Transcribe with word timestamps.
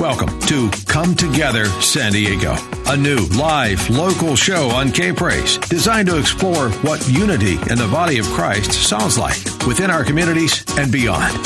Welcome 0.00 0.40
to 0.46 0.70
Come 0.86 1.14
Together 1.14 1.66
San 1.82 2.12
Diego, 2.12 2.54
a 2.86 2.96
new 2.96 3.18
live 3.36 3.90
local 3.90 4.34
show 4.34 4.70
on 4.70 4.92
K 4.92 5.12
Praise 5.12 5.58
designed 5.58 6.08
to 6.08 6.18
explore 6.18 6.70
what 6.70 7.06
unity 7.06 7.56
in 7.70 7.76
the 7.76 7.88
body 7.92 8.18
of 8.18 8.24
Christ 8.28 8.72
sounds 8.72 9.18
like 9.18 9.36
within 9.66 9.90
our 9.90 10.02
communities 10.02 10.64
and 10.78 10.90
beyond. 10.90 11.36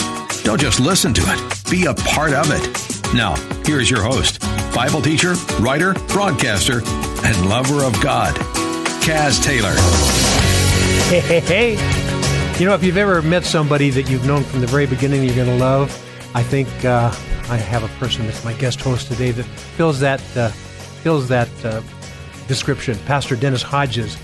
Don't 0.44 0.60
just 0.60 0.78
listen 0.78 1.12
to 1.14 1.22
it, 1.24 1.68
be 1.68 1.86
a 1.86 1.94
part 1.94 2.32
of 2.32 2.46
it. 2.52 3.12
Now, 3.12 3.34
here's 3.66 3.90
your 3.90 4.02
host, 4.02 4.40
Bible 4.72 5.02
teacher, 5.02 5.34
writer, 5.58 5.94
broadcaster, 6.06 6.80
and 7.24 7.48
lover 7.48 7.82
of 7.82 8.00
God, 8.00 8.36
Kaz 9.02 9.42
Taylor. 9.42 9.74
Hey, 11.10 11.18
hey, 11.18 11.40
hey. 11.40 12.58
You 12.60 12.66
know, 12.66 12.74
if 12.74 12.84
you've 12.84 12.98
ever 12.98 13.20
met 13.20 13.44
somebody 13.44 13.90
that 13.90 14.08
you've 14.08 14.26
known 14.26 14.44
from 14.44 14.60
the 14.60 14.68
very 14.68 14.86
beginning 14.86 15.24
you're 15.24 15.34
going 15.34 15.48
to 15.48 15.56
love, 15.56 16.03
I 16.34 16.42
think 16.42 16.68
uh, 16.84 17.12
I 17.48 17.56
have 17.56 17.84
a 17.84 17.88
person 18.00 18.26
that's 18.26 18.44
my 18.44 18.54
guest 18.54 18.80
host 18.80 19.06
today 19.06 19.30
that 19.30 19.44
fills 19.44 20.00
that 20.00 20.20
uh, 20.36 20.48
fills 20.48 21.28
that 21.28 21.48
uh, 21.64 21.80
description. 22.48 22.98
Pastor 23.06 23.36
Dennis 23.36 23.62
Hodges. 23.62 24.16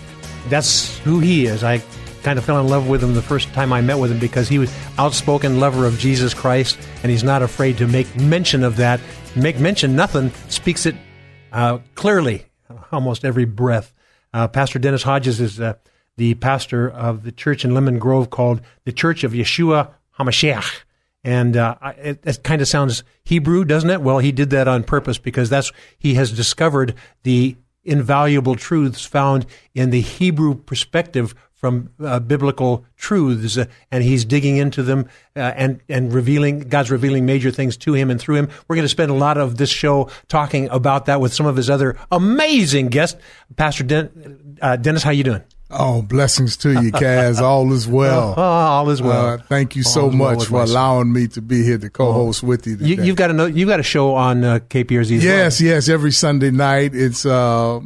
That's 0.48 0.98
who 0.98 1.20
he 1.20 1.46
is. 1.46 1.62
I 1.62 1.82
kind 2.22 2.38
of 2.38 2.44
fell 2.44 2.60
in 2.60 2.68
love 2.68 2.88
with 2.88 3.02
him 3.02 3.14
the 3.14 3.22
first 3.22 3.48
time 3.52 3.72
I 3.72 3.80
met 3.80 3.98
with 3.98 4.10
him 4.10 4.18
because 4.18 4.48
he 4.48 4.58
was 4.58 4.74
outspoken 4.98 5.60
lover 5.60 5.86
of 5.86 5.98
Jesus 5.98 6.34
Christ, 6.34 6.78
and 7.02 7.10
he's 7.10 7.24
not 7.24 7.42
afraid 7.42 7.78
to 7.78 7.86
make 7.86 8.14
mention 8.16 8.64
of 8.64 8.76
that. 8.76 9.00
Make 9.36 9.58
mention 9.58 9.94
nothing 9.94 10.32
speaks 10.48 10.86
it 10.86 10.96
uh, 11.52 11.78
clearly, 11.94 12.46
almost 12.90 13.24
every 13.24 13.44
breath. 13.44 13.94
Uh, 14.34 14.48
pastor 14.48 14.78
Dennis 14.78 15.02
Hodges 15.02 15.40
is 15.40 15.60
uh, 15.60 15.74
the 16.16 16.34
pastor 16.34 16.90
of 16.90 17.22
the 17.22 17.32
church 17.32 17.64
in 17.64 17.72
Lemon 17.72 17.98
Grove 17.98 18.30
called 18.30 18.60
the 18.84 18.92
Church 18.92 19.22
of 19.22 19.32
Yeshua 19.32 19.90
Hamashiach. 20.18 20.82
And 21.22 21.56
uh, 21.56 21.76
it, 21.98 22.20
it 22.24 22.42
kind 22.42 22.62
of 22.62 22.68
sounds 22.68 23.04
Hebrew, 23.24 23.64
doesn't 23.64 23.90
it? 23.90 24.00
Well, 24.00 24.18
he 24.18 24.32
did 24.32 24.50
that 24.50 24.68
on 24.68 24.84
purpose 24.84 25.18
because 25.18 25.50
that's 25.50 25.70
he 25.98 26.14
has 26.14 26.32
discovered 26.32 26.94
the 27.24 27.56
invaluable 27.84 28.56
truths 28.56 29.04
found 29.04 29.46
in 29.74 29.90
the 29.90 30.00
Hebrew 30.00 30.54
perspective 30.54 31.34
from 31.60 31.90
uh, 32.02 32.18
biblical 32.20 32.86
truths, 32.96 33.58
uh, 33.58 33.66
and 33.90 34.02
he's 34.02 34.24
digging 34.24 34.56
into 34.56 34.82
them 34.82 35.06
uh, 35.36 35.40
and 35.40 35.80
and 35.90 36.10
revealing 36.10 36.60
God's 36.60 36.90
revealing 36.90 37.26
major 37.26 37.50
things 37.50 37.76
to 37.78 37.92
him 37.92 38.10
and 38.10 38.18
through 38.18 38.36
him. 38.36 38.48
We're 38.66 38.76
going 38.76 38.84
to 38.84 38.88
spend 38.88 39.10
a 39.10 39.14
lot 39.14 39.36
of 39.36 39.58
this 39.58 39.68
show 39.68 40.08
talking 40.28 40.70
about 40.70 41.04
that 41.06 41.20
with 41.20 41.34
some 41.34 41.44
of 41.44 41.56
his 41.56 41.68
other 41.68 41.98
amazing 42.10 42.88
guests. 42.88 43.20
Pastor 43.56 43.84
Den- 43.84 44.56
uh, 44.62 44.76
Dennis, 44.76 45.02
how 45.02 45.10
you 45.10 45.24
doing? 45.24 45.42
Oh, 45.72 46.02
blessings 46.02 46.56
to 46.58 46.70
you, 46.82 46.90
Kaz. 46.92 47.40
All 47.40 47.72
is 47.72 47.86
well. 47.86 48.34
Oh, 48.40 48.42
all 48.42 48.90
is 48.90 49.00
well. 49.02 49.26
Uh, 49.34 49.38
thank 49.38 49.76
you 49.76 49.82
All 49.86 49.92
so 49.92 50.08
is 50.08 50.16
well 50.16 50.34
much 50.36 50.46
for 50.46 50.62
allowing 50.62 51.12
me 51.12 51.28
to 51.28 51.40
be 51.42 51.62
here 51.62 51.78
to 51.78 51.90
co-host 51.90 52.42
with 52.42 52.66
you 52.66 52.76
today. 52.76 52.88
You, 52.90 53.02
you've 53.04 53.16
got 53.16 53.30
a 53.30 53.50
you've 53.52 53.68
got 53.68 53.80
a 53.80 53.84
show 53.84 54.14
on 54.14 54.42
uh, 54.44 54.58
KPRZ. 54.60 55.16
As 55.18 55.24
yes, 55.24 55.60
yes. 55.60 55.88
Every 55.88 56.10
Sunday 56.12 56.50
night, 56.50 56.94
it's 56.94 57.24
uh, 57.26 57.80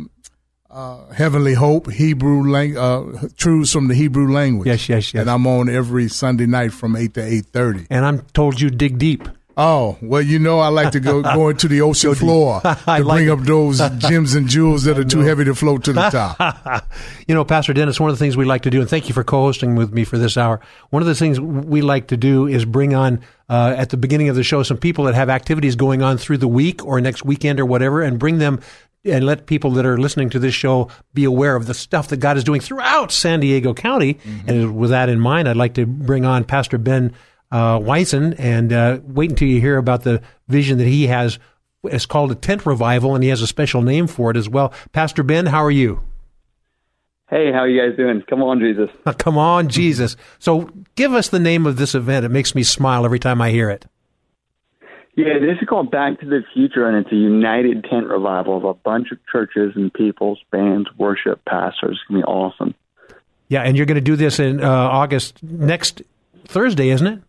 uh, 0.71 1.07
Heavenly 1.13 1.55
Hope, 1.55 1.91
Hebrew 1.91 2.51
lang- 2.51 2.77
uh, 2.77 3.29
truths 3.37 3.73
from 3.73 3.89
the 3.89 3.95
Hebrew 3.95 4.33
language. 4.33 4.67
Yes, 4.67 4.89
yes, 4.89 5.13
yes. 5.15 5.21
And 5.23 5.31
I'm 5.31 5.47
on 5.47 5.69
every 5.69 6.09
Sunday 6.09 6.47
night 6.47 6.73
from 6.73 6.97
eight 6.97 7.15
to 7.15 7.23
eight 7.25 7.47
thirty. 7.47 7.81
well. 7.81 7.87
and 7.91 8.05
I'm 8.07 8.21
told 8.33 8.61
you 8.61 8.71
dig 8.71 8.99
deep. 8.99 9.29
Oh 9.57 9.97
well, 10.01 10.23
you 10.23 10.39
know 10.39 10.59
I 10.59 10.69
like 10.69 10.93
to 10.93 11.01
go 11.01 11.23
go 11.23 11.49
into 11.49 11.69
the 11.69 11.81
ocean 11.83 12.15
floor 12.15 12.61
to 12.63 12.79
like 12.87 13.05
bring 13.05 13.29
it. 13.29 13.31
up 13.31 13.41
those 13.41 13.81
gems 13.99 14.35
and 14.35 14.49
jewels 14.49 14.85
that 14.85 14.99
are 14.99 15.05
too 15.05 15.21
heavy 15.21 15.45
to 15.45 15.55
float 15.55 15.85
to 15.85 15.93
the 15.93 16.09
top. 16.39 16.91
You 17.29 17.35
know, 17.35 17.45
Pastor 17.45 17.73
Dennis, 17.73 18.01
one 18.01 18.11
of 18.11 18.19
the 18.19 18.25
things 18.25 18.37
we 18.37 18.45
like 18.45 18.63
to 18.63 18.71
do, 18.71 18.81
and 18.81 18.91
thank 18.91 19.09
you 19.09 19.15
for 19.15 19.23
co-hosting 19.25 19.77
with 19.77 19.93
me 19.93 20.05
for 20.05 20.19
this 20.19 20.37
hour. 20.37 20.61
One 20.91 21.03
of 21.03 21.07
the 21.07 21.15
things 21.15 21.41
we 21.41 21.83
like 21.83 22.09
to 22.09 22.17
do 22.17 22.47
is 22.47 22.65
bring 22.65 22.95
on 22.95 23.21
uh, 23.49 23.75
at 23.77 23.91
the 23.91 23.97
beginning 23.97 24.29
of 24.29 24.37
the 24.37 24.43
show 24.43 24.63
some 24.63 24.79
people 24.79 25.05
that 25.05 25.15
have 25.15 25.31
activities 25.31 25.77
going 25.77 26.03
on 26.03 26.19
through 26.19 26.39
the 26.39 26.49
week 26.49 26.85
or 26.85 27.01
next 27.01 27.25
weekend 27.25 27.61
or 27.61 27.67
whatever, 27.67 28.03
and 28.03 28.19
bring 28.19 28.39
them 28.39 28.61
and 29.05 29.25
let 29.27 29.47
people 29.47 29.71
that 29.73 29.85
are 29.85 29.99
listening 29.99 30.31
to 30.31 30.39
this 30.39 30.55
show 30.55 30.89
be 31.13 31.25
aware 31.25 31.57
of 31.57 31.67
the 31.67 31.75
stuff 31.75 32.09
that 32.09 32.17
God 32.17 32.37
is 32.39 32.45
doing 32.45 32.61
throughout 32.61 33.13
San 33.13 33.41
Diego 33.41 33.75
County. 33.75 34.19
And 34.47 34.77
with 34.77 34.91
that 34.91 35.11
in 35.11 35.21
mind, 35.21 35.47
I'd 35.47 35.57
like 35.57 35.75
to 35.75 35.85
bring 35.87 36.25
on 36.25 36.45
Pastor 36.45 36.79
Ben 36.79 37.13
uh, 37.55 37.79
Weisen 37.79 38.35
and 38.37 38.73
uh, 38.73 38.99
wait 39.05 39.31
until 39.31 39.47
you 39.47 39.61
hear 39.61 39.77
about 39.77 40.03
the 40.03 40.21
vision 40.49 40.79
that 40.79 40.89
he 40.89 41.07
has. 41.07 41.39
It's 41.85 42.05
called 42.05 42.33
a 42.33 42.35
tent 42.35 42.67
revival, 42.67 43.15
and 43.15 43.23
he 43.23 43.31
has 43.31 43.43
a 43.43 43.47
special 43.47 43.81
name 43.81 44.09
for 44.09 44.33
it 44.33 44.37
as 44.37 44.49
well. 44.49 44.73
Pastor 44.91 45.23
Ben, 45.23 45.47
how 45.47 45.63
are 45.65 45.71
you? 45.71 46.03
Hey, 47.31 47.53
how 47.53 47.61
are 47.61 47.69
you 47.69 47.81
guys 47.81 47.97
doing? 47.97 48.25
Come 48.29 48.43
on, 48.43 48.59
Jesus. 48.59 48.91
Come 49.19 49.39
on, 49.39 49.69
Jesus. 49.69 50.17
So 50.41 50.69
give 50.97 51.13
us 51.13 51.29
the 51.29 51.39
name 51.39 51.65
of 51.65 51.77
this 51.77 51.95
event. 51.95 52.27
It 52.27 52.31
makes 52.31 52.57
me 52.57 52.65
smile 52.65 53.05
every 53.05 53.21
time 53.21 53.41
I 53.41 53.51
hear 53.51 53.71
it. 53.71 53.87
Yeah, 55.15 55.39
this 55.41 55.59
is 55.63 55.69
called 55.69 55.93
Back 55.93 56.19
to 56.21 56.27
the 56.27 56.43
Future, 56.55 56.89
and 56.89 56.97
it's 56.97 57.13
a 57.13 57.17
united 57.17 57.85
tent 57.85 58.09
revival 58.09 58.57
of 58.57 58.65
a 58.65 58.75
bunch 58.75 59.13
of 59.13 59.19
churches 59.31 59.75
and 59.77 59.95
peoples, 59.95 60.41
bands, 60.51 60.89
worship, 60.99 61.45
pastors. 61.45 62.01
It's 62.01 62.09
going 62.09 62.21
to 62.21 62.27
be 62.27 62.31
awesome. 62.31 62.75
Yeah, 63.47 63.63
and 63.63 63.77
you're 63.77 63.87
going 63.87 63.95
to 63.95 64.01
do 64.01 64.17
this 64.17 64.41
in 64.41 64.61
uh, 64.61 64.69
August 64.69 65.41
next 65.41 66.03
Thursday, 66.47 66.89
isn't 66.89 67.07
it? 67.07 67.23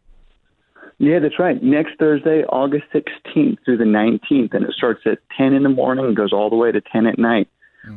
Yeah, 0.97 1.19
that's 1.19 1.39
right. 1.39 1.61
Next 1.61 1.91
Thursday, 1.99 2.43
August 2.43 2.85
16th 2.93 3.57
through 3.65 3.77
the 3.77 3.83
19th, 3.83 4.53
and 4.53 4.65
it 4.65 4.73
starts 4.73 5.01
at 5.05 5.19
10 5.37 5.53
in 5.53 5.63
the 5.63 5.69
morning 5.69 6.05
and 6.05 6.15
goes 6.15 6.31
all 6.31 6.49
the 6.49 6.55
way 6.55 6.71
to 6.71 6.81
10 6.81 7.05
at 7.05 7.19
night. 7.19 7.49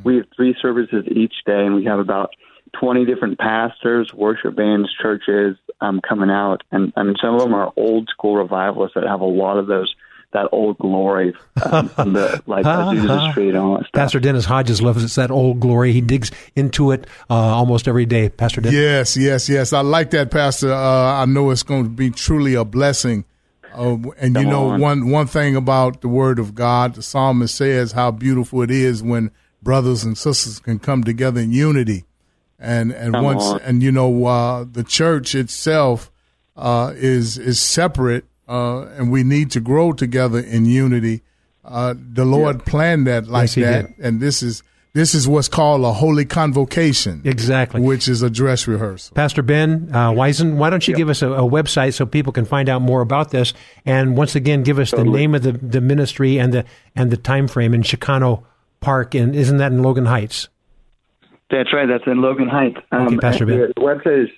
We 0.04 0.16
have 0.16 0.26
three 0.36 0.54
services 0.60 1.04
each 1.06 1.34
day, 1.46 1.64
and 1.64 1.74
we 1.74 1.84
have 1.84 1.98
about 1.98 2.30
20 2.78 3.06
different 3.06 3.38
pastors, 3.38 4.12
worship 4.12 4.54
bands, 4.54 4.90
churches 5.00 5.56
um, 5.80 6.00
coming 6.06 6.30
out, 6.30 6.62
and, 6.70 6.92
and 6.96 7.16
some 7.20 7.34
of 7.34 7.40
them 7.40 7.54
are 7.54 7.72
old 7.76 8.08
school 8.08 8.36
revivalists 8.36 8.94
that 8.94 9.04
have 9.04 9.20
a 9.20 9.24
lot 9.24 9.58
of 9.58 9.66
those 9.66 9.94
that 10.32 10.48
old 10.52 10.78
glory, 10.78 11.34
um, 11.64 11.88
from 11.88 12.12
the 12.14 12.42
like 12.46 12.64
Azusa 12.64 13.30
Street 13.32 13.50
and 13.50 13.58
all 13.58 13.78
that 13.78 13.86
stuff. 13.88 13.92
Pastor 13.92 14.20
Dennis 14.20 14.44
Hodges 14.44 14.82
loves. 14.82 15.02
It's 15.02 15.14
that 15.14 15.30
old 15.30 15.60
glory. 15.60 15.92
He 15.92 16.00
digs 16.00 16.30
into 16.54 16.90
it 16.92 17.06
uh, 17.30 17.34
almost 17.34 17.88
every 17.88 18.06
day. 18.06 18.28
Pastor 18.28 18.60
Dennis. 18.60 18.78
Yes, 18.78 19.16
yes, 19.16 19.48
yes. 19.48 19.72
I 19.72 19.80
like 19.80 20.10
that, 20.10 20.30
Pastor. 20.30 20.72
Uh, 20.72 21.22
I 21.22 21.24
know 21.24 21.50
it's 21.50 21.62
going 21.62 21.84
to 21.84 21.90
be 21.90 22.10
truly 22.10 22.54
a 22.54 22.64
blessing. 22.64 23.24
Uh, 23.74 23.96
and 24.18 24.34
you 24.34 24.44
know, 24.44 24.70
on. 24.70 24.80
one 24.80 25.10
one 25.10 25.26
thing 25.26 25.54
about 25.56 26.00
the 26.00 26.08
Word 26.08 26.38
of 26.38 26.54
God, 26.54 26.94
the 26.94 27.02
psalmist 27.02 27.54
says 27.54 27.92
how 27.92 28.10
beautiful 28.10 28.62
it 28.62 28.70
is 28.70 29.02
when 29.02 29.30
brothers 29.62 30.04
and 30.04 30.16
sisters 30.16 30.58
can 30.58 30.78
come 30.78 31.04
together 31.04 31.40
in 31.40 31.52
unity. 31.52 32.04
And 32.58 32.90
and 32.90 33.14
Come 33.14 33.24
once 33.24 33.44
on. 33.44 33.60
and 33.60 33.82
you 33.82 33.92
know 33.92 34.26
uh, 34.26 34.64
the 34.70 34.82
church 34.82 35.34
itself 35.36 36.10
uh, 36.56 36.92
is 36.96 37.38
is 37.38 37.60
separate, 37.60 38.24
uh, 38.48 38.82
and 38.96 39.10
we 39.10 39.22
need 39.22 39.50
to 39.52 39.60
grow 39.60 39.92
together 39.92 40.38
in 40.38 40.64
unity. 40.64 41.22
Uh, 41.64 41.94
the 41.98 42.24
Lord 42.24 42.64
planned 42.64 43.06
that 43.06 43.26
like 43.26 43.54
Yes, 43.54 43.54
that, 43.56 43.96
did. 43.96 44.04
and 44.04 44.20
this 44.20 44.42
is 44.42 44.62
this 44.94 45.14
is 45.14 45.28
what's 45.28 45.48
called 45.48 45.84
a 45.84 45.92
holy 45.92 46.24
convocation 46.24 47.20
Exactly. 47.24 47.80
which 47.82 48.08
is 48.08 48.22
a 48.22 48.30
dress 48.30 48.66
rehearsal. 48.66 49.14
Pastor 49.14 49.42
Ben 49.42 49.90
uh, 49.92 50.10
Weisen, 50.12 50.54
why 50.56 50.70
don't 50.70 50.88
you 50.88 50.94
give 50.96 51.08
us 51.10 51.20
a, 51.22 51.30
a 51.30 51.42
website 51.42 51.92
so 51.94 52.06
people 52.06 52.32
can 52.32 52.46
find 52.46 52.68
out 52.70 52.80
more 52.80 53.02
about 53.02 53.30
this? 53.30 53.52
And 53.84 54.16
once 54.16 54.34
again, 54.34 54.62
give 54.62 54.78
us 54.78 54.90
the 54.92 55.04
name 55.04 55.34
of 55.34 55.42
the, 55.42 55.52
the 55.52 55.80
ministry 55.82 56.38
and 56.38 56.52
the 56.54 56.64
and 56.96 57.10
the 57.10 57.16
time 57.18 57.48
frame 57.48 57.74
in 57.74 57.82
Chicano 57.82 58.44
Park, 58.80 59.14
and 59.14 59.34
isn't 59.36 59.58
that 59.58 59.70
in 59.72 59.82
Logan 59.82 60.06
Heights? 60.06 60.48
That's 61.50 61.72
right. 61.72 61.86
That's 61.86 62.04
in 62.06 62.20
Logan 62.22 62.48
Heights. 62.48 62.78
Um, 62.92 63.06
Okay, 63.08 63.16
Pastor 63.18 63.44
Ben. 63.46 63.58
The 63.76 63.80
website 63.82 64.24
is 64.24 64.30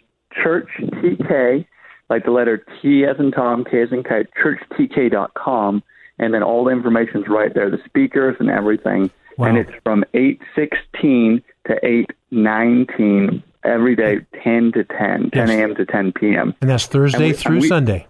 Church 0.43 0.69
TK, 0.81 1.65
like 2.11 2.25
the 2.25 2.31
letter 2.33 2.65
T 2.83 3.05
as 3.07 3.19
in 3.19 3.31
Tom, 3.31 3.65
K 3.65 3.83
as 3.83 3.93
in 3.93 4.03
kite, 4.03 4.27
churchtk.com, 4.35 5.83
and 6.19 6.35
then 6.35 6.43
all 6.43 6.65
the 6.65 6.71
information's 6.73 7.29
right 7.29 7.55
there, 7.55 7.71
the 7.71 7.81
speakers 7.87 8.37
and 8.41 8.51
everything. 8.51 9.11
Wow. 9.39 9.47
And 9.49 9.59
it's 9.59 9.71
from 9.85 10.05
8:16 10.13 11.43
to 11.67 12.05
8:19 12.33 13.43
every 13.65 13.95
day, 13.97 14.21
10 14.43 14.73
to 14.73 14.85
10, 14.85 15.31
10 15.31 15.49
Yes. 15.49 15.51
a.m. 15.51 15.75
to 15.77 15.87
10 15.87 16.13
p.m. 16.13 16.55
And 16.61 16.69
that's 16.71 16.87
Thursday 16.87 17.29
we- 17.29 17.33
through 17.33 17.61
we- 17.61 17.69
Sunday. 17.69 18.07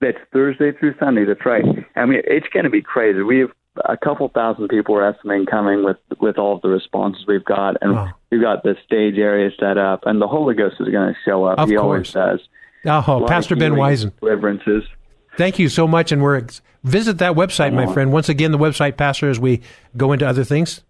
That's 0.00 0.18
Thursday 0.32 0.72
through 0.72 0.94
Sunday. 0.98 1.24
That's 1.26 1.44
right. 1.44 1.62
I 1.94 2.06
mean, 2.06 2.22
it's 2.24 2.46
going 2.54 2.64
to 2.64 2.70
be 2.70 2.80
crazy. 2.80 3.20
We 3.20 3.40
have 3.40 3.50
a 3.84 3.98
couple 3.98 4.26
thousand 4.28 4.68
people 4.68 4.94
are 4.96 5.04
estimating 5.04 5.44
coming 5.44 5.84
with 5.84 5.98
with 6.20 6.38
all 6.38 6.56
of 6.56 6.62
the 6.62 6.68
responses 6.70 7.26
we've 7.26 7.44
got, 7.44 7.76
and 7.82 7.92
Wow. 7.92 8.08
we've 8.30 8.40
got 8.40 8.62
the 8.62 8.76
stage 8.84 9.18
area 9.18 9.50
set 9.60 9.76
up, 9.76 10.04
and 10.06 10.18
the 10.20 10.26
Holy 10.26 10.54
Ghost 10.54 10.76
is 10.80 10.88
going 10.88 11.12
to 11.12 11.16
show 11.22 11.44
up. 11.44 11.58
Of 11.58 11.68
he 11.68 11.74
course. 11.76 11.84
always 11.84 12.12
does. 12.12 12.48
Oh, 12.84 13.24
Pastor 13.28 13.56
Ben 13.56 13.72
Wisen. 13.72 14.12
Reverences. 14.20 14.84
Thank 15.36 15.58
you 15.58 15.68
so 15.68 15.86
much. 15.86 16.12
And 16.12 16.22
we're 16.22 16.42
visit 16.82 17.18
that 17.18 17.32
website, 17.32 17.72
my 17.72 17.92
friend. 17.92 18.12
Once 18.12 18.28
again, 18.28 18.52
the 18.52 18.58
website, 18.58 18.96
Pastor, 18.96 19.28
as 19.30 19.38
we 19.38 19.60
go 19.96 20.12
into 20.12 20.26
other 20.26 20.44
things. 20.44 20.82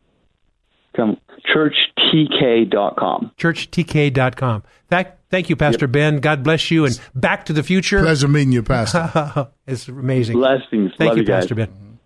Come 0.97 1.19
churchtk.com. 1.55 3.33
Churchtk.com. 3.39 4.63
Thank, 4.89 5.09
thank 5.31 5.49
you, 5.49 5.57
Pastor 5.57 5.87
yep. 5.87 5.93
Ben. 5.93 6.17
God 6.19 6.43
bless 6.43 6.71
you. 6.71 6.85
And 6.85 7.01
back 7.15 7.45
to 7.47 7.53
the 7.53 7.63
future. 7.63 8.03
Pleasure 8.03 8.29
meeting 8.29 8.53
you, 8.53 8.63
Pastor. 8.63 9.49
it's 9.67 9.89
amazing. 9.89 10.37
Blessings. 10.37 10.93
Thank 10.99 11.11
Love 11.11 11.17
you, 11.19 11.23
you 11.23 11.29
Pastor 11.29 11.55
Ben. 11.55 11.99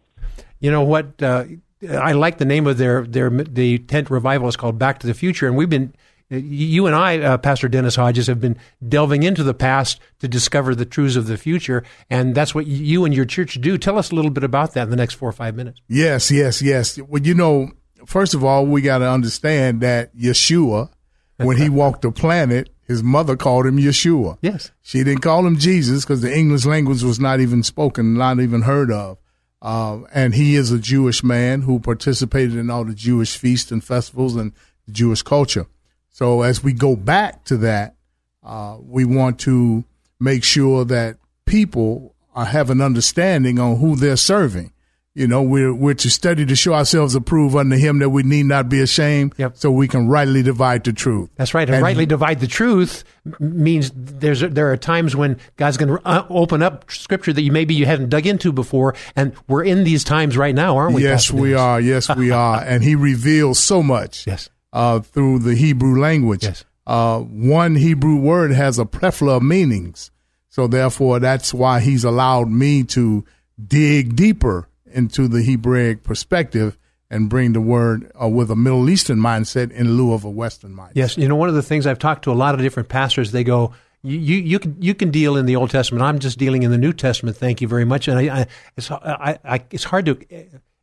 You 0.60 0.70
know 0.70 0.82
what? 0.82 1.22
Uh, 1.22 1.44
I 1.90 2.12
like 2.12 2.38
the 2.38 2.44
name 2.44 2.66
of 2.66 2.78
their 2.78 3.02
their 3.02 3.28
the 3.30 3.78
tent 3.78 4.10
revival 4.10 4.48
is 4.48 4.56
called 4.56 4.78
Back 4.78 5.00
to 5.00 5.06
the 5.06 5.14
Future, 5.14 5.46
and 5.46 5.56
we've 5.56 5.68
been 5.68 5.94
you 6.42 6.86
and 6.86 6.94
I, 6.94 7.18
uh, 7.18 7.38
Pastor 7.38 7.68
Dennis 7.68 7.96
Hodges, 7.96 8.26
have 8.26 8.40
been 8.40 8.56
delving 8.86 9.22
into 9.22 9.42
the 9.42 9.54
past 9.54 10.00
to 10.20 10.28
discover 10.28 10.74
the 10.74 10.84
truths 10.84 11.16
of 11.16 11.26
the 11.26 11.36
future, 11.36 11.84
and 12.10 12.34
that's 12.34 12.54
what 12.54 12.66
you 12.66 13.04
and 13.04 13.14
your 13.14 13.24
church 13.24 13.60
do. 13.60 13.78
Tell 13.78 13.98
us 13.98 14.10
a 14.10 14.14
little 14.14 14.30
bit 14.30 14.44
about 14.44 14.74
that 14.74 14.84
in 14.84 14.90
the 14.90 14.96
next 14.96 15.14
four 15.14 15.28
or 15.28 15.32
five 15.32 15.54
minutes. 15.54 15.80
Yes, 15.88 16.30
yes, 16.30 16.62
yes. 16.62 16.98
Well, 17.00 17.22
you 17.22 17.34
know, 17.34 17.70
first 18.06 18.34
of 18.34 18.44
all, 18.44 18.66
we 18.66 18.82
got 18.82 18.98
to 18.98 19.08
understand 19.08 19.80
that 19.80 20.16
Yeshua, 20.16 20.90
when 21.36 21.56
he 21.56 21.68
walked 21.68 22.02
the 22.02 22.12
planet, 22.12 22.70
his 22.86 23.02
mother 23.02 23.36
called 23.36 23.66
him 23.66 23.78
Yeshua. 23.78 24.38
Yes, 24.42 24.70
she 24.82 25.04
didn't 25.04 25.22
call 25.22 25.46
him 25.46 25.58
Jesus 25.58 26.04
because 26.04 26.22
the 26.22 26.36
English 26.36 26.64
language 26.64 27.02
was 27.02 27.18
not 27.18 27.40
even 27.40 27.62
spoken, 27.62 28.14
not 28.14 28.40
even 28.40 28.62
heard 28.62 28.90
of. 28.90 29.18
Uh, 29.64 30.02
and 30.12 30.34
he 30.34 30.56
is 30.56 30.70
a 30.70 30.78
Jewish 30.78 31.24
man 31.24 31.62
who 31.62 31.80
participated 31.80 32.54
in 32.54 32.68
all 32.68 32.84
the 32.84 32.94
Jewish 32.94 33.38
feasts 33.38 33.72
and 33.72 33.82
festivals 33.82 34.36
and 34.36 34.52
Jewish 34.90 35.22
culture. 35.22 35.66
So 36.14 36.42
as 36.42 36.62
we 36.62 36.72
go 36.72 36.94
back 36.94 37.42
to 37.46 37.56
that, 37.56 37.96
uh, 38.44 38.76
we 38.80 39.04
want 39.04 39.40
to 39.40 39.82
make 40.20 40.44
sure 40.44 40.84
that 40.84 41.16
people 41.44 42.14
are, 42.36 42.44
have 42.44 42.70
an 42.70 42.80
understanding 42.80 43.58
on 43.58 43.78
who 43.78 43.96
they're 43.96 44.16
serving. 44.16 44.72
You 45.16 45.26
know, 45.26 45.42
we're 45.42 45.74
we're 45.74 45.94
to 45.94 46.10
study 46.10 46.46
to 46.46 46.54
show 46.54 46.74
ourselves 46.74 47.16
approved 47.16 47.56
unto 47.56 47.76
Him 47.76 47.98
that 47.98 48.10
we 48.10 48.22
need 48.22 48.46
not 48.46 48.68
be 48.68 48.80
ashamed, 48.80 49.34
yep. 49.38 49.56
so 49.56 49.72
we 49.72 49.88
can 49.88 50.06
rightly 50.06 50.42
divide 50.42 50.84
the 50.84 50.92
truth. 50.92 51.30
That's 51.34 51.52
right, 51.52 51.68
and, 51.68 51.76
and 51.76 51.82
rightly 51.82 52.06
divide 52.06 52.38
the 52.38 52.46
truth 52.46 53.02
means 53.40 53.90
there's 53.94 54.40
there 54.40 54.70
are 54.70 54.76
times 54.76 55.16
when 55.16 55.38
God's 55.56 55.76
going 55.76 55.96
to 55.96 56.00
uh, 56.04 56.26
open 56.30 56.62
up 56.62 56.90
Scripture 56.92 57.32
that 57.32 57.42
you 57.42 57.50
maybe 57.50 57.74
you 57.74 57.86
haven't 57.86 58.08
dug 58.08 58.26
into 58.26 58.52
before, 58.52 58.94
and 59.16 59.34
we're 59.48 59.64
in 59.64 59.82
these 59.82 60.04
times 60.04 60.36
right 60.36 60.54
now, 60.54 60.76
aren't 60.76 60.94
we? 60.94 61.02
Yes, 61.02 61.30
we 61.30 61.54
are. 61.54 61.80
Yes, 61.80 62.08
we 62.16 62.30
are, 62.30 62.60
and 62.66 62.84
He 62.84 62.94
reveals 62.94 63.58
so 63.58 63.84
much. 63.84 64.26
Yes, 64.26 64.48
uh, 64.74 65.00
through 65.00 65.38
the 65.38 65.54
Hebrew 65.54 65.98
language. 65.98 66.44
Yes. 66.44 66.64
Uh, 66.86 67.20
one 67.20 67.76
Hebrew 67.76 68.16
word 68.16 68.50
has 68.50 68.78
a 68.78 68.84
plethora 68.84 69.36
of 69.36 69.42
meanings, 69.42 70.10
so 70.50 70.66
therefore 70.66 71.18
that's 71.20 71.54
why 71.54 71.80
He's 71.80 72.04
allowed 72.04 72.50
me 72.50 72.84
to 72.84 73.24
dig 73.64 74.16
deeper 74.16 74.68
into 74.84 75.28
the 75.28 75.42
Hebraic 75.42 76.02
perspective 76.02 76.76
and 77.08 77.30
bring 77.30 77.52
the 77.52 77.60
word 77.60 78.10
uh, 78.20 78.28
with 78.28 78.50
a 78.50 78.56
Middle 78.56 78.90
Eastern 78.90 79.18
mindset 79.18 79.70
in 79.70 79.96
lieu 79.96 80.12
of 80.12 80.24
a 80.24 80.30
Western 80.30 80.76
mindset. 80.76 80.92
Yes, 80.94 81.16
you 81.16 81.28
know, 81.28 81.36
one 81.36 81.48
of 81.48 81.54
the 81.54 81.62
things 81.62 81.86
I've 81.86 81.98
talked 81.98 82.24
to 82.24 82.32
a 82.32 82.34
lot 82.34 82.54
of 82.54 82.60
different 82.60 82.88
pastors, 82.88 83.32
they 83.32 83.44
go, 83.44 83.72
you, 84.02 84.18
you, 84.18 84.36
you 84.36 84.58
can 84.58 84.76
you 84.82 84.94
can 84.94 85.10
deal 85.10 85.36
in 85.36 85.46
the 85.46 85.56
Old 85.56 85.70
Testament. 85.70 86.02
I'm 86.02 86.18
just 86.18 86.38
dealing 86.38 86.62
in 86.64 86.70
the 86.70 86.76
New 86.76 86.92
Testament. 86.92 87.38
Thank 87.38 87.62
you 87.62 87.68
very 87.68 87.86
much. 87.86 88.06
And 88.08 88.18
I, 88.18 88.40
I 88.40 88.46
it's 88.76 88.90
I, 88.90 89.38
I, 89.42 89.64
it's 89.70 89.84
hard 89.84 90.04
to 90.06 90.18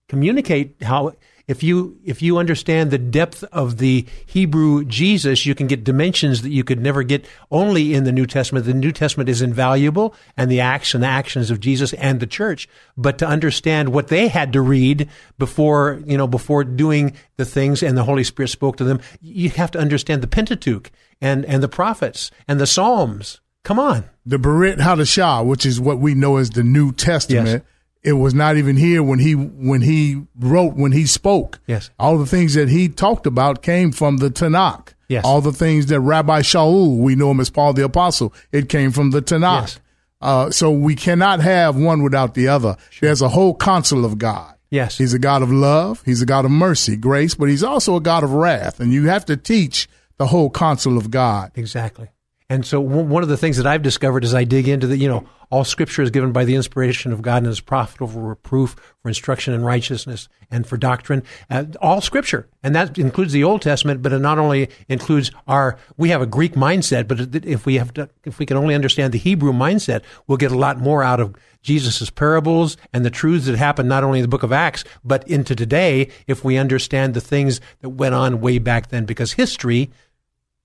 communicate 0.07 0.77
how 0.81 1.13
if 1.47 1.63
you 1.63 1.97
if 2.03 2.21
you 2.21 2.37
understand 2.37 2.91
the 2.91 2.97
depth 2.97 3.43
of 3.51 3.77
the 3.77 4.05
Hebrew 4.25 4.85
Jesus, 4.85 5.45
you 5.45 5.55
can 5.55 5.67
get 5.67 5.83
dimensions 5.83 6.41
that 6.41 6.51
you 6.51 6.63
could 6.63 6.79
never 6.79 7.03
get 7.03 7.25
only 7.49 7.93
in 7.93 8.03
the 8.03 8.11
New 8.11 8.25
Testament. 8.25 8.65
The 8.65 8.73
New 8.73 8.91
Testament 8.91 9.29
is 9.29 9.41
invaluable, 9.41 10.15
and 10.37 10.49
the 10.49 10.59
acts 10.59 10.93
and 10.93 11.03
the 11.03 11.07
actions 11.07 11.51
of 11.51 11.59
Jesus 11.59 11.93
and 11.93 12.19
the 12.19 12.27
church. 12.27 12.69
But 12.97 13.17
to 13.19 13.27
understand 13.27 13.89
what 13.89 14.07
they 14.07 14.27
had 14.27 14.53
to 14.53 14.61
read 14.61 15.09
before 15.37 16.01
you 16.05 16.17
know 16.17 16.27
before 16.27 16.63
doing 16.63 17.13
the 17.37 17.45
things, 17.45 17.83
and 17.83 17.97
the 17.97 18.03
Holy 18.03 18.23
Spirit 18.23 18.49
spoke 18.49 18.77
to 18.77 18.83
them, 18.83 19.01
you 19.21 19.49
have 19.51 19.71
to 19.71 19.79
understand 19.79 20.21
the 20.21 20.27
Pentateuch 20.27 20.91
and 21.19 21.45
and 21.45 21.63
the 21.63 21.69
prophets 21.69 22.31
and 22.47 22.59
the 22.59 22.67
Psalms. 22.67 23.41
Come 23.63 23.77
on, 23.77 24.05
the 24.25 24.37
Berit 24.37 24.77
Hadashah, 24.77 25.45
which 25.45 25.65
is 25.65 25.79
what 25.79 25.99
we 25.99 26.15
know 26.15 26.37
as 26.37 26.49
the 26.51 26.63
New 26.63 26.91
Testament. 26.91 27.47
Yes 27.47 27.61
it 28.03 28.13
was 28.13 28.33
not 28.33 28.57
even 28.57 28.77
here 28.77 29.03
when 29.03 29.19
he 29.19 29.33
when 29.33 29.81
he 29.81 30.23
wrote 30.39 30.73
when 30.73 30.91
he 30.91 31.05
spoke. 31.05 31.59
Yes, 31.67 31.89
all 31.99 32.17
the 32.17 32.25
things 32.25 32.53
that 32.55 32.69
he 32.69 32.89
talked 32.89 33.25
about 33.25 33.61
came 33.61 33.91
from 33.91 34.17
the 34.17 34.29
Tanakh. 34.29 34.93
Yes, 35.07 35.25
all 35.25 35.41
the 35.41 35.53
things 35.53 35.87
that 35.87 35.99
Rabbi 35.99 36.41
Shaul, 36.41 36.97
we 36.97 37.15
know 37.15 37.31
him 37.31 37.39
as 37.39 37.49
Paul 37.49 37.73
the 37.73 37.83
Apostle, 37.83 38.33
it 38.51 38.69
came 38.69 38.91
from 38.91 39.11
the 39.11 39.21
Tanakh. 39.21 39.61
Yes. 39.61 39.79
Uh, 40.21 40.51
so 40.51 40.69
we 40.69 40.95
cannot 40.95 41.39
have 41.39 41.75
one 41.75 42.03
without 42.03 42.35
the 42.35 42.47
other. 42.47 42.77
Sure. 42.91 43.07
There's 43.07 43.21
a 43.21 43.29
whole 43.29 43.55
counsel 43.55 44.05
of 44.05 44.17
God. 44.17 44.53
Yes, 44.69 44.97
he's 44.97 45.13
a 45.13 45.19
God 45.19 45.41
of 45.41 45.51
love. 45.51 46.01
He's 46.05 46.21
a 46.21 46.25
God 46.25 46.45
of 46.45 46.51
mercy, 46.51 46.95
grace, 46.95 47.35
but 47.35 47.49
he's 47.49 47.63
also 47.63 47.95
a 47.95 48.01
God 48.01 48.23
of 48.23 48.31
wrath, 48.31 48.79
and 48.79 48.93
you 48.93 49.07
have 49.07 49.25
to 49.25 49.35
teach 49.35 49.89
the 50.17 50.27
whole 50.27 50.49
counsel 50.49 50.97
of 50.97 51.11
God. 51.11 51.51
Exactly. 51.55 52.09
And 52.51 52.65
so 52.65 52.81
one 52.81 53.23
of 53.23 53.29
the 53.29 53.37
things 53.37 53.55
that 53.55 53.65
I've 53.65 53.81
discovered 53.81 54.25
as 54.25 54.35
I 54.35 54.43
dig 54.43 54.67
into 54.67 54.85
the, 54.85 54.97
you 54.97 55.07
know, 55.07 55.23
all 55.51 55.63
scripture 55.63 56.01
is 56.01 56.09
given 56.09 56.33
by 56.33 56.43
the 56.43 56.55
inspiration 56.55 57.13
of 57.13 57.21
God 57.21 57.43
and 57.43 57.47
is 57.47 57.61
profitable 57.61 58.07
for 58.07 58.19
reproof, 58.19 58.75
for 59.01 59.07
instruction 59.07 59.53
in 59.53 59.63
righteousness, 59.63 60.27
and 60.51 60.67
for 60.67 60.75
doctrine. 60.75 61.23
Uh, 61.49 61.63
all 61.81 62.01
scripture. 62.01 62.49
And 62.61 62.75
that 62.75 62.97
includes 62.97 63.31
the 63.31 63.45
Old 63.45 63.61
Testament, 63.61 64.01
but 64.01 64.11
it 64.11 64.19
not 64.19 64.37
only 64.37 64.67
includes 64.89 65.31
our, 65.47 65.77
we 65.95 66.09
have 66.09 66.21
a 66.21 66.25
Greek 66.25 66.55
mindset, 66.55 67.07
but 67.07 67.33
if 67.45 67.65
we 67.65 67.75
have 67.75 67.93
to, 67.93 68.09
if 68.25 68.37
we 68.37 68.45
can 68.45 68.57
only 68.57 68.75
understand 68.75 69.13
the 69.13 69.17
Hebrew 69.17 69.53
mindset, 69.53 70.03
we'll 70.27 70.37
get 70.37 70.51
a 70.51 70.57
lot 70.57 70.77
more 70.77 71.03
out 71.03 71.21
of 71.21 71.33
Jesus' 71.61 72.09
parables 72.09 72.75
and 72.91 73.05
the 73.05 73.09
truths 73.09 73.45
that 73.45 73.55
happen 73.55 73.87
not 73.87 74.03
only 74.03 74.19
in 74.19 74.23
the 74.23 74.27
book 74.27 74.43
of 74.43 74.51
Acts, 74.51 74.83
but 75.05 75.25
into 75.25 75.55
today 75.55 76.09
if 76.27 76.43
we 76.43 76.57
understand 76.57 77.13
the 77.13 77.21
things 77.21 77.61
that 77.79 77.91
went 77.91 78.13
on 78.13 78.41
way 78.41 78.59
back 78.59 78.89
then, 78.89 79.05
because 79.05 79.31
history 79.31 79.89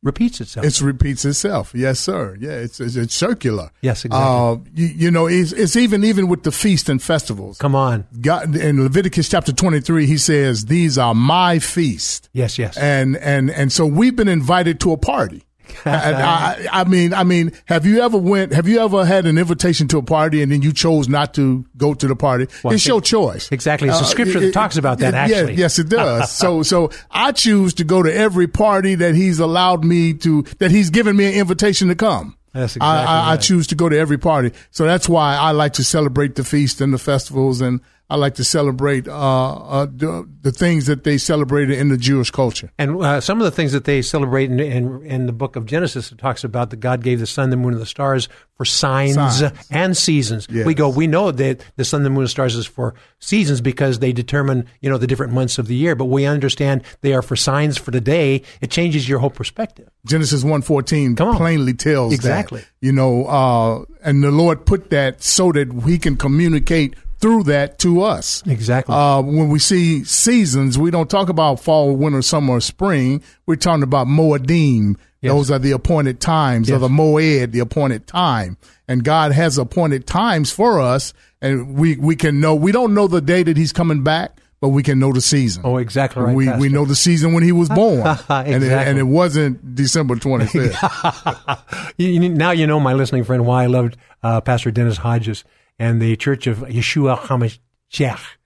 repeats 0.02 0.40
itself. 0.40 0.66
It 0.66 0.80
repeats 0.80 1.24
itself. 1.24 1.72
Yes, 1.74 2.00
sir. 2.00 2.36
Yeah, 2.40 2.52
it's 2.52 2.80
it's, 2.80 2.96
it's 2.96 3.14
circular. 3.14 3.70
Yes, 3.80 4.04
exactly. 4.04 4.26
Uh, 4.26 4.56
you, 4.74 4.86
you, 4.86 5.10
know, 5.10 5.26
it's, 5.26 5.52
it's 5.52 5.76
even 5.76 6.04
even 6.04 6.28
with 6.28 6.42
the 6.42 6.52
feast 6.52 6.88
and 6.88 7.02
festivals. 7.02 7.58
Come 7.58 7.74
on. 7.74 8.06
God 8.20 8.54
in 8.56 8.82
Leviticus 8.82 9.28
chapter 9.28 9.52
twenty 9.52 9.80
three, 9.80 10.06
he 10.06 10.18
says, 10.18 10.66
"These 10.66 10.98
are 10.98 11.14
my 11.14 11.58
feast." 11.58 12.28
Yes, 12.32 12.58
yes. 12.58 12.76
And 12.76 13.16
and 13.16 13.50
and 13.50 13.72
so 13.72 13.86
we've 13.86 14.16
been 14.16 14.28
invited 14.28 14.80
to 14.80 14.92
a 14.92 14.96
party. 14.96 15.42
I, 15.84 16.68
I, 16.72 16.84
mean, 16.84 17.14
I 17.14 17.24
mean, 17.24 17.52
have 17.66 17.86
you 17.86 18.02
ever 18.02 18.18
went? 18.18 18.52
Have 18.52 18.68
you 18.68 18.80
ever 18.80 19.04
had 19.04 19.26
an 19.26 19.38
invitation 19.38 19.88
to 19.88 19.98
a 19.98 20.02
party 20.02 20.42
and 20.42 20.50
then 20.50 20.62
you 20.62 20.72
chose 20.72 21.08
not 21.08 21.34
to 21.34 21.64
go 21.76 21.94
to 21.94 22.06
the 22.06 22.16
party? 22.16 22.46
Well, 22.62 22.74
it's 22.74 22.86
your 22.86 23.00
choice. 23.00 23.50
Exactly. 23.52 23.88
It's 23.88 23.98
a 23.98 24.02
uh, 24.02 24.04
scripture 24.04 24.38
uh, 24.38 24.42
that 24.42 24.54
talks 24.54 24.76
about 24.76 24.98
that. 24.98 25.14
Actually, 25.14 25.52
yeah, 25.52 25.58
yes, 25.58 25.78
it 25.78 25.88
does. 25.88 26.30
so, 26.36 26.62
so 26.62 26.90
I 27.10 27.32
choose 27.32 27.74
to 27.74 27.84
go 27.84 28.02
to 28.02 28.12
every 28.12 28.48
party 28.48 28.94
that 28.96 29.14
he's 29.14 29.38
allowed 29.38 29.84
me 29.84 30.14
to, 30.14 30.42
that 30.58 30.70
he's 30.70 30.90
given 30.90 31.16
me 31.16 31.26
an 31.26 31.34
invitation 31.34 31.88
to 31.88 31.94
come. 31.94 32.36
That's 32.52 32.76
exactly 32.76 32.88
I, 32.88 33.00
I, 33.00 33.04
right. 33.04 33.32
I 33.32 33.36
choose 33.36 33.66
to 33.68 33.74
go 33.74 33.88
to 33.88 33.98
every 33.98 34.18
party. 34.18 34.52
So 34.70 34.84
that's 34.84 35.08
why 35.08 35.36
I 35.36 35.50
like 35.50 35.74
to 35.74 35.84
celebrate 35.84 36.36
the 36.36 36.44
feast 36.44 36.80
and 36.80 36.92
the 36.92 36.98
festivals 36.98 37.60
and 37.60 37.80
I 38.08 38.14
like 38.14 38.36
to 38.36 38.44
celebrate 38.44 39.08
uh, 39.08 39.12
uh, 39.12 39.86
the, 39.86 40.28
the, 40.42 40.52
things 40.52 40.86
that 40.86 41.02
they 41.02 41.18
celebrated 41.18 41.76
in 41.76 41.88
the 41.88 41.96
Jewish 41.96 42.30
culture. 42.30 42.70
And 42.78 43.02
uh, 43.02 43.20
some 43.20 43.40
of 43.40 43.44
the 43.44 43.50
things 43.50 43.72
that 43.72 43.84
they 43.84 44.00
celebrate 44.00 44.48
in, 44.48 44.60
in, 44.60 45.02
in, 45.02 45.26
the 45.26 45.32
book 45.32 45.56
of 45.56 45.66
Genesis, 45.66 46.12
it 46.12 46.18
talks 46.18 46.44
about 46.44 46.70
that 46.70 46.76
God 46.76 47.02
gave 47.02 47.18
the 47.18 47.26
sun, 47.26 47.50
the 47.50 47.56
moon, 47.56 47.72
and 47.72 47.82
the 47.82 47.86
stars 47.86 48.28
for 48.54 48.64
signs, 48.64 49.14
signs. 49.14 49.52
and 49.72 49.96
seasons. 49.96 50.46
Yes. 50.48 50.66
We 50.66 50.74
go, 50.74 50.88
we 50.88 51.08
know 51.08 51.32
that 51.32 51.64
the 51.74 51.84
sun, 51.84 52.04
the 52.04 52.10
moon, 52.10 52.20
and 52.20 52.30
stars 52.30 52.54
is 52.54 52.64
for 52.64 52.94
seasons 53.18 53.60
because 53.60 53.98
they 53.98 54.12
determine, 54.12 54.66
you 54.80 54.88
know, 54.88 54.98
the 54.98 55.08
different 55.08 55.32
months 55.32 55.58
of 55.58 55.66
the 55.66 55.74
year. 55.74 55.96
But 55.96 56.04
we 56.04 56.26
understand 56.26 56.84
they 57.00 57.12
are 57.12 57.22
for 57.22 57.34
signs 57.34 57.76
for 57.76 57.90
today. 57.90 58.42
It 58.60 58.70
changes 58.70 59.08
your 59.08 59.18
whole 59.18 59.30
perspective. 59.30 59.90
Genesis 60.06 60.44
1.14 60.44 61.36
plainly 61.36 61.74
tells 61.74 62.14
exactly. 62.14 62.60
That, 62.60 62.68
you 62.80 62.92
know, 62.92 63.26
uh, 63.26 63.84
and 64.04 64.22
the 64.22 64.30
Lord 64.30 64.64
put 64.64 64.90
that 64.90 65.24
so 65.24 65.50
that 65.50 65.72
we 65.72 65.98
can 65.98 66.16
communicate 66.16 66.94
through 67.18 67.44
that 67.44 67.78
to 67.80 68.02
us. 68.02 68.42
Exactly. 68.46 68.94
Uh, 68.94 69.22
when 69.22 69.48
we 69.48 69.58
see 69.58 70.04
seasons, 70.04 70.78
we 70.78 70.90
don't 70.90 71.10
talk 71.10 71.28
about 71.28 71.60
fall, 71.60 71.94
winter, 71.96 72.22
summer, 72.22 72.54
or 72.54 72.60
spring. 72.60 73.22
We're 73.46 73.56
talking 73.56 73.82
about 73.82 74.06
Moedim. 74.06 74.96
Yes. 75.22 75.32
Those 75.32 75.50
are 75.50 75.58
the 75.58 75.72
appointed 75.72 76.20
times, 76.20 76.68
yes. 76.68 76.76
or 76.76 76.78
the 76.78 76.88
Moed, 76.88 77.52
the 77.52 77.60
appointed 77.60 78.06
time. 78.06 78.58
And 78.86 79.02
God 79.02 79.32
has 79.32 79.58
appointed 79.58 80.06
times 80.06 80.52
for 80.52 80.78
us, 80.78 81.12
and 81.40 81.74
we, 81.74 81.96
we 81.96 82.16
can 82.16 82.40
know. 82.40 82.54
We 82.54 82.70
don't 82.70 82.94
know 82.94 83.08
the 83.08 83.20
day 83.20 83.42
that 83.42 83.56
He's 83.56 83.72
coming 83.72 84.04
back, 84.04 84.38
but 84.60 84.68
we 84.68 84.82
can 84.82 84.98
know 84.98 85.12
the 85.12 85.20
season. 85.20 85.62
Oh, 85.64 85.78
exactly 85.78 86.22
right. 86.22 86.34
We 86.34 86.46
Pastor. 86.46 86.60
we 86.60 86.68
know 86.68 86.84
the 86.84 86.94
season 86.94 87.32
when 87.32 87.42
he 87.42 87.52
was 87.52 87.68
born, 87.70 88.00
exactly. 88.06 88.54
and, 88.54 88.62
it, 88.62 88.72
and 88.72 88.98
it 88.98 89.04
wasn't 89.04 89.74
December 89.74 90.16
twenty 90.16 90.46
fifth. 90.46 90.80
now 91.98 92.50
you 92.50 92.66
know, 92.66 92.78
my 92.78 92.92
listening 92.92 93.24
friend, 93.24 93.46
why 93.46 93.64
I 93.64 93.66
loved 93.66 93.96
uh, 94.22 94.40
Pastor 94.42 94.70
Dennis 94.70 94.98
Hodges 94.98 95.44
and 95.78 96.00
the 96.00 96.16
Church 96.16 96.46
of 96.46 96.58
Yeshua 96.58 97.18
HaMashiach. 97.18 98.36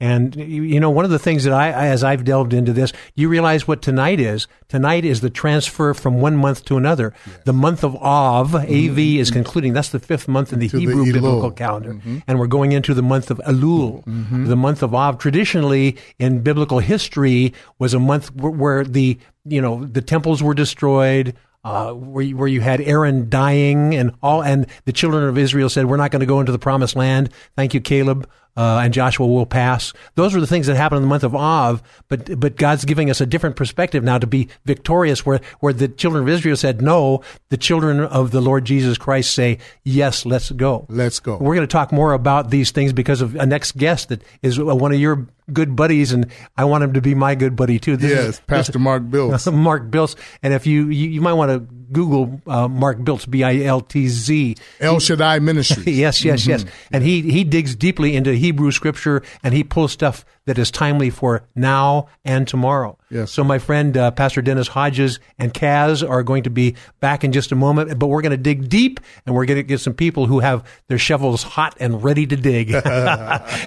And 0.00 0.36
you 0.36 0.78
know, 0.78 0.90
one 0.90 1.04
of 1.04 1.10
the 1.10 1.18
things 1.18 1.42
that 1.42 1.52
I, 1.52 1.72
as 1.72 2.04
I've 2.04 2.22
delved 2.22 2.52
into 2.52 2.72
this, 2.72 2.92
you 3.16 3.28
realize 3.28 3.66
what 3.66 3.82
tonight 3.82 4.20
is. 4.20 4.46
Tonight 4.68 5.04
is 5.04 5.22
the 5.22 5.30
transfer 5.30 5.92
from 5.92 6.20
one 6.20 6.36
month 6.36 6.64
to 6.66 6.76
another. 6.76 7.12
Yes. 7.26 7.38
The 7.46 7.52
month 7.52 7.82
of 7.82 7.96
Av, 7.96 8.52
mm-hmm. 8.52 8.90
AV, 8.92 8.98
is 9.20 9.32
concluding. 9.32 9.72
That's 9.72 9.88
the 9.88 9.98
fifth 9.98 10.28
month 10.28 10.52
in 10.52 10.60
the 10.60 10.68
to 10.68 10.78
Hebrew 10.78 11.04
the 11.04 11.12
biblical 11.14 11.50
calendar, 11.50 11.94
mm-hmm. 11.94 12.18
and 12.28 12.38
we're 12.38 12.46
going 12.46 12.70
into 12.70 12.94
the 12.94 13.02
month 13.02 13.28
of 13.28 13.38
Elul. 13.38 14.04
Mm-hmm. 14.04 14.46
The 14.46 14.56
month 14.56 14.84
of 14.84 14.94
Av, 14.94 15.18
traditionally 15.18 15.96
in 16.20 16.42
biblical 16.42 16.78
history, 16.78 17.52
was 17.80 17.92
a 17.92 17.98
month 17.98 18.32
where 18.36 18.84
the 18.84 19.18
you 19.44 19.60
know 19.60 19.84
the 19.84 20.02
temples 20.02 20.44
were 20.44 20.54
destroyed 20.54 21.34
uh, 21.68 21.92
where 21.92 22.24
you, 22.24 22.36
where 22.36 22.48
you 22.48 22.62
had 22.62 22.80
Aaron 22.80 23.28
dying 23.28 23.94
and 23.94 24.12
all, 24.22 24.42
and 24.42 24.66
the 24.86 24.92
children 24.92 25.24
of 25.24 25.36
Israel 25.36 25.68
said, 25.68 25.84
"We're 25.84 25.98
not 25.98 26.10
going 26.10 26.20
to 26.20 26.26
go 26.26 26.40
into 26.40 26.50
the 26.50 26.58
promised 26.58 26.96
land." 26.96 27.28
Thank 27.56 27.74
you, 27.74 27.80
Caleb 27.80 28.26
uh, 28.58 28.80
and 28.82 28.92
Joshua 28.92 29.24
will 29.24 29.46
pass. 29.46 29.92
Those 30.16 30.34
were 30.34 30.40
the 30.40 30.46
things 30.46 30.66
that 30.66 30.74
happened 30.74 30.96
in 30.96 31.02
the 31.02 31.08
month 31.08 31.22
of 31.22 31.32
Av, 31.32 31.80
but 32.08 32.40
but 32.40 32.56
God's 32.56 32.84
giving 32.84 33.08
us 33.08 33.20
a 33.20 33.26
different 33.26 33.54
perspective 33.54 34.02
now 34.02 34.18
to 34.18 34.26
be 34.26 34.48
victorious. 34.64 35.24
Where 35.24 35.40
where 35.60 35.72
the 35.72 35.86
children 35.86 36.24
of 36.24 36.28
Israel 36.28 36.56
said 36.56 36.82
no, 36.82 37.22
the 37.50 37.56
children 37.56 38.00
of 38.00 38.32
the 38.32 38.40
Lord 38.40 38.64
Jesus 38.64 38.98
Christ 38.98 39.32
say 39.32 39.58
yes. 39.84 40.26
Let's 40.26 40.50
go. 40.50 40.86
Let's 40.88 41.20
go. 41.20 41.36
We're 41.36 41.54
going 41.54 41.68
to 41.68 41.72
talk 41.72 41.92
more 41.92 42.12
about 42.12 42.50
these 42.50 42.72
things 42.72 42.92
because 42.92 43.20
of 43.20 43.36
a 43.36 43.46
next 43.46 43.76
guest 43.76 44.08
that 44.08 44.22
is 44.42 44.58
one 44.58 44.90
of 44.90 44.98
your 44.98 45.28
good 45.52 45.76
buddies, 45.76 46.12
and 46.12 46.26
I 46.56 46.64
want 46.64 46.84
him 46.84 46.94
to 46.94 47.00
be 47.00 47.14
my 47.14 47.34
good 47.34 47.56
buddy 47.56 47.78
too. 47.78 47.96
This 47.96 48.10
yes, 48.10 48.28
is, 48.28 48.40
Pastor 48.40 48.78
Mark 48.78 49.08
Biltz. 49.08 49.46
Mark 49.50 49.90
Biltz, 49.90 50.16
and 50.42 50.52
if 50.52 50.66
you 50.66 50.88
you, 50.88 51.08
you 51.08 51.20
might 51.20 51.34
want 51.34 51.50
to 51.50 51.60
Google 51.92 52.40
uh, 52.46 52.68
Mark 52.68 53.02
Biltz, 53.02 53.26
B 53.26 53.42
I 53.42 53.60
L 53.60 53.80
T 53.80 54.08
Z. 54.08 54.56
El 54.80 55.00
Shaddai 55.00 55.38
Ministry. 55.38 55.92
yes, 55.92 56.24
yes, 56.24 56.42
mm-hmm. 56.42 56.50
yes. 56.50 56.64
And 56.92 57.02
he 57.02 57.22
he 57.22 57.44
digs 57.44 57.74
deeply 57.74 58.16
into 58.16 58.32
Hebrew 58.48 58.70
scripture, 58.70 59.22
and 59.42 59.52
he 59.52 59.62
pulls 59.62 59.92
stuff 59.92 60.24
that 60.46 60.58
is 60.58 60.70
timely 60.70 61.10
for 61.10 61.42
now 61.54 62.08
and 62.24 62.48
tomorrow. 62.48 62.96
Yes. 63.10 63.30
So 63.30 63.44
my 63.44 63.58
friend 63.58 63.94
uh, 63.94 64.10
Pastor 64.12 64.40
Dennis 64.40 64.68
Hodges 64.68 65.20
and 65.38 65.52
Kaz 65.52 66.08
are 66.08 66.22
going 66.22 66.44
to 66.44 66.50
be 66.50 66.76
back 67.00 67.24
in 67.24 67.32
just 67.32 67.52
a 67.52 67.54
moment, 67.54 67.98
but 67.98 68.06
we're 68.06 68.22
going 68.22 68.30
to 68.30 68.38
dig 68.38 68.70
deep, 68.70 69.00
and 69.26 69.34
we're 69.34 69.44
going 69.44 69.58
to 69.58 69.62
get 69.62 69.80
some 69.80 69.92
people 69.92 70.24
who 70.24 70.40
have 70.40 70.66
their 70.86 70.96
shovels 70.96 71.42
hot 71.42 71.76
and 71.78 72.02
ready 72.02 72.26
to 72.26 72.36
dig, 72.36 72.70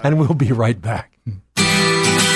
and 0.02 0.18
we'll 0.18 0.34
be 0.34 0.50
right 0.50 0.80
back. 0.82 1.16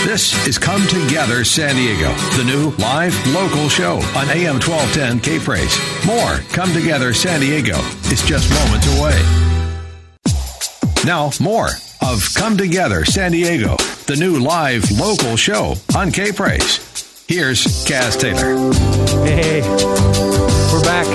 This 0.05 0.47
is 0.47 0.57
Come 0.57 0.87
Together 0.87 1.43
San 1.43 1.75
Diego, 1.75 2.15
the 2.37 2.45
new 2.45 2.71
live 2.77 3.13
local 3.35 3.69
show 3.69 3.97
on 4.15 4.29
AM 4.31 4.61
1210 4.61 5.19
K 5.19 5.41
Praise. 5.41 5.77
More 6.07 6.37
Come 6.53 6.73
Together 6.73 7.13
San 7.13 7.41
Diego 7.41 7.77
is 8.13 8.23
just 8.23 8.49
moments 8.53 8.87
away. 9.01 9.56
Now, 11.07 11.31
more 11.41 11.69
of 12.03 12.35
Come 12.35 12.57
Together 12.57 13.05
San 13.05 13.31
Diego, 13.31 13.77
the 14.07 14.17
new 14.19 14.41
live 14.41 14.91
local 14.91 15.37
show 15.37 15.77
on 15.97 16.11
K 16.11 16.33
Praise. 16.33 17.25
Here's 17.29 17.65
Kaz 17.87 18.19
Taylor. 18.19 18.57
Hey, 19.25 19.61
we're 20.73 20.83
back. 20.83 21.07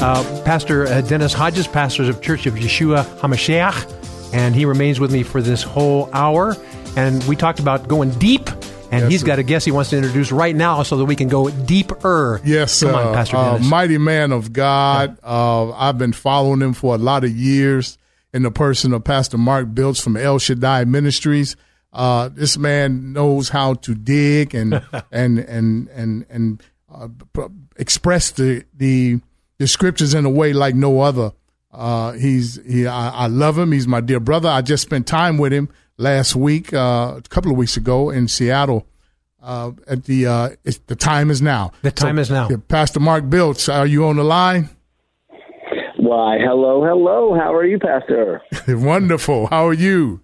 Uh, 0.00 0.42
Pastor 0.46 0.86
uh, 0.86 1.02
Dennis 1.02 1.34
Hodges, 1.34 1.66
pastor 1.66 2.04
of 2.04 2.22
Church 2.22 2.46
of 2.46 2.54
Yeshua 2.54 3.04
HaMashiach, 3.18 4.32
and 4.32 4.54
he 4.54 4.64
remains 4.64 4.98
with 4.98 5.12
me 5.12 5.22
for 5.22 5.42
this 5.42 5.62
whole 5.62 6.08
hour 6.14 6.56
and 6.96 7.22
we 7.24 7.36
talked 7.36 7.60
about 7.60 7.88
going 7.88 8.12
deep. 8.12 8.48
And 8.90 9.02
yes, 9.02 9.10
he's 9.10 9.24
got 9.24 9.38
a 9.38 9.42
guest 9.42 9.66
he 9.66 9.72
wants 9.72 9.90
to 9.90 9.98
introduce 9.98 10.32
right 10.32 10.56
now 10.56 10.84
so 10.84 10.96
that 10.96 11.04
we 11.04 11.16
can 11.16 11.28
go 11.28 11.50
deeper. 11.50 12.40
Yes, 12.44 12.82
Come 12.82 12.94
on, 12.94 13.08
uh, 13.08 13.12
Pastor 13.12 13.36
uh, 13.36 13.58
mighty 13.58 13.98
man 13.98 14.32
of 14.32 14.54
God. 14.54 15.18
Yeah. 15.22 15.28
Uh, 15.28 15.72
I've 15.72 15.98
been 15.98 16.14
following 16.14 16.62
him 16.62 16.72
for 16.72 16.94
a 16.94 16.98
lot 16.98 17.24
of 17.24 17.30
years 17.30 17.98
in 18.36 18.42
the 18.42 18.50
person 18.50 18.92
of 18.92 19.02
Pastor 19.02 19.38
Mark 19.38 19.74
Biltz 19.74 19.98
from 19.98 20.14
El 20.14 20.38
Shaddai 20.38 20.84
Ministries. 20.84 21.56
Uh, 21.90 22.28
this 22.28 22.58
man 22.58 23.14
knows 23.14 23.48
how 23.48 23.72
to 23.74 23.94
dig 23.94 24.54
and 24.54 24.82
and 25.10 25.38
and 25.38 25.88
and 25.88 26.26
and 26.28 26.62
uh, 26.92 27.08
express 27.76 28.30
the, 28.32 28.62
the 28.74 29.20
the 29.56 29.66
scriptures 29.66 30.12
in 30.12 30.26
a 30.26 30.30
way 30.30 30.52
like 30.52 30.74
no 30.74 31.00
other. 31.00 31.32
Uh, 31.72 32.12
he's 32.12 32.60
he 32.66 32.86
I, 32.86 33.24
I, 33.24 33.26
love 33.26 33.56
him. 33.56 33.72
He's 33.72 33.88
my 33.88 34.02
dear 34.02 34.20
brother. 34.20 34.50
I 34.50 34.60
just 34.60 34.82
spent 34.82 35.06
time 35.06 35.38
with 35.38 35.52
him 35.52 35.70
last 35.96 36.36
week, 36.36 36.74
uh, 36.74 37.14
a 37.16 37.22
couple 37.30 37.50
of 37.50 37.56
weeks 37.56 37.78
ago 37.78 38.10
in 38.10 38.28
Seattle. 38.28 38.86
Uh, 39.42 39.72
at 39.86 40.04
the 40.04 40.26
uh, 40.26 40.50
the 40.88 40.96
time 40.96 41.30
is 41.30 41.40
now. 41.40 41.72
The 41.80 41.90
time 41.90 42.16
so, 42.16 42.20
is 42.20 42.30
now. 42.30 42.48
Pastor 42.68 43.00
Mark 43.00 43.30
Biltz, 43.30 43.70
are 43.70 43.86
you 43.86 44.04
on 44.06 44.16
the 44.16 44.24
line? 44.24 44.68
Why, 46.06 46.38
hello, 46.38 46.84
hello. 46.84 47.34
How 47.34 47.52
are 47.52 47.64
you, 47.64 47.80
Pastor? 47.80 48.40
Wonderful. 48.68 49.48
How 49.48 49.66
are 49.66 49.72
you? 49.72 50.20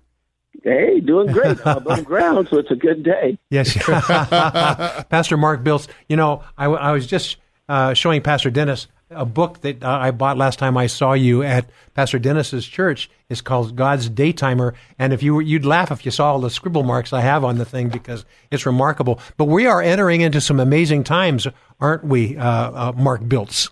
Hey, 0.63 1.01
doing 1.01 1.33
great. 1.33 1.59
above 1.65 2.05
ground, 2.05 2.47
so 2.49 2.59
it's 2.59 2.71
a 2.71 2.77
good 2.77 3.03
day. 3.03 3.37
Yes, 3.51 3.77
Pastor 5.09 5.37
Mark 5.37 5.65
Biltz. 5.65 5.89
You 6.09 6.15
know, 6.15 6.45
I, 6.57 6.67
I 6.67 6.93
was 6.93 7.05
just 7.09 7.37
uh, 7.69 7.95
showing 7.95 8.23
Pastor 8.23 8.49
Dennis 8.49 8.87
a 9.11 9.27
book 9.27 9.63
that 9.63 9.83
I 9.83 10.13
bought 10.13 10.39
last 10.39 10.61
time 10.61 10.77
I 10.77 10.87
saw 10.87 11.15
you 11.15 11.43
at 11.43 11.69
Pastor 11.95 12.21
Dennis's 12.21 12.65
church 12.65 13.11
is 13.29 13.41
called 13.41 13.75
God's 13.75 14.09
Daytimer, 14.09 14.75
and 15.01 15.13
if 15.13 15.21
you 15.21 15.35
were, 15.35 15.43
you'd 15.43 15.65
laugh 15.65 15.91
if 15.91 16.05
you 16.05 16.13
saw 16.13 16.31
all 16.31 16.41
the 16.41 16.49
scribble 16.49 16.85
marks 16.85 17.13
I 17.13 17.23
have 17.23 17.43
on 17.43 17.59
the 17.59 17.65
thing 17.65 17.89
because 17.89 18.25
it's 18.53 18.67
remarkable. 18.67 19.19
But 19.37 19.47
we 19.47 19.67
are 19.67 19.83
entering 19.83 20.21
into 20.21 20.41
some 20.41 20.61
amazing 20.61 21.03
times, 21.03 21.49
aren't 21.81 22.05
we, 22.05 22.37
uh, 22.37 22.45
uh, 22.45 22.93
Mark 22.95 23.29
Biltz? 23.29 23.69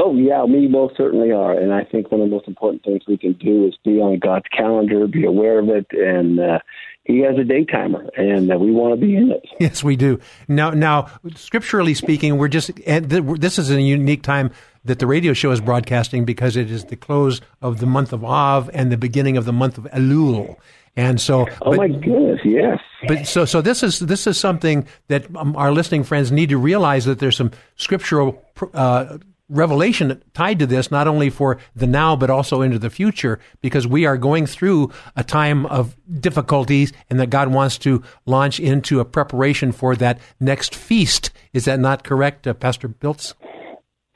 Oh 0.00 0.14
yeah, 0.14 0.44
we 0.44 0.68
most 0.68 0.96
certainly 0.96 1.32
are, 1.32 1.52
and 1.52 1.72
I 1.74 1.82
think 1.82 2.12
one 2.12 2.20
of 2.20 2.30
the 2.30 2.34
most 2.34 2.46
important 2.46 2.84
things 2.84 3.02
we 3.08 3.18
can 3.18 3.32
do 3.32 3.66
is 3.66 3.74
be 3.84 3.98
on 3.98 4.20
God's 4.20 4.46
calendar, 4.56 5.08
be 5.08 5.24
aware 5.24 5.58
of 5.58 5.68
it, 5.68 5.86
and 5.90 6.38
uh, 6.38 6.60
he 7.02 7.18
has 7.20 7.36
a 7.36 7.42
day 7.42 7.64
timer, 7.64 8.08
and 8.16 8.52
uh, 8.52 8.56
we 8.56 8.70
want 8.70 8.94
to 8.94 9.04
be 9.04 9.16
in 9.16 9.32
it. 9.32 9.44
Yes, 9.60 9.82
we 9.82 9.96
do. 9.96 10.20
Now, 10.46 10.70
now, 10.70 11.08
scripturally 11.34 11.94
speaking, 11.94 12.38
we're 12.38 12.46
just 12.46 12.70
and 12.86 13.06
this 13.06 13.58
is 13.58 13.72
a 13.72 13.82
unique 13.82 14.22
time 14.22 14.52
that 14.84 15.00
the 15.00 15.06
radio 15.06 15.32
show 15.32 15.50
is 15.50 15.60
broadcasting 15.60 16.24
because 16.24 16.56
it 16.56 16.70
is 16.70 16.84
the 16.84 16.96
close 16.96 17.40
of 17.60 17.80
the 17.80 17.86
month 17.86 18.12
of 18.12 18.24
Av 18.24 18.70
and 18.72 18.92
the 18.92 18.96
beginning 18.96 19.36
of 19.36 19.46
the 19.46 19.52
month 19.52 19.78
of 19.78 19.84
Elul. 19.86 20.56
And 20.96 21.20
so, 21.20 21.46
oh 21.62 21.70
but, 21.70 21.76
my 21.76 21.88
goodness, 21.88 22.40
yes. 22.44 22.78
But 23.08 23.26
so, 23.26 23.44
so 23.44 23.60
this 23.60 23.82
is 23.82 23.98
this 23.98 24.28
is 24.28 24.38
something 24.38 24.86
that 25.08 25.26
um, 25.36 25.56
our 25.56 25.72
listening 25.72 26.04
friends 26.04 26.30
need 26.30 26.50
to 26.50 26.58
realize 26.58 27.04
that 27.06 27.18
there's 27.18 27.36
some 27.36 27.50
scriptural 27.76 28.44
uh, 28.74 29.18
revelation 29.48 30.22
tied 30.34 30.58
to 30.58 30.66
this, 30.66 30.90
not 30.90 31.08
only 31.08 31.30
for 31.30 31.58
the 31.74 31.86
now, 31.86 32.16
but 32.16 32.30
also 32.30 32.62
into 32.62 32.78
the 32.78 32.90
future, 32.90 33.38
because 33.60 33.86
we 33.86 34.06
are 34.06 34.16
going 34.16 34.46
through 34.46 34.90
a 35.16 35.24
time 35.24 35.66
of 35.66 35.96
difficulties 36.20 36.92
and 37.10 37.18
that 37.20 37.30
God 37.30 37.48
wants 37.48 37.78
to 37.78 38.02
launch 38.26 38.60
into 38.60 39.00
a 39.00 39.04
preparation 39.04 39.72
for 39.72 39.96
that 39.96 40.20
next 40.40 40.74
feast. 40.74 41.30
Is 41.52 41.64
that 41.64 41.80
not 41.80 42.04
correct, 42.04 42.46
uh, 42.46 42.54
Pastor 42.54 42.88
Biltz? 42.88 43.34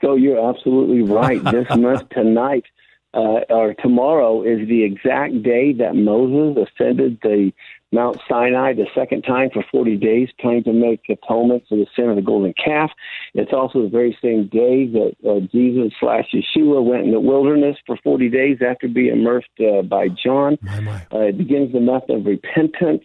So 0.01 0.15
you're 0.15 0.49
absolutely 0.49 1.01
right. 1.01 1.43
this 1.51 1.67
month, 1.69 2.09
tonight, 2.09 2.65
uh, 3.13 3.41
or 3.49 3.73
tomorrow 3.75 4.41
is 4.41 4.67
the 4.67 4.83
exact 4.83 5.43
day 5.43 5.73
that 5.73 5.95
Moses 5.95 6.67
ascended 6.67 7.19
the 7.21 7.51
Mount 7.93 8.19
Sinai 8.27 8.73
the 8.73 8.87
second 8.95 9.21
time 9.21 9.49
for 9.53 9.63
40 9.71 9.97
days, 9.97 10.29
trying 10.39 10.63
to 10.63 10.73
make 10.73 11.01
atonement 11.09 11.63
for 11.69 11.77
the 11.77 11.85
sin 11.95 12.09
of 12.09 12.15
the 12.15 12.21
golden 12.21 12.53
calf. 12.53 12.91
It's 13.35 13.53
also 13.53 13.83
the 13.83 13.89
very 13.89 14.17
same 14.21 14.47
day 14.47 14.87
that 14.87 15.13
uh, 15.27 15.39
Jesus 15.51 15.93
slash 15.99 16.25
Yeshua 16.33 16.83
went 16.83 17.05
in 17.05 17.11
the 17.11 17.19
wilderness 17.19 17.77
for 17.85 17.97
40 18.03 18.29
days 18.29 18.57
after 18.67 18.87
being 18.87 19.13
immersed 19.13 19.47
uh, 19.59 19.83
by 19.83 20.07
John. 20.09 20.57
My, 20.61 20.79
my. 20.79 21.05
Uh, 21.13 21.19
it 21.27 21.37
begins 21.37 21.71
the 21.71 21.79
month 21.79 22.09
of 22.09 22.25
repentance, 22.25 23.03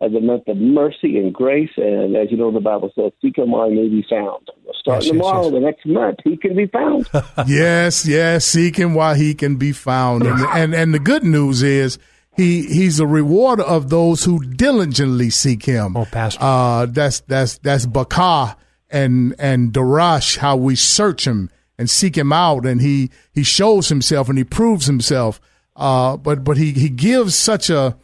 uh, 0.00 0.08
the 0.08 0.20
month 0.20 0.46
of 0.46 0.56
mercy 0.56 1.18
and 1.18 1.34
grace. 1.34 1.70
And 1.76 2.16
as 2.16 2.30
you 2.30 2.36
know, 2.36 2.52
the 2.52 2.60
Bible 2.60 2.92
says, 2.94 3.12
seek 3.20 3.36
him 3.36 3.50
while 3.50 3.68
he 3.68 3.74
may 3.74 3.88
be 3.88 4.06
found. 4.08 4.48
Starting 4.80 5.08
yes, 5.08 5.12
tomorrow, 5.12 5.42
yes, 5.42 5.52
yes. 5.52 5.52
the 5.52 5.60
next 5.60 5.86
month, 5.86 6.18
he 6.22 6.36
can 6.36 6.56
be 6.56 6.66
found. 6.66 7.08
yes, 7.48 8.06
yes, 8.06 8.46
seek 8.46 8.76
him 8.76 8.94
while 8.94 9.14
he 9.14 9.34
can 9.34 9.56
be 9.56 9.72
found. 9.72 10.22
And, 10.22 10.40
and, 10.54 10.74
and 10.74 10.94
the 10.94 11.00
good 11.00 11.24
news 11.24 11.62
is, 11.62 11.98
he 12.36 12.62
he's 12.62 13.00
a 13.00 13.06
rewarder 13.06 13.62
of 13.62 13.90
those 13.90 14.24
who 14.24 14.44
diligently 14.44 15.30
seek 15.30 15.64
him. 15.64 15.96
Oh, 15.96 16.04
Pastor. 16.04 16.38
Uh, 16.42 16.86
that's 16.86 17.20
that's 17.20 17.58
that's 17.58 17.86
Bakah 17.86 18.56
and 18.88 19.34
and 19.38 19.72
Darash, 19.72 20.38
how 20.38 20.56
we 20.56 20.76
search 20.76 21.26
him 21.26 21.50
and 21.78 21.88
seek 21.88 22.16
him 22.16 22.32
out, 22.32 22.66
and 22.66 22.80
he 22.80 23.10
he 23.32 23.42
shows 23.42 23.88
himself 23.88 24.28
and 24.28 24.38
he 24.38 24.44
proves 24.44 24.86
himself. 24.86 25.40
Uh, 25.76 26.16
but 26.16 26.44
but 26.44 26.56
he 26.56 26.72
he 26.72 26.88
gives 26.88 27.34
such 27.34 27.70
a 27.70 27.96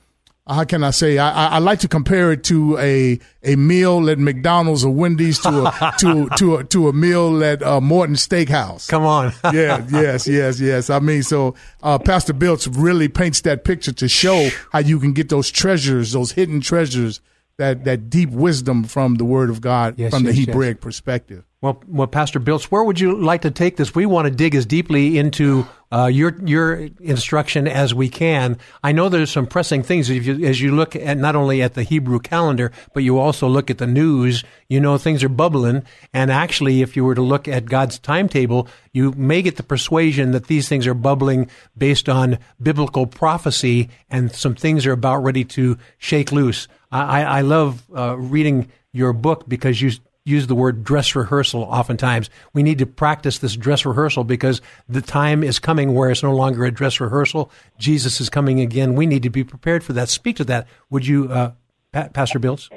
how 0.48 0.64
can 0.64 0.84
I 0.84 0.90
say? 0.90 1.18
I, 1.18 1.48
I 1.48 1.58
like 1.58 1.80
to 1.80 1.88
compare 1.88 2.30
it 2.30 2.44
to 2.44 2.78
a 2.78 3.18
a 3.42 3.56
meal 3.56 4.08
at 4.08 4.18
McDonald's 4.18 4.84
or 4.84 4.94
Wendy's 4.94 5.40
to 5.40 5.66
a 5.66 5.94
to 5.98 6.28
to 6.36 6.56
a, 6.56 6.64
to 6.64 6.88
a 6.88 6.92
meal 6.92 7.42
at 7.42 7.62
uh, 7.62 7.80
Morton 7.80 8.14
Steakhouse. 8.14 8.88
Come 8.88 9.04
on, 9.04 9.32
yeah, 9.52 9.84
yes, 9.90 10.28
yes, 10.28 10.60
yes. 10.60 10.88
I 10.88 11.00
mean, 11.00 11.22
so 11.24 11.54
uh, 11.82 11.98
Pastor 11.98 12.32
Biltz 12.32 12.68
really 12.68 13.08
paints 13.08 13.40
that 13.42 13.64
picture 13.64 13.92
to 13.92 14.08
show 14.08 14.48
how 14.70 14.78
you 14.78 15.00
can 15.00 15.12
get 15.12 15.30
those 15.30 15.50
treasures, 15.50 16.12
those 16.12 16.32
hidden 16.32 16.60
treasures, 16.60 17.20
that 17.58 17.84
that 17.84 18.08
deep 18.08 18.30
wisdom 18.30 18.84
from 18.84 19.16
the 19.16 19.24
Word 19.24 19.50
of 19.50 19.60
God, 19.60 19.94
yes, 19.98 20.12
from 20.12 20.24
yes, 20.24 20.36
the 20.36 20.44
Hebraic 20.44 20.76
yes. 20.76 20.82
perspective. 20.82 21.44
Well, 21.66 21.82
well, 21.88 22.06
Pastor 22.06 22.38
Biltz, 22.38 22.70
where 22.70 22.84
would 22.84 23.00
you 23.00 23.20
like 23.20 23.42
to 23.42 23.50
take 23.50 23.76
this? 23.76 23.92
We 23.92 24.06
want 24.06 24.26
to 24.26 24.30
dig 24.30 24.54
as 24.54 24.66
deeply 24.66 25.18
into 25.18 25.66
uh, 25.90 26.06
your 26.06 26.38
your 26.44 26.88
instruction 27.00 27.66
as 27.66 27.92
we 27.92 28.08
can. 28.08 28.58
I 28.84 28.92
know 28.92 29.08
there's 29.08 29.32
some 29.32 29.48
pressing 29.48 29.82
things 29.82 30.08
as 30.08 30.24
you, 30.24 30.46
as 30.46 30.60
you 30.60 30.76
look 30.76 30.94
at 30.94 31.18
not 31.18 31.34
only 31.34 31.62
at 31.62 31.74
the 31.74 31.82
Hebrew 31.82 32.20
calendar, 32.20 32.70
but 32.94 33.02
you 33.02 33.18
also 33.18 33.48
look 33.48 33.68
at 33.68 33.78
the 33.78 33.86
news. 33.88 34.44
You 34.68 34.78
know 34.78 34.96
things 34.96 35.24
are 35.24 35.28
bubbling, 35.28 35.82
and 36.12 36.30
actually, 36.30 36.82
if 36.82 36.94
you 36.94 37.04
were 37.04 37.16
to 37.16 37.20
look 37.22 37.48
at 37.48 37.64
God's 37.64 37.98
timetable, 37.98 38.68
you 38.92 39.10
may 39.16 39.42
get 39.42 39.56
the 39.56 39.64
persuasion 39.64 40.30
that 40.30 40.46
these 40.46 40.68
things 40.68 40.86
are 40.86 40.94
bubbling 40.94 41.50
based 41.76 42.08
on 42.08 42.38
biblical 42.62 43.08
prophecy, 43.08 43.90
and 44.08 44.30
some 44.30 44.54
things 44.54 44.86
are 44.86 44.92
about 44.92 45.24
ready 45.24 45.44
to 45.46 45.78
shake 45.98 46.30
loose. 46.30 46.68
I, 46.92 47.24
I 47.24 47.40
love 47.40 47.82
uh, 47.92 48.16
reading 48.16 48.70
your 48.92 49.12
book 49.12 49.48
because 49.48 49.82
you 49.82 49.90
use 50.26 50.48
the 50.48 50.54
word 50.54 50.84
dress 50.84 51.14
rehearsal 51.14 51.62
oftentimes. 51.62 52.28
We 52.52 52.62
need 52.62 52.78
to 52.78 52.86
practice 52.86 53.38
this 53.38 53.56
dress 53.56 53.86
rehearsal 53.86 54.24
because 54.24 54.60
the 54.88 55.00
time 55.00 55.42
is 55.42 55.58
coming 55.58 55.94
where 55.94 56.10
it's 56.10 56.22
no 56.22 56.34
longer 56.34 56.64
a 56.64 56.70
dress 56.70 57.00
rehearsal. 57.00 57.50
Jesus 57.78 58.20
is 58.20 58.28
coming 58.28 58.60
again. 58.60 58.94
We 58.94 59.06
need 59.06 59.22
to 59.22 59.30
be 59.30 59.44
prepared 59.44 59.84
for 59.84 59.92
that. 59.94 60.08
Speak 60.08 60.36
to 60.36 60.44
that. 60.44 60.66
Would 60.90 61.06
you, 61.06 61.30
uh, 61.32 61.52
pa- 61.92 62.08
Pastor 62.08 62.40
Biltz? 62.40 62.68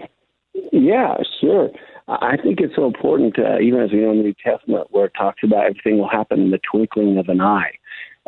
Yeah, 0.72 1.15
sure. 1.41 1.70
I 2.08 2.38
think 2.38 2.60
it's 2.60 2.75
so 2.75 2.86
important, 2.86 3.38
uh, 3.38 3.60
even 3.60 3.82
as 3.82 3.91
we 3.91 4.00
know 4.00 4.12
in 4.12 4.18
the 4.18 4.24
New 4.24 4.36
Testament, 4.44 4.88
where 4.91 5.06
it 5.06 5.13
talks 5.18 5.41
about 5.44 5.65
everything 5.65 6.00
will 6.00 6.10
happen 6.10 6.39
in 6.39 6.51
the 6.51 6.60
twinkling 6.72 7.18
of 7.18 7.29
an 7.29 7.41
eye. 7.41 7.72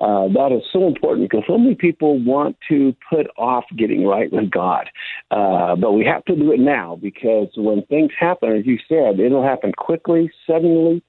Uh, 0.01 0.27
that 0.29 0.51
is 0.51 0.63
so 0.73 0.87
important 0.87 1.29
because 1.29 1.43
so 1.47 1.59
many 1.59 1.75
people 1.75 2.17
want 2.23 2.57
to 2.67 2.95
put 3.07 3.27
off 3.37 3.65
getting 3.77 4.03
right 4.03 4.33
with 4.33 4.49
God. 4.49 4.89
Uh, 5.29 5.75
but 5.75 5.91
we 5.91 6.03
have 6.03 6.25
to 6.25 6.35
do 6.35 6.51
it 6.51 6.59
now 6.59 6.97
because 6.99 7.49
when 7.55 7.83
things 7.85 8.09
happen, 8.19 8.51
as 8.51 8.65
you 8.65 8.79
said, 8.89 9.19
it'll 9.19 9.43
happen 9.43 9.71
quickly, 9.77 10.31
suddenly, 10.47 11.03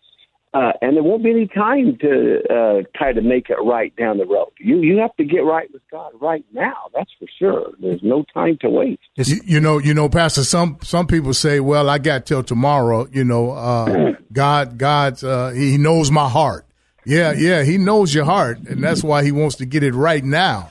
uh, 0.54 0.72
and 0.82 0.96
there 0.96 1.02
won't 1.02 1.24
be 1.24 1.30
any 1.30 1.48
time 1.48 1.96
to 2.02 2.40
uh, 2.50 2.82
try 2.94 3.14
to 3.14 3.22
make 3.22 3.48
it 3.48 3.56
right 3.64 3.96
down 3.96 4.18
the 4.18 4.26
road. 4.26 4.50
You 4.58 4.82
you 4.82 4.98
have 4.98 5.16
to 5.16 5.24
get 5.24 5.38
right 5.38 5.72
with 5.72 5.80
God 5.90 6.12
right 6.20 6.44
now. 6.52 6.90
That's 6.94 7.10
for 7.18 7.26
sure. 7.38 7.70
There's 7.80 8.02
no 8.02 8.26
time 8.34 8.58
to 8.60 8.68
wait. 8.68 9.00
You, 9.16 9.40
you 9.46 9.60
know, 9.60 9.78
you 9.78 9.94
know, 9.94 10.10
Pastor. 10.10 10.44
Some 10.44 10.76
some 10.82 11.06
people 11.06 11.32
say, 11.32 11.60
"Well, 11.60 11.88
I 11.88 11.96
got 11.96 12.26
till 12.26 12.42
tomorrow." 12.42 13.08
You 13.10 13.24
know, 13.24 13.52
uh, 13.52 14.12
God, 14.32 14.76
God, 14.76 15.24
uh, 15.24 15.52
He 15.52 15.78
knows 15.78 16.10
my 16.10 16.28
heart. 16.28 16.66
Yeah, 17.04 17.32
yeah, 17.32 17.62
He 17.62 17.78
knows 17.78 18.14
your 18.14 18.24
heart, 18.24 18.58
and 18.58 18.82
that's 18.82 19.02
why 19.02 19.24
He 19.24 19.32
wants 19.32 19.56
to 19.56 19.66
get 19.66 19.82
it 19.82 19.94
right 19.94 20.24
now. 20.24 20.70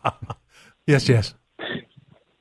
yes, 0.86 1.08
yes. 1.08 1.34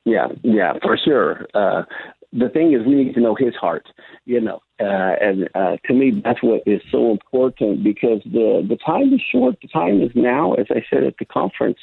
Yeah, 0.05 0.27
yeah, 0.43 0.73
for 0.81 0.97
sure. 0.97 1.45
Uh, 1.53 1.83
the 2.31 2.49
thing 2.49 2.73
is, 2.73 2.85
we 2.85 2.95
need 2.95 3.13
to 3.15 3.21
know 3.21 3.35
His 3.35 3.55
heart. 3.55 3.87
You 4.25 4.41
know, 4.41 4.59
uh, 4.79 5.15
and 5.19 5.49
uh, 5.55 5.77
to 5.85 5.93
me, 5.93 6.21
that's 6.23 6.43
what 6.43 6.61
is 6.65 6.81
so 6.91 7.11
important 7.11 7.83
because 7.83 8.21
the 8.25 8.65
the 8.67 8.77
time 8.85 9.13
is 9.13 9.21
short. 9.31 9.55
The 9.61 9.67
time 9.67 10.01
is 10.01 10.11
now, 10.13 10.53
as 10.53 10.67
I 10.69 10.83
said 10.89 11.03
at 11.03 11.15
the 11.17 11.25
conference, 11.25 11.79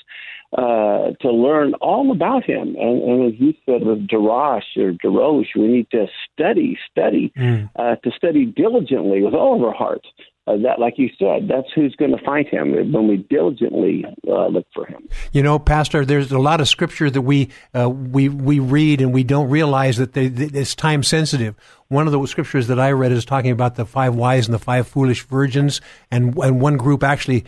uh, 0.53 1.11
to 1.21 1.31
learn 1.31 1.75
all 1.75 2.12
about 2.12 2.45
him. 2.45 2.76
And, 2.79 3.03
and 3.03 3.33
as 3.33 3.41
you 3.41 3.55
said 3.65 3.87
with 3.87 4.07
Darash 4.07 4.76
or 4.76 4.93
Darosh, 4.93 5.55
we 5.55 5.69
need 5.69 5.91
to 5.91 6.07
study, 6.33 6.79
study, 6.91 7.33
mm. 7.37 7.71
uh, 7.76 7.97
to 7.97 8.11
study 8.17 8.47
diligently 8.47 9.23
with 9.23 9.35
all 9.35 9.57
of 9.57 9.62
our 9.62 9.75
hearts 9.75 10.09
uh, 10.47 10.57
that, 10.59 10.79
like 10.79 10.95
you 10.97 11.11
said, 11.19 11.49
that's 11.49 11.67
who's 11.75 11.97
going 11.97 12.17
to 12.17 12.25
find 12.25 12.47
him 12.47 12.93
when 12.93 13.09
we 13.09 13.17
diligently 13.17 14.05
uh, 14.29 14.47
look 14.47 14.67
for 14.73 14.87
him. 14.87 15.09
You 15.33 15.43
know, 15.43 15.59
Pastor, 15.59 16.05
there's 16.05 16.31
a 16.31 16.38
lot 16.38 16.61
of 16.61 16.69
scripture 16.69 17.11
that 17.11 17.23
we 17.23 17.50
uh, 17.75 17.91
we 17.91 18.29
we 18.29 18.61
read 18.61 19.00
and 19.00 19.12
we 19.12 19.25
don't 19.25 19.50
realize 19.50 19.97
that 19.97 20.12
they, 20.12 20.26
it's 20.26 20.76
time 20.76 21.03
sensitive. 21.03 21.57
One 21.88 22.07
of 22.07 22.12
the 22.12 22.25
scriptures 22.26 22.69
that 22.69 22.79
I 22.79 22.93
read 22.93 23.11
is 23.11 23.25
talking 23.25 23.50
about 23.50 23.75
the 23.75 23.85
five 23.85 24.15
wise 24.15 24.47
and 24.47 24.55
the 24.55 24.61
five 24.61 24.87
foolish 24.87 25.25
virgins, 25.25 25.81
and 26.12 26.37
and 26.38 26.61
one 26.61 26.76
group 26.76 27.03
actually 27.03 27.45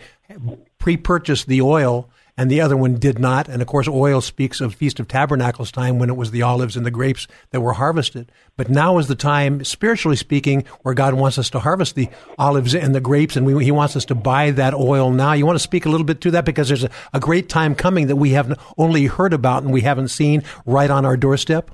pre-purchased 0.77 1.47
the 1.47 1.61
oil 1.61 2.09
and 2.39 2.49
the 2.49 2.61
other 2.61 2.77
one 2.77 2.95
did 2.95 3.19
not. 3.19 3.49
And 3.49 3.61
of 3.61 3.67
course, 3.67 3.89
oil 3.89 4.21
speaks 4.21 4.61
of 4.61 4.73
Feast 4.73 5.01
of 5.01 5.09
Tabernacles 5.09 5.73
time 5.73 5.99
when 5.99 6.09
it 6.09 6.15
was 6.15 6.31
the 6.31 6.41
olives 6.41 6.77
and 6.77 6.85
the 6.85 6.91
grapes 6.91 7.27
that 7.51 7.59
were 7.59 7.73
harvested. 7.73 8.31
But 8.55 8.69
now 8.69 8.97
is 8.97 9.09
the 9.09 9.15
time, 9.15 9.65
spiritually 9.65 10.15
speaking, 10.15 10.63
where 10.83 10.93
God 10.93 11.15
wants 11.15 11.37
us 11.37 11.49
to 11.49 11.59
harvest 11.59 11.95
the 11.95 12.07
olives 12.37 12.73
and 12.73 12.95
the 12.95 13.01
grapes, 13.01 13.35
and 13.35 13.45
we, 13.45 13.65
He 13.65 13.71
wants 13.71 13.97
us 13.97 14.05
to 14.05 14.15
buy 14.15 14.51
that 14.51 14.73
oil 14.73 15.11
now. 15.11 15.33
You 15.33 15.45
want 15.45 15.57
to 15.57 15.63
speak 15.63 15.85
a 15.85 15.89
little 15.89 16.05
bit 16.05 16.21
to 16.21 16.31
that 16.31 16.45
because 16.45 16.69
there's 16.69 16.85
a, 16.85 16.89
a 17.13 17.19
great 17.19 17.49
time 17.49 17.75
coming 17.75 18.07
that 18.07 18.15
we 18.15 18.29
have 18.29 18.57
only 18.77 19.07
heard 19.07 19.33
about 19.33 19.63
and 19.63 19.73
we 19.73 19.81
haven't 19.81 20.07
seen 20.07 20.43
right 20.65 20.89
on 20.89 21.05
our 21.05 21.17
doorstep. 21.17 21.71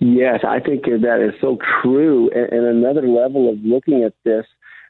Yes, 0.00 0.40
I 0.42 0.60
think 0.60 0.84
that 0.84 1.20
is 1.20 1.38
so 1.38 1.58
true. 1.82 2.30
And, 2.34 2.50
and 2.50 2.66
another 2.78 3.06
level 3.06 3.50
of 3.50 3.58
looking 3.62 4.04
at 4.04 4.14
this 4.24 4.46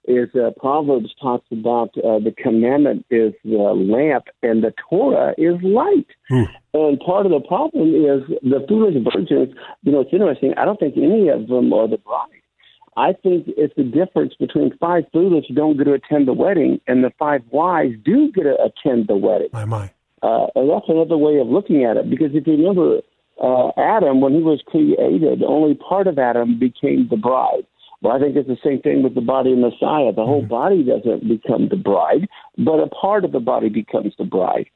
is 0.09 0.29
uh, 0.35 0.51
Proverbs 0.59 1.15
talks 1.21 1.47
about 1.53 1.91
uh, 1.99 2.19
the 2.19 2.35
commandment 2.37 3.05
is 3.11 3.33
the 3.45 3.57
lamp 3.57 4.25
and 4.43 4.65
the 4.65 4.73
Torah 4.89 5.35
is 5.39 5.55
light. 5.63 6.07
Hmm. 6.29 6.45
And 6.75 7.01
part 7.01 7.27
of 7.27 7.33
the 7.33 7.41
problem 7.47 7.89
is 7.95 8.23
the 8.43 8.65
foolish 8.69 8.95
virgins. 9.05 9.55
You 9.83 9.93
know, 9.93 10.01
it's 10.01 10.13
interesting. 10.13 10.55
I 10.57 10.65
don't 10.65 10.81
think 10.81 10.97
any 10.97 11.29
of 11.29 11.49
them 11.49 11.73
are 11.73 11.89
the 11.89 11.99
bride. 11.99 12.29
I 12.97 13.13
think 13.13 13.45
it's 13.57 13.75
the 13.77 13.85
difference 13.85 14.35
between 14.41 14.77
five 14.79 15.05
foolish 15.13 15.45
who 15.49 15.55
don't 15.55 15.77
get 15.77 15.85
to 15.85 15.93
attend 15.93 16.27
the 16.27 16.33
wedding 16.33 16.81
and 16.89 17.05
the 17.05 17.13
five 17.17 17.43
wise 17.51 17.93
do 18.05 18.33
get 18.33 18.43
to 18.43 18.57
attend 18.61 19.07
the 19.07 19.17
wedding. 19.17 19.51
My, 19.53 19.65
my. 19.65 19.91
Uh, 20.21 20.47
and 20.57 20.69
that's 20.69 20.89
another 20.89 21.17
way 21.17 21.39
of 21.39 21.47
looking 21.47 21.85
at 21.85 21.97
it 21.97 22.11
because 22.11 22.31
if 22.35 22.45
you 22.47 22.55
remember, 22.55 22.99
uh, 23.41 23.71
Adam, 23.79 24.21
when 24.21 24.35
he 24.35 24.43
was 24.43 24.61
created, 24.67 25.45
only 25.45 25.77
part 25.77 26.09
of 26.09 26.19
Adam 26.19 26.59
became 26.59 27.07
the 27.09 27.17
bride. 27.17 27.67
Well, 28.01 28.17
I 28.17 28.21
think 28.21 28.37
it's 28.37 28.49
the 28.49 28.57
same 28.65 28.81
thing 28.81 29.03
with 29.03 29.15
the 29.15 29.21
body 29.21 29.53
of 29.53 29.59
Messiah. 29.59 30.13
The 30.13 30.25
whole 30.25 30.43
mm-hmm. 30.43 30.49
body 30.49 30.85
doesn't 30.85 31.29
become 31.29 31.69
the 31.69 31.77
bride, 31.77 32.29
but 32.57 32.79
a 32.79 32.87
part 32.89 33.25
of 33.25 33.33
the 33.33 33.41
body 33.41 33.69
becomes 33.69 34.15
the 34.19 34.25
bride. 34.25 34.67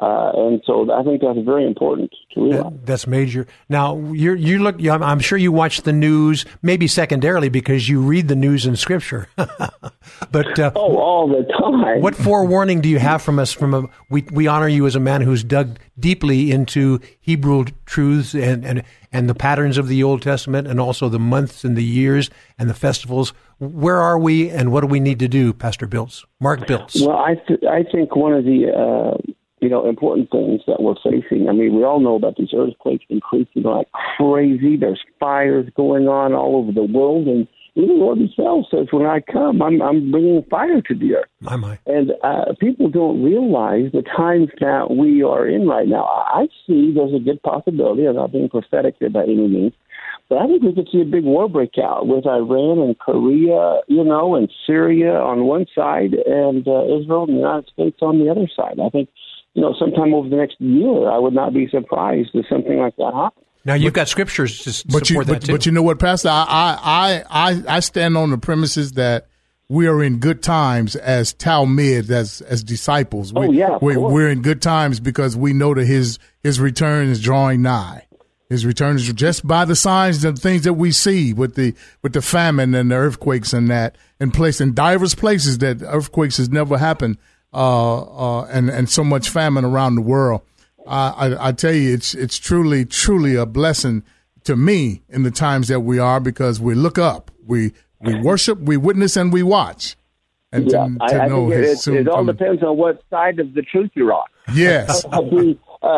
Uh, 0.00 0.30
and 0.34 0.62
so 0.64 0.92
I 0.92 1.02
think 1.02 1.22
that's 1.22 1.44
very 1.44 1.66
important 1.66 2.14
to 2.32 2.44
realize. 2.44 2.72
That, 2.72 2.86
that's 2.86 3.06
major. 3.08 3.48
Now 3.68 3.98
you 4.12 4.34
you 4.34 4.60
look. 4.60 4.76
I'm 4.86 5.18
sure 5.18 5.36
you 5.36 5.50
watch 5.50 5.82
the 5.82 5.92
news, 5.92 6.44
maybe 6.62 6.86
secondarily 6.86 7.48
because 7.48 7.88
you 7.88 8.00
read 8.00 8.28
the 8.28 8.36
news 8.36 8.64
in 8.64 8.76
Scripture. 8.76 9.28
but 9.36 10.58
uh, 10.58 10.70
oh, 10.76 10.98
all 10.98 11.26
the 11.26 11.44
time. 11.52 12.00
What 12.00 12.14
forewarning 12.14 12.80
do 12.80 12.88
you 12.88 13.00
have 13.00 13.22
from 13.22 13.40
us? 13.40 13.52
From 13.52 13.74
a, 13.74 13.84
we 14.08 14.22
we 14.30 14.46
honor 14.46 14.68
you 14.68 14.86
as 14.86 14.94
a 14.94 15.00
man 15.00 15.20
who's 15.20 15.42
dug 15.42 15.80
deeply 15.98 16.52
into 16.52 17.00
Hebrew 17.18 17.64
truths 17.84 18.34
and 18.34 18.64
and 18.64 18.84
and 19.12 19.28
the 19.28 19.34
patterns 19.34 19.78
of 19.78 19.88
the 19.88 20.04
Old 20.04 20.22
Testament, 20.22 20.68
and 20.68 20.78
also 20.78 21.08
the 21.08 21.18
months 21.18 21.64
and 21.64 21.76
the 21.76 21.84
years 21.84 22.30
and 22.56 22.70
the 22.70 22.74
festivals. 22.74 23.32
Where 23.58 23.96
are 23.96 24.18
we, 24.18 24.48
and 24.48 24.70
what 24.70 24.82
do 24.82 24.86
we 24.86 25.00
need 25.00 25.18
to 25.18 25.28
do, 25.28 25.52
Pastor 25.52 25.88
Biltz? 25.88 26.24
Mark 26.38 26.68
Biltz. 26.68 27.00
Well, 27.00 27.16
I 27.16 27.34
th- 27.34 27.64
I 27.68 27.82
think 27.82 28.14
one 28.14 28.32
of 28.32 28.44
the 28.44 28.70
uh, 28.70 29.32
you 29.60 29.68
know, 29.68 29.88
important 29.88 30.30
things 30.30 30.60
that 30.66 30.80
we're 30.80 30.94
facing. 31.02 31.48
I 31.48 31.52
mean, 31.52 31.74
we 31.74 31.84
all 31.84 32.00
know 32.00 32.16
about 32.16 32.36
these 32.36 32.54
earthquakes 32.54 33.04
increasing 33.08 33.62
like 33.62 33.88
crazy. 34.16 34.76
There's 34.76 35.02
fires 35.18 35.68
going 35.76 36.08
on 36.08 36.32
all 36.32 36.56
over 36.56 36.72
the 36.72 36.84
world, 36.84 37.26
and 37.26 37.46
even 37.74 37.90
the 37.90 37.94
Lord 37.94 38.18
Himself 38.18 38.66
says, 38.70 38.88
"When 38.90 39.06
I 39.06 39.20
come, 39.20 39.62
I'm 39.62 39.80
I'm 39.80 40.10
bringing 40.10 40.42
fire 40.50 40.80
to 40.80 40.94
the 40.94 41.16
earth." 41.16 41.30
My 41.40 41.56
my. 41.56 41.78
And 41.86 42.12
uh, 42.22 42.54
people 42.60 42.88
don't 42.88 43.22
realize 43.22 43.92
the 43.92 44.02
times 44.02 44.48
that 44.60 44.90
we 44.90 45.22
are 45.22 45.46
in 45.46 45.66
right 45.66 45.86
now. 45.86 46.04
I 46.04 46.48
see 46.66 46.92
there's 46.94 47.14
a 47.14 47.22
good 47.22 47.42
possibility. 47.42 48.06
I'm 48.06 48.16
not 48.16 48.32
being 48.32 48.48
prophetic 48.48 48.96
here 48.98 49.10
by 49.10 49.24
any 49.24 49.48
means. 49.48 49.72
But 50.28 50.38
I 50.38 50.46
think 50.46 50.62
we 50.62 50.74
could 50.74 50.88
see 50.92 51.00
a 51.00 51.06
big 51.06 51.24
war 51.24 51.48
break 51.48 51.78
out 51.82 52.06
with 52.06 52.26
Iran 52.26 52.80
and 52.80 52.98
Korea, 52.98 53.80
you 53.86 54.04
know, 54.04 54.34
and 54.34 54.52
Syria 54.66 55.14
on 55.14 55.46
one 55.46 55.66
side, 55.74 56.12
and 56.12 56.68
uh, 56.68 56.84
Israel 56.84 57.24
and 57.24 57.34
the 57.34 57.40
United 57.40 57.70
States 57.72 57.98
on 58.02 58.18
the 58.18 58.30
other 58.30 58.46
side. 58.54 58.78
I 58.78 58.90
think 58.90 59.08
you 59.58 59.64
know, 59.64 59.74
sometime 59.76 60.14
over 60.14 60.28
the 60.28 60.36
next 60.36 60.54
year, 60.60 61.10
I 61.10 61.18
would 61.18 61.34
not 61.34 61.52
be 61.52 61.66
surprised 61.66 62.30
if 62.32 62.46
something 62.48 62.78
like 62.78 62.94
that 62.94 63.12
happens. 63.12 63.44
Now 63.64 63.74
you've 63.74 63.92
got 63.92 64.06
scriptures 64.06 64.60
to 64.60 64.66
but 64.88 65.04
support 65.04 65.10
you, 65.10 65.16
but, 65.18 65.26
that 65.26 65.42
too. 65.42 65.52
But 65.52 65.66
you 65.66 65.72
know 65.72 65.82
what, 65.82 65.98
Pastor? 65.98 66.28
I, 66.28 67.24
I, 67.28 67.50
I, 67.50 67.62
I 67.76 67.80
stand 67.80 68.16
on 68.16 68.30
the 68.30 68.38
premises 68.38 68.92
that 68.92 69.26
we 69.68 69.88
are 69.88 70.00
in 70.00 70.18
good 70.18 70.44
times 70.44 70.94
as 70.94 71.32
Talmud, 71.34 72.08
as 72.08 72.40
as 72.42 72.62
disciples. 72.62 73.32
Oh, 73.34 73.40
we, 73.40 73.48
oh 73.48 73.50
yeah, 73.50 73.78
we, 73.82 73.96
we're 73.96 74.28
in 74.28 74.42
good 74.42 74.62
times 74.62 75.00
because 75.00 75.36
we 75.36 75.52
know 75.52 75.74
that 75.74 75.86
his 75.86 76.20
his 76.40 76.60
return 76.60 77.08
is 77.08 77.20
drawing 77.20 77.62
nigh. 77.62 78.06
His 78.48 78.64
return 78.64 78.94
is 78.94 79.12
just 79.12 79.44
by 79.44 79.64
the 79.64 79.74
signs 79.74 80.24
and 80.24 80.38
things 80.38 80.62
that 80.62 80.74
we 80.74 80.92
see 80.92 81.32
with 81.32 81.56
the 81.56 81.74
with 82.00 82.12
the 82.12 82.22
famine 82.22 82.76
and 82.76 82.92
the 82.92 82.94
earthquakes 82.94 83.52
and 83.52 83.68
that 83.70 83.98
in 84.20 84.30
place 84.30 84.60
in 84.60 84.72
diverse 84.72 85.16
places 85.16 85.58
that 85.58 85.82
earthquakes 85.82 86.36
has 86.36 86.48
never 86.48 86.78
happened 86.78 87.18
uh, 87.52 88.40
uh, 88.40 88.44
and 88.46 88.68
and 88.70 88.88
so 88.88 89.02
much 89.04 89.28
famine 89.30 89.64
around 89.64 89.94
the 89.94 90.02
world. 90.02 90.42
I, 90.86 91.48
I 91.48 91.52
tell 91.52 91.72
you, 91.72 91.92
it's 91.92 92.14
it's 92.14 92.38
truly 92.38 92.84
truly 92.84 93.34
a 93.34 93.44
blessing 93.44 94.04
to 94.44 94.56
me 94.56 95.02
in 95.08 95.22
the 95.22 95.30
times 95.30 95.68
that 95.68 95.80
we 95.80 95.98
are 95.98 96.20
because 96.20 96.60
we 96.60 96.74
look 96.74 96.98
up, 96.98 97.30
we 97.44 97.72
we 98.00 98.18
worship, 98.20 98.58
we 98.58 98.76
witness, 98.76 99.16
and 99.16 99.32
we 99.32 99.42
watch. 99.42 99.96
And 100.50 100.70
yeah, 100.70 100.86
to, 100.86 100.94
to 100.94 100.98
I, 101.00 101.24
I 101.24 101.28
think 101.28 101.52
it, 101.52 101.64
it, 101.64 101.88
it 101.88 102.08
all 102.08 102.24
depends 102.24 102.62
on 102.62 102.76
what 102.78 103.02
side 103.10 103.38
of 103.38 103.52
the 103.52 103.62
truth 103.62 103.90
you're 103.94 104.12
on. 104.12 104.24
Yes. 104.54 105.04
uh, 105.12 105.18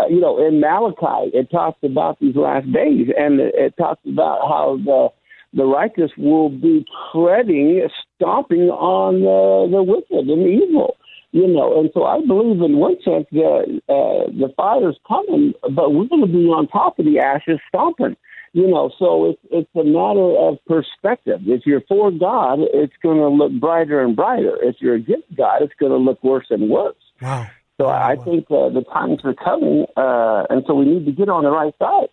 you 0.08 0.20
know, 0.20 0.44
in 0.44 0.60
Malachi, 0.60 1.30
it 1.32 1.50
talks 1.50 1.78
about 1.84 2.18
these 2.18 2.34
last 2.34 2.70
days, 2.72 3.08
and 3.16 3.38
it, 3.40 3.54
it 3.54 3.76
talks 3.76 4.00
about 4.06 4.40
how 4.48 4.78
the 4.84 5.08
the 5.52 5.64
righteous 5.64 6.12
will 6.16 6.48
be 6.48 6.84
treading, 7.12 7.88
stomping 8.14 8.70
on 8.70 9.20
the, 9.20 9.76
the 9.76 9.82
wicked 9.82 10.28
and 10.28 10.46
evil. 10.46 10.96
You 11.32 11.46
know, 11.46 11.78
and 11.78 11.90
so 11.94 12.04
I 12.04 12.20
believe 12.26 12.60
in 12.60 12.78
one 12.78 12.96
sense 13.04 13.26
that 13.30 13.80
uh, 13.88 14.30
the 14.32 14.52
fire's 14.56 14.98
coming, 15.06 15.52
but 15.62 15.92
we're 15.94 16.08
going 16.08 16.26
to 16.26 16.32
be 16.32 16.46
on 16.46 16.66
top 16.66 16.98
of 16.98 17.04
the 17.04 17.20
ashes 17.20 17.60
stomping. 17.68 18.16
You 18.52 18.66
know, 18.66 18.90
so 18.98 19.30
it's 19.30 19.40
it's 19.52 19.70
a 19.76 19.84
matter 19.84 20.36
of 20.36 20.58
perspective. 20.66 21.42
If 21.46 21.66
you're 21.66 21.82
for 21.82 22.10
God, 22.10 22.58
it's 22.74 22.92
going 23.00 23.18
to 23.18 23.28
look 23.28 23.52
brighter 23.60 24.00
and 24.00 24.16
brighter. 24.16 24.58
If 24.60 24.76
you're 24.80 24.96
against 24.96 25.32
God, 25.36 25.62
it's 25.62 25.74
going 25.78 25.92
to 25.92 25.98
look 25.98 26.22
worse 26.24 26.46
and 26.50 26.68
worse. 26.68 26.96
Wow. 27.22 27.46
So 27.80 27.86
I 27.86 28.16
think 28.16 28.46
uh, 28.50 28.68
the 28.68 28.84
times 28.92 29.20
are 29.24 29.32
coming, 29.32 29.86
uh, 29.96 30.44
and 30.50 30.64
so 30.66 30.74
we 30.74 30.84
need 30.84 31.06
to 31.06 31.12
get 31.12 31.30
on 31.30 31.44
the 31.44 31.50
right 31.50 31.72
side. 31.78 32.08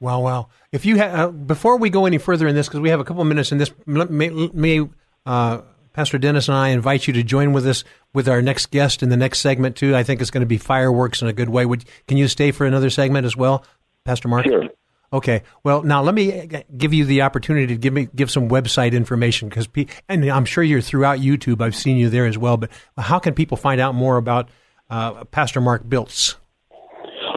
Wow, 0.00 0.20
wow. 0.20 0.48
If 0.72 0.84
you 0.84 0.98
ha- 0.98 1.04
uh, 1.04 1.28
before 1.28 1.78
we 1.78 1.88
go 1.88 2.04
any 2.04 2.18
further 2.18 2.48
in 2.48 2.54
this, 2.54 2.68
because 2.68 2.80
we 2.80 2.90
have 2.90 3.00
a 3.00 3.04
couple 3.04 3.22
of 3.22 3.28
minutes 3.28 3.52
in 3.52 3.58
this, 3.58 3.70
may, 3.86 4.28
may 4.28 4.88
uh, 5.24 5.60
Pastor 5.92 6.18
Dennis 6.18 6.48
and 6.48 6.56
I 6.56 6.68
invite 6.68 7.06
you 7.06 7.12
to 7.14 7.22
join 7.22 7.52
with 7.52 7.66
us 7.66 7.84
with 8.12 8.28
our 8.28 8.42
next 8.42 8.70
guest 8.70 9.02
in 9.02 9.08
the 9.08 9.16
next 9.16 9.40
segment 9.40 9.76
too. 9.76 9.96
I 9.96 10.02
think 10.02 10.20
it's 10.20 10.30
going 10.30 10.42
to 10.42 10.46
be 10.46 10.58
fireworks 10.58 11.22
in 11.22 11.28
a 11.28 11.32
good 11.32 11.48
way. 11.48 11.66
Would 11.66 11.84
can 12.06 12.16
you 12.16 12.28
stay 12.28 12.50
for 12.52 12.66
another 12.66 12.90
segment 12.90 13.26
as 13.26 13.36
well, 13.36 13.64
Pastor 14.04 14.28
Mark? 14.28 14.46
Sure. 14.46 14.64
Okay. 15.12 15.42
Well, 15.64 15.82
now 15.82 16.02
let 16.02 16.14
me 16.14 16.48
give 16.76 16.94
you 16.94 17.04
the 17.04 17.22
opportunity 17.22 17.66
to 17.68 17.76
give 17.76 17.92
me 17.92 18.08
give 18.14 18.30
some 18.30 18.48
website 18.48 18.92
information 18.92 19.48
because, 19.48 19.68
and 20.08 20.24
I'm 20.30 20.44
sure 20.44 20.62
you're 20.62 20.80
throughout 20.80 21.18
YouTube. 21.18 21.60
I've 21.60 21.74
seen 21.74 21.96
you 21.96 22.08
there 22.08 22.26
as 22.26 22.38
well. 22.38 22.56
But 22.56 22.70
how 22.96 23.18
can 23.18 23.34
people 23.34 23.56
find 23.56 23.80
out 23.80 23.94
more 23.94 24.16
about 24.16 24.48
uh, 24.88 25.24
Pastor 25.24 25.60
Mark 25.60 25.88
Biltz? 25.88 26.36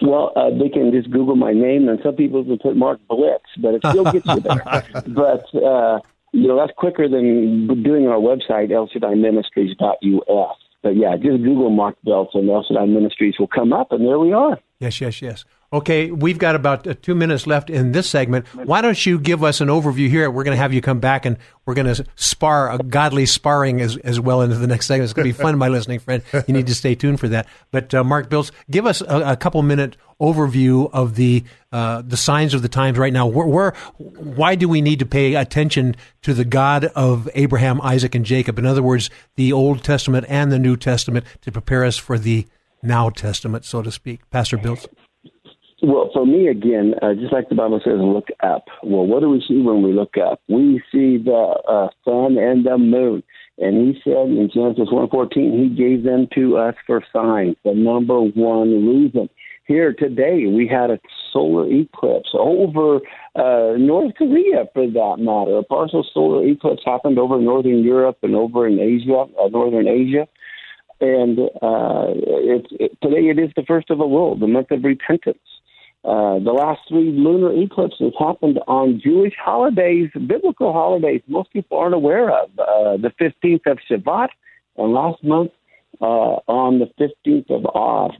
Well, 0.03 0.33
uh, 0.35 0.49
they 0.49 0.69
can 0.69 0.91
just 0.91 1.09
Google 1.11 1.35
my 1.35 1.53
name, 1.53 1.87
and 1.87 1.97
some 2.03 2.15
people 2.15 2.43
will 2.43 2.57
put 2.57 2.75
Mark 2.75 2.99
Blitz, 3.07 3.45
but 3.61 3.75
it 3.75 3.81
still 3.87 4.03
gets 4.03 4.25
you 4.25 4.39
there. 4.41 4.83
but 5.07 5.55
uh, 5.55 5.99
you 6.33 6.47
know 6.47 6.57
that's 6.57 6.73
quicker 6.75 7.07
than 7.07 7.67
doing 7.83 8.07
our 8.07 8.19
website, 8.19 8.69
elshaddaiministries.us. 8.71 10.57
But 10.81 10.97
yeah, 10.97 11.15
just 11.15 11.41
Google 11.41 11.69
Mark 11.69 11.95
Biltz, 12.03 12.35
and 12.35 12.49
El 12.49 12.87
Ministries 12.87 13.35
will 13.39 13.47
come 13.47 13.71
up, 13.71 13.93
and 13.93 14.05
there 14.05 14.19
we 14.19 14.33
are. 14.33 14.59
Yes, 14.79 14.99
yes, 14.99 15.21
yes. 15.21 15.45
Okay, 15.73 16.11
we've 16.11 16.37
got 16.37 16.53
about 16.53 16.85
uh, 16.85 16.93
two 17.01 17.15
minutes 17.15 17.47
left 17.47 17.71
in 17.71 17.93
this 17.93 18.07
segment. 18.07 18.45
Why 18.53 18.81
don't 18.81 19.03
you 19.07 19.17
give 19.17 19.43
us 19.43 19.59
an 19.59 19.69
overview 19.69 20.07
here? 20.07 20.29
We're 20.29 20.43
going 20.43 20.55
to 20.55 20.61
have 20.61 20.71
you 20.71 20.81
come 20.81 20.99
back 20.99 21.25
and 21.25 21.35
we're 21.65 21.73
going 21.73 21.91
to 21.91 22.05
spar 22.15 22.71
a 22.71 22.77
godly 22.77 23.25
sparring 23.25 23.81
as, 23.81 23.97
as 23.97 24.19
well 24.19 24.43
into 24.43 24.55
the 24.55 24.67
next 24.67 24.85
segment. 24.85 25.05
It's 25.05 25.13
going 25.13 25.27
to 25.27 25.33
be 25.33 25.43
fun, 25.43 25.57
my 25.57 25.69
listening 25.69 25.97
friend. 25.97 26.21
You 26.47 26.53
need 26.53 26.67
to 26.67 26.75
stay 26.75 26.93
tuned 26.93 27.19
for 27.19 27.27
that. 27.29 27.47
But 27.71 27.91
uh, 27.91 28.03
Mark 28.03 28.29
Biltz, 28.29 28.51
give 28.69 28.85
us 28.85 29.01
a, 29.01 29.31
a, 29.31 29.35
couple 29.35 29.63
minute 29.63 29.97
overview 30.21 30.91
of 30.93 31.15
the 31.15 31.43
uh, 31.71 32.03
the 32.03 32.17
signs 32.17 32.53
of 32.53 32.61
the 32.61 32.69
times 32.69 32.99
right 32.99 33.11
now. 33.11 33.25
Why 33.27 34.53
do 34.53 34.69
we 34.69 34.79
need 34.79 34.99
to 34.99 35.07
pay 35.07 35.33
attention 35.33 35.95
to 36.21 36.35
the 36.35 36.45
God 36.45 36.85
of 36.95 37.27
Abraham, 37.33 37.81
Isaac, 37.81 38.13
and 38.13 38.25
Jacob? 38.25 38.59
In 38.59 38.67
other 38.67 38.83
words, 38.83 39.09
the 39.37 39.51
Old 39.51 39.83
Testament 39.83 40.27
and 40.29 40.51
the 40.51 40.59
New 40.59 40.77
Testament 40.77 41.25
to 41.41 41.51
prepare 41.51 41.83
us 41.83 41.97
for 41.97 42.19
the 42.19 42.45
Now 42.83 43.09
Testament, 43.09 43.65
so 43.65 43.81
to 43.81 43.91
speak. 43.91 44.29
Pastor 44.29 44.57
Biltz. 44.57 44.87
Well, 45.85 46.09
for 46.13 46.25
me, 46.25 46.47
again, 46.47 46.93
uh, 47.01 47.13
just 47.13 47.33
like 47.33 47.49
the 47.49 47.55
Bible 47.55 47.81
says, 47.83 47.99
look 47.99 48.29
up. 48.41 48.63
Well, 48.83 49.05
what 49.05 49.19
do 49.19 49.27
we 49.27 49.43
see 49.45 49.57
when 49.57 49.83
we 49.83 49.91
look 49.91 50.15
up? 50.17 50.39
We 50.47 50.81
see 50.89 51.17
the 51.17 51.55
uh, 51.67 51.89
sun 52.05 52.37
and 52.37 52.65
the 52.65 52.77
moon. 52.77 53.21
And 53.57 53.93
he 53.93 54.01
said 54.01 54.29
in 54.29 54.49
Genesis 54.53 54.87
1.14, 54.87 55.33
he 55.61 55.75
gave 55.75 56.05
them 56.05 56.27
to 56.35 56.55
us 56.55 56.75
for 56.87 57.03
signs, 57.11 57.57
the 57.65 57.73
number 57.73 58.17
one 58.21 58.87
reason. 58.87 59.29
Here 59.67 59.93
today, 59.93 60.45
we 60.47 60.69
had 60.69 60.89
a 60.89 60.99
solar 61.33 61.69
eclipse 61.69 62.29
over 62.33 63.01
uh, 63.35 63.75
North 63.77 64.13
Korea, 64.17 64.63
for 64.73 64.87
that 64.87 65.15
matter. 65.19 65.57
A 65.57 65.63
partial 65.63 66.07
solar 66.13 66.47
eclipse 66.47 66.83
happened 66.85 67.19
over 67.19 67.41
northern 67.41 67.83
Europe 67.83 68.19
and 68.23 68.35
over 68.35 68.67
in 68.67 68.79
Asia, 68.79 69.25
uh, 69.37 69.49
northern 69.49 69.89
Asia. 69.89 70.29
And 71.01 71.39
uh, 71.39 72.07
it, 72.15 72.97
today 73.01 73.27
it 73.27 73.37
is 73.37 73.51
the 73.57 73.65
first 73.67 73.89
of 73.89 73.99
a 73.99 74.07
world, 74.07 74.39
the 74.39 74.47
month 74.47 74.71
of 74.71 74.85
repentance. 74.85 75.39
Uh, 76.03 76.37
the 76.39 76.51
last 76.51 76.81
three 76.89 77.11
lunar 77.11 77.53
eclipses 77.53 78.13
happened 78.19 78.59
on 78.67 78.99
Jewish 79.01 79.33
holidays, 79.41 80.09
biblical 80.27 80.73
holidays 80.73 81.21
most 81.27 81.51
people 81.53 81.77
aren't 81.77 81.95
aware 81.95 82.29
of. 82.29 82.49
Uh, 82.59 82.97
the 82.97 83.11
15th 83.21 83.71
of 83.71 83.77
Shevat, 83.89 84.27
and 84.77 84.93
last 84.93 85.23
month 85.23 85.51
uh, 86.01 86.39
on 86.47 86.79
the 86.79 86.89
15th 86.99 87.49
of 87.49 87.65
Av. 87.73 88.11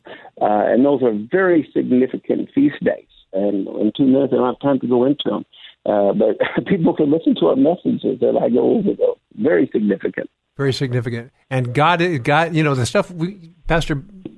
Uh, 0.41 0.71
and 0.71 0.85
those 0.85 1.01
are 1.03 1.13
very 1.29 1.69
significant 1.73 2.49
feast 2.55 2.81
days. 2.83 3.07
And 3.33 3.67
in 3.67 3.91
two 3.97 4.05
minutes, 4.05 4.31
I 4.31 4.37
don't 4.37 4.53
have 4.53 4.59
time 4.61 4.79
to 4.79 4.87
go 4.87 5.05
into 5.05 5.23
them. 5.25 5.45
Uh, 5.85 6.13
but 6.13 6.65
people 6.67 6.95
can 6.95 7.11
listen 7.11 7.35
to 7.35 7.47
our 7.47 7.55
messages 7.55 8.19
that 8.21 8.39
I 8.41 8.49
go 8.49 8.77
over 8.77 8.93
those. 8.97 9.17
Very 9.35 9.69
significant. 9.73 10.29
Very 10.55 10.71
significant. 10.71 11.31
And 11.49 11.73
God, 11.73 12.23
God, 12.23 12.55
you 12.55 12.63
know, 12.63 12.75
the 12.75 12.85
stuff 12.85 13.11
we, 13.11 13.51
Pastor 13.67 13.95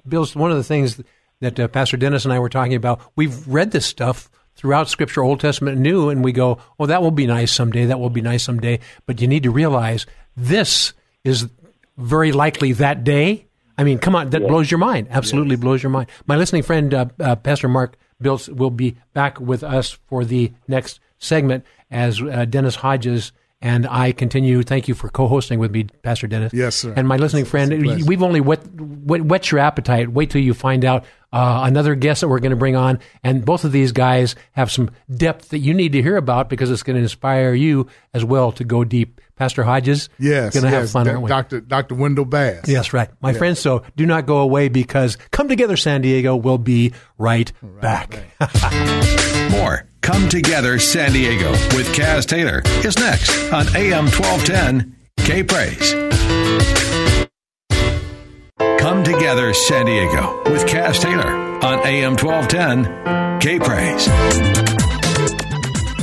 Biltz 0.08 0.36
one 0.36 0.51
of 0.51 0.58
the 0.58 0.63
things 0.63 1.01
that 1.41 1.60
uh, 1.60 1.67
Pastor 1.67 1.98
Dennis 1.98 2.26
and 2.26 2.34
I 2.34 2.39
were 2.39 2.50
talking 2.50 2.76
about. 2.76 3.02
We've 3.15 3.48
read 3.48 3.71
this 3.71 3.86
stuff 3.86 4.30
throughout 4.56 4.89
Scripture, 4.89 5.24
Old 5.24 5.39
Testament 5.39 5.76
and 5.76 5.84
New, 5.84 6.10
and 6.10 6.24
we 6.24 6.32
go, 6.32 6.60
"Oh, 6.80 6.86
that 6.86 7.02
will 7.02 7.12
be 7.12 7.28
nice 7.28 7.52
someday. 7.52 7.86
That 7.86 8.00
will 8.00 8.10
be 8.10 8.21
nice 8.21 8.43
someday." 8.43 8.80
But 9.06 9.21
you 9.21 9.28
need 9.28 9.43
to 9.43 9.52
realize 9.52 10.06
this 10.36 10.93
is 11.24 11.48
very 11.98 12.32
likely 12.32 12.71
that 12.74 13.04
day. 13.04 13.45
I 13.78 13.84
mean, 13.84 14.00
come 14.00 14.15
on, 14.15 14.30
that 14.30 14.41
yes. 14.41 14.50
blows 14.50 14.71
your 14.71 14.78
mind. 14.78 15.08
Absolutely 15.10 15.56
yes. 15.56 15.62
blows 15.62 15.84
your 15.84 15.89
mind. 15.89 16.10
My 16.26 16.38
listening 16.38 16.63
friend, 16.63 16.93
uh, 16.93 17.06
uh, 17.19 17.36
Pastor 17.36 17.67
Mark 17.67 17.98
Biltz, 18.21 18.48
will 18.48 18.69
be 18.69 18.95
back 19.13 19.39
with 19.39 19.63
us 19.63 19.98
for 20.08 20.24
the 20.24 20.54
next 20.67 21.00
segment 21.19 21.65
as 21.91 22.21
uh, 22.21 22.45
Dennis 22.45 22.76
Hodges 22.76 23.32
and 23.65 23.88
I 23.88 24.12
continue. 24.12 24.62
Thank 24.62 24.88
you 24.88 24.93
for 24.93 25.10
co-hosting 25.10 25.58
with 25.58 25.71
me, 25.71 25.86
Pastor 26.04 26.28
Dennis. 26.28 26.54
Yes, 26.54 26.75
sir. 26.75 26.93
And 26.95 27.08
my 27.08 27.17
listening 27.17 27.45
friend, 27.45 27.71
we've 28.08 28.21
only 28.21 28.39
whet, 28.39 28.63
whet, 28.75 29.23
whet, 29.23 29.51
your 29.51 29.60
appetite. 29.60 30.10
Wait 30.10 30.30
till 30.30 30.41
you 30.41 30.54
find 30.54 30.86
out 30.86 31.04
uh, 31.34 31.62
another 31.63 31.95
guest 31.95 32.21
that 32.21 32.28
we're 32.28 32.39
going 32.39 32.51
to 32.51 32.58
bring 32.58 32.75
on, 32.75 32.99
and 33.23 33.43
both 33.43 33.63
of 33.63 33.71
these 33.71 33.91
guys 33.91 34.36
have 34.51 34.71
some 34.71 34.91
depth 35.12 35.49
that 35.49 35.58
you 35.58 35.73
need 35.73 35.93
to 35.93 36.01
hear 36.04 36.15
about 36.15 36.47
because 36.47 36.69
it's 36.69 36.84
going 36.84 36.95
to 36.95 37.01
inspire 37.01 37.56
you 37.56 37.88
as 38.13 38.23
well 38.23 38.51
to 38.51 38.63
go 38.63 38.84
deep. 38.84 39.19
Pastor 39.36 39.63
Hodges, 39.63 40.10
yes, 40.19 40.54
going 40.54 40.63
to 40.63 40.69
yes, 40.69 40.82
have 40.82 40.91
fun, 40.91 41.08
aren't 41.10 41.23
we? 41.23 41.28
Doctor 41.28 41.60
Doctor 41.60 41.95
Wendell 41.95 42.23
Bass. 42.23 42.69
Yes, 42.69 42.93
right, 42.93 43.10
my 43.19 43.32
yes. 43.32 43.38
friends. 43.38 43.60
So 43.60 43.84
do 43.97 44.06
not 44.06 44.28
go 44.28 44.38
away 44.38 44.69
because 44.69 45.17
Come 45.32 45.49
Together 45.49 45.75
San 45.75 46.01
Diego 46.01 46.36
We'll 46.36 46.60
be 46.60 46.93
right, 47.17 47.51
right 47.62 47.82
back. 47.82 48.19
Right. 48.39 49.51
Come 50.06 50.30
Together 50.30 50.78
San 50.78 51.13
Diego 51.13 51.50
with 51.76 51.88
Kaz 51.88 52.28
Taylor 52.28 52.62
is 52.86 52.96
next 53.00 53.52
on 53.52 53.65
AM 53.76 54.06
1210 54.06 54.96
K 55.18 55.41
Praise. 55.41 55.94
Come 58.80 59.04
Together 59.04 59.52
San 59.56 59.88
Diego 59.88 60.44
with 60.52 60.68
Kaz 60.68 61.02
Taylor 61.02 61.28
on 61.65 61.80
AM 61.88 62.15
1210 62.18 63.39
K 63.39 63.58
Praise. 63.58 64.06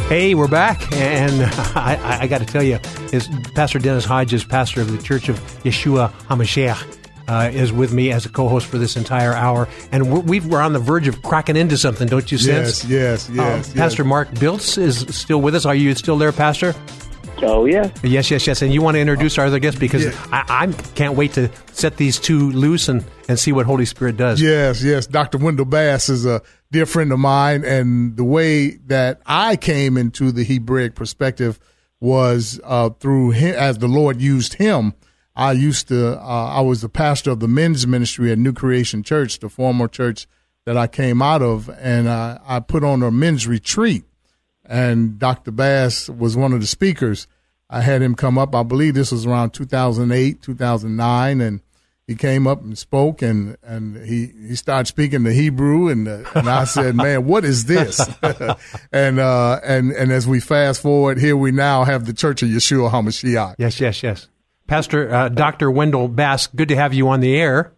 Hey, 0.09 0.35
we're 0.35 0.49
back, 0.49 0.93
and 0.93 1.41
I, 1.77 2.19
I 2.23 2.27
got 2.27 2.39
to 2.39 2.45
tell 2.45 2.65
you, 2.65 2.81
is 3.13 3.29
Pastor 3.55 3.79
Dennis 3.79 4.05
Hodges, 4.05 4.43
pastor 4.43 4.81
of 4.81 4.91
the 4.91 5.01
Church 5.01 5.29
of 5.29 5.39
Yeshua 5.63 6.11
HaMashiach 6.25 7.02
uh, 7.33 7.49
is 7.49 7.73
with 7.73 7.93
me 7.93 8.13
as 8.13 8.27
a 8.27 8.29
co-host 8.29 8.67
for 8.67 8.77
this 8.77 8.97
entire 8.97 9.33
hour, 9.33 9.67
and 9.91 10.13
we're, 10.13 10.21
we 10.21 10.55
are 10.55 10.61
on 10.61 10.75
the 10.75 10.79
verge 10.79 11.09
of 11.09 11.23
cracking 11.23 11.57
into 11.57 11.79
something. 11.79 12.07
Don't 12.07 12.31
you 12.31 12.37
sense? 12.37 12.85
Yes, 12.85 13.29
yes, 13.29 13.31
yes. 13.31 13.39
Uh, 13.39 13.43
yes. 13.43 13.73
Pastor 13.73 14.05
Mark 14.05 14.33
Biltz 14.39 14.77
is 14.77 15.07
still 15.09 15.41
with 15.41 15.55
us. 15.55 15.65
Are 15.65 15.75
you 15.75 15.95
still 15.95 16.19
there, 16.19 16.33
Pastor? 16.33 16.75
Oh 17.39 17.65
yeah. 17.65 17.91
Yes, 18.05 18.31
yes, 18.31 18.47
yes. 18.47 18.61
And 18.63 18.73
you 18.73 18.83
want 18.83 18.97
to 18.97 19.01
introduce 19.01 19.39
our 19.39 19.47
other 19.47 19.59
guest 19.59 19.81
because 19.81 20.05
yeah. 20.05 20.27
I, 20.31 20.67
I 20.67 20.73
can't 20.95 21.17
wait 21.17 21.33
to 21.33 21.51
set 21.73 21.97
these 21.97 22.19
two 22.19 22.51
loose 22.53 22.89
and, 22.89 23.05
and 23.29 23.39
see 23.39 23.51
what 23.51 23.67
Holy 23.67 23.87
Spirit 23.87 24.17
does. 24.19 24.41
Yes, 24.41 24.83
yes. 24.83 25.07
Dr. 25.07 25.39
Wendell 25.39 25.65
Bass 25.65 26.09
is 26.09 26.27
a 26.27 26.43
dear 26.71 26.87
friend 26.87 27.11
of 27.13 27.19
mine, 27.19 27.65
and 27.65 28.17
the 28.17 28.25
way 28.25 28.77
that 28.87 29.23
I 29.27 29.57
came 29.57 29.97
into 29.97 30.33
the 30.33 30.45
Hebraic 30.45 30.95
perspective 30.95 31.59
was 31.99 32.61
uh, 32.63 32.91
through 32.91 33.31
him, 33.31 33.55
as 33.57 33.79
the 33.79 33.89
Lord 33.89 34.21
used 34.21 34.55
him 34.55 34.93
I 35.35 35.53
used 35.53 35.89
to, 35.89 36.19
uh, 36.21 36.53
I 36.55 36.61
was 36.61 36.83
the 36.83 36.89
pastor 36.89 37.31
of 37.31 37.41
the 37.41 37.49
men's 37.49 37.87
ministry 37.87 38.31
at 38.31 38.39
New 38.39 38.53
Creation 38.53 39.03
Church, 39.03 39.39
the 39.39 39.49
former 39.49 39.89
church 39.89 40.27
that 40.65 40.77
I 40.77 40.87
came 40.87 41.23
out 41.23 41.43
of, 41.43 41.71
and 41.81 42.09
I, 42.09 42.39
I 42.47 42.61
put 42.61 42.85
on 42.85 43.03
a 43.03 43.11
men's 43.11 43.47
retreat. 43.47 44.05
And 44.65 45.19
Dr. 45.19 45.51
Bass 45.51 46.09
was 46.09 46.37
one 46.37 46.53
of 46.53 46.61
the 46.61 46.67
speakers. 46.67 47.27
I 47.69 47.81
had 47.81 48.03
him 48.03 48.15
come 48.15 48.39
up. 48.39 48.55
I 48.55 48.63
believe 48.63 48.95
this 48.95 49.11
was 49.11 49.27
around 49.27 49.51
2008, 49.51 50.43
2009, 50.43 51.41
and 51.41 51.61
he 52.07 52.15
came 52.15 52.47
up 52.47 52.63
and 52.63 52.77
spoke, 52.77 53.23
and 53.23 53.57
and 53.63 53.97
he 53.97 54.27
he 54.27 54.57
started 54.57 54.87
speaking 54.87 55.23
the 55.23 55.33
Hebrew, 55.33 55.89
and 55.89 56.07
uh, 56.07 56.25
and 56.35 56.49
I 56.49 56.65
said, 56.65 56.95
"Man, 56.97 57.25
what 57.25 57.45
is 57.45 57.65
this?" 57.65 58.01
and 58.93 59.19
uh, 59.19 59.61
and 59.65 59.93
and 59.93 60.13
as 60.13 60.27
we 60.27 60.41
fast 60.41 60.83
forward, 60.83 61.19
here 61.19 61.37
we 61.37 61.53
now 61.53 61.85
have 61.85 62.05
the 62.05 62.13
Church 62.13 62.43
of 62.43 62.49
Yeshua 62.49 62.91
Hamashiach. 62.91 63.55
Yes, 63.59 63.81
yes, 63.81 64.03
yes. 64.03 64.29
Pastor 64.73 65.15
uh, 65.15 65.29
Dr. 65.29 65.71
Wendell 65.71 66.09
Bass, 66.09 66.47
good 66.47 66.69
to 66.69 66.77
have 66.77 66.95
you 66.95 67.11
on 67.11 67.21
the 67.21 67.37
air. 67.37 67.75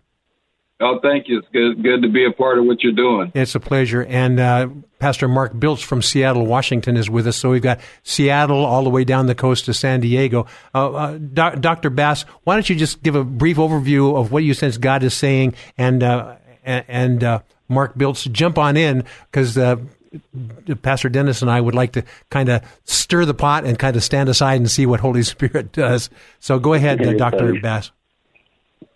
Oh, 0.80 1.00
thank 1.02 1.26
you. 1.26 1.40
It's 1.40 1.48
good, 1.52 1.82
good 1.82 2.02
to 2.02 2.08
be 2.08 2.24
a 2.24 2.30
part 2.30 2.56
of 2.56 2.66
what 2.66 2.84
you're 2.84 2.92
doing. 2.92 3.32
It's 3.34 3.56
a 3.56 3.58
pleasure. 3.58 4.04
And 4.04 4.38
uh, 4.38 4.68
Pastor 5.00 5.26
Mark 5.26 5.58
Biltz 5.58 5.82
from 5.82 6.02
Seattle, 6.02 6.46
Washington, 6.46 6.96
is 6.96 7.10
with 7.10 7.26
us. 7.26 7.36
So 7.36 7.50
we've 7.50 7.60
got 7.60 7.80
Seattle 8.04 8.64
all 8.64 8.84
the 8.84 8.90
way 8.90 9.02
down 9.02 9.26
the 9.26 9.34
coast 9.34 9.64
to 9.64 9.74
San 9.74 10.02
Diego. 10.02 10.46
Uh, 10.72 10.92
uh, 10.92 11.18
Dr. 11.18 11.90
Bass, 11.90 12.22
why 12.44 12.54
don't 12.54 12.70
you 12.70 12.76
just 12.76 13.02
give 13.02 13.16
a 13.16 13.24
brief 13.24 13.56
overview 13.56 14.16
of 14.16 14.30
what 14.30 14.44
you 14.44 14.54
sense 14.54 14.76
God 14.76 15.02
is 15.02 15.14
saying, 15.14 15.54
and 15.76 16.00
uh, 16.00 16.36
and 16.62 17.24
uh, 17.24 17.40
Mark 17.66 17.98
Biltz, 17.98 18.22
jump 18.22 18.56
on 18.56 18.76
in 18.76 19.02
because. 19.32 19.58
Uh, 20.14 20.74
Pastor 20.76 21.08
Dennis 21.08 21.42
and 21.42 21.50
I 21.50 21.60
would 21.60 21.74
like 21.74 21.92
to 21.92 22.04
kind 22.30 22.48
of 22.48 22.62
stir 22.84 23.24
the 23.24 23.34
pot 23.34 23.64
and 23.64 23.78
kind 23.78 23.96
of 23.96 24.04
stand 24.04 24.28
aside 24.28 24.56
and 24.56 24.70
see 24.70 24.86
what 24.86 25.00
Holy 25.00 25.22
Spirit 25.22 25.72
does. 25.72 26.10
So 26.40 26.58
go 26.58 26.74
ahead, 26.74 26.98
Dr. 27.18 27.60
Bass 27.60 27.90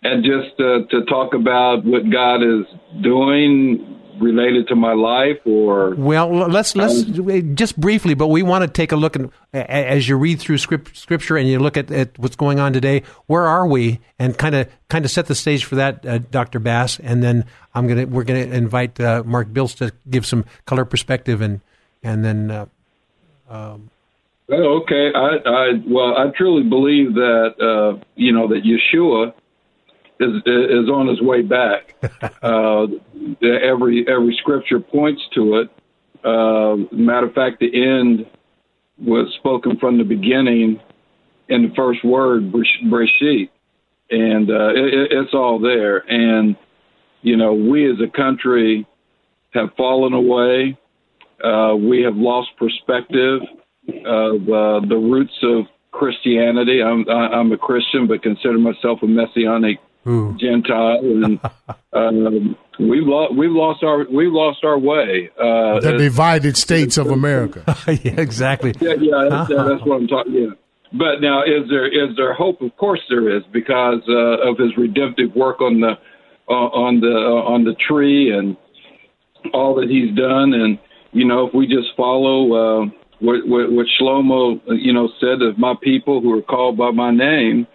and 0.03 0.23
just 0.23 0.59
uh, 0.59 0.85
to 0.89 1.05
talk 1.05 1.33
about 1.33 1.83
what 1.83 2.09
God 2.09 2.41
is 2.41 2.65
doing 3.01 3.98
related 4.19 4.67
to 4.67 4.75
my 4.75 4.93
life 4.93 5.37
or 5.45 5.95
well 5.95 6.29
let's 6.29 6.75
let's 6.75 7.03
um, 7.03 7.55
just 7.55 7.79
briefly 7.79 8.13
but 8.13 8.27
we 8.27 8.43
want 8.43 8.63
to 8.63 8.67
take 8.67 8.91
a 8.91 8.95
look 8.95 9.15
at 9.15 9.69
as 9.69 10.07
you 10.07 10.17
read 10.17 10.39
through 10.39 10.57
script, 10.57 10.95
scripture 10.95 11.37
and 11.37 11.47
you 11.47 11.59
look 11.59 11.77
at, 11.77 11.91
at, 11.91 12.17
what's 12.19 12.35
going 12.35 12.59
on 12.59 12.73
today 12.73 13.03
where 13.27 13.45
are 13.45 13.67
we? 13.67 13.99
And 14.17 14.37
kind 14.37 14.55
of 14.55 14.67
kind 14.89 15.05
of 15.05 15.11
set 15.11 15.27
the 15.27 15.35
stage 15.35 15.65
for 15.65 15.75
that 15.75 16.05
uh, 16.05 16.17
dr 16.17 16.59
bass 16.59 16.99
and 16.99 17.23
then 17.23 17.45
i'm 17.73 17.87
gonna 17.87 18.05
we're 18.05 18.23
gonna 18.23 18.39
invite 18.39 18.99
uh, 18.99 19.23
mark 19.25 19.51
biltz 19.51 19.75
to 19.75 19.91
give 20.09 20.25
some 20.25 20.45
color 20.65 20.85
perspective 20.85 21.41
and 21.41 21.61
and 22.03 22.23
then 22.23 22.51
uh, 22.51 22.65
um, 23.49 23.89
oh, 24.51 24.81
okay. 24.81 25.11
I, 25.15 25.37
I 25.45 25.71
well 25.87 26.17
i 26.17 26.29
truly 26.37 26.63
believe 26.63 27.13
that 27.15 27.53
uh, 27.59 28.03
you 28.15 28.33
know 28.33 28.47
that 28.49 28.63
yeshua 28.63 29.33
is 30.19 30.41
is 30.45 30.89
on 30.89 31.07
his 31.07 31.21
way 31.21 31.41
back. 31.41 31.95
uh, 32.43 32.87
every 33.41 34.05
every 34.07 34.35
scripture 34.39 34.79
points 34.79 35.21
to 35.33 35.57
it. 35.57 35.69
Uh, 36.23 36.75
matter 36.91 37.27
of 37.27 37.33
fact, 37.33 37.59
the 37.59 37.73
end 37.73 38.25
was 38.97 39.33
spoken 39.39 39.77
from 39.77 39.97
the 39.97 40.03
beginning 40.03 40.79
in 41.47 41.63
the 41.63 41.73
first 41.75 42.03
word, 42.03 42.51
Breshit, 42.51 43.49
and 44.11 44.49
uh, 44.49 44.69
it, 44.69 45.11
it's 45.11 45.33
all 45.33 45.59
there. 45.59 45.99
And 45.99 46.55
you 47.21 47.37
know, 47.37 47.53
we 47.53 47.89
as 47.89 47.97
a 48.01 48.09
country 48.15 48.85
have 49.53 49.69
fallen 49.77 50.13
away. 50.13 50.77
Uh, 51.43 51.75
we 51.75 52.01
have 52.01 52.15
lost 52.15 52.49
perspective 52.57 53.41
of 54.05 54.41
uh, 54.41 54.85
the 54.85 54.99
roots 55.01 55.37
of 55.43 55.65
Christianity. 55.91 56.83
I'm 56.83 57.07
I'm 57.09 57.51
a 57.53 57.57
Christian, 57.57 58.07
but 58.07 58.21
consider 58.21 58.57
myself 58.57 58.99
a 59.01 59.07
messianic 59.07 59.79
Ooh. 60.09 60.35
Gentile, 60.39 60.99
and 61.01 61.39
um, 61.93 62.57
we've 62.79 63.05
lost 63.05 63.35
we've 63.35 63.51
lost 63.51 63.83
our 63.83 64.05
we've 64.09 64.31
lost 64.31 64.63
our 64.63 64.79
way. 64.79 65.29
Uh, 65.37 65.79
the 65.79 65.95
divided 65.97 66.57
states 66.57 66.97
of 66.97 67.07
America. 67.11 67.63
yeah, 67.87 68.19
exactly. 68.19 68.73
Yeah, 68.79 68.93
yeah, 68.99 69.27
that's, 69.29 69.51
uh, 69.51 69.63
that's 69.63 69.85
what 69.85 69.97
I'm 69.97 70.07
talking. 70.07 70.33
Yeah. 70.33 70.49
But 70.91 71.21
now, 71.21 71.43
is 71.43 71.69
there 71.69 71.85
is 71.85 72.15
there 72.17 72.33
hope? 72.33 72.61
Of 72.61 72.75
course, 72.77 73.01
there 73.09 73.35
is 73.37 73.43
because 73.53 74.01
uh, 74.09 74.49
of 74.49 74.57
his 74.57 74.75
redemptive 74.75 75.35
work 75.35 75.61
on 75.61 75.81
the 75.81 75.93
uh, 76.49 76.53
on 76.53 76.99
the 76.99 77.13
uh, 77.13 77.53
on 77.53 77.63
the 77.63 77.75
tree 77.87 78.35
and 78.35 78.57
all 79.53 79.75
that 79.75 79.87
he's 79.87 80.15
done. 80.15 80.53
And 80.53 80.79
you 81.11 81.25
know, 81.25 81.47
if 81.47 81.53
we 81.53 81.67
just 81.67 81.95
follow 81.95 82.53
uh, 82.53 82.85
what, 83.19 83.47
what 83.47 83.71
what 83.71 83.85
Shlomo 84.01 84.59
you 84.67 84.91
know 84.91 85.09
said 85.19 85.43
of 85.43 85.59
my 85.59 85.75
people 85.83 86.21
who 86.21 86.35
are 86.35 86.41
called 86.41 86.75
by 86.77 86.89
my 86.89 87.11
name, 87.11 87.67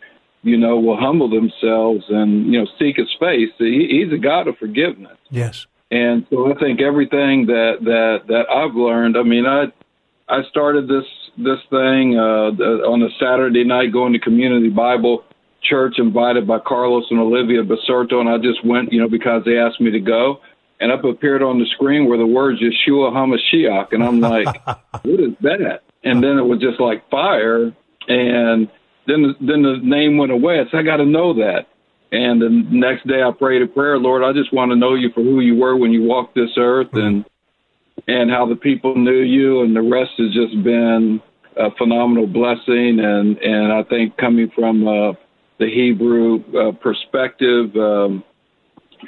you 0.45 0.57
know, 0.57 0.79
will 0.79 0.97
humble 0.97 1.29
themselves 1.29 2.05
and, 2.09 2.53
you 2.53 2.61
know, 2.61 2.67
seek 2.79 2.97
his 2.97 3.09
face. 3.19 3.51
He, 3.59 3.89
he's 3.91 4.13
a 4.13 4.19
God 4.19 4.47
of 4.47 4.57
forgiveness. 4.59 5.17
Yes. 5.31 5.67
And 5.91 6.27
so 6.31 6.53
I 6.53 6.59
think 6.59 6.81
everything 6.81 7.47
that, 7.47 7.77
that, 7.83 8.27
that 8.29 8.51
I've 8.51 8.75
learned, 8.75 9.17
I 9.17 9.23
mean, 9.23 9.47
I, 9.47 9.67
I 10.29 10.43
started 10.51 10.87
this, 10.87 11.05
this 11.37 11.59
thing, 11.71 12.19
uh, 12.19 12.53
on 12.87 13.03
a 13.03 13.09
Saturday 13.19 13.65
night 13.65 13.93
going 13.93 14.13
to 14.13 14.19
community 14.19 14.69
Bible 14.69 15.25
church 15.63 15.95
invited 15.99 16.47
by 16.47 16.59
Carlos 16.59 17.05
and 17.11 17.19
Olivia 17.19 17.63
Baserto. 17.63 18.21
And 18.21 18.29
I 18.29 18.39
just 18.39 18.65
went, 18.65 18.93
you 18.93 19.01
know, 19.01 19.09
because 19.09 19.43
they 19.45 19.59
asked 19.59 19.81
me 19.81 19.91
to 19.91 20.01
go 20.01 20.41
and 20.81 20.93
up 20.93 21.05
appeared 21.05 21.43
on 21.43 21.59
the 21.59 21.67
screen 21.75 22.07
were 22.07 22.19
the 22.19 22.27
words 22.27 22.61
Yeshua 22.61 23.13
HaMashiach. 23.13 23.93
And 23.93 24.05
I'm 24.05 24.21
like, 24.21 24.67
what 24.67 25.21
is 25.21 25.33
that? 25.41 25.83
And 26.03 26.23
then 26.23 26.39
it 26.39 26.43
was 26.43 26.61
just 26.61 26.81
like 26.81 27.09
fire. 27.11 27.73
And, 28.09 28.69
then 29.07 29.35
then 29.41 29.63
the 29.63 29.79
name 29.83 30.17
went 30.17 30.33
away. 30.33 30.61
I 30.61 30.65
said, 30.71 30.81
I 30.81 30.83
got 30.83 30.99
to 30.99 31.07
know 31.07 31.35
that. 31.35 31.67
And 32.13 32.41
the 32.41 32.49
next 32.71 33.07
day 33.09 33.23
I 33.23 33.31
prayed 33.37 33.63
a 33.63 33.67
prayer, 33.67 33.99
Lord, 33.99 34.23
I 34.23 34.33
just 34.33 34.53
want 34.53 34.71
to 34.71 34.77
know 34.77 34.95
you 34.95 35.11
for 35.15 35.23
who 35.23 35.41
you 35.41 35.57
were 35.57 35.77
when 35.77 35.91
you 35.91 36.05
walked 36.05 36.35
this 36.35 36.51
earth 36.57 36.91
and 36.93 37.25
and 38.07 38.31
how 38.31 38.47
the 38.47 38.57
people 38.57 38.95
knew 38.95 39.21
you 39.23 39.63
and 39.63 39.75
the 39.75 39.83
rest 39.83 40.13
has 40.19 40.33
just 40.33 40.63
been 40.63 41.21
a 41.57 41.71
phenomenal 41.77 42.27
blessing 42.27 43.01
and 43.01 43.39
and 43.39 43.73
I 43.73 43.83
think 43.85 44.17
coming 44.17 44.51
from 44.55 44.87
uh, 44.87 45.13
the 45.59 45.67
Hebrew 45.67 46.45
uh, 46.55 46.73
perspective 46.73 47.75
um, 47.77 48.23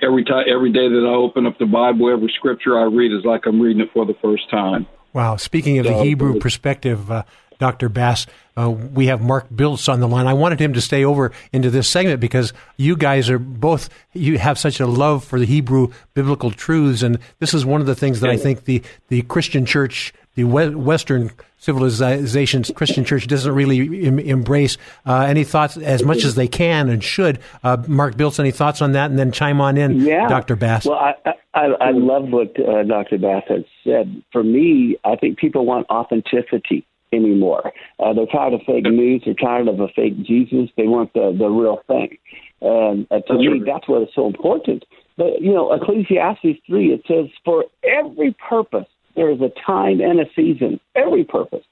every 0.02 0.24
time 0.24 0.46
every 0.52 0.72
day 0.72 0.88
that 0.88 1.06
I 1.06 1.14
open 1.14 1.46
up 1.46 1.58
the 1.58 1.66
Bible 1.66 2.12
every 2.12 2.32
scripture 2.36 2.78
I 2.78 2.84
read 2.84 3.12
is 3.12 3.24
like 3.24 3.46
I'm 3.46 3.60
reading 3.60 3.82
it 3.82 3.90
for 3.92 4.04
the 4.04 4.14
first 4.22 4.50
time. 4.50 4.86
Wow, 5.12 5.36
speaking 5.36 5.78
of 5.78 5.86
so, 5.86 5.92
the 5.92 6.04
Hebrew 6.04 6.38
perspective 6.38 7.10
uh, 7.10 7.22
Dr. 7.58 7.88
Bass. 7.88 8.26
Uh, 8.56 8.70
we 8.70 9.06
have 9.06 9.20
Mark 9.20 9.46
Biltz 9.54 9.88
on 9.88 10.00
the 10.00 10.08
line. 10.08 10.26
I 10.26 10.32
wanted 10.32 10.60
him 10.60 10.72
to 10.72 10.80
stay 10.80 11.04
over 11.04 11.32
into 11.52 11.70
this 11.70 11.88
segment 11.88 12.20
because 12.20 12.52
you 12.76 12.96
guys 12.96 13.28
are 13.28 13.38
both, 13.38 13.90
you 14.14 14.38
have 14.38 14.58
such 14.58 14.80
a 14.80 14.86
love 14.86 15.24
for 15.24 15.38
the 15.38 15.44
Hebrew 15.46 15.88
biblical 16.14 16.50
truths. 16.50 17.02
And 17.02 17.18
this 17.38 17.52
is 17.52 17.66
one 17.66 17.80
of 17.80 17.86
the 17.86 17.94
things 17.94 18.20
that 18.20 18.30
I 18.30 18.36
think 18.36 18.64
the, 18.64 18.82
the 19.08 19.22
Christian 19.22 19.66
church, 19.66 20.14
the 20.36 20.44
Western 20.44 21.30
civilization's 21.58 22.70
Christian 22.70 23.04
church 23.04 23.26
doesn't 23.26 23.52
really 23.52 24.06
em- 24.06 24.18
embrace. 24.18 24.78
Uh, 25.04 25.26
any 25.28 25.44
thoughts, 25.44 25.76
as 25.76 26.02
much 26.02 26.24
as 26.24 26.34
they 26.34 26.48
can 26.48 26.88
and 26.88 27.04
should? 27.04 27.40
Uh, 27.62 27.82
Mark 27.86 28.16
Biltz, 28.16 28.38
any 28.38 28.52
thoughts 28.52 28.80
on 28.80 28.92
that? 28.92 29.10
And 29.10 29.18
then 29.18 29.32
chime 29.32 29.60
on 29.60 29.76
in, 29.76 30.00
yeah. 30.00 30.28
Dr. 30.28 30.56
Bass. 30.56 30.86
Well, 30.86 30.98
I, 30.98 31.14
I, 31.52 31.66
I 31.80 31.90
love 31.90 32.28
what 32.28 32.58
uh, 32.58 32.84
Dr. 32.84 33.18
Bass 33.18 33.42
has 33.48 33.64
said. 33.84 34.22
For 34.32 34.42
me, 34.42 34.96
I 35.04 35.16
think 35.16 35.38
people 35.38 35.66
want 35.66 35.86
authenticity 35.90 36.86
anymore. 37.12 37.72
Uh, 37.98 38.12
they're 38.12 38.26
tired 38.26 38.54
of 38.54 38.60
fake 38.66 38.84
news. 38.84 39.22
They're 39.24 39.34
tired 39.34 39.68
of 39.68 39.80
a 39.80 39.88
fake 39.88 40.22
Jesus. 40.22 40.70
They 40.76 40.86
want 40.86 41.12
the 41.14 41.34
the 41.36 41.48
real 41.48 41.82
thing. 41.86 42.18
And 42.60 43.06
uh, 43.10 43.20
to 43.20 43.34
me, 43.34 43.62
that's 43.64 43.88
what 43.88 44.02
is 44.02 44.08
so 44.14 44.26
important. 44.26 44.84
But 45.16 45.40
you 45.40 45.52
know, 45.52 45.72
Ecclesiastes 45.72 46.60
three 46.66 46.92
it 46.92 47.02
says, 47.06 47.26
"For 47.44 47.64
every 47.84 48.34
purpose 48.48 48.86
there 49.14 49.30
is 49.30 49.40
a 49.40 49.50
time 49.64 50.00
and 50.00 50.20
a 50.20 50.26
season. 50.34 50.80
Every 50.94 51.24
purpose." 51.24 51.64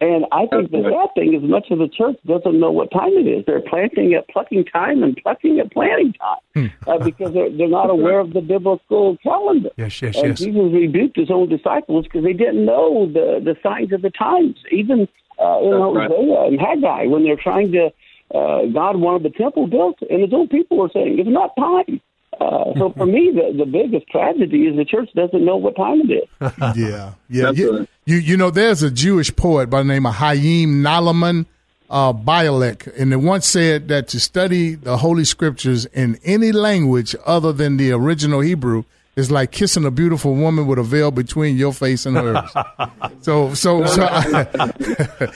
And 0.00 0.26
I 0.30 0.46
think 0.46 0.70
the 0.70 0.82
sad 0.82 1.14
thing 1.14 1.34
is, 1.34 1.42
much 1.42 1.70
of 1.70 1.78
the 1.78 1.88
church 1.88 2.16
doesn't 2.26 2.60
know 2.60 2.70
what 2.70 2.90
time 2.90 3.12
it 3.12 3.26
is. 3.26 3.44
They're 3.46 3.62
planting 3.62 4.12
at 4.12 4.28
plucking 4.28 4.66
time 4.66 5.02
and 5.02 5.16
plucking 5.16 5.58
at 5.58 5.72
planting 5.72 6.12
time 6.12 6.38
hmm. 6.54 6.90
uh, 6.90 6.98
because 6.98 7.32
they're, 7.32 7.50
they're 7.50 7.68
not 7.68 7.88
aware 7.88 8.18
of 8.18 8.34
the 8.34 8.42
biblical 8.42 9.16
calendar. 9.22 9.70
Yes, 9.78 10.02
yes, 10.02 10.16
and 10.16 10.28
yes. 10.28 10.38
Jesus 10.38 10.72
rebuked 10.72 11.16
his 11.16 11.30
own 11.30 11.48
disciples 11.48 12.04
because 12.04 12.24
they 12.24 12.34
didn't 12.34 12.66
know 12.66 13.06
the, 13.06 13.40
the 13.42 13.56
signs 13.62 13.92
of 13.92 14.02
the 14.02 14.10
times. 14.10 14.56
Even 14.70 15.08
uh, 15.40 15.60
in 15.62 15.72
Hosea 15.72 16.08
right. 16.08 16.48
and 16.48 16.60
Haggai, 16.60 17.06
when 17.06 17.24
they're 17.24 17.36
trying 17.36 17.72
to, 17.72 17.86
uh, 18.34 18.66
God 18.66 18.96
wanted 18.96 19.22
the 19.22 19.36
temple 19.36 19.66
built, 19.66 19.98
and 20.10 20.20
his 20.20 20.32
own 20.34 20.48
people 20.48 20.76
were 20.76 20.90
saying, 20.92 21.18
it's 21.18 21.28
not 21.28 21.56
time. 21.56 22.02
Uh, 22.40 22.72
so 22.76 22.92
for 22.96 23.06
me, 23.06 23.32
the, 23.34 23.56
the 23.56 23.64
biggest 23.64 24.06
tragedy 24.08 24.66
is 24.66 24.76
the 24.76 24.84
church 24.84 25.08
doesn't 25.14 25.44
know 25.44 25.56
what 25.56 25.74
time 25.76 26.02
it 26.02 26.12
is. 26.12 26.52
yeah, 26.76 27.12
yeah. 27.28 27.50
You, 27.50 27.88
you, 28.04 28.16
you 28.16 28.36
know, 28.36 28.50
there's 28.50 28.82
a 28.82 28.90
Jewish 28.90 29.34
poet 29.34 29.70
by 29.70 29.78
the 29.78 29.84
name 29.88 30.04
of 30.04 30.14
Chaim 30.16 30.82
Nachman 30.82 31.46
uh, 31.88 32.12
Bialik, 32.12 32.92
and 32.98 33.12
they 33.12 33.16
once 33.16 33.46
said 33.46 33.88
that 33.88 34.08
to 34.08 34.20
study 34.20 34.74
the 34.74 34.98
Holy 34.98 35.24
Scriptures 35.24 35.86
in 35.86 36.18
any 36.24 36.52
language 36.52 37.16
other 37.24 37.52
than 37.52 37.78
the 37.78 37.92
original 37.92 38.40
Hebrew 38.40 38.84
is 39.16 39.30
like 39.30 39.50
kissing 39.50 39.84
a 39.86 39.90
beautiful 39.90 40.34
woman 40.34 40.66
with 40.66 40.78
a 40.78 40.82
veil 40.82 41.10
between 41.10 41.56
your 41.56 41.72
face 41.72 42.04
and 42.04 42.16
hers. 42.16 42.50
so, 43.22 43.54
so, 43.54 43.86
so. 43.86 44.06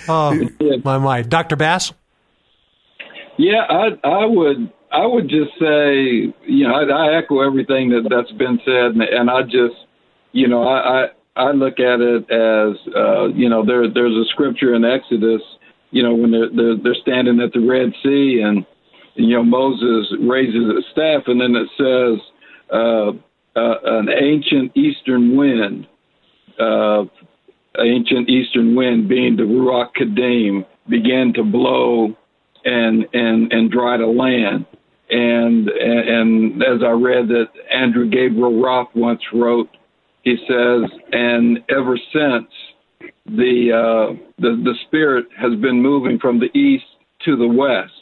oh, 0.09 0.49
my, 0.85 0.99
my. 0.99 1.23
Dr. 1.23 1.57
Bass? 1.57 1.93
Yeah, 3.39 3.65
I, 3.71 3.99
I 4.07 4.27
would 4.27 4.71
I 4.93 5.07
would 5.07 5.29
just 5.29 5.53
say, 5.61 6.33
you 6.47 6.67
know, 6.67 6.75
I, 6.75 6.83
I 6.83 7.19
echo 7.19 7.41
everything 7.41 7.91
that 7.91 8.09
that's 8.11 8.33
been 8.33 8.59
said, 8.65 8.93
and, 8.93 9.03
and 9.03 9.31
I 9.31 9.43
just, 9.43 9.87
you 10.33 10.49
know, 10.49 10.65
I, 10.65 11.05
I 11.05 11.07
I 11.37 11.53
look 11.53 11.79
at 11.79 12.01
it 12.01 12.23
as, 12.31 12.77
uh, 12.97 13.29
you 13.29 13.49
know, 13.49 13.65
there 13.65 13.89
there's 13.89 14.17
a 14.17 14.29
scripture 14.31 14.75
in 14.75 14.85
Exodus, 14.85 15.43
you 15.93 16.03
know, 16.03 16.15
when 16.15 16.33
they're 16.33 16.51
they're, 16.55 16.77
they're 16.83 17.03
standing 17.03 17.41
at 17.41 17.53
the 17.53 17.61
Red 17.61 17.93
Sea, 18.03 18.43
and, 18.45 18.67
you 19.15 19.37
know 19.37 19.45
Moses 19.45 20.13
raises 20.21 20.75
his 20.75 20.85
staff, 20.93 21.23
and 21.27 21.41
then 21.41 21.55
it 21.55 21.69
says, 21.79 22.21
uh, 22.73 23.11
uh, 23.57 23.99
an 23.99 24.09
ancient 24.09 24.77
eastern 24.77 25.37
wind, 25.37 25.87
uh, 26.59 27.05
ancient 27.79 28.29
eastern 28.29 28.75
wind 28.75 29.09
being 29.09 29.37
the 29.37 29.45
Ruach 29.45 29.91
Kadim, 29.99 30.67
began 30.89 31.33
to 31.35 31.45
blow 31.45 32.17
and 32.65 33.07
and 33.13 33.53
and 33.53 33.71
dry 33.71 33.97
the 33.97 34.07
land 34.07 34.67
And, 35.11 35.69
and 35.69 36.09
and 36.09 36.63
as 36.63 36.83
I 36.85 36.93
read 36.93 37.29
that 37.29 37.49
Andrew 37.73 38.09
Gabriel 38.09 38.63
Roth 38.63 38.89
once 38.95 39.21
wrote, 39.33 39.69
he 40.23 40.37
says, 40.47 40.89
and 41.13 41.59
ever 41.69 41.99
since 42.13 42.47
the 43.27 43.73
uh, 43.73 44.15
the 44.39 44.63
the 44.63 44.75
spirit 44.87 45.27
has 45.37 45.59
been 45.61 45.83
moving 45.83 46.19
from 46.21 46.39
the 46.39 46.57
east 46.57 46.85
to 47.25 47.37
the 47.37 47.49
west, 47.49 47.93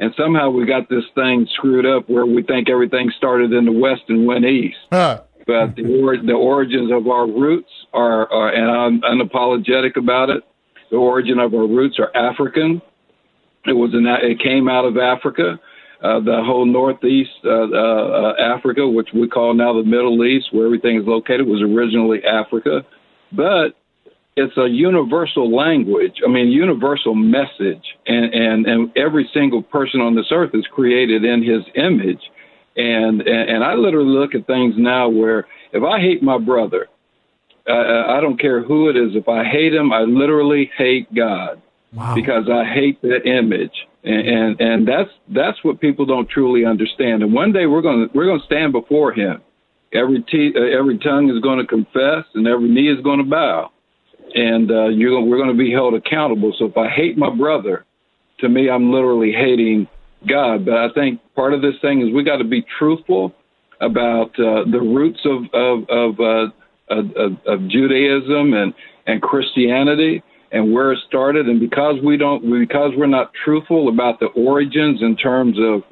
and 0.00 0.14
somehow 0.16 0.48
we 0.48 0.64
got 0.64 0.88
this 0.88 1.04
thing 1.14 1.46
screwed 1.54 1.84
up 1.84 2.08
where 2.08 2.24
we 2.24 2.42
think 2.42 2.70
everything 2.70 3.12
started 3.16 3.52
in 3.52 3.66
the 3.66 3.72
west 3.72 4.02
and 4.08 4.26
went 4.26 4.44
east. 4.44 4.78
Huh. 4.90 5.22
But 5.46 5.76
the 5.76 6.02
or, 6.02 6.16
the 6.16 6.32
origins 6.32 6.92
of 6.92 7.08
our 7.08 7.26
roots 7.26 7.70
are, 7.92 8.30
are, 8.30 8.50
and 8.52 8.70
I'm 8.70 9.00
unapologetic 9.02 9.96
about 9.96 10.28
it. 10.30 10.44
The 10.90 10.96
origin 10.96 11.38
of 11.38 11.52
our 11.54 11.66
roots 11.66 11.98
are 11.98 12.14
African. 12.14 12.82
It 13.66 13.72
was 13.72 13.92
an, 13.94 14.06
it 14.06 14.40
came 14.40 14.68
out 14.68 14.84
of 14.84 14.96
Africa. 14.96 15.58
Uh, 16.00 16.20
the 16.20 16.40
whole 16.44 16.64
northeast 16.64 17.30
uh, 17.44 17.50
uh, 17.50 17.74
uh, 17.74 18.34
Africa, 18.38 18.86
which 18.86 19.08
we 19.12 19.26
call 19.28 19.52
now 19.52 19.72
the 19.72 19.82
Middle 19.82 20.24
East, 20.24 20.46
where 20.52 20.64
everything 20.64 20.96
is 20.96 21.04
located, 21.06 21.46
was 21.46 21.60
originally 21.60 22.20
Africa. 22.24 22.86
But 23.32 23.74
it's 24.36 24.56
a 24.56 24.68
universal 24.68 25.54
language. 25.54 26.20
I 26.24 26.30
mean, 26.30 26.48
universal 26.48 27.16
message, 27.16 27.82
and 28.06 28.32
and 28.32 28.66
and 28.66 28.96
every 28.96 29.28
single 29.34 29.60
person 29.60 30.00
on 30.00 30.14
this 30.14 30.26
earth 30.30 30.50
is 30.54 30.64
created 30.70 31.24
in 31.24 31.42
His 31.42 31.62
image, 31.74 32.22
and 32.76 33.20
and, 33.22 33.50
and 33.50 33.64
I 33.64 33.74
literally 33.74 34.16
look 34.16 34.36
at 34.36 34.46
things 34.46 34.74
now 34.78 35.08
where 35.08 35.48
if 35.72 35.82
I 35.82 35.98
hate 35.98 36.22
my 36.22 36.38
brother, 36.38 36.86
uh, 37.68 38.04
I 38.08 38.20
don't 38.20 38.40
care 38.40 38.62
who 38.62 38.88
it 38.88 38.96
is. 38.96 39.16
If 39.16 39.28
I 39.28 39.42
hate 39.44 39.74
him, 39.74 39.92
I 39.92 40.02
literally 40.02 40.70
hate 40.78 41.12
God 41.12 41.60
Wow. 41.92 42.14
because 42.14 42.48
I 42.50 42.64
hate 42.64 43.00
that 43.02 43.24
image, 43.24 43.72
and, 44.04 44.28
and 44.28 44.60
and 44.60 44.88
that's 44.88 45.10
that's 45.34 45.56
what 45.64 45.80
people 45.80 46.04
don't 46.04 46.28
truly 46.28 46.64
understand. 46.66 47.22
And 47.22 47.32
one 47.32 47.52
day 47.52 47.66
we're 47.66 47.80
gonna 47.80 48.06
we're 48.14 48.26
gonna 48.26 48.44
stand 48.44 48.72
before 48.72 49.12
Him. 49.12 49.40
Every 49.94 50.22
te- 50.30 50.52
uh, 50.54 50.78
every 50.78 50.98
tongue 50.98 51.30
is 51.30 51.40
going 51.40 51.58
to 51.58 51.66
confess, 51.66 52.24
and 52.34 52.46
every 52.46 52.68
knee 52.68 52.92
is 52.92 53.00
going 53.02 53.18
to 53.18 53.24
bow, 53.24 53.70
and 54.34 54.70
uh, 54.70 54.88
you're 54.88 55.18
we're 55.22 55.38
going 55.38 55.48
to 55.48 55.56
be 55.56 55.72
held 55.72 55.94
accountable. 55.94 56.54
So 56.58 56.66
if 56.66 56.76
I 56.76 56.90
hate 56.90 57.16
my 57.16 57.34
brother, 57.34 57.86
to 58.40 58.48
me, 58.50 58.68
I'm 58.68 58.92
literally 58.92 59.32
hating 59.32 59.88
God. 60.28 60.66
But 60.66 60.74
I 60.74 60.88
think 60.94 61.20
part 61.34 61.54
of 61.54 61.62
this 61.62 61.74
thing 61.80 62.02
is 62.02 62.12
we 62.14 62.22
got 62.22 62.36
to 62.36 62.44
be 62.44 62.64
truthful 62.78 63.34
about 63.80 64.38
uh, 64.38 64.64
the 64.70 64.80
roots 64.80 65.20
of 65.24 65.44
of 65.54 65.88
of, 65.88 66.20
uh, 66.20 66.48
of, 66.90 67.38
of 67.46 67.68
Judaism 67.70 68.52
and 68.52 68.74
and 69.06 69.22
Christianity 69.22 70.22
and 70.52 70.72
where 70.72 70.92
it 70.92 70.98
started. 71.06 71.46
And 71.48 71.60
because 71.60 71.96
we 72.02 72.16
don't, 72.16 72.42
because 72.60 72.92
we're 72.96 73.06
not 73.06 73.32
truthful 73.44 73.88
about 73.88 74.20
the 74.20 74.26
origins 74.26 75.02
in 75.02 75.16
terms 75.16 75.56
of, 75.60 75.82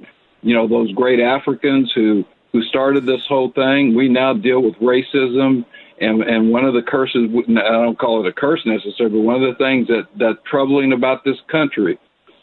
you 0.43 0.55
know, 0.55 0.67
those 0.69 0.93
great 0.93 1.21
Africans 1.21 1.93
who 1.95 2.25
who 2.53 2.63
started 2.63 3.05
this 3.05 3.21
whole 3.29 3.53
thing, 3.53 3.95
we 3.95 4.09
now 4.09 4.33
deal 4.33 4.63
with 4.63 4.75
racism. 4.77 5.65
And 6.01 6.23
and 6.23 6.51
one 6.51 6.65
of 6.65 6.75
the 6.75 6.83
curses, 6.83 7.29
I 7.49 7.83
don't 7.83 7.99
call 7.99 8.25
it 8.25 8.29
a 8.29 8.33
curse 8.33 8.61
necessarily, 8.67 9.17
but 9.17 9.23
one 9.23 9.43
of 9.43 9.49
the 9.51 9.59
things 9.63 9.89
that 9.89 10.07
that's 10.19 10.39
troubling 10.49 10.93
about 10.93 11.25
this 11.25 11.37
country 11.51 11.99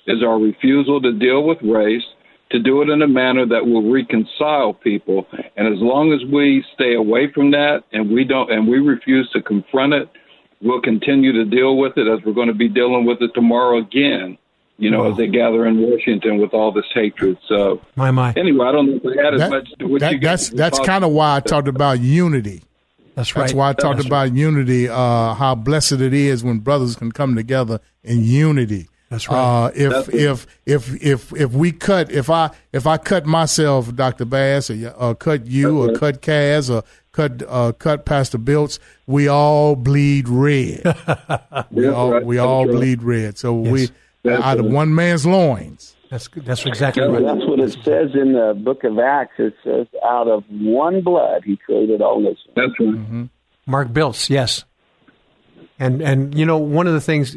is 0.07 0.23
our 0.23 0.39
refusal 0.39 1.01
to 1.01 1.13
deal 1.13 1.43
with 1.43 1.59
race, 1.61 2.03
to 2.51 2.59
do 2.59 2.81
it 2.81 2.89
in 2.89 3.01
a 3.01 3.07
manner 3.07 3.45
that 3.45 3.65
will 3.65 3.91
reconcile 3.91 4.73
people. 4.73 5.27
And 5.55 5.67
as 5.67 5.79
long 5.79 6.13
as 6.13 6.19
we 6.31 6.63
stay 6.73 6.95
away 6.95 7.31
from 7.31 7.51
that 7.51 7.83
and 7.91 8.11
we 8.11 8.23
don't 8.23 8.51
and 8.51 8.67
we 8.67 8.79
refuse 8.79 9.29
to 9.31 9.41
confront 9.41 9.93
it, 9.93 10.09
we'll 10.63 10.81
continue 10.81 11.31
to 11.33 11.45
deal 11.45 11.77
with 11.77 11.97
it 11.97 12.07
as 12.07 12.23
we're 12.25 12.33
going 12.33 12.47
to 12.47 12.53
be 12.53 12.69
dealing 12.69 13.05
with 13.05 13.21
it 13.21 13.31
tomorrow 13.33 13.77
again. 13.77 14.37
You 14.79 14.89
know, 14.89 15.11
as 15.11 15.17
they 15.17 15.27
gather 15.27 15.67
in 15.67 15.79
Washington 15.79 16.39
with 16.39 16.53
all 16.53 16.71
this 16.71 16.85
hatred. 16.93 17.37
So, 17.47 17.79
My 17.95 18.09
my. 18.09 18.33
anyway, 18.35 18.65
I 18.65 18.71
don't 18.71 18.89
know 18.89 18.99
if 19.03 19.17
I 19.19 19.23
had 19.23 19.33
as 19.35 19.39
That- 19.41 19.49
much 19.51 19.69
to 19.79 19.85
what 19.87 19.99
that- 20.01 20.13
you 20.13 20.19
that's 20.19 20.49
that's 20.49 20.79
kind 20.79 21.03
of 21.03 21.11
why 21.11 21.35
I 21.35 21.39
talked 21.41 21.67
about 21.67 21.99
unity. 21.99 22.63
That's 23.15 23.35
right. 23.35 23.43
That's 23.43 23.53
why 23.53 23.69
I 23.69 23.73
talked 23.73 23.97
That's 23.97 24.07
about 24.07 24.33
unity. 24.33 24.89
Uh, 24.89 25.35
how 25.35 25.53
blessed 25.53 26.01
it 26.01 26.13
is 26.13 26.43
when 26.43 26.59
brothers 26.59 26.95
can 26.95 27.11
come 27.11 27.35
together 27.35 27.79
in 28.03 28.23
unity. 28.23 28.87
That's 29.13 29.29
right. 29.29 29.65
Uh, 29.65 29.71
if 29.75 29.91
That's 29.91 30.07
if 30.09 30.47
if 30.65 31.03
if 31.03 31.33
if 31.33 31.51
we 31.51 31.71
cut 31.71 32.11
if 32.11 32.31
I 32.31 32.49
if 32.71 32.87
I 32.87 32.97
cut 32.97 33.27
myself, 33.27 33.95
Doctor 33.95 34.25
Bass, 34.25 34.71
or, 34.71 34.89
or 34.97 35.13
cut 35.13 35.45
you, 35.45 35.83
or 35.83 35.87
That's 35.87 35.99
cut 35.99 36.21
Kaz, 36.23 36.73
or 36.73 36.83
cut 37.11 37.43
uh, 37.47 37.73
cut 37.73 38.05
Pastor 38.05 38.39
Biltz, 38.39 38.79
we 39.05 39.27
all 39.27 39.75
bleed 39.75 40.27
red. 40.27 40.81
we 41.69 41.85
Yeah, 41.85 41.91
all 41.91 42.11
right. 42.11 42.25
we 42.25 42.37
That's 42.37 42.45
all 42.47 42.65
right. 42.65 42.75
bleed 42.75 43.03
red. 43.03 43.37
So 43.37 43.53
we 43.53 43.89
That's 44.23 44.43
out 44.43 44.59
of 44.59 44.65
one 44.65 44.95
man's 44.95 45.27
loins. 45.27 45.95
That's 46.09 46.27
that's 46.35 46.65
exactly 46.65 47.03
Yeah, 47.03 47.09
right. 47.09 47.23
That's 47.23 47.47
what 47.47 47.59
it 47.59 47.71
says 47.83 48.15
in 48.15 48.33
the 48.33 48.59
book 48.59 48.83
of 48.83 48.97
Acts. 48.97 49.35
It 49.37 49.53
says, 49.63 49.85
out 50.03 50.27
of 50.27 50.43
one 50.49 51.01
blood 51.01 51.43
he 51.45 51.55
created 51.57 52.01
all 52.01 52.19
nations. 52.19 52.49
That's 52.55 52.71
right. 52.79 52.89
Mm-hmm. 52.89 53.25
Mark 53.67 53.93
Biltz, 53.93 54.31
yes. 54.31 54.65
And 55.77 56.01
and 56.01 56.35
you 56.35 56.47
know 56.47 56.57
one 56.57 56.87
of 56.87 56.93
the 56.93 57.01
things 57.01 57.35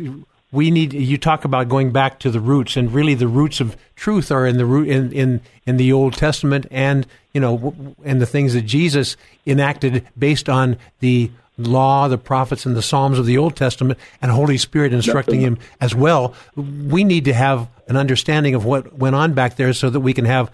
we 0.53 0.71
need 0.71 0.93
you 0.93 1.19
talk 1.19 1.45
about 1.45 1.69
going 1.69 1.91
back 1.93 2.19
to 2.21 2.31
the 2.31 2.41
roots 2.41 2.77
and 2.77 2.93
really 2.93 3.15
the 3.15 3.29
roots 3.29 3.61
of 3.61 3.77
truth 3.97 4.31
are 4.31 4.47
in 4.47 4.59
the 4.59 4.67
root 4.67 4.89
in 4.89 5.13
in 5.13 5.41
in 5.67 5.77
the 5.77 5.93
Old 5.93 6.15
Testament 6.15 6.67
and 6.71 7.07
you 7.33 7.41
know 7.41 7.75
and 8.05 8.21
the 8.21 8.27
things 8.27 8.55
that 8.55 8.63
Jesus 8.63 9.17
enacted 9.47 10.07
based 10.19 10.49
on 10.49 10.77
the 11.01 11.31
law, 11.59 12.07
the 12.09 12.19
prophets 12.19 12.67
and 12.67 12.77
the 12.77 12.83
Psalms 12.83 13.19
of 13.19 13.27
the 13.27 13.39
Old 13.39 13.57
Testament 13.57 13.99
and 14.21 14.31
Holy 14.31 14.59
Spirit 14.59 14.93
instructing 14.93 15.41
him 15.41 15.59
as 15.81 15.95
well. 15.95 16.35
We 16.55 17.03
need 17.03 17.25
to 17.25 17.33
have 17.33 17.69
an 17.89 17.97
understanding 17.97 18.55
of 18.55 18.65
what 18.65 18.95
went 18.95 19.17
on 19.17 19.33
back 19.33 19.57
there 19.57 19.73
so 19.73 19.89
that 19.91 20.01
we 20.01 20.13
can 20.13 20.27
have 20.27 20.51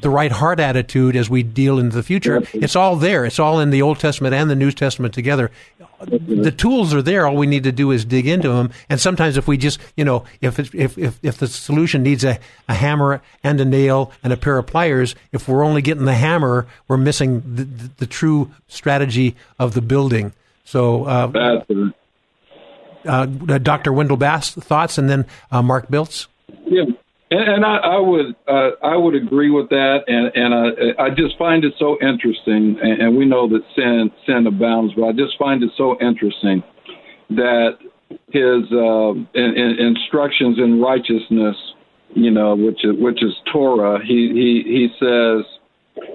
the 0.00 0.10
right 0.10 0.32
heart 0.32 0.60
attitude 0.60 1.16
as 1.16 1.30
we 1.30 1.42
deal 1.42 1.78
into 1.78 1.96
the 1.96 2.02
future. 2.02 2.42
It's 2.52 2.76
all 2.76 2.96
there. 2.96 3.24
It's 3.24 3.38
all 3.38 3.60
in 3.60 3.70
the 3.70 3.82
Old 3.82 3.98
Testament 3.98 4.34
and 4.34 4.50
the 4.50 4.56
New 4.56 4.72
Testament 4.72 5.14
together. 5.14 5.50
The 6.00 6.50
tools 6.50 6.92
are 6.92 7.02
there. 7.02 7.26
All 7.26 7.36
we 7.36 7.46
need 7.46 7.64
to 7.64 7.72
do 7.72 7.90
is 7.90 8.04
dig 8.04 8.26
into 8.26 8.48
them. 8.48 8.70
And 8.90 9.00
sometimes, 9.00 9.36
if 9.36 9.46
we 9.48 9.56
just, 9.56 9.80
you 9.96 10.04
know, 10.04 10.24
if 10.40 10.58
if 10.74 10.98
if 10.98 11.18
if 11.22 11.38
the 11.38 11.46
solution 11.46 12.02
needs 12.02 12.24
a, 12.24 12.38
a 12.68 12.74
hammer 12.74 13.22
and 13.42 13.60
a 13.60 13.64
nail 13.64 14.12
and 14.22 14.32
a 14.32 14.36
pair 14.36 14.58
of 14.58 14.66
pliers, 14.66 15.14
if 15.32 15.48
we're 15.48 15.64
only 15.64 15.80
getting 15.82 16.04
the 16.04 16.14
hammer, 16.14 16.66
we're 16.88 16.96
missing 16.96 17.40
the, 17.40 17.64
the, 17.64 17.90
the 17.98 18.06
true 18.06 18.50
strategy 18.68 19.36
of 19.58 19.74
the 19.74 19.80
building. 19.80 20.32
So, 20.64 21.04
uh, 21.04 21.62
uh, 23.06 23.26
Dr. 23.26 23.92
Wendell 23.92 24.16
Bass, 24.16 24.50
thoughts, 24.50 24.98
and 24.98 25.08
then 25.08 25.26
uh, 25.50 25.62
Mark 25.62 25.88
Biltz. 25.90 26.26
Yeah, 26.66 26.84
and, 27.30 27.54
and 27.54 27.64
I, 27.64 27.76
I 27.76 27.98
would 27.98 28.36
uh, 28.46 28.70
I 28.82 28.96
would 28.96 29.14
agree 29.14 29.50
with 29.50 29.68
that, 29.70 30.00
and 30.06 30.30
and 30.34 30.54
I, 30.54 31.04
I 31.04 31.10
just 31.10 31.36
find 31.38 31.64
it 31.64 31.74
so 31.78 31.96
interesting, 32.02 32.78
and, 32.82 33.02
and 33.02 33.16
we 33.16 33.24
know 33.24 33.48
that 33.48 33.62
sin 33.74 34.10
sin 34.26 34.46
abounds, 34.46 34.94
but 34.94 35.04
I 35.04 35.12
just 35.12 35.38
find 35.38 35.62
it 35.62 35.70
so 35.76 35.98
interesting 36.00 36.62
that 37.30 37.78
his 38.28 38.70
uh, 38.72 39.12
in, 39.34 39.54
in 39.56 39.76
instructions 39.80 40.58
in 40.58 40.80
righteousness, 40.80 41.56
you 42.14 42.30
know, 42.30 42.54
which 42.54 42.84
is 42.84 42.92
which 42.98 43.22
is 43.22 43.32
Torah. 43.52 43.98
He 44.04 44.30
he 44.34 44.62
he 44.64 44.88
says, 45.00 45.44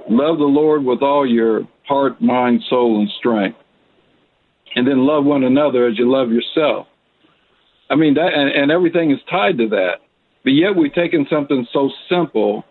"Love 0.10 0.38
the 0.38 0.45
Lord 0.45 0.84
with 0.84 1.02
all 1.02 1.28
your 1.28 1.67
heart, 1.88 2.22
mind, 2.22 2.62
soul, 2.69 3.00
and 3.00 3.10
strength." 3.17 3.58
And 4.76 4.88
then 4.88 5.00
love 5.00 5.26
one 5.26 5.43
another 5.43 5.88
as 5.88 5.98
you 5.98 6.10
love 6.10 6.30
yourself. 6.30 6.86
I 7.89 7.95
mean 7.95 8.13
that, 8.13 8.34
and, 8.36 8.52
and 8.52 8.72
everything 8.72 9.10
is 9.10 9.17
tied 9.28 9.58
to 9.58 9.67
that. 9.69 9.95
But 10.43 10.52
yet 10.52 10.75
we've 10.75 10.93
taken 10.93 11.28
something 11.30 11.67
so 11.73 11.89
simple 12.10 12.63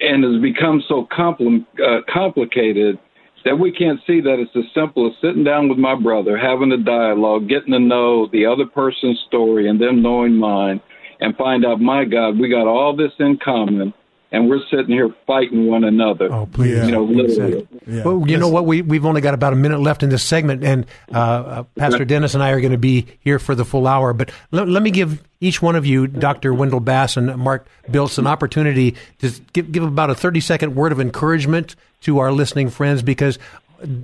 and 0.00 0.24
has 0.24 0.40
become 0.40 0.82
so 0.88 1.06
compli- 1.06 1.66
uh, 1.78 2.00
complicated 2.12 2.98
that 3.44 3.58
we 3.58 3.72
can't 3.72 4.00
see 4.06 4.20
that 4.20 4.38
it's 4.38 4.54
as 4.54 4.64
simple 4.74 5.06
as 5.06 5.12
sitting 5.20 5.44
down 5.44 5.68
with 5.68 5.78
my 5.78 5.94
brother, 5.94 6.36
having 6.36 6.72
a 6.72 6.76
dialogue, 6.76 7.48
getting 7.48 7.72
to 7.72 7.78
know 7.78 8.28
the 8.32 8.44
other 8.46 8.66
person's 8.66 9.18
story, 9.26 9.68
and 9.68 9.80
them 9.80 10.02
knowing 10.02 10.34
mine, 10.34 10.80
and 11.20 11.36
find 11.36 11.64
out, 11.64 11.80
my 11.80 12.04
God, 12.04 12.38
we 12.38 12.50
got 12.50 12.66
all 12.66 12.94
this 12.94 13.12
in 13.18 13.38
common, 13.42 13.94
and 14.32 14.48
we're 14.48 14.60
sitting 14.70 14.88
here 14.88 15.08
fighting 15.26 15.66
one 15.66 15.84
another. 15.84 16.32
Oh, 16.32 16.46
please. 16.46 16.76
Yeah. 16.76 16.86
You 16.86 16.92
know, 16.92 17.04
literally. 17.04 17.68
Yeah. 17.86 18.04
Well, 18.04 18.28
you 18.28 18.36
know 18.36 18.48
what? 18.48 18.66
We 18.66 18.82
we've 18.82 19.04
only 19.04 19.20
got 19.20 19.34
about 19.34 19.52
a 19.52 19.56
minute 19.56 19.80
left 19.80 20.02
in 20.02 20.10
this 20.10 20.22
segment, 20.22 20.64
and 20.64 20.86
uh, 21.12 21.18
uh, 21.18 21.62
Pastor 21.76 22.04
Dennis 22.04 22.34
and 22.34 22.42
I 22.42 22.50
are 22.50 22.60
going 22.60 22.72
to 22.72 22.78
be 22.78 23.06
here 23.20 23.38
for 23.38 23.54
the 23.54 23.64
full 23.64 23.86
hour. 23.86 24.12
But 24.12 24.30
let, 24.50 24.68
let 24.68 24.82
me 24.82 24.90
give 24.90 25.22
each 25.40 25.60
one 25.60 25.76
of 25.76 25.86
you, 25.86 26.06
Dr. 26.06 26.54
Wendell 26.54 26.80
Bass 26.80 27.16
and 27.16 27.36
Mark 27.36 27.66
Biltz, 27.90 28.18
an 28.18 28.26
opportunity 28.26 28.94
to 29.18 29.30
give 29.52 29.72
give 29.72 29.82
about 29.82 30.10
a 30.10 30.14
thirty 30.14 30.40
second 30.40 30.74
word 30.74 30.92
of 30.92 31.00
encouragement 31.00 31.76
to 32.02 32.18
our 32.18 32.32
listening 32.32 32.70
friends, 32.70 33.02
because 33.02 33.38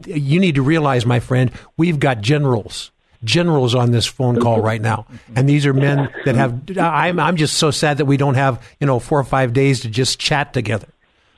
you 0.06 0.40
need 0.40 0.54
to 0.54 0.62
realize, 0.62 1.06
my 1.06 1.20
friend, 1.20 1.50
we've 1.76 1.98
got 1.98 2.20
generals. 2.20 2.90
Generals 3.26 3.74
on 3.74 3.90
this 3.90 4.06
phone 4.06 4.40
call 4.40 4.60
right 4.62 4.80
now, 4.80 5.04
and 5.34 5.48
these 5.48 5.66
are 5.66 5.74
men 5.74 6.08
that 6.24 6.34
have. 6.36 6.62
I'm 6.78 7.18
I'm 7.20 7.36
just 7.36 7.56
so 7.56 7.70
sad 7.70 7.98
that 7.98 8.04
we 8.06 8.16
don't 8.16 8.36
have 8.36 8.62
you 8.80 8.86
know 8.86 8.98
four 9.00 9.18
or 9.20 9.24
five 9.24 9.52
days 9.52 9.80
to 9.80 9.90
just 9.90 10.18
chat 10.18 10.52
together. 10.54 10.86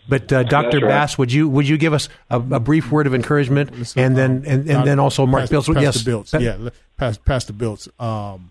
But 0.08 0.32
uh, 0.32 0.42
Dr. 0.42 0.78
right. 0.80 0.88
Bass, 0.88 1.18
would 1.18 1.32
you 1.32 1.48
would 1.48 1.66
you 1.68 1.76
give 1.78 1.92
us 1.94 2.08
a, 2.30 2.36
a 2.36 2.60
brief 2.60 2.90
word 2.92 3.06
of 3.06 3.14
encouragement, 3.14 3.70
and 3.96 4.16
then 4.16 4.44
and, 4.46 4.68
and 4.70 4.86
then 4.86 4.98
also 4.98 5.26
Mark 5.26 5.50
Pastor, 5.50 5.54
Biltz? 5.54 5.68
Pastor 5.68 5.80
Yes, 5.82 6.02
Biltz. 6.02 6.30
Pa- 6.30 6.38
Yeah, 6.38 6.56
le- 6.58 6.72
Pastor, 6.96 7.22
Pastor 7.24 7.52
Biltz. 7.54 7.88
Um, 7.98 8.50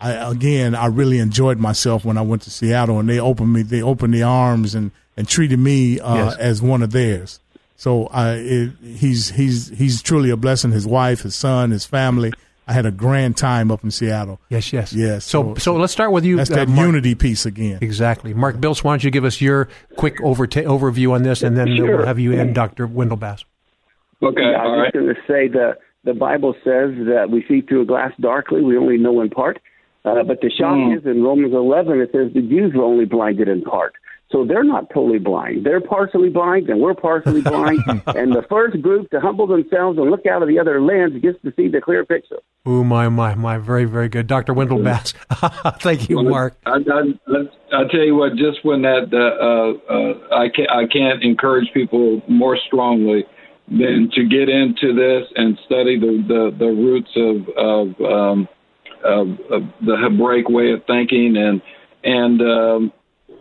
I 0.00 0.12
again, 0.30 0.74
I 0.74 0.86
really 0.86 1.18
enjoyed 1.18 1.58
myself 1.58 2.04
when 2.04 2.18
I 2.18 2.22
went 2.22 2.42
to 2.42 2.50
Seattle, 2.50 2.98
and 2.98 3.08
they 3.08 3.20
opened 3.20 3.52
me. 3.52 3.62
They 3.62 3.82
opened 3.82 4.12
the 4.14 4.22
arms 4.24 4.74
and 4.74 4.90
and 5.16 5.28
treated 5.28 5.58
me 5.58 6.00
uh, 6.00 6.14
Yes. 6.16 6.36
as 6.38 6.62
one 6.62 6.82
of 6.82 6.90
theirs. 6.90 7.40
So 7.76 8.06
I, 8.06 8.32
it, 8.34 8.72
he's 8.82 9.30
he's 9.30 9.68
he's 9.70 10.02
truly 10.02 10.30
a 10.30 10.36
blessing. 10.36 10.70
His 10.72 10.86
wife, 10.86 11.22
his 11.22 11.34
son, 11.34 11.70
his 11.70 11.84
family. 11.86 12.32
I 12.66 12.72
had 12.72 12.86
a 12.86 12.90
grand 12.90 13.36
time 13.36 13.70
up 13.70 13.84
in 13.84 13.90
Seattle. 13.90 14.40
Yes, 14.48 14.72
yes, 14.72 14.92
Yes. 14.92 15.24
So, 15.24 15.54
so, 15.56 15.76
let's 15.76 15.92
start 15.92 16.12
with 16.12 16.24
you. 16.24 16.36
That's 16.36 16.50
uh, 16.50 16.56
that 16.56 16.68
Mark. 16.68 16.86
unity 16.86 17.14
piece 17.14 17.44
again. 17.46 17.78
Exactly, 17.82 18.32
Mark 18.32 18.58
Biltz. 18.60 18.82
Why 18.82 18.92
don't 18.92 19.04
you 19.04 19.10
give 19.10 19.24
us 19.24 19.40
your 19.40 19.68
quick 19.96 20.16
overta- 20.18 20.64
overview 20.64 21.12
on 21.12 21.22
this, 21.24 21.42
and 21.42 21.56
then 21.56 21.76
Sure. 21.76 21.98
we'll 21.98 22.06
have 22.06 22.18
you 22.18 22.32
end 22.32 22.54
Dr. 22.54 22.86
Wendell 22.86 23.16
Bass. 23.18 23.44
Okay, 24.22 24.40
Yeah, 24.40 24.58
I 24.58 24.64
all 24.64 24.70
was 24.72 24.78
right. 24.78 24.92
just 24.92 25.04
going 25.04 25.14
to 25.14 25.20
say 25.28 25.48
the 25.48 25.76
the 26.04 26.14
Bible 26.14 26.52
says 26.64 26.92
that 27.06 27.28
we 27.30 27.44
see 27.48 27.62
through 27.62 27.82
a 27.82 27.86
glass 27.86 28.12
darkly, 28.20 28.60
we 28.62 28.76
only 28.76 28.98
know 28.98 29.20
in 29.22 29.30
part. 29.30 29.58
Uh, 30.04 30.22
but 30.22 30.40
the 30.42 30.50
shock 30.50 30.76
Hmm. 30.76 30.92
is 30.92 31.06
in 31.06 31.22
Romans 31.22 31.54
11, 31.54 31.98
it 32.00 32.10
says 32.12 32.30
the 32.34 32.42
Jews 32.42 32.72
were 32.74 32.84
only 32.84 33.06
blinded 33.06 33.48
in 33.48 33.62
part. 33.62 33.94
So 34.34 34.44
they're 34.44 34.64
not 34.64 34.90
totally 34.90 35.20
blind. 35.20 35.64
They're 35.64 35.80
partially 35.80 36.28
blind, 36.28 36.68
and 36.68 36.80
we're 36.80 36.94
partially 36.94 37.40
blind. 37.54 37.78
and 37.86 38.34
the 38.34 38.44
first 38.50 38.82
group 38.82 39.08
to 39.10 39.20
humble 39.20 39.46
themselves 39.46 39.96
and 39.96 40.10
look 40.10 40.26
out 40.26 40.42
of 40.42 40.48
the 40.48 40.58
other 40.58 40.82
lens 40.82 41.22
gets 41.22 41.40
to 41.42 41.52
see 41.54 41.68
the 41.68 41.80
clear 41.80 42.04
picture. 42.04 42.40
Oh 42.66 42.82
my, 42.82 43.08
my, 43.08 43.36
my! 43.36 43.58
Very, 43.58 43.84
very 43.84 44.08
good, 44.08 44.26
Dr. 44.26 44.52
Wendell 44.52 44.82
Bass. 44.82 45.14
Thank 45.78 46.10
you, 46.10 46.20
Mark. 46.24 46.56
I, 46.66 46.78
I 46.78 47.84
tell 47.92 48.00
you 48.00 48.16
what, 48.16 48.34
just 48.34 48.64
when 48.64 48.82
that, 48.82 49.12
uh, 49.12 49.92
uh, 49.92 50.36
I 50.36 50.48
can't, 50.48 50.70
I 50.70 50.86
can't 50.86 51.22
encourage 51.22 51.72
people 51.72 52.20
more 52.26 52.58
strongly 52.66 53.24
than 53.68 54.10
to 54.14 54.24
get 54.24 54.48
into 54.48 54.94
this 54.94 55.30
and 55.36 55.56
study 55.64 55.96
the 56.00 56.24
the, 56.26 56.56
the 56.58 56.66
roots 56.66 57.10
of 57.14 57.48
of, 57.56 58.00
um, 58.00 58.48
of 59.04 59.28
of 59.52 59.62
the 59.86 59.96
Hebraic 59.96 60.48
way 60.48 60.72
of 60.72 60.84
thinking 60.86 61.36
and 61.36 61.62
and 62.02 62.42
um, 62.42 62.92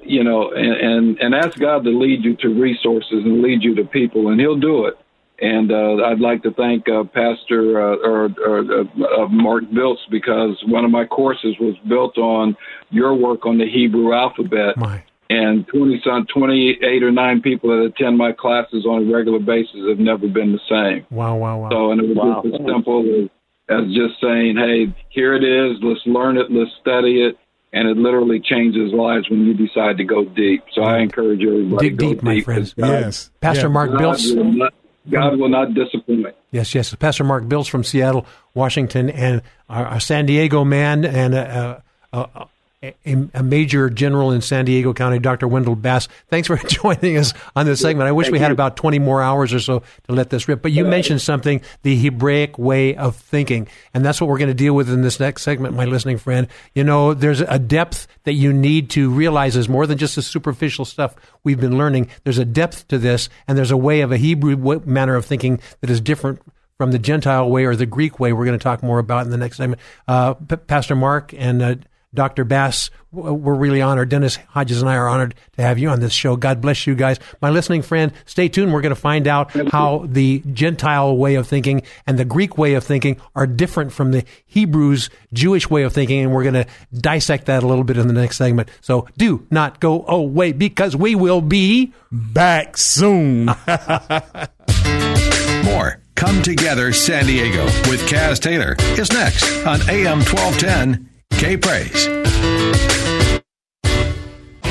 you 0.05 0.23
know 0.23 0.51
and, 0.51 0.73
and 0.73 1.19
and 1.19 1.35
ask 1.35 1.57
God 1.59 1.83
to 1.83 1.89
lead 1.89 2.23
you 2.23 2.35
to 2.37 2.49
resources 2.49 3.23
and 3.25 3.41
lead 3.41 3.63
you 3.63 3.75
to 3.75 3.83
people, 3.85 4.29
and 4.29 4.39
He'll 4.39 4.59
do 4.59 4.85
it. 4.85 4.95
And 5.41 5.71
uh, 5.71 6.05
I'd 6.05 6.19
like 6.19 6.43
to 6.43 6.51
thank 6.51 6.87
uh, 6.87 7.03
Pastor 7.05 7.81
uh, 7.81 7.95
or, 8.07 8.29
or 8.45 8.59
uh, 8.59 9.23
uh, 9.23 9.27
Mark 9.27 9.63
Biltz 9.73 10.01
because 10.09 10.61
one 10.67 10.85
of 10.85 10.91
my 10.91 11.05
courses 11.05 11.55
was 11.59 11.75
built 11.89 12.17
on 12.17 12.55
your 12.91 13.13
work 13.15 13.45
on 13.45 13.57
the 13.57 13.65
Hebrew 13.67 14.13
alphabet. 14.13 14.77
My. 14.77 15.03
And 15.29 15.67
20 15.67 16.01
some 16.05 16.27
28 16.27 17.01
or 17.01 17.11
9 17.11 17.41
people 17.41 17.69
that 17.71 17.83
attend 17.85 18.17
my 18.17 18.31
classes 18.31 18.85
on 18.85 19.09
a 19.09 19.11
regular 19.11 19.39
basis 19.39 19.79
have 19.89 19.97
never 19.97 20.27
been 20.27 20.51
the 20.51 20.59
same. 20.69 21.07
Wow, 21.09 21.37
wow, 21.37 21.57
wow. 21.57 21.69
So, 21.71 21.91
and 21.91 21.99
it 21.99 22.07
was 22.09 22.17
Wow. 22.17 22.41
just 22.45 22.61
as 22.61 22.67
simple 22.67 23.01
as, 23.01 23.29
as 23.69 23.85
just 23.95 24.21
saying, 24.21 24.57
hey, 24.57 24.93
here 25.09 25.33
it 25.33 25.43
is, 25.43 25.77
let's 25.81 26.05
learn 26.05 26.37
it, 26.37 26.51
let's 26.51 26.71
study 26.79 27.23
it. 27.23 27.37
And 27.73 27.87
it 27.89 27.97
literally 27.97 28.39
changes 28.39 28.93
lives 28.93 29.29
when 29.31 29.45
you 29.47 29.53
decide 29.55 29.97
to 29.97 30.03
go 30.03 30.23
deep. 30.25 30.63
So 30.73 30.83
I 30.83 30.99
encourage 30.99 31.41
everybody 31.43 31.89
Dig 31.89 31.97
to 31.97 32.05
go 32.05 32.13
deep, 32.13 32.23
my 32.23 32.41
friends. 32.41 32.73
God- 32.75 32.87
Yes. 32.87 33.31
Pastor 33.41 33.63
Yeah. 33.63 33.73
Mark 33.73 33.91
God 33.91 33.97
Biltz. 33.99 34.31
will, 34.31 34.43
not, 34.43 34.73
God 35.09 35.39
will 35.39 35.49
not 35.49 35.73
disappoint. 35.73 36.27
Yes, 36.51 36.75
yes. 36.75 36.93
Pastor 36.93 37.23
Mark 37.23 37.47
Biltz 37.49 37.67
from 37.67 37.83
Seattle, 37.83 38.27
Washington, 38.53 39.09
and 39.09 39.41
our, 39.69 39.91
a 39.95 39.99
San 39.99 40.27
Diego 40.27 40.63
man 40.63 41.03
and 41.03 41.33
a, 41.33 41.83
a, 42.13 42.17
a, 42.19 42.47
a, 42.83 42.95
a 43.33 43.43
major 43.43 43.89
general 43.89 44.31
in 44.31 44.41
San 44.41 44.65
Diego 44.65 44.93
County, 44.93 45.19
Dr. 45.19 45.47
Wendell 45.47 45.75
Bass. 45.75 46.07
Thanks 46.27 46.47
for 46.47 46.57
joining 46.67 47.17
us 47.17 47.33
on 47.55 47.65
this 47.65 47.79
segment. 47.79 48.07
I 48.07 48.11
wish 48.11 48.25
Thank 48.25 48.33
we 48.33 48.39
had 48.39 48.49
you. 48.49 48.53
about 48.53 48.75
20 48.75 48.99
more 48.99 49.21
hours 49.21 49.53
or 49.53 49.59
so 49.59 49.83
to 50.07 50.11
let 50.13 50.29
this 50.29 50.47
rip. 50.47 50.61
But 50.61 50.73
you 50.73 50.83
mentioned 50.85 51.21
something, 51.21 51.61
the 51.83 51.95
Hebraic 51.95 52.57
way 52.57 52.95
of 52.95 53.15
thinking. 53.15 53.67
And 53.93 54.03
that's 54.03 54.19
what 54.19 54.29
we're 54.29 54.37
going 54.37 54.49
to 54.49 54.53
deal 54.53 54.73
with 54.73 54.89
in 54.89 55.01
this 55.01 55.19
next 55.19 55.43
segment, 55.43 55.75
my 55.75 55.85
listening 55.85 56.17
friend. 56.17 56.47
You 56.73 56.83
know, 56.83 57.13
there's 57.13 57.41
a 57.41 57.59
depth 57.59 58.07
that 58.23 58.33
you 58.33 58.51
need 58.51 58.89
to 58.91 59.09
realize 59.09 59.55
is 59.55 59.69
more 59.69 59.87
than 59.87 59.97
just 59.97 60.15
the 60.15 60.21
superficial 60.21 60.85
stuff 60.85 61.15
we've 61.43 61.59
been 61.59 61.77
learning. 61.77 62.09
There's 62.23 62.37
a 62.37 62.45
depth 62.45 62.87
to 62.89 62.97
this, 62.97 63.29
and 63.47 63.57
there's 63.57 63.71
a 63.71 63.77
way 63.77 64.01
of 64.01 64.11
a 64.11 64.17
Hebrew 64.17 64.81
manner 64.85 65.15
of 65.15 65.25
thinking 65.25 65.59
that 65.81 65.89
is 65.89 66.01
different 66.01 66.41
from 66.77 66.91
the 66.91 66.99
Gentile 66.99 67.49
way 67.49 67.65
or 67.65 67.75
the 67.75 67.85
Greek 67.85 68.19
way. 68.19 68.33
We're 68.33 68.45
going 68.45 68.57
to 68.57 68.63
talk 68.63 68.83
more 68.83 68.99
about 68.99 69.25
in 69.25 69.31
the 69.31 69.37
next 69.37 69.57
segment. 69.57 69.79
Uh, 70.07 70.33
P- 70.33 70.55
Pastor 70.55 70.95
Mark 70.95 71.33
and 71.37 71.61
uh, 71.61 71.75
Dr. 72.13 72.43
Bass, 72.43 72.89
uh, 73.15 73.33
we're 73.33 73.55
really 73.55 73.81
honored. 73.81 74.09
Dennis 74.09 74.37
Hodges 74.49 74.81
and 74.81 74.89
I 74.89 74.95
are 74.95 75.09
honored 75.09 75.35
to 75.53 75.61
have 75.61 75.79
you 75.79 75.89
on 75.89 75.99
this 75.99 76.13
show. 76.13 76.35
God 76.35 76.61
bless 76.61 76.87
you 76.87 76.95
guys. 76.95 77.19
My 77.41 77.49
listening 77.49 77.81
friend, 77.81 78.11
stay 78.25 78.49
tuned. 78.49 78.73
We're 78.73 78.81
going 78.81 78.95
to 78.95 78.99
find 78.99 79.27
out 79.27 79.51
how 79.69 80.05
the 80.07 80.43
Gentile 80.51 81.17
way 81.17 81.35
of 81.35 81.47
thinking 81.47 81.83
and 82.05 82.19
the 82.19 82.25
Greek 82.25 82.57
way 82.57 82.75
of 82.75 82.83
thinking 82.83 83.19
are 83.35 83.47
different 83.47 83.93
from 83.93 84.11
the 84.11 84.25
Hebrews 84.45 85.09
Jewish 85.31 85.69
way 85.69 85.83
of 85.83 85.93
thinking, 85.93 86.21
and 86.21 86.33
we're 86.33 86.43
going 86.43 86.53
to 86.53 86.67
dissect 86.93 87.47
that 87.47 87.63
a 87.63 87.67
little 87.67 87.83
bit 87.83 87.97
in 87.97 88.07
the 88.07 88.13
next 88.13 88.37
segment. 88.37 88.69
So 88.81 89.07
do 89.17 89.45
not 89.49 89.79
go 89.79 90.05
away 90.07 90.51
because 90.51 90.95
we 90.95 91.15
will 91.15 91.41
be 91.41 91.93
Back 92.13 92.77
soon. 92.77 93.45
More 95.65 95.99
Come 96.13 96.43
Together 96.43 96.93
San 96.93 97.25
Diego 97.25 97.65
with 97.89 98.07
Kaz 98.07 98.39
Taylor 98.39 98.75
is 98.79 99.11
next 99.11 99.65
on 99.65 99.81
AM 99.89 100.19
1210 100.19 101.09
K 101.37 101.57
Praise. 101.57 102.07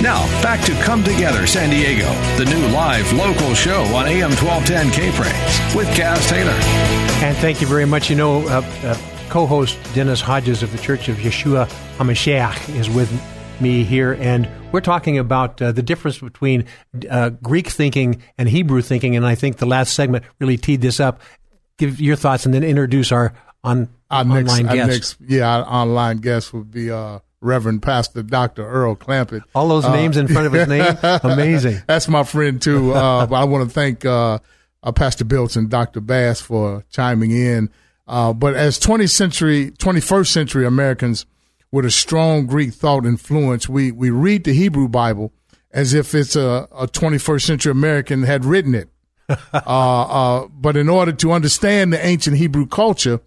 Now, 0.02 0.26
back 0.42 0.64
to 0.64 0.72
Come 0.82 1.04
Together 1.04 1.46
San 1.46 1.70
Diego, 1.70 2.10
the 2.36 2.44
new 2.44 2.66
live 2.68 3.12
local 3.12 3.54
show 3.54 3.82
on 3.94 4.06
AM 4.06 4.30
1210 4.32 4.90
K 4.90 5.10
Praise 5.12 5.76
with 5.76 5.86
Kaz 5.96 6.28
Taylor. 6.28 6.50
And 7.24 7.36
thank 7.36 7.60
you 7.60 7.68
very 7.68 7.84
much. 7.84 8.10
You 8.10 8.16
know, 8.16 8.46
uh, 8.48 8.62
uh, 8.82 8.98
co-host 9.28 9.78
Dennis 9.94 10.20
Hodges 10.20 10.62
of 10.62 10.72
the 10.72 10.78
Church 10.78 11.08
of 11.08 11.18
Yeshua 11.18 11.68
HaMashiach 11.98 12.74
is 12.74 12.90
with 12.90 13.10
me 13.60 13.84
here, 13.84 14.14
and 14.14 14.48
we're 14.72 14.80
talking 14.80 15.18
about 15.18 15.62
uh, 15.62 15.70
the 15.70 15.82
difference 15.82 16.18
between 16.18 16.64
uh, 17.08 17.30
Greek 17.30 17.68
thinking 17.68 18.22
and 18.36 18.48
Hebrew 18.48 18.82
thinking. 18.82 19.14
And 19.14 19.24
I 19.24 19.36
think 19.36 19.58
the 19.58 19.66
last 19.66 19.94
segment 19.94 20.24
really 20.40 20.56
teed 20.56 20.80
this 20.80 20.98
up. 20.98 21.20
Give 21.78 22.00
your 22.00 22.16
thoughts, 22.16 22.44
and 22.44 22.52
then 22.52 22.64
introduce 22.64 23.12
our 23.12 23.34
on 23.64 23.88
Our 24.10 24.20
online 24.22 24.44
next, 24.46 24.60
our 24.68 24.74
guest. 24.74 24.88
next, 24.90 25.16
yeah, 25.32 25.48
our 25.48 25.64
online 25.64 26.16
guest 26.18 26.52
would 26.52 26.70
be 26.70 26.90
uh, 26.90 27.20
Reverend 27.40 27.82
Pastor 27.82 28.22
Dr. 28.22 28.66
Earl 28.66 28.96
Clampett. 28.96 29.42
All 29.54 29.68
those 29.68 29.84
Uh, 29.84 29.92
names 29.94 30.16
in 30.16 30.28
front 30.28 30.46
of 30.46 30.52
his 30.52 30.68
name, 30.68 30.96
amazing. 31.22 31.82
That's 31.86 32.08
my 32.08 32.24
friend 32.24 32.60
too. 32.60 32.92
Uh, 32.94 33.26
I 33.32 33.44
want 33.44 33.68
to 33.68 33.72
thank 33.72 34.04
uh, 34.04 34.38
uh, 34.82 34.92
Pastor 34.92 35.24
Biltz 35.24 35.56
and 35.56 35.68
Dr. 35.70 36.00
Bass 36.00 36.40
for 36.40 36.84
chiming 36.90 37.30
in. 37.30 37.70
Uh, 38.06 38.32
but 38.32 38.54
as 38.54 38.78
20th 38.80 39.10
century, 39.10 39.70
21st 39.78 40.26
century 40.26 40.66
Americans 40.66 41.24
with 41.70 41.84
a 41.84 41.90
strong 41.90 42.46
Greek 42.46 42.72
thought 42.74 43.06
influence, 43.06 43.68
we 43.68 43.90
we 43.92 44.10
read 44.10 44.44
the 44.44 44.52
Hebrew 44.52 44.88
Bible 44.88 45.32
as 45.72 45.94
if 45.94 46.14
it's 46.14 46.36
a, 46.36 46.68
a 46.76 46.86
21st 46.86 47.42
century 47.42 47.70
American 47.72 48.24
had 48.24 48.44
written 48.44 48.74
it. 48.74 48.88
uh, 49.28 49.36
uh, 49.64 50.48
but 50.48 50.76
in 50.76 50.88
order 50.88 51.12
to 51.12 51.32
understand 51.32 51.92
the 51.92 52.04
ancient 52.04 52.36
Hebrew 52.36 52.66
culture 52.66 53.20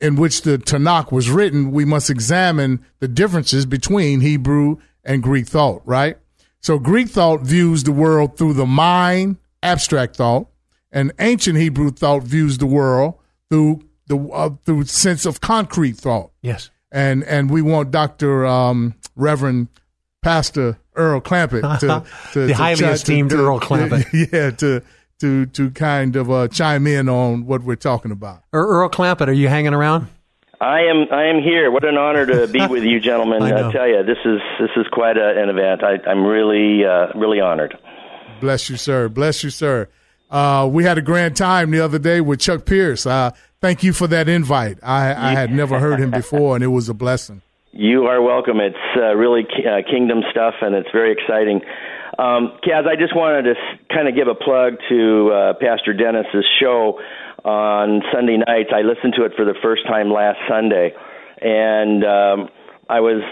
in 0.00 0.16
which 0.16 0.42
the 0.42 0.58
Tanakh 0.58 1.10
was 1.10 1.30
written, 1.30 1.72
we 1.72 1.84
must 1.84 2.10
examine 2.10 2.84
the 3.00 3.08
differences 3.08 3.66
between 3.66 4.20
Hebrew 4.20 4.76
and 5.04 5.22
Greek 5.22 5.46
thought, 5.46 5.82
right? 5.84 6.18
So 6.60 6.78
Greek 6.78 7.08
thought 7.08 7.40
views 7.40 7.84
the 7.84 7.92
world 7.92 8.36
through 8.36 8.54
the 8.54 8.66
mind, 8.66 9.36
abstract 9.62 10.16
thought, 10.16 10.48
and 10.92 11.12
ancient 11.18 11.58
Hebrew 11.58 11.90
thought 11.90 12.22
views 12.22 12.58
the 12.58 12.66
world 12.66 13.14
through 13.50 13.82
the 14.06 14.18
uh, 14.18 14.50
through 14.64 14.84
sense 14.84 15.26
of 15.26 15.40
concrete 15.40 15.96
thought. 15.96 16.30
Yes. 16.42 16.70
And 16.90 17.22
and 17.24 17.50
we 17.50 17.62
want 17.62 17.90
Dr. 17.90 18.46
Um, 18.46 18.94
Reverend 19.14 19.68
Pastor 20.22 20.78
Earl 20.94 21.20
Clampett 21.20 21.80
to, 21.80 22.04
to 22.32 22.40
The 22.40 22.48
to 22.48 22.54
highly 22.54 22.80
chi- 22.80 22.90
esteemed 22.90 23.32
Earl 23.32 23.60
Clampett. 23.60 24.06
yeah, 24.32 24.50
to 24.50 24.82
to 25.20 25.46
to 25.46 25.70
kind 25.70 26.16
of 26.16 26.30
uh, 26.30 26.48
chime 26.48 26.86
in 26.86 27.08
on 27.08 27.46
what 27.46 27.62
we're 27.62 27.76
talking 27.76 28.10
about. 28.10 28.42
Er- 28.54 28.66
Earl 28.66 28.88
Clampett, 28.88 29.28
are 29.28 29.32
you 29.32 29.48
hanging 29.48 29.74
around? 29.74 30.08
I 30.60 30.80
am. 30.80 31.06
I 31.12 31.26
am 31.26 31.42
here. 31.42 31.70
What 31.70 31.84
an 31.84 31.96
honor 31.96 32.26
to 32.26 32.48
be 32.48 32.66
with 32.70 32.84
you, 32.84 33.00
gentlemen. 33.00 33.42
I. 33.42 33.68
I 33.68 33.72
tell 33.72 33.88
you, 33.88 34.02
this 34.02 34.18
is 34.24 34.40
this 34.60 34.70
is 34.76 34.86
quite 34.92 35.16
a, 35.16 35.40
an 35.42 35.48
event. 35.48 35.82
I, 35.84 35.98
I'm 36.08 36.24
really 36.24 36.84
uh, 36.84 37.08
really 37.14 37.40
honored. 37.40 37.76
Bless 38.40 38.70
you, 38.70 38.76
sir. 38.76 39.08
Bless 39.08 39.42
you, 39.42 39.50
sir. 39.50 39.88
Uh, 40.30 40.68
we 40.70 40.84
had 40.84 40.98
a 40.98 41.02
grand 41.02 41.36
time 41.36 41.70
the 41.70 41.80
other 41.80 41.98
day 41.98 42.20
with 42.20 42.38
Chuck 42.40 42.64
Pierce. 42.66 43.06
Uh, 43.06 43.30
thank 43.60 43.82
you 43.82 43.92
for 43.92 44.06
that 44.08 44.28
invite. 44.28 44.78
I, 44.82 45.30
I 45.30 45.32
had 45.32 45.50
never 45.50 45.78
heard 45.78 45.98
him 45.98 46.10
before, 46.10 46.54
and 46.54 46.62
it 46.62 46.68
was 46.68 46.88
a 46.88 46.94
blessing. 46.94 47.42
You 47.70 48.06
are 48.06 48.20
welcome. 48.20 48.58
It's 48.60 48.76
uh, 48.96 49.14
really 49.14 49.42
uh, 49.44 49.82
kingdom 49.88 50.22
stuff, 50.32 50.54
and 50.62 50.74
it's 50.74 50.88
very 50.90 51.12
exciting. 51.12 51.60
Um, 52.18 52.58
Kaz, 52.66 52.86
I 52.86 52.96
just 52.96 53.14
wanted 53.14 53.42
to 53.42 53.54
kind 53.94 54.08
of 54.08 54.16
give 54.16 54.26
a 54.26 54.34
plug 54.34 54.74
to 54.88 55.30
uh, 55.30 55.52
Pastor 55.54 55.94
Dennis's 55.94 56.44
show 56.60 56.98
on 57.44 58.02
Sunday 58.12 58.36
nights. 58.38 58.70
I 58.74 58.82
listened 58.82 59.14
to 59.18 59.24
it 59.24 59.32
for 59.36 59.44
the 59.44 59.54
first 59.62 59.86
time 59.86 60.10
last 60.10 60.38
Sunday, 60.48 60.92
and 61.40 62.02
um, 62.02 62.48
I 62.88 62.98
was 63.00 63.22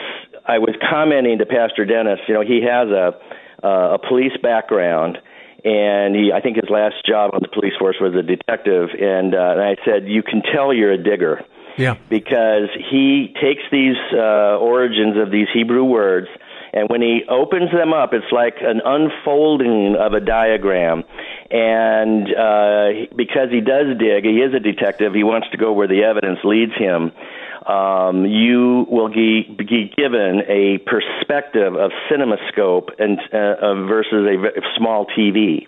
I 0.46 0.58
was 0.58 0.76
commenting 0.88 1.38
to 1.38 1.46
Pastor 1.46 1.84
Dennis. 1.84 2.20
You 2.28 2.34
know, 2.34 2.42
he 2.46 2.62
has 2.62 2.88
a 2.88 3.18
uh, 3.66 3.94
a 3.94 3.98
police 3.98 4.36
background, 4.40 5.18
and 5.64 6.14
he 6.14 6.30
I 6.32 6.40
think 6.40 6.54
his 6.54 6.70
last 6.70 6.94
job 7.04 7.32
on 7.34 7.40
the 7.42 7.48
police 7.48 7.74
force 7.80 7.96
was 8.00 8.14
a 8.14 8.22
detective. 8.22 8.90
And, 8.94 9.34
uh, 9.34 9.58
and 9.58 9.62
I 9.62 9.76
said, 9.84 10.06
you 10.06 10.22
can 10.22 10.42
tell 10.42 10.72
you're 10.72 10.92
a 10.92 11.02
digger 11.02 11.42
Yeah. 11.76 11.96
because 12.08 12.68
he 12.90 13.34
takes 13.42 13.62
these 13.72 13.96
uh, 14.12 14.58
origins 14.62 15.16
of 15.16 15.32
these 15.32 15.48
Hebrew 15.52 15.82
words 15.84 16.28
And 16.76 16.90
when 16.90 17.00
he 17.00 17.22
opens 17.26 17.72
them 17.72 17.94
up, 17.94 18.12
it's 18.12 18.30
like 18.30 18.56
an 18.60 18.82
unfolding 18.84 19.96
of 19.98 20.12
a 20.12 20.20
diagram. 20.20 21.04
And 21.50 22.28
uh, 22.28 23.08
because 23.16 23.48
he 23.50 23.62
does 23.62 23.96
dig, 23.98 24.24
he 24.24 24.44
is 24.44 24.52
a 24.52 24.60
detective. 24.60 25.14
He 25.14 25.24
wants 25.24 25.48
to 25.52 25.56
go 25.56 25.72
where 25.72 25.88
the 25.88 26.04
evidence 26.04 26.40
leads 26.44 26.76
him 26.76 27.12
um, 27.66 28.24
you 28.26 28.86
will 28.88 29.08
be, 29.08 29.42
be, 29.58 29.92
given 29.96 30.42
a 30.48 30.78
perspective 30.86 31.74
of 31.74 31.90
CinemaScope 32.08 32.90
and 32.98 33.18
uh, 33.32 33.74
versus 33.86 34.24
a 34.24 34.60
small 34.76 35.06
TV. 35.06 35.66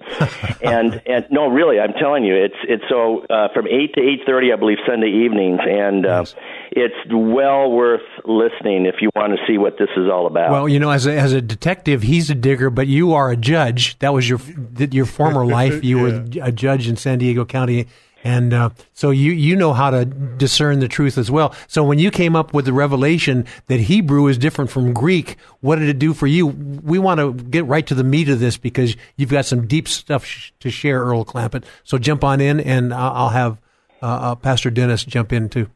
and 0.63 1.03
and 1.07 1.27
no, 1.31 1.49
really, 1.49 1.81
I'm 1.81 1.95
telling 1.95 2.25
you, 2.25 2.37
it's 2.37 2.55
it's 2.63 2.85
so 2.89 3.25
uh, 3.29 3.49
from 3.53 3.67
eight 3.67 3.95
to 3.95 4.01
eight 4.01 4.21
thirty, 4.25 4.53
I 4.53 4.57
believe, 4.57 4.79
Sunday 4.87 5.09
evenings, 5.25 5.59
and 5.65 6.07
uh, 6.07 6.25
it's 6.71 6.95
well 7.11 7.73
worth 7.73 8.07
listening 8.25 8.87
if 8.87 8.97
you 9.01 9.11
want 9.17 9.33
to 9.33 9.39
see 9.49 9.59
what 9.59 9.79
this 9.79 9.91
is 9.97 10.09
all 10.09 10.29
about. 10.29 10.53
Well, 10.53 10.69
you 10.69 10.79
know, 10.79 10.91
as 10.91 11.07
a, 11.07 11.19
as 11.19 11.33
a 11.33 11.41
detective, 11.41 12.03
he's 12.03 12.31
a 12.31 12.35
digger, 12.37 12.71
but 12.71 12.87
you 12.87 13.15
are 13.15 13.31
a 13.31 13.37
judge. 13.37 13.99
That 13.99 14.15
was 14.15 14.29
your 14.29 14.39
your 14.79 15.07
former 15.07 15.45
life. 15.59 15.83
You 15.83 15.97
yeah. 15.97 16.03
were 16.03 16.25
a 16.43 16.53
judge 16.53 16.87
in 16.87 16.97
San 16.97 17.19
Diego 17.19 17.45
County 17.45 17.89
and 18.25 18.53
uh, 18.53 18.71
so 18.93 19.11
you 19.11 19.33
you 19.33 19.55
know 19.55 19.73
how 19.73 19.91
to 19.91 20.05
discern 20.05 20.81
the 20.81 20.89
truth 20.89 21.19
as 21.19 21.31
well. 21.31 21.55
So 21.67 21.85
when 21.85 21.99
you 21.99 22.11
came 22.11 22.35
up 22.35 22.53
with 22.53 22.65
the 22.65 22.73
revelation 22.73 23.47
that 23.67 23.81
Hebrew 23.81 24.27
is 24.27 24.39
different 24.39 24.71
from 24.71 24.93
Greek, 24.93 25.37
what 25.61 25.77
did 25.77 25.89
it 25.89 25.99
do 25.99 26.13
for 26.13 26.27
you? 26.27 26.47
We 26.47 26.99
want 26.99 27.21
to 27.21 27.33
get 27.33 27.65
right 27.67 27.87
to 27.87 27.95
the 27.95 28.05
meat 28.05 28.29
of 28.29 28.41
this 28.41 28.57
because 28.57 28.97
you've 29.17 29.31
got 29.31 29.47
some 29.47 29.67
deep 29.67 29.89
stuff 29.89 30.25
sh- 30.25 30.51
to 30.61 30.71
share, 30.71 31.01
Earl 31.01 31.25
Clampett. 31.25 31.65
So 31.85 31.99
jump 31.99 32.25
on 32.25 32.41
in, 32.41 32.61
and 32.61 32.93
I'll 32.93 33.31
have 33.31 33.59
uh, 34.03 34.07
uh, 34.07 34.35
Pastor 34.35 34.71
Dennis 34.71 35.05
jump 35.05 35.33
in 35.33 35.49
too. 35.49 35.69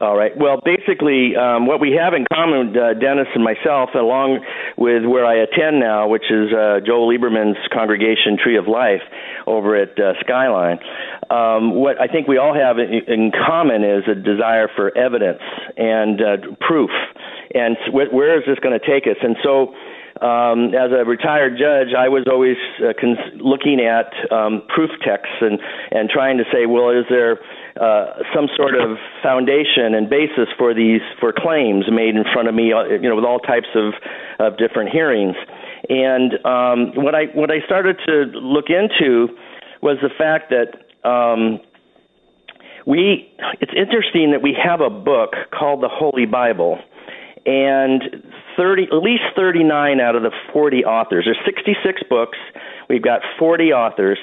All 0.00 0.16
right. 0.16 0.30
Well, 0.36 0.60
basically, 0.64 1.34
um, 1.34 1.66
what 1.66 1.80
we 1.80 1.98
have 2.00 2.14
in 2.14 2.24
common, 2.32 2.76
uh, 2.76 2.94
Dennis 2.94 3.26
and 3.34 3.42
myself, 3.42 3.90
along 3.94 4.38
with 4.78 5.04
where 5.04 5.26
I 5.26 5.42
attend 5.42 5.80
now, 5.80 6.06
which 6.06 6.30
is 6.30 6.52
uh, 6.54 6.78
Joel 6.86 7.10
Lieberman's 7.10 7.58
congregation, 7.72 8.38
Tree 8.40 8.56
of 8.56 8.68
Life, 8.68 9.02
over 9.44 9.74
at 9.74 9.98
uh, 9.98 10.14
Skyline. 10.20 10.78
Um, 11.30 11.74
what 11.74 12.00
I 12.00 12.06
think 12.06 12.28
we 12.28 12.38
all 12.38 12.54
have 12.54 12.78
in, 12.78 13.02
in 13.12 13.32
common 13.32 13.82
is 13.82 14.04
a 14.06 14.14
desire 14.14 14.68
for 14.74 14.96
evidence 14.96 15.42
and 15.76 16.22
uh, 16.22 16.36
proof. 16.60 16.90
And 17.52 17.76
where 17.92 18.38
is 18.38 18.44
this 18.46 18.58
going 18.60 18.78
to 18.78 18.86
take 18.86 19.10
us? 19.10 19.18
And 19.20 19.36
so, 19.42 19.74
um, 20.24 20.74
as 20.74 20.90
a 20.94 21.04
retired 21.04 21.58
judge, 21.58 21.94
I 21.96 22.08
was 22.08 22.26
always 22.30 22.56
uh, 22.78 22.92
cons- 22.98 23.34
looking 23.42 23.80
at 23.80 24.14
um, 24.30 24.62
proof 24.68 24.90
texts 25.02 25.38
and, 25.40 25.58
and 25.90 26.08
trying 26.08 26.38
to 26.38 26.44
say, 26.52 26.66
well, 26.66 26.90
is 26.90 27.04
there 27.10 27.38
uh, 27.80 28.22
some 28.34 28.48
sort 28.56 28.74
of 28.74 28.98
foundation 29.22 29.94
and 29.94 30.10
basis 30.10 30.48
for 30.58 30.74
these 30.74 31.00
for 31.20 31.32
claims 31.32 31.86
made 31.90 32.16
in 32.16 32.24
front 32.32 32.48
of 32.48 32.54
me, 32.54 32.72
uh, 32.72 32.84
you 32.84 33.08
know, 33.08 33.16
with 33.16 33.24
all 33.24 33.38
types 33.38 33.68
of, 33.74 33.94
of 34.38 34.58
different 34.58 34.90
hearings. 34.90 35.36
And 35.88 36.34
um, 36.44 37.04
what 37.04 37.14
I 37.14 37.26
what 37.34 37.50
I 37.50 37.64
started 37.64 37.98
to 38.06 38.24
look 38.34 38.66
into 38.68 39.28
was 39.80 39.98
the 40.02 40.10
fact 40.10 40.50
that 40.50 41.08
um, 41.08 41.60
we 42.86 43.32
it's 43.60 43.72
interesting 43.76 44.32
that 44.32 44.42
we 44.42 44.56
have 44.62 44.80
a 44.80 44.90
book 44.90 45.34
called 45.52 45.82
the 45.82 45.88
Holy 45.88 46.26
Bible, 46.26 46.78
and 47.46 48.02
30 48.56 48.88
at 48.90 49.02
least 49.02 49.22
39 49.36 50.00
out 50.00 50.16
of 50.16 50.22
the 50.22 50.32
40 50.52 50.84
authors. 50.84 51.26
There's 51.26 51.38
66 51.44 52.02
books. 52.10 52.38
We've 52.88 53.02
got 53.02 53.20
40 53.38 53.72
authors 53.72 54.18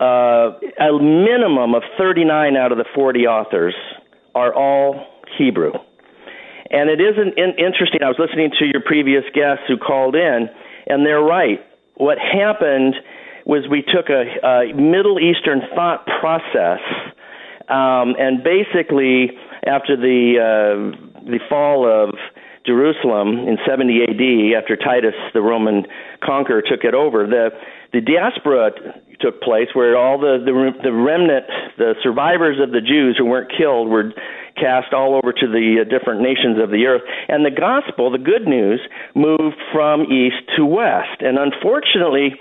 uh, 0.00 0.58
a 0.80 0.92
minimum 1.00 1.74
of 1.74 1.82
39 1.98 2.56
out 2.56 2.72
of 2.72 2.78
the 2.78 2.84
40 2.94 3.26
authors 3.26 3.74
are 4.34 4.54
all 4.54 5.06
Hebrew. 5.36 5.72
And 6.70 6.90
it 6.90 7.00
isn't 7.00 7.38
in, 7.38 7.50
interesting. 7.58 8.02
I 8.02 8.08
was 8.08 8.16
listening 8.18 8.50
to 8.58 8.66
your 8.66 8.82
previous 8.84 9.24
guests 9.34 9.64
who 9.66 9.76
called 9.76 10.14
in, 10.14 10.48
and 10.86 11.06
they're 11.06 11.22
right. 11.22 11.60
What 11.94 12.18
happened 12.18 12.94
was 13.46 13.64
we 13.70 13.82
took 13.82 14.10
a, 14.10 14.46
a 14.46 14.74
Middle 14.74 15.18
Eastern 15.18 15.62
thought 15.74 16.06
process, 16.20 16.80
um, 17.68 18.14
and 18.18 18.44
basically, 18.44 19.32
after 19.66 19.96
the 19.96 20.36
uh, 20.36 21.24
the 21.24 21.40
fall 21.48 21.88
of 21.88 22.14
Jerusalem 22.66 23.48
in 23.48 23.56
70 23.66 24.02
AD, 24.04 24.62
after 24.62 24.76
Titus, 24.76 25.14
the 25.32 25.40
Roman 25.40 25.86
conqueror, 26.22 26.62
took 26.62 26.84
it 26.84 26.94
over, 26.94 27.26
the 27.26 27.50
the 27.92 28.00
diaspora 28.02 28.70
took 29.20 29.40
place 29.42 29.68
where 29.74 29.96
all 29.96 30.18
the, 30.18 30.38
the 30.44 30.52
the 30.82 30.92
remnant 30.92 31.46
the 31.76 31.94
survivors 32.02 32.58
of 32.60 32.70
the 32.70 32.80
Jews 32.80 33.16
who 33.18 33.24
weren't 33.26 33.50
killed 33.56 33.88
were 33.88 34.12
cast 34.56 34.92
all 34.92 35.14
over 35.14 35.32
to 35.32 35.46
the 35.46 35.82
uh, 35.82 35.84
different 35.88 36.20
nations 36.20 36.58
of 36.62 36.70
the 36.70 36.86
earth 36.86 37.02
and 37.28 37.44
the 37.46 37.54
gospel 37.54 38.10
the 38.10 38.18
good 38.18 38.46
news 38.46 38.80
moved 39.14 39.56
from 39.72 40.02
east 40.02 40.42
to 40.56 40.66
west 40.66 41.22
and 41.22 41.38
unfortunately 41.38 42.34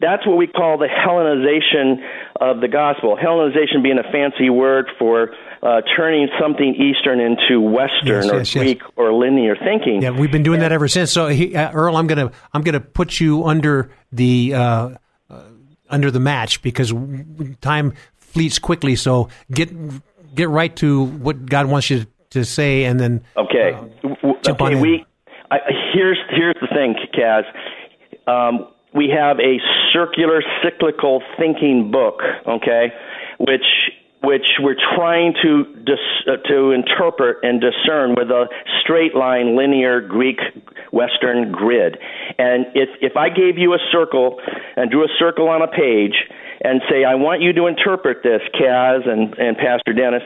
that's 0.00 0.26
what 0.26 0.36
we 0.36 0.46
call 0.46 0.78
the 0.78 0.88
Hellenization 0.88 2.00
of 2.40 2.60
the 2.60 2.68
gospel. 2.68 3.18
Hellenization 3.22 3.82
being 3.82 3.98
a 3.98 4.10
fancy 4.10 4.48
word 4.48 4.86
for 4.98 5.34
uh, 5.62 5.82
turning 5.94 6.28
something 6.40 6.74
Eastern 6.74 7.20
into 7.20 7.60
Western 7.60 8.06
yes, 8.06 8.30
or 8.30 8.38
yes, 8.38 8.54
Greek 8.54 8.80
yes. 8.80 8.90
or 8.96 9.12
linear 9.12 9.54
thinking. 9.56 10.00
Yeah, 10.00 10.10
we've 10.10 10.32
been 10.32 10.42
doing 10.42 10.60
that 10.60 10.72
ever 10.72 10.88
since. 10.88 11.12
So, 11.12 11.28
he, 11.28 11.54
uh, 11.54 11.70
Earl, 11.72 11.96
I'm 11.96 12.06
gonna 12.06 12.32
I'm 12.54 12.62
gonna 12.62 12.80
put 12.80 13.20
you 13.20 13.44
under 13.44 13.92
the 14.10 14.54
uh, 14.54 14.90
under 15.90 16.10
the 16.10 16.20
match 16.20 16.62
because 16.62 16.92
time 17.60 17.94
fleets 18.16 18.58
quickly. 18.58 18.96
So 18.96 19.28
get 19.50 19.70
get 20.34 20.48
right 20.48 20.74
to 20.76 21.04
what 21.04 21.46
God 21.46 21.66
wants 21.66 21.90
you 21.90 22.06
to 22.30 22.44
say, 22.44 22.84
and 22.84 22.98
then 22.98 23.22
okay. 23.36 23.72
Uh, 23.74 24.32
jump 24.42 24.62
okay, 24.62 24.74
on 24.74 24.80
we 24.80 25.04
I, 25.50 25.58
here's 25.92 26.18
here's 26.30 26.56
the 26.60 26.68
thing, 26.68 26.94
Kaz. 27.14 27.42
Um, 28.26 28.68
we 28.94 29.08
have 29.16 29.38
a 29.38 29.58
circular 29.92 30.42
cyclical 30.62 31.22
thinking 31.38 31.90
book, 31.90 32.20
okay, 32.46 32.92
which 33.38 33.64
which 34.22 34.46
we're 34.60 34.76
trying 34.94 35.34
to 35.42 35.64
dis, 35.84 35.98
uh, 36.28 36.36
to 36.48 36.72
interpret 36.72 37.38
and 37.42 37.60
discern 37.60 38.14
with 38.14 38.28
a 38.30 38.46
straight 38.82 39.14
line 39.14 39.56
linear 39.56 40.00
Greek 40.00 40.38
Western 40.92 41.52
grid. 41.52 41.98
And 42.38 42.66
if 42.74 42.88
if 43.00 43.16
I 43.16 43.28
gave 43.28 43.56
you 43.56 43.72
a 43.72 43.78
circle 43.90 44.40
and 44.76 44.90
drew 44.90 45.04
a 45.04 45.12
circle 45.18 45.48
on 45.48 45.62
a 45.62 45.68
page 45.68 46.14
and 46.62 46.82
say, 46.90 47.04
I 47.04 47.14
want 47.14 47.40
you 47.40 47.52
to 47.54 47.66
interpret 47.66 48.22
this, 48.22 48.42
Kaz 48.52 49.08
and, 49.08 49.32
and 49.38 49.56
Pastor 49.56 49.92
Dennis, 49.92 50.22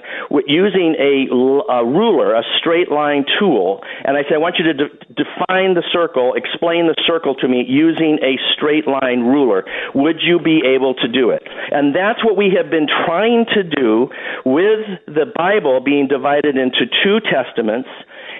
using 0.46 0.96
a, 0.98 1.30
a 1.70 1.84
ruler, 1.84 2.34
a 2.34 2.42
straight 2.58 2.90
line 2.90 3.24
tool. 3.38 3.80
And 4.04 4.16
I 4.16 4.22
say, 4.22 4.34
I 4.34 4.38
want 4.38 4.56
you 4.58 4.64
to 4.66 4.74
de- 4.74 4.94
define 5.14 5.74
the 5.74 5.86
circle, 5.92 6.34
explain 6.34 6.86
the 6.86 6.98
circle 7.06 7.34
to 7.36 7.46
me 7.48 7.64
using 7.68 8.18
a 8.22 8.34
straight 8.54 8.86
line 8.86 9.20
ruler. 9.20 9.64
Would 9.94 10.20
you 10.22 10.40
be 10.40 10.62
able 10.66 10.94
to 10.94 11.08
do 11.08 11.30
it? 11.30 11.42
And 11.70 11.94
that's 11.94 12.24
what 12.24 12.36
we 12.36 12.50
have 12.58 12.70
been 12.70 12.88
trying 13.06 13.46
to 13.54 13.62
do 13.62 14.10
with 14.44 14.82
the 15.06 15.30
Bible 15.36 15.80
being 15.80 16.08
divided 16.08 16.56
into 16.56 16.86
two 17.02 17.20
testaments 17.20 17.88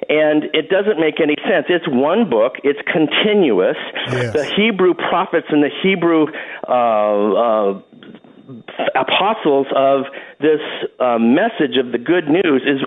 and 0.08 0.44
it 0.52 0.68
doesn't 0.68 0.98
make 1.00 1.20
any 1.20 1.36
sense. 1.48 1.66
It's 1.68 1.86
one 1.88 2.28
book. 2.28 2.54
It's 2.64 2.80
continuous. 2.90 3.76
Yes. 4.10 4.32
The 4.32 4.44
Hebrew 4.56 4.94
prophets 4.94 5.46
and 5.50 5.62
the 5.62 5.70
Hebrew 5.82 6.26
uh, 6.68 6.72
uh, 6.72 7.82
apostles 8.94 9.66
of 9.74 10.04
this 10.40 10.60
uh, 11.00 11.18
message 11.18 11.76
of 11.78 11.92
the 11.92 11.98
good 11.98 12.28
news 12.28 12.62
is 12.66 12.80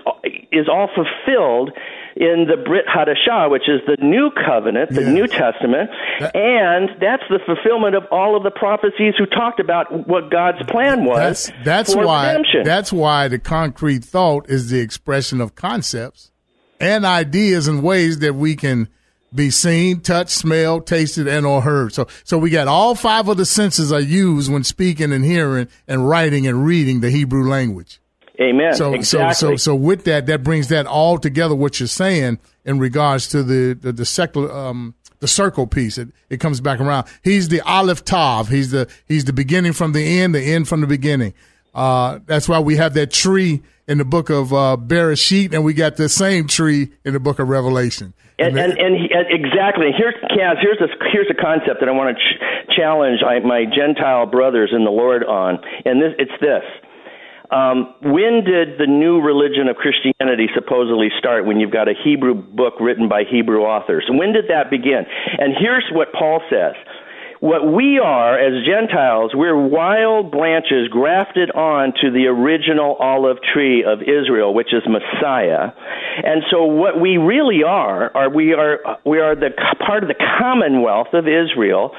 is 0.52 0.68
all 0.70 0.90
fulfilled 0.94 1.72
in 2.16 2.48
the 2.50 2.58
Brit 2.58 2.86
Hadashah, 2.88 3.50
which 3.50 3.70
is 3.70 3.82
the 3.86 3.98
New 4.04 4.32
Covenant, 4.32 4.90
the 4.90 5.02
yes. 5.02 5.14
New 5.14 5.28
Testament, 5.28 5.90
that, 6.20 6.36
and 6.36 6.90
that's 7.00 7.24
the 7.30 7.40
fulfillment 7.46 7.96
of 7.96 8.04
all 8.12 8.36
of 8.36 8.44
the 8.44 8.52
prophecies 8.52 9.14
who 9.18 9.26
talked 9.26 9.60
about 9.60 10.08
what 10.08 10.32
God's 10.32 10.64
plan 10.68 11.06
was. 11.06 11.48
That's, 11.48 11.52
that's 11.64 11.96
why. 11.96 12.30
Redemption. 12.30 12.64
That's 12.64 12.92
why 12.92 13.28
the 13.28 13.40
concrete 13.40 14.04
thought 14.04 14.50
is 14.50 14.70
the 14.70 14.80
expression 14.80 15.42
of 15.42 15.56
concepts 15.56 16.32
and 16.80 17.06
ideas 17.06 17.68
and 17.68 17.84
ways 17.84 18.20
that 18.20 18.36
we 18.36 18.56
can 18.56 18.88
be 19.34 19.50
seen, 19.50 20.00
touched, 20.00 20.32
smelled, 20.32 20.88
tasted, 20.88 21.28
and 21.28 21.46
or 21.46 21.62
heard. 21.62 21.94
So, 21.94 22.08
so 22.24 22.38
we 22.38 22.50
got 22.50 22.68
all 22.68 22.96
five 22.96 23.28
of 23.28 23.38
the 23.38 23.46
senses 23.46 23.92
are 23.92 24.00
used 24.00 24.52
when 24.52 24.64
speaking 24.64 25.12
and 25.12 25.24
hearing 25.24 25.68
and 25.88 26.08
writing 26.08 26.48
and 26.48 26.66
reading 26.66 27.02
the 27.02 27.10
Hebrew 27.10 27.48
language. 27.48 28.00
Amen. 28.40 28.74
So, 28.76 28.94
exactly. 28.94 29.34
so, 29.34 29.50
so, 29.52 29.56
so 29.56 29.76
with 29.76 30.04
that, 30.06 30.28
that 30.28 30.44
brings 30.44 30.68
that 30.70 30.86
all 30.86 31.18
together. 31.18 31.56
What 31.56 31.80
you're 31.80 31.88
saying 31.88 32.40
in 32.66 32.80
regards 32.80 33.28
to 33.30 33.44
the 33.44 33.74
the, 33.74 33.92
the 33.92 34.06
secular, 34.06 34.52
um, 34.52 34.94
the 35.20 35.28
circle 35.28 35.66
piece. 35.66 35.98
It 35.98 36.10
it 36.30 36.40
comes 36.40 36.62
back 36.62 36.80
around. 36.80 37.08
He's 37.24 37.50
the 37.50 37.62
Aleph 37.62 38.06
Tav. 38.06 38.50
He's 38.50 38.72
the 38.72 38.88
he's 39.08 39.26
the 39.26 39.34
beginning 39.34 39.74
from 39.74 39.94
the 39.94 40.20
end, 40.20 40.36
the 40.36 40.42
end 40.42 40.68
from 40.68 40.82
the 40.82 40.88
beginning. 40.88 41.34
Uh, 41.74 42.20
that's 42.26 42.48
why 42.48 42.60
we 42.60 42.76
have 42.76 42.94
that 42.94 43.12
tree 43.12 43.64
in 43.88 43.98
the 43.98 44.06
book 44.06 44.30
of 44.30 44.54
uh, 44.54 44.78
Bereshit, 44.78 45.54
and 45.54 45.64
we 45.64 45.74
got 45.74 45.96
the 45.96 46.10
same 46.10 46.48
tree 46.48 46.92
in 47.06 47.14
the 47.14 47.20
book 47.20 47.40
of 47.40 47.48
Revelation. 47.48 48.14
And, 48.38 48.58
and, 48.58 48.78
and, 48.78 48.96
he, 48.96 49.10
exactly. 49.10 49.90
Here's 49.98 50.14
Kaz. 50.30 50.62
Here's 50.62 50.78
a 50.78 50.88
here's 51.12 51.28
a 51.32 51.34
concept 51.34 51.80
that 51.80 51.90
I 51.90 51.92
want 51.92 52.16
to 52.16 52.22
ch- 52.22 52.78
challenge 52.78 53.20
my 53.24 53.66
Gentile 53.66 54.28
brothers 54.28 54.70
in 54.76 54.84
the 54.84 54.92
Lord 54.92 55.24
on, 55.24 55.58
and 55.86 56.02
this 56.02 56.14
it's 56.20 56.38
this. 56.40 56.62
Um, 57.50 57.96
when 58.04 58.44
did 58.44 58.78
the 58.78 58.86
new 58.86 59.22
religion 59.22 59.72
of 59.72 59.78
Christianity 59.78 60.52
supposedly 60.54 61.08
start? 61.18 61.46
When 61.46 61.60
you've 61.60 61.72
got 61.72 61.88
a 61.88 61.94
Hebrew 61.96 62.36
book 62.36 62.76
written 62.80 63.08
by 63.08 63.24
Hebrew 63.24 63.64
authors, 63.64 64.06
when 64.12 64.34
did 64.34 64.46
that 64.50 64.70
begin? 64.70 65.08
And 65.40 65.56
here's 65.58 65.88
what 65.92 66.12
Paul 66.12 66.42
says 66.52 66.76
what 67.40 67.72
we 67.72 68.00
are 68.00 68.38
as 68.38 68.66
Gentiles, 68.66 69.32
we're 69.34 69.56
wild 69.56 70.32
branches 70.32 70.88
grafted 70.90 71.52
on 71.52 71.94
to 72.02 72.10
the 72.12 72.26
original 72.28 72.96
olive 72.96 73.38
tree 73.54 73.84
of 73.84 74.02
Israel, 74.02 74.54
which 74.54 74.74
is 74.74 74.82
Messiah. 74.88 75.70
And 76.24 76.42
so 76.50 76.66
what 76.66 77.00
we 77.00 77.18
really 77.18 77.64
are, 77.64 78.16
are 78.16 78.30
we 78.30 78.54
are 78.54 78.80
we 79.06 79.20
are 79.20 79.36
the 79.36 79.52
part 79.86 80.04
of 80.04 80.10
the 80.10 80.18
commonwealth 80.40 81.14
of 81.14 81.28
Israel, 81.28 81.92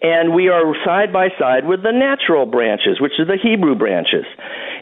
and 0.00 0.34
we 0.34 0.48
are 0.48 0.64
side 0.84 1.12
by 1.12 1.28
side 1.38 1.66
with 1.66 1.82
the 1.82 1.92
natural 1.92 2.46
branches, 2.46 3.00
which 3.00 3.12
are 3.18 3.26
the 3.26 3.36
Hebrew 3.36 3.74
branches. 3.74 4.24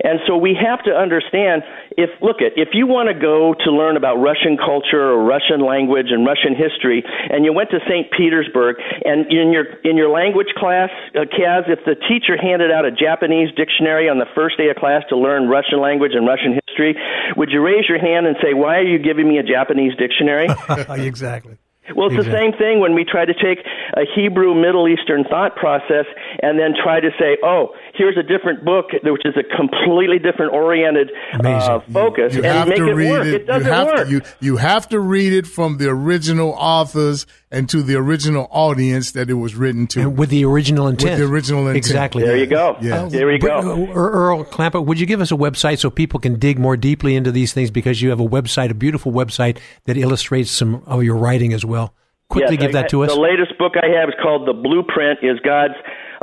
And 0.02 0.20
so 0.26 0.36
we 0.36 0.54
have 0.54 0.82
to 0.84 0.90
understand 0.90 1.62
if 1.96 2.10
look 2.22 2.42
at 2.42 2.54
if 2.56 2.70
you 2.72 2.86
want 2.86 3.08
to 3.08 3.14
go 3.14 3.54
to 3.64 3.70
learn 3.70 3.96
about 3.96 4.16
Russian 4.16 4.56
culture 4.56 5.02
or 5.02 5.24
Russian 5.24 5.60
language 5.64 6.10
and 6.10 6.26
Russian 6.26 6.54
history, 6.54 7.02
and 7.30 7.44
you 7.44 7.52
went 7.52 7.70
to 7.70 7.80
St. 7.88 8.10
Petersburg, 8.10 8.76
and 9.04 9.26
in 9.26 9.50
your 9.50 9.66
in 9.82 9.96
your 9.96 10.03
language 10.08 10.52
class, 10.56 10.90
uh, 11.14 11.26
Kaz, 11.26 11.68
if 11.68 11.84
the 11.84 11.94
teacher 11.94 12.36
handed 12.40 12.70
out 12.70 12.84
a 12.84 12.90
Japanese 12.90 13.48
dictionary 13.56 14.08
on 14.08 14.18
the 14.18 14.26
first 14.34 14.56
day 14.56 14.68
of 14.68 14.76
class 14.76 15.02
to 15.08 15.16
learn 15.16 15.48
Russian 15.48 15.80
language 15.80 16.12
and 16.14 16.26
Russian 16.26 16.58
history, 16.66 16.96
would 17.36 17.50
you 17.50 17.60
raise 17.60 17.88
your 17.88 17.98
hand 17.98 18.26
and 18.26 18.36
say, 18.42 18.54
"Why 18.54 18.78
are 18.78 18.88
you 18.88 18.98
giving 18.98 19.28
me 19.28 19.38
a 19.38 19.42
Japanese 19.42 19.94
dictionary?" 19.96 20.48
exactly. 20.98 21.58
Well, 21.92 22.08
it's 22.08 22.16
exactly. 22.16 22.32
the 22.32 22.38
same 22.40 22.52
thing 22.56 22.80
when 22.80 22.94
we 22.94 23.04
try 23.04 23.26
to 23.26 23.34
take 23.34 23.60
a 23.92 24.08
Hebrew 24.16 24.54
Middle 24.54 24.88
Eastern 24.88 25.24
thought 25.24 25.54
process 25.56 26.08
and 26.40 26.58
then 26.58 26.72
try 26.72 27.00
to 27.00 27.10
say, 27.20 27.36
oh, 27.44 27.76
here's 27.96 28.16
a 28.16 28.22
different 28.22 28.64
book 28.64 28.86
which 29.02 29.22
is 29.24 29.34
a 29.36 29.56
completely 29.56 30.18
different 30.18 30.52
oriented 30.52 31.10
uh, 31.32 31.80
focus 31.92 32.34
you, 32.34 32.42
you 32.42 32.48
and 32.48 32.68
make 32.68 32.78
it 32.78 32.94
work. 32.94 33.26
It, 33.26 33.34
it 33.34 33.46
doesn't 33.46 33.66
you 33.66 33.72
have 33.72 33.86
work. 33.86 34.06
To, 34.06 34.12
you, 34.12 34.20
you 34.40 34.56
have 34.56 34.88
to 34.88 35.00
read 35.00 35.32
it 35.32 35.46
from 35.46 35.78
the 35.78 35.88
original 35.88 36.50
authors 36.50 37.26
and 37.50 37.68
to 37.68 37.82
the 37.82 37.94
original 37.96 38.48
audience 38.50 39.12
that 39.12 39.30
it 39.30 39.34
was 39.34 39.54
written 39.54 39.86
to. 39.88 40.00
And 40.00 40.18
with 40.18 40.30
the 40.30 40.44
original 40.44 40.88
intent. 40.88 41.12
With 41.12 41.28
the 41.28 41.32
original 41.32 41.60
intent. 41.62 41.76
Exactly. 41.76 42.22
There 42.22 42.36
you 42.36 42.46
go. 42.46 42.76
Yeah. 42.80 43.06
there 43.06 43.30
you 43.30 43.38
go. 43.38 43.92
Earl 43.92 44.44
Clampitt, 44.44 44.84
would 44.86 44.98
you 44.98 45.06
give 45.06 45.20
us 45.20 45.30
a 45.30 45.36
website 45.36 45.78
so 45.78 45.90
people 45.90 46.20
can 46.20 46.38
dig 46.38 46.58
more 46.58 46.76
deeply 46.76 47.14
into 47.14 47.30
these 47.30 47.52
things 47.52 47.70
because 47.70 48.02
you 48.02 48.10
have 48.10 48.20
a 48.20 48.26
website, 48.26 48.70
a 48.70 48.74
beautiful 48.74 49.12
website 49.12 49.58
that 49.84 49.96
illustrates 49.96 50.50
some 50.50 50.82
of 50.86 51.02
your 51.02 51.16
writing 51.16 51.52
as 51.52 51.64
well? 51.64 51.94
Quickly 52.28 52.56
yes, 52.56 52.62
give 52.62 52.72
that 52.72 52.88
to 52.88 53.04
us. 53.04 53.12
The 53.14 53.20
latest 53.20 53.56
book 53.58 53.74
I 53.76 53.86
have 54.00 54.08
is 54.08 54.14
called 54.20 54.48
The 54.48 54.54
Blueprint 54.54 55.20
is 55.22 55.38
God's 55.44 55.74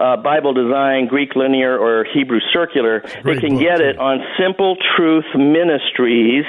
uh, 0.01 0.17
Bible 0.17 0.53
Design, 0.53 1.07
Greek 1.07 1.35
Linear, 1.35 1.77
or 1.77 2.05
Hebrew 2.13 2.39
Circular. 2.51 3.03
They 3.23 3.35
can 3.35 3.51
book, 3.51 3.61
get 3.61 3.77
too. 3.77 3.83
it 3.83 3.97
on 3.99 4.19
Simple 4.39 4.75
Truth 4.97 5.25
Ministries. 5.35 6.45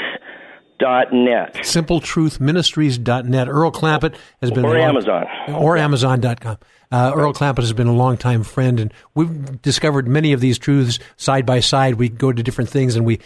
Dot 0.78 1.12
net. 1.12 1.55
SimpleTruthMinistries.net. 1.55 3.48
Earl 3.48 3.70
Clampitt 3.70 4.16
has 4.40 4.50
been 4.50 4.64
or 4.64 4.76
Amazon 4.76 5.26
or 5.48 5.76
Amazon.com. 5.76 6.59
Uh, 6.90 7.12
Earl 7.14 7.32
Clampitt 7.32 7.62
has 7.62 7.72
been 7.72 7.86
a 7.86 7.92
longtime 7.92 8.42
friend, 8.42 8.80
and 8.80 8.92
we've 9.14 9.62
discovered 9.62 10.09
many 10.09 10.32
of 10.32 10.40
these 10.40 10.59
truths 10.59 10.98
side 11.16 11.46
by 11.46 11.61
side. 11.61 11.94
We 11.96 12.09
go 12.09 12.32
to 12.32 12.42
different 12.42 12.68
things 12.68 12.96
and 12.96 13.07
we 13.07 13.20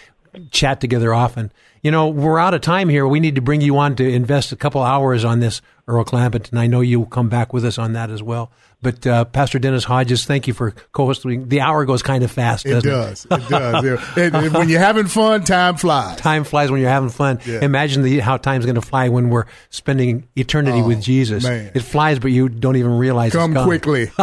chat 0.50 0.80
together 0.80 1.12
often. 1.14 1.52
You 1.82 1.90
know, 1.90 2.08
we're 2.08 2.38
out 2.38 2.54
of 2.54 2.62
time 2.62 2.88
here. 2.88 3.06
We 3.06 3.20
need 3.20 3.36
to 3.36 3.40
bring 3.40 3.60
you 3.60 3.78
on 3.78 3.94
to 3.96 4.08
invest 4.08 4.50
a 4.50 4.56
couple 4.56 4.82
hours 4.82 5.24
on 5.24 5.40
this, 5.40 5.62
Earl 5.86 6.04
Clampitt, 6.04 6.50
and 6.50 6.58
I 6.58 6.66
know 6.66 6.80
you'll 6.80 7.06
come 7.06 7.28
back 7.28 7.52
with 7.52 7.64
us 7.64 7.78
on 7.78 7.92
that 7.92 8.10
as 8.10 8.22
well. 8.22 8.50
But 8.82 9.06
uh, 9.06 9.24
Pastor 9.26 9.58
Dennis 9.58 9.84
Hodges, 9.84 10.24
thank 10.26 10.46
you 10.46 10.52
for 10.52 10.72
co-hosting. 10.92 11.48
The 11.48 11.60
hour 11.60 11.84
goes 11.84 12.02
kind 12.02 12.24
of 12.24 12.30
fast, 12.30 12.66
it 12.66 12.82
does. 12.82 13.24
It, 13.24 13.32
it 13.32 13.48
does. 13.48 13.84
it, 13.84 14.34
it, 14.34 14.52
when 14.52 14.68
you're 14.68 14.80
having 14.80 15.06
fun, 15.06 15.44
time 15.44 15.76
flies. 15.76 16.18
Time 16.18 16.44
flies 16.44 16.70
when 16.70 16.80
you're 16.80 16.90
having 16.90 17.08
fun. 17.08 17.40
Yeah. 17.46 17.64
Imagine 17.64 18.02
the, 18.02 18.18
how 18.18 18.36
time's 18.36 18.64
going 18.64 18.74
to 18.74 18.82
fly 18.82 19.08
when 19.08 19.30
we're 19.30 19.46
spending 19.70 20.28
eternity 20.36 20.80
oh, 20.80 20.88
with 20.88 21.02
Jesus. 21.02 21.44
Man. 21.44 21.70
It 21.74 21.80
flies, 21.80 22.18
but 22.18 22.32
you 22.32 22.48
don't 22.48 22.76
even 22.76 22.98
realize 22.98 23.32
come 23.32 23.54
quickly. 23.54 24.10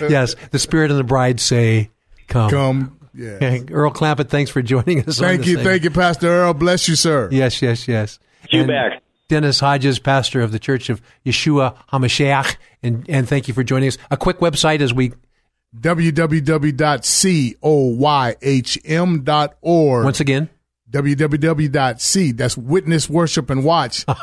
yes, 0.00 0.34
the 0.50 0.58
Spirit 0.58 0.90
and 0.90 0.98
the 0.98 1.04
bride 1.04 1.40
say, 1.40 1.90
"Come." 2.26 2.50
Come 2.50 2.95
yeah. 3.16 3.58
Earl 3.70 3.90
Clampitt, 3.90 4.28
thanks 4.28 4.50
for 4.50 4.62
joining 4.62 5.08
us. 5.08 5.18
Thank 5.18 5.46
you, 5.46 5.56
segment. 5.56 5.66
thank 5.66 5.84
you, 5.84 5.90
Pastor 5.90 6.28
Earl. 6.28 6.54
Bless 6.54 6.88
you, 6.88 6.96
sir. 6.96 7.28
Yes, 7.32 7.62
yes, 7.62 7.88
yes. 7.88 8.18
You 8.50 8.60
and 8.60 8.68
back. 8.68 9.02
Dennis 9.28 9.58
Hodges, 9.58 9.98
pastor 9.98 10.40
of 10.40 10.52
the 10.52 10.58
Church 10.58 10.88
of 10.88 11.02
Yeshua 11.24 11.76
HaMashiach, 11.92 12.56
and 12.82 13.04
and 13.08 13.28
thank 13.28 13.48
you 13.48 13.54
for 13.54 13.64
joining 13.64 13.88
us. 13.88 13.98
A 14.10 14.16
quick 14.16 14.38
website 14.38 14.80
as 14.80 14.94
we 14.94 15.12
www.coyhm.org. 15.76 16.74
Once 20.04 20.20
again, 20.20 20.48
www.c. 20.90 22.32
That's 22.32 22.56
Witness 22.56 23.10
Worship 23.10 23.50
and 23.50 23.64
Watch. 23.64 24.04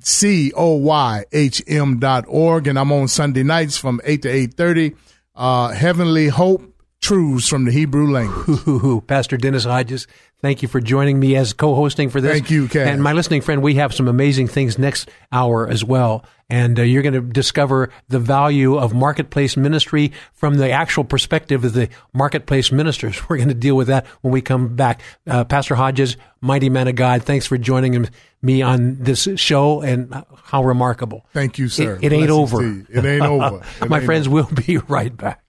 C 0.00 0.52
O 0.54 0.74
Y 0.76 1.24
H 1.32 1.62
M 1.66 1.98
dot 1.98 2.24
org, 2.28 2.66
and 2.66 2.78
I'm 2.78 2.92
on 2.92 3.08
Sunday 3.08 3.42
nights 3.42 3.78
from 3.78 4.00
eight 4.04 4.22
to 4.22 4.28
eight 4.28 4.54
thirty. 4.54 4.94
Uh, 5.34 5.68
Heavenly 5.68 6.28
Hope 6.28 6.73
truths 7.04 7.48
from 7.48 7.66
the 7.66 7.70
Hebrew 7.70 8.10
language. 8.10 9.06
Pastor 9.06 9.36
Dennis 9.36 9.64
Hodges, 9.64 10.06
thank 10.40 10.62
you 10.62 10.68
for 10.68 10.80
joining 10.80 11.20
me 11.20 11.36
as 11.36 11.52
co-hosting 11.52 12.08
for 12.08 12.20
this. 12.20 12.32
Thank 12.32 12.50
you, 12.50 12.66
Ken. 12.66 12.88
And 12.88 13.02
my 13.02 13.12
listening 13.12 13.42
friend, 13.42 13.62
we 13.62 13.74
have 13.74 13.94
some 13.94 14.08
amazing 14.08 14.48
things 14.48 14.78
next 14.78 15.10
hour 15.30 15.68
as 15.68 15.84
well. 15.84 16.24
And 16.48 16.78
uh, 16.78 16.82
you're 16.82 17.02
going 17.02 17.14
to 17.14 17.20
discover 17.20 17.90
the 18.08 18.18
value 18.18 18.76
of 18.76 18.94
marketplace 18.94 19.54
ministry 19.54 20.12
from 20.32 20.54
the 20.54 20.70
actual 20.70 21.04
perspective 21.04 21.64
of 21.64 21.74
the 21.74 21.90
marketplace 22.14 22.72
ministers. 22.72 23.20
We're 23.28 23.36
going 23.36 23.48
to 23.48 23.54
deal 23.54 23.76
with 23.76 23.88
that 23.88 24.06
when 24.22 24.32
we 24.32 24.40
come 24.40 24.74
back. 24.74 25.02
Uh, 25.26 25.44
Pastor 25.44 25.74
Hodges, 25.74 26.16
mighty 26.40 26.70
man 26.70 26.88
of 26.88 26.94
God, 26.96 27.22
thanks 27.24 27.44
for 27.44 27.58
joining 27.58 28.08
me 28.40 28.62
on 28.62 28.96
this 28.96 29.28
show 29.36 29.82
and 29.82 30.24
how 30.44 30.64
remarkable. 30.64 31.26
Thank 31.34 31.58
you, 31.58 31.68
sir. 31.68 31.96
It, 31.96 32.04
it 32.04 32.12
ain't 32.14 32.30
over. 32.30 32.62
It 32.62 33.04
ain't 33.04 33.22
over. 33.22 33.62
It 33.82 33.90
my 33.90 33.98
ain't 33.98 34.06
friends, 34.06 34.26
over. 34.26 34.34
we'll 34.34 34.64
be 34.66 34.78
right 34.78 35.14
back. 35.14 35.43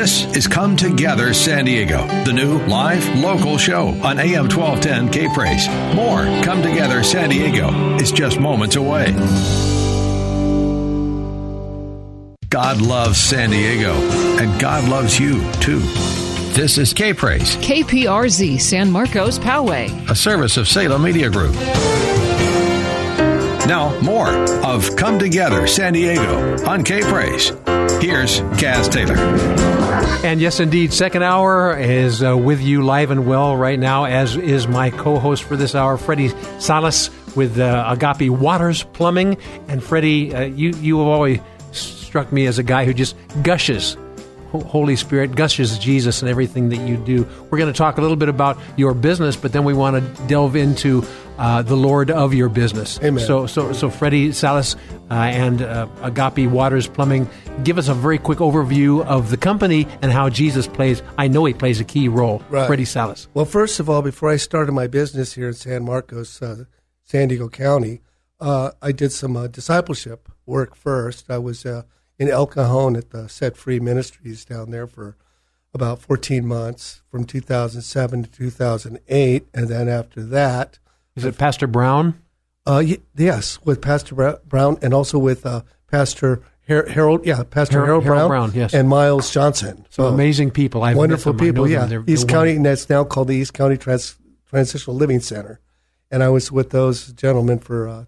This 0.00 0.24
is 0.34 0.48
Come 0.48 0.78
Together 0.78 1.34
San 1.34 1.66
Diego, 1.66 2.06
the 2.24 2.32
new 2.32 2.56
live 2.60 3.06
local 3.18 3.58
show 3.58 3.88
on 4.02 4.18
AM 4.18 4.48
1210 4.48 5.10
K 5.10 5.28
Praise. 5.34 5.68
More 5.94 6.22
Come 6.42 6.62
Together 6.62 7.02
San 7.02 7.28
Diego 7.28 7.98
is 7.98 8.10
just 8.10 8.40
moments 8.40 8.76
away. 8.76 9.12
God 12.48 12.80
loves 12.80 13.18
San 13.18 13.50
Diego, 13.50 13.92
and 14.40 14.58
God 14.58 14.88
loves 14.88 15.20
you 15.20 15.34
too. 15.60 15.80
This 16.54 16.78
is 16.78 16.94
K 16.94 17.12
Praise. 17.12 17.56
KPRZ 17.56 18.58
San 18.58 18.90
Marcos 18.90 19.38
Poway, 19.38 19.90
a 20.08 20.14
service 20.14 20.56
of 20.56 20.66
Salem 20.66 21.02
Media 21.02 21.28
Group. 21.28 21.54
Now, 23.66 24.00
more 24.00 24.30
of 24.64 24.96
Come 24.96 25.18
Together 25.18 25.66
San 25.66 25.92
Diego 25.92 26.56
on 26.66 26.84
K 26.84 27.02
Praise. 27.02 27.52
Here's 28.00 28.40
Kaz 28.56 28.90
Taylor. 28.90 29.16
And 30.24 30.40
yes, 30.40 30.58
indeed, 30.58 30.92
second 30.92 31.22
hour 31.22 31.78
is 31.78 32.22
uh, 32.22 32.34
with 32.34 32.62
you 32.62 32.82
live 32.82 33.10
and 33.10 33.26
well 33.26 33.54
right 33.56 33.78
now, 33.78 34.04
as 34.04 34.36
is 34.36 34.66
my 34.66 34.88
co 34.88 35.18
host 35.18 35.42
for 35.42 35.54
this 35.54 35.74
hour, 35.74 35.98
Freddie 35.98 36.30
Salas 36.58 37.10
with 37.36 37.58
uh, 37.58 37.84
Agape 37.88 38.30
Waters 38.30 38.84
Plumbing. 38.84 39.36
And 39.68 39.84
Freddie, 39.84 40.34
uh, 40.34 40.44
you, 40.44 40.70
you 40.80 40.98
have 40.98 41.08
always 41.08 41.40
struck 41.72 42.32
me 42.32 42.46
as 42.46 42.58
a 42.58 42.62
guy 42.62 42.86
who 42.86 42.94
just 42.94 43.16
gushes 43.42 43.98
Holy 44.50 44.96
Spirit 44.96 45.34
gushes 45.36 45.78
Jesus 45.78 46.22
and 46.22 46.28
everything 46.28 46.70
that 46.70 46.78
you 46.78 46.96
do. 46.96 47.26
We're 47.50 47.58
going 47.58 47.72
to 47.72 47.76
talk 47.76 47.98
a 47.98 48.00
little 48.00 48.16
bit 48.16 48.28
about 48.28 48.58
your 48.76 48.94
business, 48.94 49.36
but 49.36 49.52
then 49.52 49.64
we 49.64 49.74
want 49.74 49.96
to 49.96 50.26
delve 50.26 50.56
into 50.56 51.04
uh, 51.40 51.62
the 51.62 51.74
Lord 51.74 52.10
of 52.10 52.34
your 52.34 52.50
business. 52.50 53.00
Amen. 53.02 53.24
So, 53.24 53.46
so, 53.46 53.72
so 53.72 53.88
Freddie 53.88 54.30
Salas 54.32 54.76
uh, 55.10 55.14
and 55.14 55.62
uh, 55.62 55.88
Agape 56.02 56.50
Waters 56.50 56.86
Plumbing, 56.86 57.28
give 57.64 57.78
us 57.78 57.88
a 57.88 57.94
very 57.94 58.18
quick 58.18 58.40
overview 58.40 59.02
of 59.06 59.30
the 59.30 59.38
company 59.38 59.86
and 60.02 60.12
how 60.12 60.28
Jesus 60.28 60.66
plays. 60.66 61.02
I 61.16 61.28
know 61.28 61.46
he 61.46 61.54
plays 61.54 61.80
a 61.80 61.84
key 61.84 62.08
role. 62.08 62.42
Right. 62.50 62.66
Freddie 62.66 62.84
Salas. 62.84 63.26
Well, 63.32 63.46
first 63.46 63.80
of 63.80 63.88
all, 63.88 64.02
before 64.02 64.28
I 64.28 64.36
started 64.36 64.72
my 64.72 64.86
business 64.86 65.32
here 65.32 65.48
in 65.48 65.54
San 65.54 65.82
Marcos, 65.82 66.42
uh, 66.42 66.64
San 67.04 67.28
Diego 67.28 67.48
County, 67.48 68.02
uh, 68.38 68.72
I 68.82 68.92
did 68.92 69.10
some 69.10 69.34
uh, 69.34 69.46
discipleship 69.46 70.28
work 70.44 70.76
first. 70.76 71.30
I 71.30 71.38
was 71.38 71.64
in 71.64 72.28
El 72.28 72.46
Cajon 72.46 72.96
at 72.96 73.10
the 73.10 73.30
Set 73.30 73.56
Free 73.56 73.80
Ministries 73.80 74.44
down 74.44 74.70
there 74.72 74.86
for 74.86 75.16
about 75.72 76.02
14 76.02 76.46
months 76.46 77.00
from 77.10 77.24
2007 77.24 78.24
to 78.24 78.30
2008. 78.30 79.46
And 79.54 79.68
then 79.68 79.88
after 79.88 80.22
that. 80.22 80.78
Is 81.16 81.24
it 81.24 81.38
Pastor 81.38 81.66
Brown? 81.66 82.20
Uh, 82.66 82.82
yes, 83.16 83.58
with 83.64 83.80
Pastor 83.80 84.38
Brown 84.46 84.78
and 84.82 84.94
also 84.94 85.18
with 85.18 85.44
uh, 85.44 85.62
Pastor 85.90 86.42
Harold, 86.66 87.26
yeah, 87.26 87.42
Pastor 87.42 87.84
Harold, 87.84 88.04
Harold, 88.04 88.04
Brown, 88.04 88.28
Brown 88.28 88.52
yes. 88.54 88.74
and 88.74 88.88
Miles 88.88 89.32
Johnson. 89.32 89.86
So 89.90 90.04
amazing 90.06 90.52
people. 90.52 90.84
I've 90.84 90.96
wonderful 90.96 91.34
people. 91.34 91.68
Yeah, 91.68 91.86
They're, 91.86 92.04
East 92.06 92.28
they're 92.28 92.36
County, 92.36 92.56
and 92.56 92.64
that's 92.64 92.88
now 92.88 93.02
called 93.02 93.28
the 93.28 93.34
East 93.34 93.54
County 93.54 93.76
Trans- 93.76 94.16
Transitional 94.46 94.96
Living 94.96 95.20
Center. 95.20 95.60
And 96.12 96.22
I 96.22 96.28
was 96.28 96.52
with 96.52 96.70
those 96.70 97.12
gentlemen 97.12 97.58
for 97.58 97.88
uh, 97.88 98.04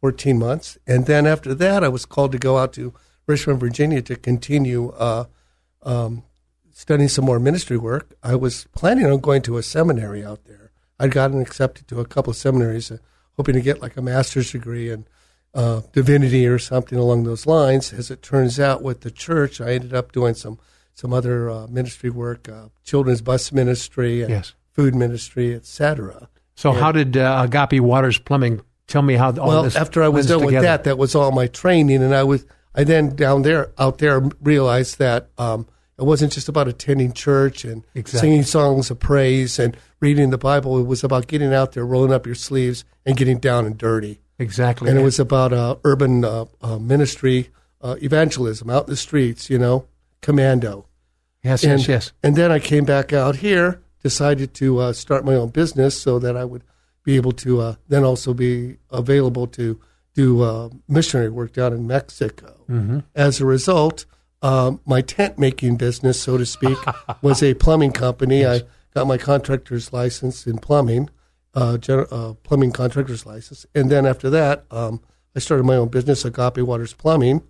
14 0.00 0.38
months, 0.38 0.78
and 0.86 1.06
then 1.06 1.26
after 1.26 1.52
that, 1.54 1.84
I 1.84 1.88
was 1.88 2.06
called 2.06 2.32
to 2.32 2.38
go 2.38 2.56
out 2.56 2.72
to 2.74 2.94
Richmond, 3.26 3.60
Virginia, 3.60 4.00
to 4.02 4.16
continue 4.16 4.90
uh, 4.90 5.24
um, 5.82 6.22
studying 6.72 7.08
some 7.08 7.24
more 7.24 7.40
ministry 7.40 7.76
work. 7.76 8.14
I 8.22 8.34
was 8.34 8.66
planning 8.72 9.06
on 9.06 9.20
going 9.20 9.42
to 9.42 9.58
a 9.58 9.62
seminary 9.62 10.24
out 10.24 10.44
there. 10.44 10.65
I'd 10.98 11.10
gotten 11.10 11.40
accepted 11.40 11.88
to 11.88 12.00
a 12.00 12.06
couple 12.06 12.30
of 12.30 12.36
seminaries, 12.36 12.90
uh, 12.90 12.98
hoping 13.36 13.54
to 13.54 13.60
get 13.60 13.82
like 13.82 13.96
a 13.96 14.02
master's 14.02 14.52
degree 14.52 14.90
in 14.90 15.06
uh, 15.54 15.82
divinity 15.92 16.46
or 16.46 16.58
something 16.58 16.98
along 16.98 17.24
those 17.24 17.46
lines. 17.46 17.92
As 17.92 18.10
it 18.10 18.22
turns 18.22 18.60
out, 18.60 18.82
with 18.82 19.00
the 19.00 19.10
church, 19.10 19.60
I 19.60 19.72
ended 19.72 19.94
up 19.94 20.12
doing 20.12 20.34
some 20.34 20.58
some 20.94 21.12
other 21.12 21.50
uh, 21.50 21.66
ministry 21.66 22.08
work, 22.08 22.48
uh, 22.48 22.68
children's 22.84 23.20
bus 23.20 23.52
ministry, 23.52 24.22
and 24.22 24.30
Yes. 24.30 24.54
food 24.72 24.94
ministry, 24.94 25.54
etc. 25.54 26.28
So, 26.54 26.72
how 26.72 26.90
did 26.90 27.18
uh, 27.18 27.46
Agape 27.46 27.82
Waters 27.82 28.18
Plumbing 28.18 28.62
tell 28.86 29.02
me 29.02 29.14
how 29.14 29.28
all 29.36 29.48
well, 29.48 29.62
this 29.62 29.74
Well, 29.74 29.82
after 29.82 30.02
I 30.02 30.08
was 30.08 30.26
done 30.26 30.44
with 30.44 30.54
that, 30.54 30.84
that 30.84 30.96
was 30.96 31.14
all 31.14 31.32
my 31.32 31.46
training, 31.48 32.02
and 32.02 32.14
I 32.14 32.22
was 32.22 32.46
I 32.74 32.84
then 32.84 33.14
down 33.14 33.42
there 33.42 33.70
out 33.78 33.98
there 33.98 34.20
realized 34.40 34.98
that 34.98 35.28
um, 35.38 35.66
it 35.98 36.04
wasn't 36.04 36.32
just 36.32 36.48
about 36.48 36.68
attending 36.68 37.12
church 37.12 37.64
and 37.64 37.84
Exactly. 37.94 38.28
singing 38.28 38.42
songs 38.44 38.90
of 38.90 38.98
praise 38.98 39.58
and 39.58 39.76
reading 40.00 40.30
the 40.30 40.38
Bible. 40.38 40.78
It 40.78 40.86
was 40.86 41.04
about 41.04 41.26
getting 41.26 41.52
out 41.52 41.72
there, 41.72 41.86
rolling 41.86 42.12
up 42.12 42.26
your 42.26 42.34
sleeves, 42.34 42.84
and 43.04 43.16
getting 43.16 43.38
down 43.38 43.66
and 43.66 43.76
dirty. 43.76 44.20
Exactly. 44.38 44.90
And 44.90 44.98
it 44.98 45.02
was 45.02 45.18
about 45.18 45.52
uh, 45.52 45.76
urban 45.84 46.24
uh, 46.24 46.46
uh, 46.60 46.78
ministry, 46.78 47.50
uh, 47.80 47.96
evangelism 48.02 48.68
out 48.68 48.84
in 48.84 48.90
the 48.90 48.96
streets. 48.96 49.48
You 49.48 49.58
know, 49.58 49.86
commando. 50.20 50.86
Yes, 51.42 51.62
and, 51.62 51.78
yes, 51.78 51.88
yes. 51.88 52.12
And 52.22 52.36
then 52.36 52.50
I 52.50 52.58
came 52.58 52.84
back 52.84 53.12
out 53.12 53.36
here, 53.36 53.80
decided 54.02 54.52
to 54.54 54.80
uh, 54.80 54.92
start 54.92 55.24
my 55.24 55.34
own 55.34 55.50
business 55.50 56.00
so 56.00 56.18
that 56.18 56.36
I 56.36 56.44
would 56.44 56.64
be 57.04 57.16
able 57.16 57.32
to 57.32 57.60
uh, 57.60 57.74
then 57.88 58.02
also 58.02 58.34
be 58.34 58.78
available 58.90 59.46
to 59.46 59.80
do 60.14 60.42
uh, 60.42 60.70
missionary 60.88 61.28
work 61.30 61.52
down 61.52 61.72
in 61.72 61.86
Mexico. 61.86 62.56
Mhm. 62.68 63.04
As 63.14 63.40
a 63.40 63.46
result, 63.46 64.06
um, 64.42 64.80
my 64.84 65.02
tent 65.02 65.38
making 65.38 65.76
business, 65.76 66.20
so 66.20 66.36
to 66.36 66.44
speak, 66.44 66.76
was 67.22 67.42
a 67.42 67.54
plumbing 67.54 67.92
company. 67.92 68.44
I 68.44 68.62
got 68.96 69.06
my 69.06 69.18
contractor's 69.18 69.92
license 69.92 70.46
in 70.46 70.56
plumbing, 70.56 71.10
uh, 71.52 71.76
gener- 71.78 72.08
uh, 72.10 72.32
plumbing 72.42 72.72
contractor's 72.72 73.26
license, 73.26 73.66
and 73.74 73.90
then 73.90 74.06
after 74.06 74.30
that, 74.30 74.64
um, 74.70 75.02
I 75.34 75.38
started 75.38 75.64
my 75.64 75.76
own 75.76 75.88
business, 75.88 76.24
Agape 76.24 76.62
Waters 76.62 76.94
Plumbing, 76.94 77.42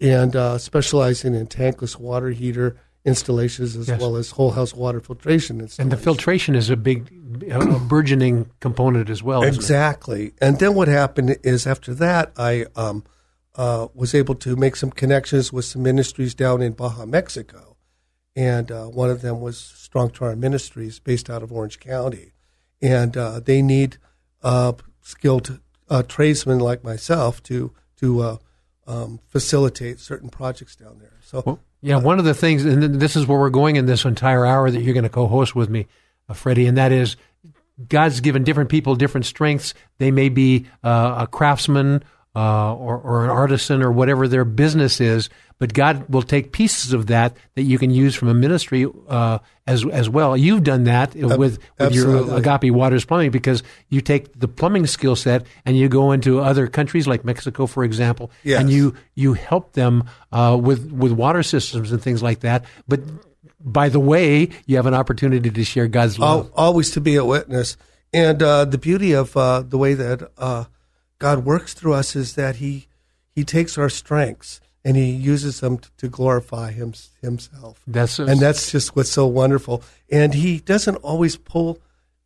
and 0.00 0.34
uh, 0.34 0.56
specializing 0.56 1.34
in 1.34 1.48
tankless 1.48 1.98
water 1.98 2.30
heater 2.30 2.76
installations 3.04 3.76
as 3.76 3.88
Yes. 3.88 4.00
well 4.00 4.16
as 4.16 4.30
whole 4.30 4.52
house 4.52 4.72
water 4.74 5.00
filtration 5.00 5.60
and 5.78 5.92
the 5.92 5.96
filtration 5.98 6.54
is 6.56 6.70
a 6.70 6.76
big, 6.76 7.12
a 7.50 7.78
burgeoning 7.78 8.50
component 8.60 9.10
as 9.10 9.22
well. 9.22 9.42
Exactly. 9.42 10.32
And 10.40 10.58
then 10.58 10.74
what 10.74 10.88
happened 10.88 11.36
is 11.44 11.66
after 11.66 11.92
that, 11.94 12.32
I 12.38 12.66
um, 12.74 13.04
uh, 13.54 13.88
was 13.94 14.14
able 14.14 14.34
to 14.36 14.56
make 14.56 14.76
some 14.76 14.90
connections 14.90 15.52
with 15.52 15.66
some 15.66 15.82
ministries 15.82 16.34
down 16.34 16.62
in 16.62 16.72
Baja, 16.72 17.04
Mexico. 17.06 17.75
And 18.36 18.70
uh, 18.70 18.84
one 18.84 19.08
of 19.08 19.22
them 19.22 19.40
was 19.40 19.58
Strong 19.58 20.10
Tower 20.10 20.36
Ministries 20.36 21.00
based 21.00 21.30
out 21.30 21.42
of 21.42 21.50
Orange 21.50 21.80
County. 21.80 22.34
And 22.82 23.16
uh, 23.16 23.40
they 23.40 23.62
need 23.62 23.96
uh, 24.42 24.74
skilled 25.00 25.58
uh, 25.88 26.02
tradesmen 26.02 26.58
like 26.58 26.84
myself 26.84 27.42
to, 27.44 27.72
to 27.96 28.20
uh, 28.20 28.36
um, 28.86 29.20
facilitate 29.26 29.98
certain 29.98 30.28
projects 30.28 30.76
down 30.76 30.98
there. 30.98 31.14
So, 31.22 31.60
Yeah, 31.80 31.96
one 31.96 32.18
of 32.18 32.24
the 32.24 32.34
things, 32.34 32.64
and 32.64 33.00
this 33.00 33.16
is 33.16 33.26
where 33.26 33.38
we're 33.38 33.50
going 33.50 33.76
in 33.76 33.86
this 33.86 34.04
entire 34.04 34.44
hour 34.44 34.70
that 34.70 34.82
you're 34.82 34.94
going 34.94 35.04
to 35.04 35.08
co-host 35.08 35.54
with 35.54 35.70
me, 35.70 35.86
uh, 36.28 36.34
Freddie, 36.34 36.66
and 36.66 36.76
that 36.76 36.92
is 36.92 37.16
God's 37.88 38.20
given 38.20 38.44
different 38.44 38.70
people 38.70 38.94
different 38.96 39.26
strengths. 39.26 39.74
They 39.98 40.10
may 40.10 40.28
be 40.28 40.66
uh, 40.82 41.16
a 41.20 41.26
craftsman 41.26 42.02
uh, 42.36 42.74
or, 42.74 42.98
or 42.98 43.24
an 43.24 43.30
artisan 43.30 43.82
or 43.82 43.90
whatever 43.90 44.28
their 44.28 44.44
business 44.44 45.00
is, 45.00 45.30
but 45.58 45.72
God 45.72 46.04
will 46.10 46.20
take 46.22 46.52
pieces 46.52 46.92
of 46.92 47.06
that 47.06 47.34
that 47.54 47.62
you 47.62 47.78
can 47.78 47.90
use 47.90 48.14
from 48.14 48.28
a 48.28 48.34
ministry 48.34 48.86
uh, 49.08 49.38
as 49.66 49.86
as 49.86 50.06
well. 50.10 50.36
You've 50.36 50.62
done 50.62 50.84
that 50.84 51.14
with 51.14 51.58
with 51.78 51.94
your. 51.94 52.36
Agape 52.36 52.70
Waters 52.74 53.06
Plumbing 53.06 53.30
because 53.30 53.62
you 53.88 54.02
take 54.02 54.38
the 54.38 54.48
plumbing 54.48 54.86
skill 54.86 55.16
set 55.16 55.46
and 55.64 55.78
you 55.78 55.88
go 55.88 56.12
into 56.12 56.40
other 56.40 56.66
countries 56.66 57.06
like 57.06 57.24
Mexico, 57.24 57.66
for 57.66 57.84
example, 57.84 58.30
Yes. 58.44 58.60
and 58.60 58.68
you 58.70 58.94
you 59.14 59.32
help 59.32 59.72
them 59.72 60.04
uh, 60.30 60.58
with 60.60 60.92
with 60.92 61.12
water 61.12 61.42
systems 61.42 61.90
and 61.90 62.02
things 62.02 62.22
like 62.22 62.40
that. 62.40 62.66
But 62.86 63.00
by 63.60 63.88
the 63.88 64.00
way, 64.00 64.50
you 64.66 64.76
have 64.76 64.86
an 64.86 64.94
opportunity 64.94 65.50
to 65.50 65.64
share 65.64 65.88
God's 65.88 66.18
love. 66.18 66.52
Always 66.54 66.90
to 66.92 67.00
be 67.00 67.16
a 67.16 67.24
witness. 67.24 67.78
And 68.12 68.42
uh, 68.42 68.66
the 68.66 68.78
beauty 68.78 69.12
of 69.12 69.34
uh, 69.36 69.62
the 69.62 69.78
way 69.78 69.94
that 69.94 70.30
uh, 70.38 70.64
God 71.18 71.44
works 71.44 71.74
through 71.74 71.94
us 71.94 72.16
is 72.16 72.34
that 72.34 72.56
He 72.56 72.88
He 73.30 73.44
takes 73.44 73.78
our 73.78 73.88
strengths 73.88 74.60
and 74.84 74.96
He 74.96 75.10
uses 75.10 75.60
them 75.60 75.78
t- 75.78 75.88
to 75.98 76.08
glorify 76.08 76.72
him, 76.72 76.94
Himself. 77.20 77.80
That's 77.86 78.18
and 78.18 78.40
that's 78.40 78.70
just 78.70 78.94
what's 78.96 79.10
so 79.10 79.26
wonderful. 79.26 79.82
And 80.10 80.34
He 80.34 80.58
doesn't 80.58 80.96
always 80.96 81.36
pull. 81.36 81.78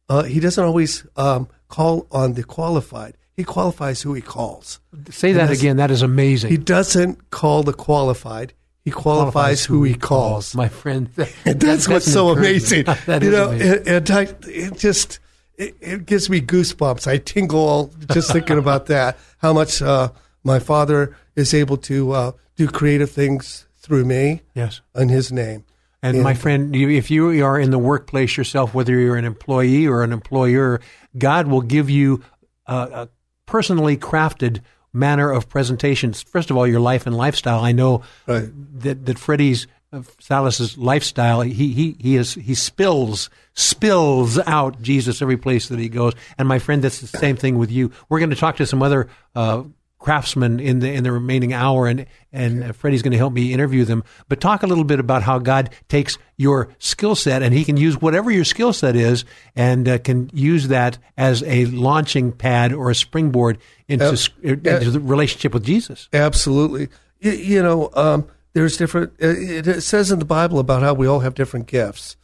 Uh, 0.08 0.24
he 0.24 0.40
doesn't 0.40 0.64
always 0.64 1.06
um, 1.16 1.46
call 1.68 2.06
on 2.10 2.34
the 2.34 2.42
qualified. 2.42 3.16
He 3.36 3.44
qualifies 3.44 4.02
who 4.02 4.12
He 4.14 4.20
calls. 4.20 4.80
Say 5.10 5.32
that 5.32 5.50
again. 5.50 5.76
That 5.76 5.90
is 5.90 6.02
amazing. 6.02 6.50
He 6.50 6.56
doesn't 6.56 7.30
call 7.30 7.62
the 7.62 7.72
qualified. 7.72 8.52
He 8.84 8.90
qualifies, 8.90 9.64
who 9.64 9.84
He 9.84 9.94
calls. 9.94 10.54
my 10.54 10.68
friend. 10.68 11.10
And 11.44 11.60
that's 11.60 11.86
what's 11.86 12.06
an 12.06 12.12
so 12.12 12.30
amazing. 12.30 12.84
that 13.06 13.22
you 13.22 13.28
is 13.28 13.86
know, 13.86 13.92
and 13.96 14.10
I, 14.10 14.28
it 14.42 14.78
just 14.78 15.20
it, 15.60 15.76
it 15.80 16.06
gives 16.06 16.30
me 16.30 16.40
goosebumps. 16.40 17.06
I 17.06 17.18
tingle 17.18 17.92
just 18.12 18.32
thinking 18.32 18.58
about 18.64 18.86
that. 18.86 19.18
How 19.38 19.52
much 19.52 19.82
uh, 19.82 20.10
my 20.42 20.58
father 20.58 21.14
is 21.36 21.52
able 21.52 21.76
to 21.76 22.12
uh, 22.12 22.32
do 22.56 22.66
creative 22.66 23.10
things 23.10 23.66
through 23.76 24.06
me. 24.06 24.40
Yes. 24.54 24.80
in 24.94 25.10
His 25.10 25.30
name. 25.30 25.64
And, 26.02 26.22
my 26.22 26.32
friend, 26.32 26.74
if 26.74 27.10
you 27.10 27.44
are 27.44 27.60
in 27.60 27.70
the 27.70 27.78
workplace 27.78 28.38
yourself, 28.38 28.72
whether 28.72 28.98
you're 28.98 29.16
an 29.16 29.26
employee 29.26 29.86
or 29.86 30.02
an 30.02 30.12
employer, 30.12 30.80
God 31.18 31.46
will 31.46 31.60
give 31.60 31.90
you 31.90 32.24
a, 32.66 32.74
a 32.74 33.08
personally 33.44 33.98
crafted 33.98 34.62
manner 34.94 35.30
of 35.30 35.46
presentations. 35.46 36.22
First 36.22 36.50
of 36.50 36.56
all, 36.56 36.66
your 36.66 36.80
life 36.80 37.06
and 37.06 37.14
lifestyle. 37.14 37.62
I 37.62 37.72
know 37.72 38.02
that 38.26 39.04
that 39.04 39.18
Freddie's 39.18 39.66
uh, 39.92 40.02
Salas's 40.18 40.78
lifestyle. 40.78 41.40
He 41.40 41.72
he 41.72 41.96
he 41.98 42.16
is 42.16 42.34
he 42.34 42.54
spills 42.54 43.30
spills 43.54 44.38
out 44.38 44.80
Jesus 44.80 45.20
every 45.20 45.36
place 45.36 45.68
that 45.68 45.78
he 45.78 45.88
goes. 45.88 46.14
And 46.38 46.46
my 46.46 46.58
friend, 46.58 46.82
that's 46.82 47.00
the 47.00 47.06
same 47.18 47.36
thing 47.36 47.58
with 47.58 47.70
you. 47.70 47.90
We're 48.08 48.20
going 48.20 48.30
to 48.30 48.36
talk 48.36 48.56
to 48.56 48.66
some 48.66 48.82
other. 48.82 49.08
Uh, 49.34 49.64
craftsmen 50.00 50.60
in 50.60 50.78
the 50.78 50.90
in 50.90 51.04
the 51.04 51.12
remaining 51.12 51.52
hour 51.52 51.86
and 51.86 52.06
and 52.32 52.74
Freddie's 52.74 53.02
going 53.02 53.12
to 53.12 53.18
help 53.18 53.34
me 53.34 53.52
interview 53.52 53.84
them 53.84 54.02
but 54.30 54.40
talk 54.40 54.62
a 54.62 54.66
little 54.66 54.82
bit 54.82 54.98
about 54.98 55.22
how 55.22 55.38
God 55.38 55.68
takes 55.88 56.16
your 56.38 56.70
skill 56.78 57.14
set 57.14 57.42
and 57.42 57.52
he 57.52 57.66
can 57.66 57.76
use 57.76 58.00
whatever 58.00 58.30
your 58.30 58.44
skill 58.46 58.72
set 58.72 58.96
is 58.96 59.26
and 59.54 59.86
uh, 59.86 59.98
can 59.98 60.30
use 60.32 60.68
that 60.68 60.96
as 61.18 61.42
a 61.42 61.66
launching 61.66 62.32
pad 62.32 62.72
or 62.72 62.88
a 62.88 62.94
springboard 62.94 63.58
into, 63.88 64.06
s- 64.06 64.30
into 64.42 64.90
the 64.90 65.00
relationship 65.00 65.52
with 65.52 65.64
Jesus 65.64 66.08
Absolutely. 66.14 66.88
You, 67.20 67.32
you 67.32 67.62
know, 67.62 67.90
um, 67.92 68.26
there's 68.52 68.76
different. 68.76 69.12
It, 69.18 69.66
it 69.66 69.80
says 69.82 70.10
in 70.10 70.18
the 70.18 70.24
Bible 70.24 70.58
about 70.58 70.82
how 70.82 70.94
we 70.94 71.06
all 71.06 71.20
have 71.20 71.34
different 71.34 71.66
gifts, 71.66 72.16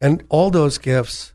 and 0.00 0.24
all 0.28 0.50
those 0.50 0.78
gifts 0.78 1.34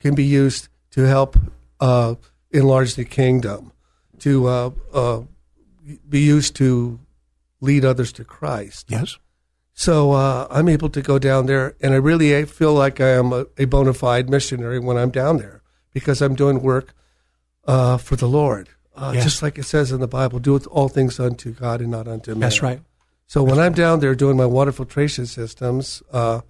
can 0.00 0.14
be 0.14 0.24
used 0.24 0.68
to 0.92 1.02
help 1.02 1.36
uh, 1.80 2.14
enlarge 2.50 2.94
the 2.94 3.04
kingdom, 3.04 3.72
to 4.18 4.46
uh, 4.46 4.70
uh, 4.92 5.20
be 6.08 6.20
used 6.20 6.56
to 6.56 6.98
lead 7.60 7.84
others 7.84 8.12
to 8.12 8.24
Christ. 8.24 8.86
Yes. 8.88 9.18
So 9.72 10.12
uh, 10.12 10.46
I'm 10.50 10.68
able 10.68 10.90
to 10.90 11.00
go 11.00 11.18
down 11.18 11.46
there, 11.46 11.74
and 11.80 11.94
I 11.94 11.96
really 11.96 12.44
feel 12.44 12.74
like 12.74 13.00
I 13.00 13.10
am 13.10 13.32
a, 13.32 13.46
a 13.56 13.64
bona 13.64 13.94
fide 13.94 14.28
missionary 14.28 14.78
when 14.78 14.96
I'm 14.98 15.10
down 15.10 15.38
there 15.38 15.62
because 15.92 16.20
I'm 16.20 16.34
doing 16.34 16.60
work 16.62 16.94
uh, 17.66 17.96
for 17.96 18.16
the 18.16 18.28
Lord. 18.28 18.68
Uh, 18.94 19.12
Yes. 19.14 19.24
Just 19.24 19.42
like 19.42 19.56
it 19.58 19.64
says 19.64 19.92
in 19.92 20.00
the 20.00 20.08
Bible, 20.08 20.38
do 20.38 20.58
all 20.58 20.88
things 20.88 21.18
unto 21.18 21.52
God 21.52 21.80
and 21.80 21.90
not 21.90 22.06
unto 22.06 22.32
man. 22.32 22.40
That's 22.40 22.60
right. 22.60 22.82
So 23.30 23.44
when 23.44 23.60
I'm 23.60 23.74
down 23.74 24.00
there 24.00 24.16
doing 24.16 24.36
my 24.36 24.44
water 24.44 24.72
filtration 24.72 25.24
systems 25.24 26.02
uh, 26.12 26.40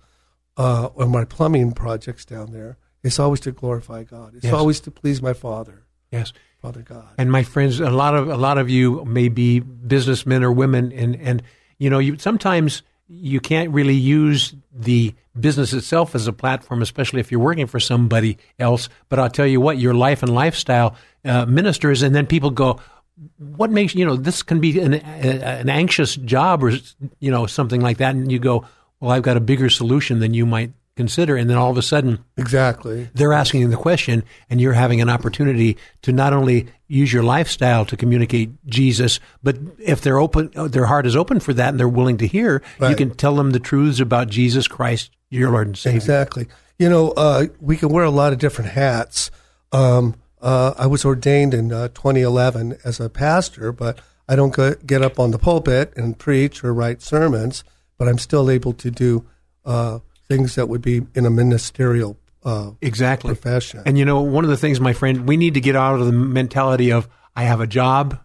uh, 0.56 0.86
or 0.94 1.04
my 1.04 1.26
plumbing 1.26 1.72
projects 1.72 2.24
down 2.24 2.52
there, 2.52 2.78
it's 3.02 3.18
always 3.18 3.40
to 3.40 3.52
glorify 3.52 4.04
God. 4.04 4.34
It's 4.34 4.44
Yes. 4.44 4.54
always 4.54 4.80
to 4.80 4.90
please 4.90 5.20
my 5.20 5.34
Father, 5.34 5.84
yes 6.10 6.32
Father 6.62 6.80
God. 6.80 7.08
And 7.18 7.30
my 7.30 7.42
friends, 7.42 7.80
a 7.80 7.90
lot 7.90 8.14
of 8.14 8.30
a 8.30 8.38
lot 8.38 8.56
of 8.56 8.70
you 8.70 9.04
may 9.04 9.28
be 9.28 9.60
businessmen 9.60 10.42
or 10.42 10.52
women, 10.52 10.90
and 10.92 11.16
and 11.16 11.42
you 11.76 11.90
know, 11.90 11.98
you 11.98 12.16
sometimes 12.16 12.82
you 13.08 13.40
can't 13.40 13.68
really 13.72 13.94
use 13.94 14.54
the 14.72 15.12
business 15.38 15.74
itself 15.74 16.14
as 16.14 16.26
a 16.26 16.32
platform, 16.32 16.80
especially 16.80 17.20
if 17.20 17.30
you're 17.30 17.40
working 17.40 17.66
for 17.66 17.80
somebody 17.80 18.38
else. 18.58 18.88
But 19.10 19.18
I'll 19.18 19.28
tell 19.28 19.46
you 19.46 19.60
what, 19.60 19.76
your 19.76 19.92
life 19.92 20.22
and 20.22 20.34
lifestyle 20.34 20.96
uh, 21.26 21.44
ministers, 21.44 22.02
and 22.02 22.14
then 22.14 22.26
people 22.26 22.50
go, 22.50 22.80
"What 23.38 23.70
makes 23.70 23.94
you 23.94 24.04
know 24.04 24.16
this 24.16 24.42
can 24.42 24.60
be 24.60 24.80
an 24.80 24.94
an 24.94 25.68
anxious 25.68 26.16
job 26.16 26.64
or 26.64 26.72
you 27.18 27.30
know 27.30 27.46
something 27.46 27.80
like 27.80 27.98
that?" 27.98 28.14
And 28.14 28.30
you 28.30 28.38
go, 28.38 28.64
"Well, 29.00 29.10
I've 29.10 29.22
got 29.22 29.36
a 29.36 29.40
bigger 29.40 29.70
solution 29.70 30.20
than 30.20 30.34
you 30.34 30.46
might." 30.46 30.72
Consider, 30.96 31.36
and 31.36 31.48
then 31.48 31.56
all 31.56 31.70
of 31.70 31.78
a 31.78 31.82
sudden, 31.82 32.18
Exactly. 32.36 33.08
they're 33.14 33.32
asking 33.32 33.70
the 33.70 33.76
question 33.76 34.22
and 34.50 34.60
you're 34.60 34.74
having 34.74 35.00
an 35.00 35.08
opportunity 35.08 35.78
to 36.02 36.12
not 36.12 36.34
only 36.34 36.66
use 36.88 37.10
your 37.10 37.22
lifestyle 37.22 37.86
to 37.86 37.96
communicate 37.96 38.50
Jesus, 38.66 39.18
but 39.42 39.56
if 39.78 40.02
they're 40.02 40.18
open, 40.18 40.50
their 40.54 40.86
heart 40.86 41.06
is 41.06 41.16
open 41.16 41.40
for 41.40 41.54
that 41.54 41.70
and 41.70 41.80
they're 41.80 41.88
willing 41.88 42.18
to 42.18 42.26
hear, 42.26 42.60
you 42.82 42.94
can 42.96 43.14
tell 43.14 43.36
them 43.36 43.52
the 43.52 43.60
truths 43.60 44.00
about 44.00 44.28
Jesus 44.28 44.68
Christ 44.68 45.10
your 45.30 45.50
Lord 45.50 45.68
and 45.68 45.78
Savior. 45.78 45.96
Exactly. 45.96 46.46
You 46.78 46.90
know, 46.90 47.12
uh, 47.12 47.46
we 47.60 47.76
can 47.78 47.88
wear 47.88 48.04
a 48.04 48.10
lot 48.10 48.34
of 48.34 48.38
different 48.38 48.72
hats. 48.72 49.30
Um, 49.72 50.16
uh, 50.40 50.74
I 50.78 50.86
was 50.86 51.04
ordained 51.04 51.54
in 51.54 51.72
uh, 51.72 51.88
2011 51.88 52.78
as 52.84 53.00
a 53.00 53.08
pastor, 53.08 53.72
but 53.72 54.00
I 54.28 54.36
don't 54.36 54.54
go, 54.54 54.74
get 54.86 55.02
up 55.02 55.18
on 55.18 55.30
the 55.30 55.38
pulpit 55.38 55.92
and 55.96 56.18
preach 56.18 56.62
or 56.64 56.72
write 56.72 57.02
sermons, 57.02 57.64
but 57.98 58.08
I'm 58.08 58.18
still 58.18 58.50
able 58.50 58.72
to 58.74 58.90
do 58.90 59.26
uh, 59.64 59.98
things 60.28 60.54
that 60.54 60.68
would 60.68 60.82
be 60.82 61.06
in 61.14 61.26
a 61.26 61.30
ministerial 61.30 62.16
uh, 62.44 62.70
exactly 62.80 63.34
profession. 63.34 63.82
And 63.84 63.98
you 63.98 64.04
know, 64.04 64.20
one 64.22 64.44
of 64.44 64.50
the 64.50 64.56
things, 64.56 64.80
my 64.80 64.92
friend, 64.92 65.28
we 65.28 65.36
need 65.36 65.54
to 65.54 65.60
get 65.60 65.76
out 65.76 66.00
of 66.00 66.06
the 66.06 66.12
mentality 66.12 66.92
of 66.92 67.08
I 67.36 67.44
have 67.44 67.60
a 67.60 67.66
job 67.66 68.18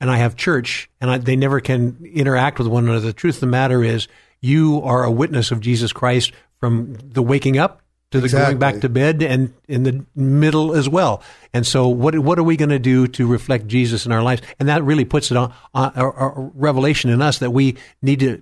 and 0.00 0.10
I 0.10 0.16
have 0.16 0.36
church, 0.36 0.90
and 1.00 1.10
I, 1.10 1.18
they 1.18 1.36
never 1.36 1.60
can 1.60 2.04
interact 2.04 2.58
with 2.58 2.66
one 2.66 2.84
another. 2.84 3.06
The 3.06 3.12
truth 3.12 3.36
of 3.36 3.40
the 3.42 3.46
matter 3.46 3.84
is, 3.84 4.08
you 4.40 4.82
are 4.82 5.04
a 5.04 5.10
witness 5.10 5.52
of 5.52 5.60
Jesus 5.60 5.92
Christ 5.92 6.32
from 6.58 6.94
the 6.94 7.22
waking 7.22 7.56
up 7.56 7.81
to 8.12 8.20
the 8.20 8.24
Exactly. 8.26 8.52
going 8.52 8.58
back 8.58 8.80
to 8.82 8.88
bed 8.88 9.22
and 9.22 9.52
in 9.68 9.82
the 9.82 10.04
middle 10.14 10.74
as 10.74 10.88
well. 10.88 11.22
And 11.52 11.66
so, 11.66 11.88
what 11.88 12.18
what 12.18 12.38
are 12.38 12.42
we 12.44 12.56
going 12.56 12.70
to 12.70 12.78
do 12.78 13.06
to 13.08 13.26
reflect 13.26 13.66
Jesus 13.66 14.06
in 14.06 14.12
our 14.12 14.22
lives? 14.22 14.42
And 14.58 14.68
that 14.68 14.82
really 14.84 15.04
puts 15.04 15.30
it 15.30 15.36
on, 15.36 15.52
a 15.74 16.32
revelation 16.54 17.10
in 17.10 17.20
us 17.20 17.38
that 17.38 17.50
we 17.50 17.76
need 18.00 18.20
to 18.20 18.40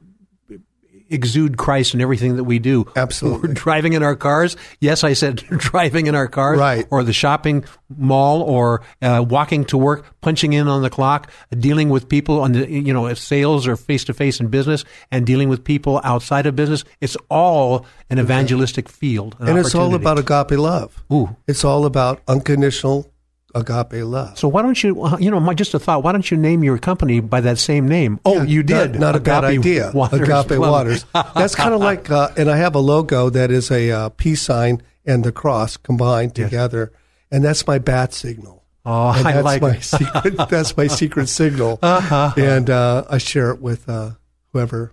exude 1.11 1.56
Christ 1.56 1.94
in 1.94 2.00
everything 2.00 2.36
that 2.36 2.44
we 2.44 2.58
do. 2.58 2.86
Absolutely. 2.96 3.48
We're 3.48 3.54
driving 3.54 3.92
in 3.92 4.02
our 4.02 4.16
cars. 4.16 4.56
Yes, 4.80 5.04
I 5.04 5.12
said 5.12 5.36
driving 5.50 6.06
in 6.06 6.14
our 6.14 6.28
cars. 6.28 6.58
Right. 6.58 6.86
Or 6.90 7.02
the 7.02 7.12
shopping 7.12 7.64
mall 7.96 8.42
or 8.42 8.82
uh, 9.02 9.24
walking 9.28 9.64
to 9.66 9.76
work, 9.76 10.06
punching 10.20 10.52
in 10.52 10.68
on 10.68 10.82
the 10.82 10.90
clock, 10.90 11.30
dealing 11.58 11.88
with 11.88 12.08
people 12.08 12.40
on 12.40 12.52
the, 12.52 12.70
you 12.70 12.92
know, 12.92 13.06
if 13.06 13.18
sales 13.18 13.66
or 13.66 13.76
face 13.76 14.04
to 14.04 14.14
face 14.14 14.40
in 14.40 14.48
business 14.48 14.84
and 15.11 15.26
dealing 15.26 15.48
with 15.48 15.64
people 15.64 16.00
outside 16.04 16.46
of 16.46 16.56
business. 16.56 16.84
It's 17.00 17.16
all 17.28 17.86
an 18.08 18.18
evangelistic 18.18 18.88
field. 18.88 19.36
an 19.40 19.48
and 19.48 19.58
it's 19.58 19.74
all 19.74 19.94
about 19.94 20.18
agape 20.18 20.58
love. 20.58 21.02
Ooh. 21.12 21.36
It's 21.46 21.64
all 21.64 21.84
about 21.84 22.22
unconditional 22.28 23.11
agape 23.55 24.05
love. 24.05 24.38
So 24.38 24.48
why 24.48 24.62
don't 24.62 24.82
you, 24.82 25.03
uh, 25.03 25.16
you 25.18 25.30
know, 25.30 25.40
my, 25.40 25.55
just 25.55 25.74
a 25.74 25.78
thought, 25.78 26.03
why 26.03 26.12
don't 26.12 26.30
you 26.30 26.36
name 26.36 26.62
your 26.64 26.78
company 26.78 27.20
by 27.20 27.40
that 27.40 27.59
same 27.59 27.88
name? 27.88 28.20
Oh, 28.24 28.42
you 28.42 28.62
did. 28.62 28.92
Not, 28.92 29.01
not 29.01 29.16
a 29.16 29.20
bad 29.20 29.44
idea. 29.44 29.90
Waters 29.92 30.20
Agape. 30.28 30.59
Waters. 30.59 31.05
That's 31.12 31.55
kind 31.55 31.74
of 31.74 31.80
like, 31.90 32.11
uh, 32.11 32.28
and 32.36 32.51
I 32.51 32.57
have 32.57 32.74
a 32.74 32.78
logo 32.80 33.30
that 33.30 33.51
is 33.51 33.70
a 33.70 33.90
uh, 33.90 34.09
peace 34.11 34.42
sign 34.42 34.82
and 35.07 35.24
the 35.24 35.32
cross 35.32 35.76
combined 35.76 36.34
together, 36.34 36.92
and 37.30 37.42
that's 37.44 37.66
my 37.66 37.78
bat 37.78 38.12
signal. 38.14 38.64
Oh, 38.84 39.11
and 39.11 39.26
I 39.28 39.32
that's 39.32 39.44
like 39.44 39.62
my 39.62 39.74
it. 39.76 39.82
secret. 39.82 40.36
That's 40.48 40.74
my 40.76 40.86
secret 40.86 41.28
signal, 41.28 41.78
Uh-huh. 41.82 42.32
and 42.38 42.70
uh, 42.70 43.05
I 43.11 43.18
share 43.18 43.51
it 43.51 43.61
with 43.61 43.86
uh, 43.88 44.12
whoever. 44.53 44.92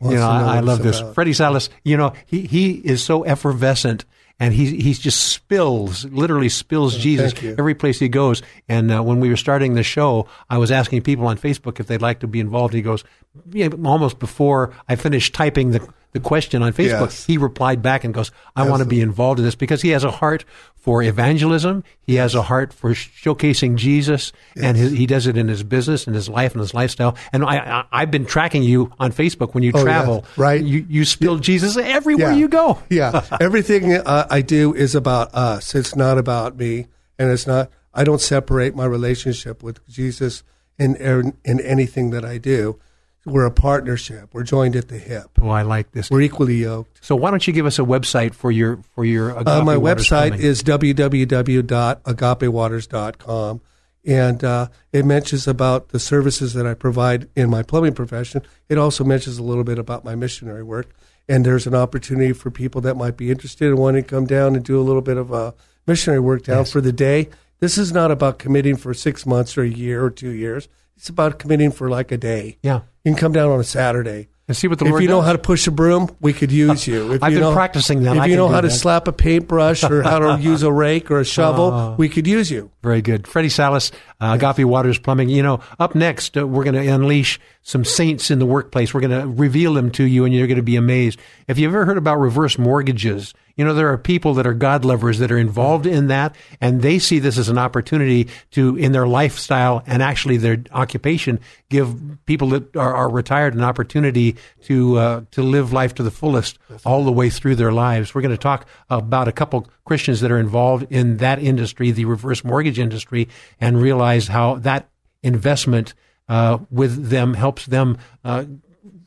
Wants 0.00 0.14
you 0.14 0.18
know 0.18 0.26
I, 0.30 0.56
I 0.56 0.60
love 0.60 0.82
this. 0.82 1.00
about. 1.00 1.14
Freddie 1.14 1.34
Salas, 1.34 1.68
you 1.84 1.98
know, 1.98 2.14
he, 2.24 2.46
he 2.46 2.70
is 2.72 3.02
so 3.04 3.24
effervescent 3.24 4.06
and 4.42 4.52
he, 4.52 4.76
he 4.76 4.92
just 4.92 5.28
spills, 5.28 6.04
literally 6.06 6.48
spills 6.48 6.96
Jesus 6.96 7.32
every 7.44 7.76
place 7.76 8.00
he 8.00 8.08
goes. 8.08 8.42
And 8.68 8.90
uh, 8.90 9.00
when 9.00 9.20
we 9.20 9.28
were 9.28 9.36
starting 9.36 9.74
the 9.74 9.84
show, 9.84 10.26
I 10.50 10.58
was 10.58 10.72
asking 10.72 11.02
people 11.02 11.28
on 11.28 11.38
Facebook 11.38 11.78
if 11.78 11.86
they'd 11.86 12.02
like 12.02 12.18
to 12.20 12.26
be 12.26 12.40
involved. 12.40 12.74
He 12.74 12.82
goes, 12.82 13.04
yeah, 13.52 13.68
almost 13.84 14.18
before 14.18 14.74
I 14.88 14.96
finished 14.96 15.32
typing 15.32 15.70
the, 15.70 15.88
the 16.12 16.20
question 16.20 16.62
on 16.62 16.72
Facebook, 16.72 17.08
Yes. 17.10 17.24
he 17.26 17.38
replied 17.38 17.82
back 17.82 18.04
and 18.04 18.12
goes, 18.12 18.30
I 18.54 18.68
want 18.68 18.82
to 18.82 18.88
be 18.88 19.00
involved 19.00 19.38
in 19.38 19.44
this 19.44 19.54
because 19.54 19.80
he 19.82 19.90
has 19.90 20.04
a 20.04 20.10
heart 20.10 20.44
for 20.74 21.02
evangelism. 21.02 21.84
He 22.02 22.16
has 22.16 22.34
a 22.34 22.42
heart 22.42 22.72
for 22.72 22.90
showcasing 22.90 23.76
Jesus 23.76 24.32
and 24.56 24.76
his, 24.76 24.92
he 24.92 25.06
does 25.06 25.26
it 25.26 25.36
in 25.38 25.48
his 25.48 25.62
business 25.62 26.06
and 26.06 26.14
his 26.14 26.28
life 26.28 26.52
and 26.52 26.60
his 26.60 26.74
lifestyle. 26.74 27.16
And 27.32 27.44
I, 27.44 27.56
I, 27.56 27.84
I've 27.92 28.10
been 28.10 28.26
tracking 28.26 28.62
you 28.62 28.92
on 28.98 29.12
Facebook 29.12 29.54
when 29.54 29.62
you 29.62 29.72
Oh, 29.74 29.78
yeah. 29.78 29.84
travel. 29.84 30.24
Right. 30.36 30.62
You, 30.62 30.84
you 30.88 31.04
spill 31.04 31.38
Jesus 31.38 31.76
everywhere 31.76 32.32
Yeah. 32.32 32.36
you 32.36 32.48
go. 32.48 32.78
yeah, 32.90 33.24
everything 33.40 33.94
uh, 33.94 34.26
I 34.28 34.42
do 34.42 34.74
is 34.74 34.94
about 34.94 35.34
us. 35.34 35.74
It's 35.74 35.96
not 35.96 36.18
about 36.18 36.56
me, 36.56 36.88
and 37.18 37.30
it's 37.30 37.46
not. 37.46 37.70
I 37.94 38.04
don't 38.04 38.20
separate 38.20 38.74
my 38.74 38.84
relationship 38.84 39.62
with 39.62 39.86
Jesus 39.88 40.42
in 40.78 40.96
in, 40.96 41.36
in 41.44 41.60
anything 41.60 42.10
that 42.10 42.24
I 42.24 42.38
do. 42.38 42.78
We're 43.24 43.46
a 43.46 43.52
partnership. 43.52 44.30
We're 44.32 44.42
joined 44.42 44.74
at 44.74 44.88
the 44.88 44.98
hip. 44.98 45.28
Oh, 45.40 45.48
I 45.48 45.62
like 45.62 45.92
this. 45.92 46.10
We're 46.10 46.22
equally 46.22 46.56
yoked. 46.56 47.04
So 47.04 47.14
why 47.14 47.30
don't 47.30 47.46
you 47.46 47.52
give 47.52 47.66
us 47.66 47.78
a 47.78 47.82
website 47.82 48.34
for 48.34 48.50
your 48.50 48.78
for 48.94 49.04
your 49.04 49.30
Agape 49.30 49.46
Uh, 49.48 49.62
my 49.64 49.76
Waters 49.76 50.06
website 50.08 50.28
Plumbing? 50.30 50.46
is 50.46 50.62
www.agapewaters.com, 50.62 53.60
and 54.04 54.44
uh, 54.44 54.68
it 54.92 55.04
mentions 55.04 55.46
about 55.46 55.88
the 55.90 56.00
services 56.00 56.54
that 56.54 56.66
I 56.66 56.74
provide 56.74 57.28
in 57.36 57.48
my 57.50 57.62
plumbing 57.62 57.94
profession. 57.94 58.42
It 58.68 58.78
also 58.78 59.04
mentions 59.04 59.38
a 59.38 59.42
little 59.42 59.64
bit 59.64 59.78
about 59.78 60.04
my 60.04 60.14
missionary 60.14 60.62
work, 60.64 60.90
and 61.28 61.44
there's 61.46 61.66
an 61.66 61.74
opportunity 61.74 62.32
for 62.32 62.50
people 62.50 62.80
that 62.82 62.96
might 62.96 63.16
be 63.16 63.30
interested 63.30 63.68
in 63.68 63.76
wanting 63.76 64.04
to 64.04 64.10
come 64.10 64.26
down 64.26 64.54
and 64.56 64.64
do 64.64 64.80
a 64.80 64.82
little 64.82 65.02
bit 65.02 65.16
of 65.16 65.32
uh, 65.32 65.52
missionary 65.86 66.20
work 66.20 66.42
down 66.44 66.64
for 66.64 66.80
the 66.80 66.92
day. 66.92 67.28
This 67.60 67.78
is 67.78 67.92
not 67.92 68.10
about 68.10 68.38
committing 68.40 68.76
for 68.76 68.92
six 68.92 69.24
months 69.24 69.56
or 69.56 69.62
a 69.62 69.68
year 69.68 70.04
or 70.04 70.10
two 70.10 70.30
years. 70.30 70.68
It's 71.02 71.08
about 71.08 71.40
committing 71.40 71.72
for 71.72 71.90
like 71.90 72.12
a 72.12 72.16
day. 72.16 72.58
Yeah. 72.62 72.82
You 73.02 73.10
can 73.10 73.16
come 73.16 73.32
down 73.32 73.50
on 73.50 73.58
a 73.58 73.64
Saturday. 73.64 74.28
And 74.46 74.56
see 74.56 74.68
what 74.68 74.78
the 74.78 74.84
if 74.84 74.90
Lord 74.92 75.02
you 75.02 75.08
know 75.08 75.20
how 75.20 75.32
to 75.32 75.38
push 75.38 75.66
a 75.66 75.72
broom, 75.72 76.08
we 76.20 76.32
could 76.32 76.52
use 76.52 76.86
uh, 76.86 76.92
you. 76.92 77.12
If 77.14 77.24
I've 77.24 77.32
you 77.32 77.38
been 77.40 77.48
know, 77.48 77.52
practicing 77.52 78.04
that. 78.04 78.14
If 78.14 78.22
I 78.22 78.26
you 78.26 78.36
know 78.36 78.46
how 78.46 78.60
to 78.60 78.70
slap 78.70 79.08
a 79.08 79.12
paintbrush 79.12 79.82
or 79.82 80.04
how 80.04 80.20
to 80.20 80.40
use 80.40 80.62
a 80.62 80.70
rake 80.70 81.10
or 81.10 81.18
a 81.18 81.24
shovel, 81.24 81.72
Oh. 81.72 81.94
we 81.98 82.08
could 82.08 82.28
use 82.28 82.52
you. 82.52 82.70
Very 82.84 83.02
good. 83.02 83.26
Freddie 83.26 83.48
Salas, 83.48 83.90
uh, 84.22 84.38
Agape 84.40 84.64
Waters 84.64 84.98
Plumbing. 84.98 85.28
You 85.28 85.42
know, 85.42 85.60
up 85.78 85.94
next, 85.94 86.38
uh, 86.38 86.46
we're 86.46 86.64
going 86.64 86.74
to 86.74 86.86
unleash 86.86 87.40
some 87.62 87.84
saints 87.84 88.30
in 88.30 88.38
the 88.38 88.46
workplace. 88.46 88.94
We're 88.94 89.00
going 89.00 89.20
to 89.20 89.26
reveal 89.26 89.74
them 89.74 89.90
to 89.92 90.04
you, 90.04 90.24
and 90.24 90.32
you're 90.32 90.46
going 90.46 90.56
to 90.56 90.62
be 90.62 90.76
amazed. 90.76 91.18
If 91.48 91.58
you've 91.58 91.72
ever 91.74 91.84
heard 91.84 91.98
about 91.98 92.18
reverse 92.18 92.58
mortgages, 92.58 93.34
you 93.56 93.64
know, 93.64 93.74
there 93.74 93.92
are 93.92 93.98
people 93.98 94.34
that 94.34 94.46
are 94.46 94.54
God 94.54 94.84
lovers 94.84 95.18
that 95.18 95.30
are 95.30 95.38
involved 95.38 95.86
in 95.86 96.06
that, 96.06 96.34
and 96.60 96.80
they 96.80 96.98
see 96.98 97.18
this 97.18 97.36
as 97.36 97.48
an 97.48 97.58
opportunity 97.58 98.28
to, 98.52 98.76
in 98.76 98.92
their 98.92 99.06
lifestyle 99.06 99.82
and 99.86 100.02
actually 100.02 100.38
their 100.38 100.62
occupation, 100.72 101.38
give 101.68 101.94
people 102.24 102.48
that 102.50 102.74
are, 102.76 102.94
are 102.94 103.10
retired 103.10 103.54
an 103.54 103.62
opportunity 103.62 104.36
to 104.62 104.96
uh, 104.96 105.22
to 105.32 105.42
live 105.42 105.72
life 105.72 105.94
to 105.96 106.02
the 106.02 106.10
fullest 106.10 106.58
all 106.84 107.04
the 107.04 107.12
way 107.12 107.28
through 107.28 107.56
their 107.56 107.72
lives. 107.72 108.14
We're 108.14 108.22
going 108.22 108.30
to 108.30 108.38
talk 108.38 108.66
about 108.88 109.28
a 109.28 109.32
couple 109.32 109.68
Christians 109.84 110.20
that 110.20 110.30
are 110.30 110.38
involved 110.38 110.86
in 110.90 111.16
that 111.18 111.38
industry, 111.38 111.90
the 111.90 112.04
reverse 112.04 112.44
mortgage 112.44 112.78
industry, 112.78 113.28
and 113.60 113.80
realize 113.80 114.28
how 114.28 114.56
that 114.56 114.88
investment 115.22 115.94
uh, 116.28 116.58
with 116.70 117.08
them 117.08 117.34
helps 117.34 117.66
them 117.66 117.98
uh, 118.24 118.44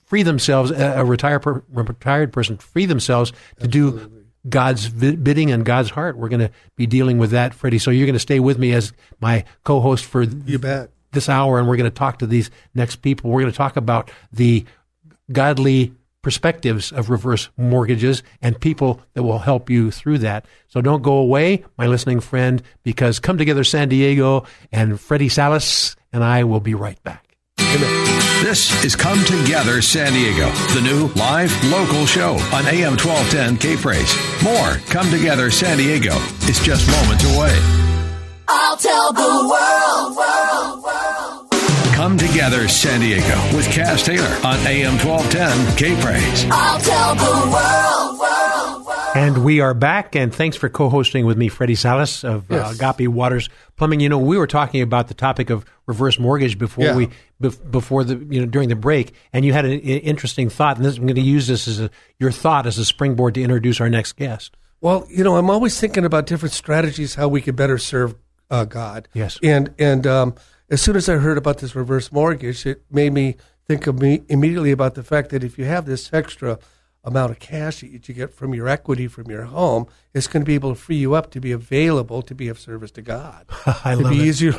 free 0.06 0.24
themselves, 0.24 0.72
a, 0.72 1.00
a 1.00 1.06
retired 1.06 1.40
per, 1.40 1.64
retired 1.72 2.32
person, 2.32 2.58
free 2.58 2.86
themselves 2.86 3.34
to 3.60 3.68
do 3.68 4.12
God's 4.48 4.90
bidding 4.90 5.52
and 5.52 5.66
God's 5.66 5.90
heart. 5.90 6.18
We're 6.18 6.30
going 6.30 6.42
to 6.42 6.52
be 6.76 6.86
dealing 6.86 7.18
with 7.18 7.32
that, 7.32 7.54
Freddie. 7.54 7.80
So 7.80 7.90
you're 7.90 8.06
going 8.06 8.14
to 8.14 8.20
stay 8.20 8.40
with 8.40 8.60
me 8.60 8.74
as 8.74 8.94
my 9.20 9.44
co-host 9.64 10.06
for 10.06 10.24
You 10.24 10.60
bet. 10.60 10.92
this 11.14 11.30
hour, 11.30 11.58
and 11.58 11.68
we're 11.68 11.78
going 11.78 11.90
to 11.90 11.96
talk 11.96 12.20
to 12.20 12.28
these 12.28 12.52
next 12.76 12.98
people. 12.98 13.32
We're 13.32 13.42
going 13.42 13.52
to 13.52 13.58
talk 13.58 13.76
about 13.76 14.12
the 14.32 14.66
godly 15.32 15.94
perspectives 16.26 16.92
of 16.92 17.12
reverse 17.12 17.50
mortgages 17.56 18.24
and 18.42 18.60
people 18.60 19.00
that 19.14 19.22
will 19.22 19.38
help 19.38 19.70
you 19.70 19.92
through 19.92 20.18
that. 20.18 20.44
So 20.68 20.82
don't 20.82 21.04
go 21.04 21.18
away, 21.18 21.64
my 21.78 21.86
listening 21.86 22.20
friend, 22.20 22.64
because 22.82 23.20
Come 23.20 23.38
Together 23.38 23.64
San 23.64 23.90
Diego 23.90 24.44
and 24.72 25.00
Freddie 25.00 25.30
Salas 25.30 25.96
and 26.12 26.24
I 26.24 26.44
will 26.44 26.62
be 26.62 26.74
right 26.74 27.02
back. 27.04 27.38
This 28.42 28.84
is 28.84 28.96
Come 28.96 29.24
Together 29.26 29.84
San 29.84 30.14
Diego, 30.14 30.50
the 30.74 30.82
new 30.82 31.10
live 31.14 31.54
local 31.66 32.08
show 32.08 32.32
on 32.52 32.66
AM 32.66 32.98
1210 32.98 33.58
K 33.58 33.78
Praise. 33.78 34.12
More 34.44 34.78
Come 34.90 35.12
Together 35.12 35.52
San 35.52 35.78
Diego 35.78 36.16
is 36.50 36.60
just 36.62 36.90
moments 36.90 37.24
away. 37.36 37.56
I'll 38.48 38.78
tell 38.78 39.14
the 39.14 39.22
world, 39.22 40.18
world, 40.18 40.84
world. 40.84 41.15
Come 42.06 42.20
Together 42.20 42.68
San 42.68 43.00
Diego 43.00 43.34
with 43.58 43.66
Kaz 43.66 44.06
Taylor 44.06 44.28
on 44.48 44.60
AM 44.68 44.94
1210 45.04 45.76
K 45.76 46.00
Praise. 46.04 46.46
I'll 46.52 46.80
tell 46.80 47.16
the 47.16 47.52
world, 47.52 48.20
world, 48.20 48.86
world. 48.86 49.16
And 49.16 49.44
we 49.44 49.60
are 49.60 49.74
back, 49.74 50.16
and 50.16 50.32
thanks 50.32 50.56
for 50.56 50.70
co-hosting 50.70 51.26
with 51.26 51.36
me, 51.36 51.48
Freddie 51.48 51.74
Salas 51.74 52.24
of 52.24 52.46
Yes. 52.52 52.80
uh, 52.80 52.86
Agape 52.92 53.08
Waters 53.08 53.50
Plumbing. 53.76 54.02
You 54.02 54.10
know, 54.10 54.20
we 54.20 54.38
were 54.38 54.46
talking 54.46 54.84
about 54.84 55.08
the 55.08 55.16
topic 55.16 55.50
of 55.50 55.66
reverse 55.88 56.20
mortgage 56.20 56.60
before 56.60 56.84
Yeah. 56.86 56.96
we 56.96 57.10
bef- 57.42 57.72
before 57.72 58.04
the 58.04 58.24
you 58.30 58.40
know 58.40 58.46
during 58.46 58.70
the 58.70 58.76
break, 58.76 59.16
and 59.34 59.44
you 59.44 59.54
had 59.54 59.66
an 59.66 59.72
i- 59.72 59.76
interesting 59.78 60.48
thought, 60.48 60.78
and 60.78 60.86
this, 60.86 60.98
I'm 60.98 61.06
going 61.08 61.16
to 61.16 61.22
use 61.22 61.48
this 61.48 61.68
as 61.68 61.80
a, 61.80 61.90
your 62.20 62.30
thought 62.32 62.68
as 62.68 62.78
a 62.78 62.86
springboard 62.86 63.34
to 63.34 63.42
introduce 63.42 63.82
our 63.82 63.90
next 63.90 64.16
guest. 64.16 64.56
Well, 64.80 65.08
you 65.10 65.24
know, 65.24 65.38
I'm 65.38 65.50
always 65.50 65.80
thinking 65.80 66.06
about 66.06 66.28
different 66.28 66.54
strategies 66.54 67.16
how 67.16 67.30
we 67.30 67.42
could 67.42 67.56
better 67.56 67.80
serve 67.80 68.14
uh, 68.52 68.66
God. 68.66 69.08
Yes. 69.16 69.40
And 69.42 69.74
and 69.80 70.06
um, 70.06 70.36
as 70.70 70.82
soon 70.82 70.96
as 70.96 71.08
I 71.10 71.16
heard 71.16 71.38
about 71.38 71.60
this 71.60 71.76
reverse 71.76 72.12
mortgage, 72.12 72.66
it 72.66 72.84
made 72.92 73.14
me 73.14 73.36
think 73.68 73.88
of 73.88 74.00
me 74.00 74.24
immediately 74.30 74.72
about 74.72 74.96
the 74.96 75.04
fact 75.04 75.30
that 75.30 75.44
if 75.44 75.58
you 75.58 75.66
have 75.66 75.86
this 75.86 76.12
extra 76.14 76.60
amount 77.04 77.32
of 77.32 77.40
cash 77.40 77.82
that 77.82 78.08
you 78.08 78.16
get 78.16 78.34
from 78.34 78.54
your 78.54 78.68
equity 78.68 79.08
from 79.08 79.30
your 79.30 79.44
home, 79.44 79.86
it's 80.14 80.28
going 80.28 80.42
to 80.42 80.46
be 80.46 80.56
able 80.56 80.74
to 80.74 80.80
free 80.80 80.96
you 80.96 81.14
up 81.14 81.30
to 81.32 81.40
be 81.40 81.52
available 81.52 82.22
to 82.24 82.34
be 82.34 82.48
of 82.48 82.60
service 82.60 82.92
to 82.92 83.02
God. 83.02 83.46
I 83.66 83.94
It'd 83.94 84.04
love 84.06 84.14
be 84.14 84.22
it. 84.22 84.26
easier 84.26 84.52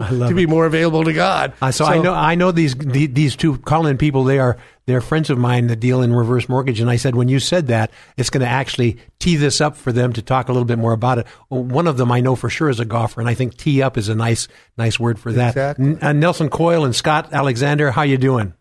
to 0.08 0.34
be 0.34 0.46
more 0.46 0.66
available 0.66 1.04
to 1.04 1.12
God. 1.12 1.52
Uh, 1.60 1.70
so, 1.70 1.84
I 1.84 1.98
know 1.98 2.14
I 2.14 2.34
know 2.34 2.52
these 2.52 2.74
the, 2.74 3.06
these 3.06 3.36
two 3.36 3.58
call-in 3.58 3.98
people. 3.98 4.24
They 4.24 4.38
are 4.38 4.56
they're 4.86 5.00
friends 5.00 5.30
of 5.30 5.38
mine 5.38 5.66
that 5.66 5.76
deal 5.76 6.00
in 6.02 6.12
reverse 6.12 6.48
mortgage. 6.48 6.80
And 6.80 6.90
I 6.90 6.96
said 6.96 7.14
when 7.14 7.28
you 7.28 7.38
said 7.38 7.66
that, 7.68 7.90
it's 8.16 8.30
going 8.30 8.40
to 8.40 8.48
actually 8.48 8.98
tee 9.18 9.36
this 9.36 9.60
up 9.60 9.76
for 9.76 9.92
them 9.92 10.12
to 10.14 10.22
talk 10.22 10.48
a 10.48 10.52
little 10.52 10.64
bit 10.64 10.78
more 10.78 10.92
about 10.92 11.18
it. 11.18 11.26
One 11.48 11.86
of 11.86 11.96
them 11.96 12.10
I 12.10 12.20
know 12.20 12.34
for 12.34 12.48
sure 12.48 12.70
is 12.70 12.80
a 12.80 12.84
golfer, 12.84 13.20
and 13.20 13.28
I 13.28 13.34
think 13.34 13.56
tee 13.56 13.82
up 13.82 13.98
is 13.98 14.08
a 14.08 14.14
nice 14.14 14.48
nice 14.78 14.98
word 14.98 15.18
for 15.18 15.32
that. 15.32 15.50
Exactly. 15.50 15.86
N- 15.86 15.98
uh, 16.00 16.12
Nelson 16.12 16.48
Coyle 16.48 16.84
and 16.84 16.96
Scott 16.96 17.32
Alexander, 17.32 17.90
how 17.90 18.02
you 18.02 18.16
doing? 18.18 18.54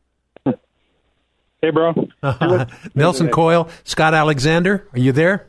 Hey, 1.62 1.72
bro. 1.72 1.94
Nelson 2.96 3.30
Coyle, 3.30 3.70
Scott 3.84 4.14
Alexander, 4.14 4.88
are 4.94 5.00
you 5.00 5.12
there? 5.12 5.49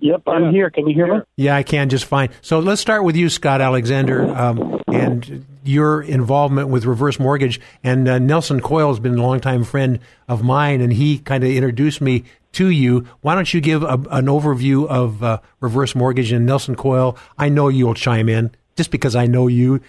Yep, 0.00 0.22
I'm 0.26 0.50
here. 0.50 0.70
Can 0.70 0.88
you 0.88 0.94
hear 0.94 1.14
me? 1.14 1.22
Yeah, 1.36 1.56
I 1.56 1.62
can 1.62 1.88
just 1.88 2.06
fine. 2.06 2.30
So 2.40 2.58
let's 2.58 2.80
start 2.80 3.04
with 3.04 3.16
you, 3.16 3.28
Scott 3.28 3.60
Alexander, 3.60 4.34
um, 4.34 4.82
and 4.88 5.44
your 5.62 6.02
involvement 6.02 6.68
with 6.68 6.86
reverse 6.86 7.18
mortgage. 7.18 7.60
And 7.84 8.08
uh, 8.08 8.18
Nelson 8.18 8.60
Coyle 8.60 8.88
has 8.88 8.98
been 8.98 9.18
a 9.18 9.22
longtime 9.22 9.64
friend 9.64 10.00
of 10.26 10.42
mine, 10.42 10.80
and 10.80 10.92
he 10.92 11.18
kind 11.18 11.44
of 11.44 11.50
introduced 11.50 12.00
me 12.00 12.24
to 12.52 12.70
you. 12.70 13.06
Why 13.20 13.34
don't 13.34 13.52
you 13.52 13.60
give 13.60 13.82
a, 13.82 13.94
an 14.10 14.26
overview 14.26 14.88
of 14.88 15.22
uh, 15.22 15.40
reverse 15.60 15.94
mortgage? 15.94 16.32
And 16.32 16.46
Nelson 16.46 16.76
Coyle, 16.76 17.18
I 17.38 17.50
know 17.50 17.68
you'll 17.68 17.94
chime 17.94 18.28
in 18.28 18.50
just 18.76 18.90
because 18.90 19.14
I 19.14 19.26
know 19.26 19.48
you. 19.48 19.80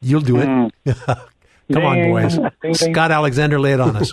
You'll 0.00 0.22
do 0.22 0.38
it. 0.38 0.96
Come 1.72 1.84
on, 1.84 2.02
boys. 2.04 2.34
Ding, 2.38 2.50
ding. 2.62 2.74
Scott 2.74 3.10
Alexander, 3.10 3.60
lay 3.60 3.72
it 3.72 3.80
on 3.80 3.96
us. 3.96 4.12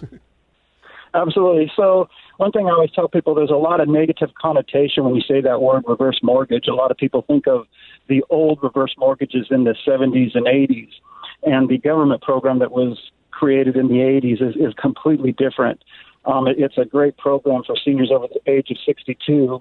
Absolutely. 1.14 1.72
So, 1.76 2.08
one 2.40 2.54
thing 2.54 2.68
I 2.68 2.72
always 2.72 2.92
tell 2.92 3.10
people 3.10 3.36
there's 3.36 3.50
a 3.50 3.56
lot 3.56 3.82
of 3.82 3.90
negative 3.90 4.30
connotation 4.42 5.04
when 5.04 5.14
you 5.14 5.22
say 5.28 5.42
that 5.42 5.62
word 5.62 5.84
reverse 5.86 6.22
mortgage. 6.24 6.68
A 6.70 6.74
lot 6.74 6.90
of 6.90 6.96
people 6.96 7.22
think 7.28 7.48
of 7.48 7.66
the 8.08 8.24
old 8.30 8.60
reverse 8.64 8.96
mortgages 8.98 9.48
in 9.52 9.66
the 9.66 9.76
70s 9.86 10.36
and 10.36 10.46
80s, 10.46 10.88
and 11.44 11.68
the 11.68 11.78
government 11.78 12.22
program 12.22 12.60
that 12.60 12.72
was 12.72 12.98
created 13.32 13.76
in 13.76 13.90
the 13.90 13.96
80s 13.96 14.42
is, 14.42 14.56
is 14.56 14.74
completely 14.82 15.34
different. 15.34 15.84
Um, 16.24 16.48
it, 16.48 16.56
it's 16.58 16.78
a 16.78 16.86
great 16.86 17.18
program 17.18 17.64
for 17.68 17.76
seniors 17.84 18.10
over 18.10 18.28
the 18.34 18.50
age 18.50 18.72
of 18.72 18.78
62. 18.86 19.60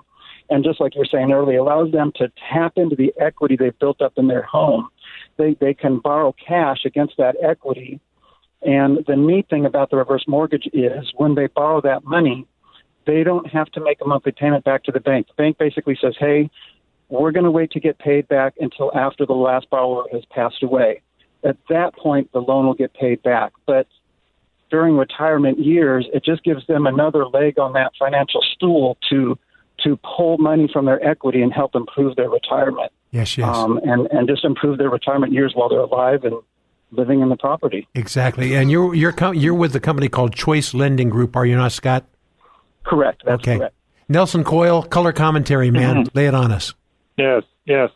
And 0.48 0.62
just 0.62 0.80
like 0.80 0.94
you 0.94 1.00
were 1.00 1.08
saying 1.10 1.32
earlier, 1.32 1.58
allows 1.58 1.90
them 1.90 2.12
to 2.16 2.30
tap 2.48 2.74
into 2.76 2.94
the 2.94 3.12
equity 3.20 3.56
they've 3.56 3.76
built 3.80 4.00
up 4.00 4.12
in 4.16 4.28
their 4.28 4.44
home. 4.44 4.88
They, 5.36 5.56
they 5.60 5.74
can 5.74 5.98
borrow 5.98 6.32
cash 6.46 6.84
against 6.84 7.16
that 7.18 7.34
equity 7.42 8.00
and 8.62 9.04
the 9.06 9.16
neat 9.16 9.48
thing 9.48 9.66
about 9.66 9.90
the 9.90 9.96
reverse 9.96 10.24
mortgage 10.26 10.68
is 10.72 11.12
when 11.16 11.34
they 11.34 11.46
borrow 11.46 11.80
that 11.82 12.04
money, 12.04 12.46
they 13.08 13.24
don't 13.24 13.46
have 13.48 13.68
to 13.72 13.80
make 13.80 13.98
a 14.04 14.06
monthly 14.06 14.32
payment 14.32 14.64
back 14.64 14.84
to 14.84 14.92
the 14.92 15.00
bank. 15.00 15.28
The 15.28 15.34
bank 15.42 15.56
basically 15.56 15.98
says, 16.00 16.14
hey, 16.20 16.50
we're 17.08 17.32
going 17.32 17.44
to 17.44 17.50
wait 17.50 17.70
to 17.72 17.80
get 17.80 17.98
paid 17.98 18.28
back 18.28 18.52
until 18.60 18.94
after 18.94 19.24
the 19.24 19.32
last 19.32 19.70
borrower 19.70 20.04
has 20.12 20.24
passed 20.26 20.62
away. 20.62 21.00
At 21.42 21.56
that 21.70 21.96
point, 21.96 22.30
the 22.32 22.40
loan 22.40 22.66
will 22.66 22.74
get 22.74 22.92
paid 22.92 23.22
back. 23.22 23.52
But 23.66 23.86
during 24.70 24.98
retirement 24.98 25.58
years, 25.58 26.06
it 26.12 26.22
just 26.22 26.44
gives 26.44 26.66
them 26.66 26.86
another 26.86 27.26
leg 27.26 27.58
on 27.58 27.72
that 27.72 27.92
financial 27.98 28.42
stool 28.54 28.98
to 29.08 29.38
to 29.84 29.96
pull 29.98 30.38
money 30.38 30.68
from 30.70 30.86
their 30.86 31.02
equity 31.06 31.40
and 31.40 31.52
help 31.52 31.76
improve 31.76 32.16
their 32.16 32.28
retirement. 32.28 32.90
Yes, 33.12 33.38
yes. 33.38 33.56
Um, 33.56 33.78
and, 33.84 34.08
and 34.10 34.26
just 34.26 34.44
improve 34.44 34.76
their 34.76 34.90
retirement 34.90 35.32
years 35.32 35.52
while 35.54 35.68
they're 35.68 35.78
alive 35.78 36.24
and 36.24 36.34
living 36.90 37.20
in 37.20 37.28
the 37.28 37.36
property. 37.36 37.86
Exactly. 37.94 38.54
And 38.56 38.70
you're 38.70 38.94
you're 38.94 39.12
com- 39.12 39.34
you're 39.34 39.54
with 39.54 39.72
the 39.72 39.80
company 39.80 40.08
called 40.08 40.34
Choice 40.34 40.74
Lending 40.74 41.08
Group, 41.08 41.36
are 41.36 41.46
you 41.46 41.56
not, 41.56 41.72
Scott? 41.72 42.04
Correct. 42.88 43.22
That's 43.24 43.42
okay. 43.42 43.58
correct. 43.58 43.74
Nelson 44.08 44.42
Coyle, 44.42 44.82
color 44.82 45.12
commentary, 45.12 45.70
man. 45.70 46.06
Lay 46.14 46.26
it 46.26 46.34
on 46.34 46.50
us. 46.50 46.72
Yes, 47.18 47.42
Yes. 47.68 47.90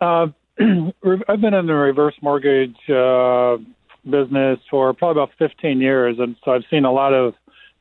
Uh, 0.00 0.26
I've 0.58 1.40
been 1.40 1.54
in 1.54 1.66
the 1.66 1.74
reverse 1.74 2.14
mortgage 2.20 2.76
uh, 2.88 3.56
business 4.08 4.58
for 4.70 4.92
probably 4.92 5.22
about 5.22 5.30
15 5.38 5.80
years, 5.80 6.16
and 6.18 6.36
so 6.44 6.52
I've 6.52 6.64
seen 6.70 6.84
a 6.84 6.92
lot 6.92 7.14
of 7.14 7.34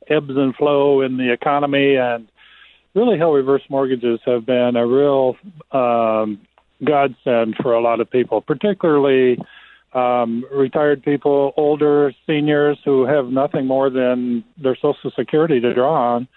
ebbs 0.09 0.29
and 0.29 0.55
flow 0.55 1.01
in 1.01 1.17
the 1.17 1.31
economy, 1.33 1.95
and 1.95 2.27
really 2.93 3.17
how 3.17 3.33
reverse 3.33 3.63
mortgages 3.69 4.19
have 4.25 4.45
been 4.45 4.75
a 4.75 4.87
real 4.87 5.35
um, 5.71 6.39
godsend 6.83 7.55
for 7.61 7.73
a 7.73 7.81
lot 7.81 7.99
of 7.99 8.09
people, 8.09 8.41
particularly 8.41 9.37
um, 9.93 10.43
retired 10.51 11.03
people, 11.03 11.53
older 11.57 12.13
seniors 12.25 12.77
who 12.85 13.05
have 13.05 13.27
nothing 13.27 13.67
more 13.67 13.89
than 13.89 14.43
their 14.57 14.75
Social 14.75 15.11
Security 15.15 15.59
to 15.59 15.73
draw 15.73 16.15
on, 16.15 16.27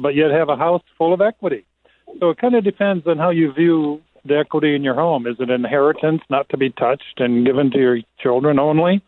but 0.00 0.14
yet 0.14 0.30
have 0.30 0.48
a 0.48 0.56
house 0.56 0.82
full 0.98 1.12
of 1.12 1.20
equity. 1.20 1.64
So 2.20 2.30
it 2.30 2.38
kind 2.38 2.54
of 2.54 2.64
depends 2.64 3.06
on 3.06 3.18
how 3.18 3.30
you 3.30 3.52
view 3.52 4.02
the 4.24 4.38
equity 4.38 4.74
in 4.74 4.82
your 4.82 4.94
home. 4.94 5.26
Is 5.26 5.36
it 5.38 5.50
an 5.50 5.64
inheritance 5.64 6.22
not 6.28 6.48
to 6.50 6.56
be 6.56 6.70
touched 6.70 7.18
and 7.18 7.44
given 7.46 7.70
to 7.72 7.78
your 7.78 7.98
children 8.20 8.58
only? 8.58 9.02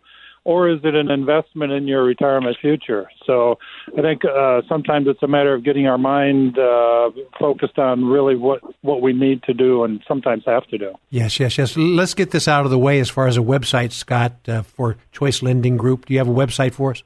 Or 0.45 0.71
is 0.71 0.81
it 0.83 0.95
an 0.95 1.11
investment 1.11 1.73
in 1.73 1.87
your 1.87 2.05
retirement 2.05 2.57
future? 2.59 3.11
So 3.27 3.59
I 3.97 4.01
think 4.01 4.23
uh, 4.25 4.63
sometimes 4.67 5.07
it's 5.07 5.23
a 5.23 5.29
matter 5.29 5.53
of 5.53 5.63
getting 5.63 5.87
our 5.87 5.99
mind 5.99 6.59
uh, 6.59 7.11
focused 7.39 7.79
on 7.79 8.07
really 8.07 8.35
what, 8.35 8.61
what 8.81 9.03
we 9.03 9.13
need 9.13 9.43
to 9.43 9.53
do 9.53 9.85
and 9.85 10.03
sometimes 10.09 10.45
have 10.47 10.67
to 10.69 10.79
do. 10.79 10.95
Yes, 11.11 11.39
yes, 11.39 11.59
yes. 11.59 11.77
Let's 11.77 12.15
get 12.15 12.31
this 12.31 12.49
out 12.49 12.65
of 12.65 12.71
the 12.71 12.79
way 12.79 12.99
as 12.99 13.11
far 13.11 13.27
as 13.27 13.37
a 13.37 13.41
website, 13.41 13.93
Scott, 13.93 14.49
uh, 14.49 14.63
for 14.63 14.97
Choice 15.13 15.43
Lending 15.43 15.77
Group. 15.77 16.07
Do 16.07 16.15
you 16.15 16.19
have 16.19 16.29
a 16.29 16.33
website 16.33 16.73
for 16.73 16.93
us? 16.93 17.03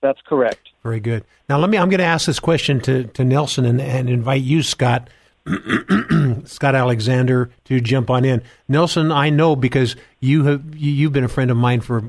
That's 0.01 0.21
correct. 0.27 0.69
Very 0.83 1.01
good. 1.01 1.25
Now, 1.49 1.59
let 1.59 1.69
me. 1.71 1.79
I'm 1.79 1.89
going 1.89 1.99
to 1.99 2.05
ask 2.05 2.27
this 2.27 2.39
question 2.39 2.79
to, 2.83 3.05
to 3.05 3.25
Nelson 3.25 3.65
and, 3.65 3.81
and 3.81 4.09
invite 4.09 4.43
you, 4.43 4.63
Scott, 4.63 5.09
Scott 6.45 6.75
Alexander, 6.77 7.51
to 7.65 7.81
jump 7.81 8.09
on 8.11 8.25
in. 8.25 8.41
Nelson, 8.69 9.11
I 9.11 9.31
know 9.31 9.57
because 9.57 9.97
you 10.21 10.45
have 10.45 10.77
you- 10.77 10.93
you've 10.93 11.13
been 11.13 11.25
a 11.25 11.29
friend 11.29 11.51
of 11.51 11.57
mine 11.57 11.81
for 11.81 12.05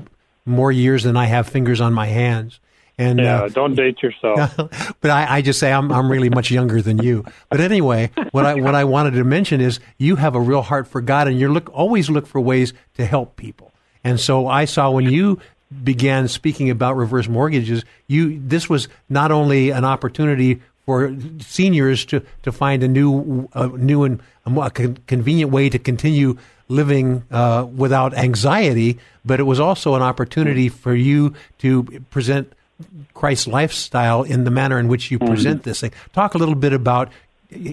more 0.46 0.70
years 0.70 1.02
than 1.02 1.16
I 1.16 1.24
have 1.26 1.48
fingers 1.48 1.80
on 1.80 1.92
my 1.92 2.06
hands. 2.06 2.60
And 2.98 3.20
yeah, 3.20 3.42
uh, 3.42 3.48
don't 3.48 3.76
date 3.76 4.02
yourself. 4.02 4.56
but 5.00 5.10
I, 5.10 5.36
I 5.36 5.42
just 5.42 5.60
say 5.60 5.72
I'm 5.72 5.92
I'm 5.92 6.10
really 6.10 6.30
much 6.30 6.50
younger 6.50 6.82
than 6.82 6.98
you. 6.98 7.24
But 7.48 7.60
anyway, 7.60 8.10
what 8.32 8.44
I 8.44 8.54
what 8.54 8.74
I 8.74 8.84
wanted 8.84 9.12
to 9.12 9.24
mention 9.24 9.60
is 9.60 9.78
you 9.98 10.16
have 10.16 10.34
a 10.34 10.40
real 10.40 10.62
heart 10.62 10.88
for 10.88 11.00
God, 11.00 11.28
and 11.28 11.38
you 11.38 11.48
look 11.48 11.70
always 11.72 12.10
look 12.10 12.26
for 12.26 12.40
ways 12.40 12.72
to 12.94 13.06
help 13.06 13.36
people. 13.36 13.72
And 14.02 14.18
so 14.18 14.48
I 14.48 14.64
saw 14.64 14.90
when 14.90 15.08
you 15.08 15.38
began 15.84 16.28
speaking 16.28 16.70
about 16.70 16.96
reverse 16.96 17.28
mortgages, 17.28 17.84
you 18.08 18.40
this 18.40 18.68
was 18.68 18.88
not 19.08 19.30
only 19.30 19.70
an 19.70 19.84
opportunity 19.84 20.60
for 20.84 21.14
seniors 21.40 22.06
to, 22.06 22.22
to 22.42 22.50
find 22.50 22.82
a 22.82 22.88
new 22.88 23.48
a 23.52 23.68
new 23.68 24.04
and 24.04 24.22
a 24.46 24.50
more 24.50 24.70
convenient 24.70 25.52
way 25.52 25.68
to 25.68 25.78
continue 25.78 26.38
living 26.68 27.22
uh, 27.30 27.66
without 27.76 28.14
anxiety, 28.14 28.98
but 29.24 29.40
it 29.40 29.44
was 29.44 29.60
also 29.60 29.94
an 29.94 30.02
opportunity 30.02 30.68
for 30.68 30.94
you 30.94 31.34
to 31.58 31.84
present 32.10 32.52
Christ's 33.14 33.46
lifestyle 33.46 34.22
in 34.22 34.44
the 34.44 34.50
manner 34.50 34.78
in 34.78 34.88
which 34.88 35.10
you 35.10 35.18
present 35.18 35.64
this 35.64 35.80
thing. 35.80 35.92
Talk 36.12 36.34
a 36.34 36.38
little 36.38 36.54
bit 36.54 36.72
about 36.72 37.10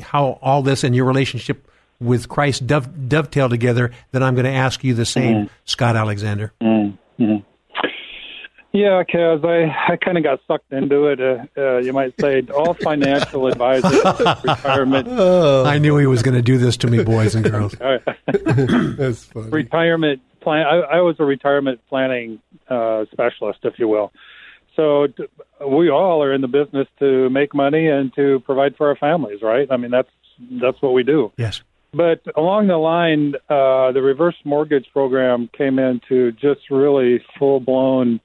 how 0.02 0.40
all 0.42 0.62
this 0.62 0.84
and 0.84 0.96
your 0.96 1.06
relationship 1.06 1.70
with 2.00 2.28
Christ 2.28 2.66
dove, 2.68 3.08
dovetail 3.08 3.50
together. 3.50 3.92
Then 4.12 4.24
I'm 4.24 4.36
going 4.36 4.46
to 4.46 4.52
ask 4.52 4.84
you 4.84 4.94
the 4.94 5.06
same, 5.06 5.50
Scott 5.66 5.96
Alexander. 5.96 6.54
Mm-hmm. 6.62 7.38
Yeah, 8.76 9.04
Kaz, 9.04 9.46
I, 9.46 9.94
I 9.94 9.96
kind 9.96 10.18
of 10.18 10.24
got 10.26 10.42
sucked 10.46 10.74
into 10.74 11.06
it. 11.06 11.22
Uh, 11.22 11.46
uh, 11.58 11.78
you 11.78 11.94
might 11.94 12.14
say 12.20 12.42
all 12.54 12.74
financial 12.74 13.48
advisors, 13.48 14.04
retirement. 14.44 15.08
I 15.08 15.78
knew 15.78 15.96
he 15.96 16.08
was 16.08 16.22
going 16.24 16.36
to 16.36 16.42
do 16.42 16.58
this 16.58 16.76
to 16.78 16.88
me, 16.88 17.02
boys 17.02 17.36
and 17.36 17.50
girls. 17.50 17.74
That's 18.28 19.24
funny. 19.24 19.50
retirement 19.50 20.22
plan. 20.42 20.66
I, 20.66 20.98
I 20.98 21.02
was 21.02 21.16
a 21.20 21.24
retirement 21.24 21.80
planning 21.88 22.42
uh, 22.70 23.06
specialist, 23.14 23.60
if 23.64 23.80
you 23.80 23.88
will. 23.88 24.12
So 24.76 25.08
we 25.66 25.90
all 25.90 26.22
are 26.24 26.34
in 26.34 26.42
the 26.42 26.48
business 26.48 26.88
to 27.00 27.30
make 27.30 27.54
money 27.54 27.88
and 27.88 28.14
to 28.16 28.42
provide 28.42 28.76
for 28.76 28.90
our 28.90 28.96
families, 28.96 29.42
right? 29.42 29.68
I 29.72 29.78
mean, 29.78 29.92
that's 29.92 30.10
that's 30.62 30.82
what 30.82 30.94
we 30.94 31.04
do. 31.04 31.32
Yes. 31.38 31.62
But 31.94 32.22
along 32.36 32.68
the 32.68 32.78
line, 32.78 33.36
uh, 33.50 33.94
the 33.94 34.02
reverse 34.02 34.36
mortgage 34.44 34.88
program 34.92 35.50
came 35.58 35.80
into 35.80 36.34
just 36.34 36.70
really 36.70 37.24
full 37.40 37.62
blown 37.62 38.20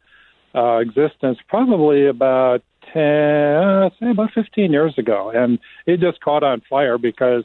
uh, 0.55 0.78
existence 0.78 1.38
probably 1.48 2.09
about 2.09 2.62
10, 2.92 3.03
uh, 3.03 3.90
say 4.01 4.11
about 4.11 4.30
15 4.34 4.72
years 4.72 4.94
ago. 4.98 5.30
And 5.32 5.59
it 5.86 6.01
just 6.01 6.20
caught 6.20 6.42
on 6.42 6.62
fire 6.68 6.98
because 6.98 7.44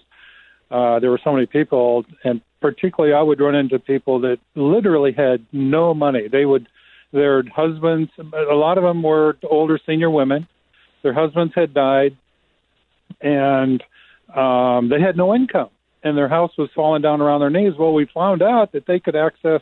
uh, 0.72 1.00
there 1.00 1.12
were 1.12 1.20
so 1.24 1.32
many 1.32 1.46
people, 1.46 2.06
and 2.24 2.42
particularly 2.62 3.14
I 3.14 3.22
would 3.22 3.40
run 3.40 3.56
into 3.56 3.78
people 3.78 4.22
that 4.22 4.40
literally 4.56 5.12
had 5.12 5.46
no 5.52 5.94
money. 5.94 6.28
They 6.28 6.46
would, 6.46 6.68
their 7.12 7.44
husbands, 7.56 8.12
a 8.20 8.54
lot 8.54 8.78
of 8.78 8.84
them 8.84 9.02
were 9.04 9.38
older 9.50 9.80
senior 9.86 10.10
women. 10.10 10.48
Their 11.04 11.14
husbands 11.14 11.54
had 11.56 11.74
died, 11.74 12.18
and 13.22 13.84
um, 14.36 14.90
they 14.90 15.00
had 15.00 15.16
no 15.16 15.36
income, 15.36 15.70
and 16.04 16.18
their 16.18 16.28
house 16.28 16.52
was 16.58 16.70
falling 16.76 17.02
down 17.02 17.22
around 17.22 17.42
their 17.42 17.50
knees. 17.50 17.74
Well, 17.78 17.94
we 17.94 18.08
found 18.14 18.42
out 18.42 18.72
that 18.74 18.86
they 18.88 19.00
could 19.00 19.16
access 19.16 19.62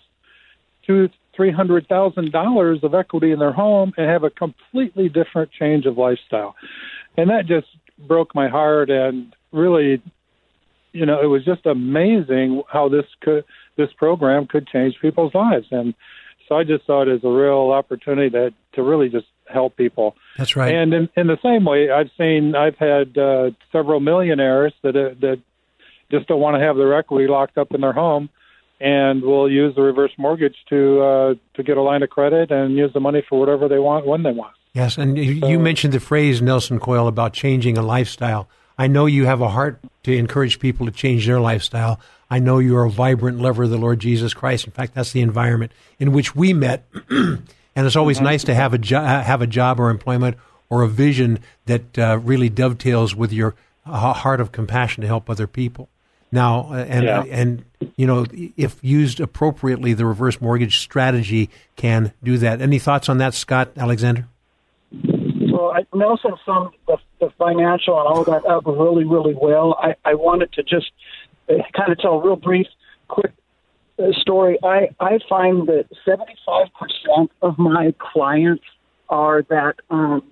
two 0.85 1.09
three 1.35 1.51
hundred 1.51 1.87
thousand 1.87 2.31
dollars 2.31 2.79
of 2.83 2.93
equity 2.93 3.31
in 3.31 3.39
their 3.39 3.51
home 3.51 3.93
and 3.97 4.09
have 4.09 4.23
a 4.23 4.29
completely 4.29 5.09
different 5.09 5.51
change 5.51 5.85
of 5.85 5.97
lifestyle, 5.97 6.55
and 7.17 7.29
that 7.29 7.45
just 7.45 7.67
broke 8.07 8.33
my 8.33 8.47
heart 8.47 8.89
and 8.89 9.35
really, 9.51 10.01
you 10.93 11.05
know, 11.05 11.21
it 11.21 11.27
was 11.27 11.45
just 11.45 11.65
amazing 11.65 12.63
how 12.71 12.89
this 12.89 13.05
could 13.21 13.43
this 13.75 13.89
program 13.97 14.47
could 14.47 14.67
change 14.67 14.95
people's 15.01 15.33
lives, 15.33 15.67
and 15.71 15.93
so 16.47 16.55
I 16.55 16.63
just 16.63 16.85
saw 16.85 17.01
it 17.01 17.07
as 17.07 17.23
a 17.23 17.29
real 17.29 17.71
opportunity 17.71 18.29
to 18.31 18.53
to 18.73 18.83
really 18.83 19.09
just 19.09 19.27
help 19.45 19.75
people. 19.77 20.15
That's 20.37 20.55
right. 20.55 20.73
And 20.73 20.93
in, 20.93 21.09
in 21.15 21.27
the 21.27 21.37
same 21.43 21.65
way, 21.65 21.91
I've 21.91 22.09
seen 22.17 22.55
I've 22.55 22.77
had 22.77 23.17
uh, 23.17 23.51
several 23.71 23.99
millionaires 23.99 24.73
that 24.83 24.95
uh, 24.95 25.15
that 25.21 25.39
just 26.11 26.27
don't 26.27 26.39
want 26.39 26.55
to 26.55 26.59
have 26.59 26.77
their 26.77 26.93
equity 26.93 27.27
locked 27.27 27.57
up 27.57 27.73
in 27.73 27.81
their 27.81 27.93
home, 27.93 28.29
and 28.79 29.21
will 29.21 29.49
use 29.49 29.75
the 29.75 29.81
reverse 29.81 30.11
mortgage 30.17 30.55
to 30.69 31.01
uh, 31.01 31.33
to 31.55 31.63
get 31.63 31.77
a 31.77 31.81
line 31.81 32.03
of 32.03 32.09
credit 32.09 32.51
and 32.51 32.75
use 32.75 32.91
the 32.93 32.99
money 32.99 33.23
for 33.27 33.39
whatever 33.39 33.67
they 33.67 33.79
want 33.79 34.05
when 34.05 34.23
they 34.23 34.31
want. 34.31 34.53
Yes, 34.73 34.97
and 34.97 35.17
you, 35.17 35.47
you 35.47 35.59
mentioned 35.59 35.93
the 35.93 35.99
phrase 35.99 36.41
Nelson 36.41 36.79
Coyle 36.79 37.07
about 37.07 37.33
changing 37.33 37.77
a 37.77 37.83
lifestyle. 37.83 38.49
I 38.75 38.87
know 38.87 39.05
you 39.05 39.25
have 39.25 39.39
a 39.39 39.49
heart 39.49 39.79
to 40.03 40.17
encourage 40.17 40.59
people 40.59 40.87
to 40.87 40.91
change 40.91 41.27
their 41.27 41.39
lifestyle. 41.39 41.99
I 42.33 42.39
know 42.39 42.57
you're 42.57 42.83
a 42.85 42.89
vibrant 42.89 43.39
lover 43.39 43.63
of 43.63 43.69
the 43.69 43.77
Lord 43.77 43.99
Jesus 43.99 44.33
Christ. 44.33 44.65
In 44.65 44.71
fact, 44.71 44.95
that's 44.95 45.11
the 45.11 45.21
environment 45.21 45.71
in 45.99 46.11
which 46.11 46.35
we 46.35 46.51
met. 46.51 46.85
and 47.09 47.45
it's 47.75 47.95
always 47.95 48.17
Mm-hmm. 48.17 48.25
nice 48.25 48.43
to 48.45 48.55
have 48.55 48.73
a 48.73 48.77
jo- 48.79 49.03
have 49.03 49.41
a 49.43 49.47
job 49.47 49.79
or 49.79 49.89
employment 49.91 50.37
or 50.69 50.81
a 50.81 50.87
vision 50.87 51.39
that 51.67 51.99
uh, 51.99 52.17
really 52.23 52.49
dovetails 52.49 53.15
with 53.15 53.31
your 53.31 53.53
uh, 53.85 54.13
heart 54.13 54.41
of 54.41 54.51
compassion 54.51 55.01
to 55.01 55.07
help 55.07 55.29
other 55.29 55.45
people. 55.45 55.89
Now, 56.31 56.69
uh, 56.71 56.85
and 56.89 57.03
Yeah. 57.05 57.23
and 57.29 57.65
you 57.97 58.07
know, 58.07 58.25
if 58.57 58.83
used 58.83 59.19
appropriately, 59.19 59.93
the 59.93 60.05
reverse 60.07 60.41
mortgage 60.41 60.79
strategy 60.79 61.51
can 61.75 62.13
do 62.23 62.39
that. 62.39 62.61
Any 62.61 62.79
thoughts 62.79 63.09
on 63.09 63.19
that, 63.19 63.35
Scott 63.35 63.73
Alexander? 63.77 64.25
Well, 64.91 65.71
I, 65.75 65.85
Nelson 65.95 66.31
summed 66.45 66.71
the, 66.87 66.97
the 67.19 67.29
financial 67.37 67.99
and 67.99 68.07
all 68.07 68.23
that 68.23 68.45
up 68.45 68.65
really, 68.65 69.03
really 69.05 69.35
well. 69.39 69.75
I, 69.79 69.95
I 70.03 70.15
wanted 70.15 70.51
to 70.53 70.63
just 70.63 70.91
uh, 70.91 71.22
kind 71.47 71.91
of 71.91 71.99
tell 71.99 72.13
a 72.13 72.23
real 72.23 72.35
brief, 72.35 72.67
quick 73.07 73.33
uh, 73.99 74.11
story. 74.19 74.57
I, 74.63 74.89
I 74.99 75.19
find 75.29 75.67
that 75.67 75.85
75% 76.07 77.29
of 77.41 77.57
my 77.57 77.93
clients 77.99 78.63
are 79.09 79.43
that 79.49 79.75
um, 79.89 80.23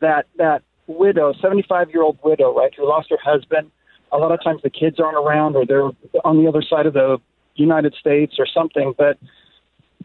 that 0.00 0.26
that 0.36 0.62
widow, 0.86 1.32
75 1.40 1.90
year 1.90 2.02
old 2.02 2.18
widow, 2.22 2.54
right, 2.54 2.72
who 2.76 2.88
lost 2.88 3.10
her 3.10 3.18
husband. 3.22 3.70
A 4.12 4.18
lot 4.18 4.32
of 4.32 4.42
times 4.42 4.60
the 4.62 4.70
kids 4.70 5.00
aren't 5.00 5.16
around 5.16 5.56
or 5.56 5.66
they're 5.66 5.90
on 6.24 6.42
the 6.42 6.48
other 6.48 6.62
side 6.62 6.86
of 6.86 6.94
the 6.94 7.18
United 7.54 7.94
States 7.98 8.34
or 8.38 8.46
something, 8.46 8.94
but 8.96 9.18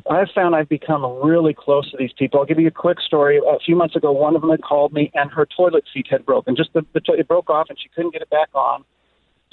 I've 0.10 0.30
found 0.34 0.56
I've 0.56 0.70
become 0.70 1.04
really 1.24 1.54
close 1.54 1.90
to 1.92 1.98
these 1.98 2.12
people. 2.18 2.40
I'll 2.40 2.46
give 2.46 2.60
you 2.60 2.68
a 2.68 2.72
quick 2.72 3.00
story. 3.02 3.38
A 3.38 3.60
few 3.60 3.76
months 3.76 3.96
ago, 3.96 4.12
one 4.12 4.36
of 4.36 4.42
them 4.42 4.50
had 4.50 4.64
called 4.64 4.94
me, 4.94 5.12
and 5.14 5.30
her 5.32 5.46
toilet 5.46 5.84
seat 5.94 6.08
had 6.10 6.26
broken. 6.26 6.56
Just 6.56 6.74
the, 6.74 6.86
the 6.94 7.02
to- 7.02 7.14
it 7.14 7.28
broke 7.28 7.50
off, 7.50 7.68
and 7.70 7.78
she 7.80 7.90
couldn't 7.90 8.14
get 8.14 8.22
it 8.22 8.30
back 8.30 8.50
on. 8.54 8.84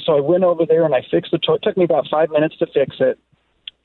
So 0.00 0.16
I 0.16 0.20
went 0.20 0.44
over 0.44 0.64
there 0.66 0.84
and 0.84 0.94
I 0.94 1.02
fixed 1.10 1.32
the 1.32 1.38
toilet. 1.38 1.62
It 1.62 1.68
took 1.68 1.76
me 1.76 1.84
about 1.84 2.06
five 2.10 2.30
minutes 2.30 2.56
to 2.58 2.66
fix 2.66 2.96
it. 3.00 3.18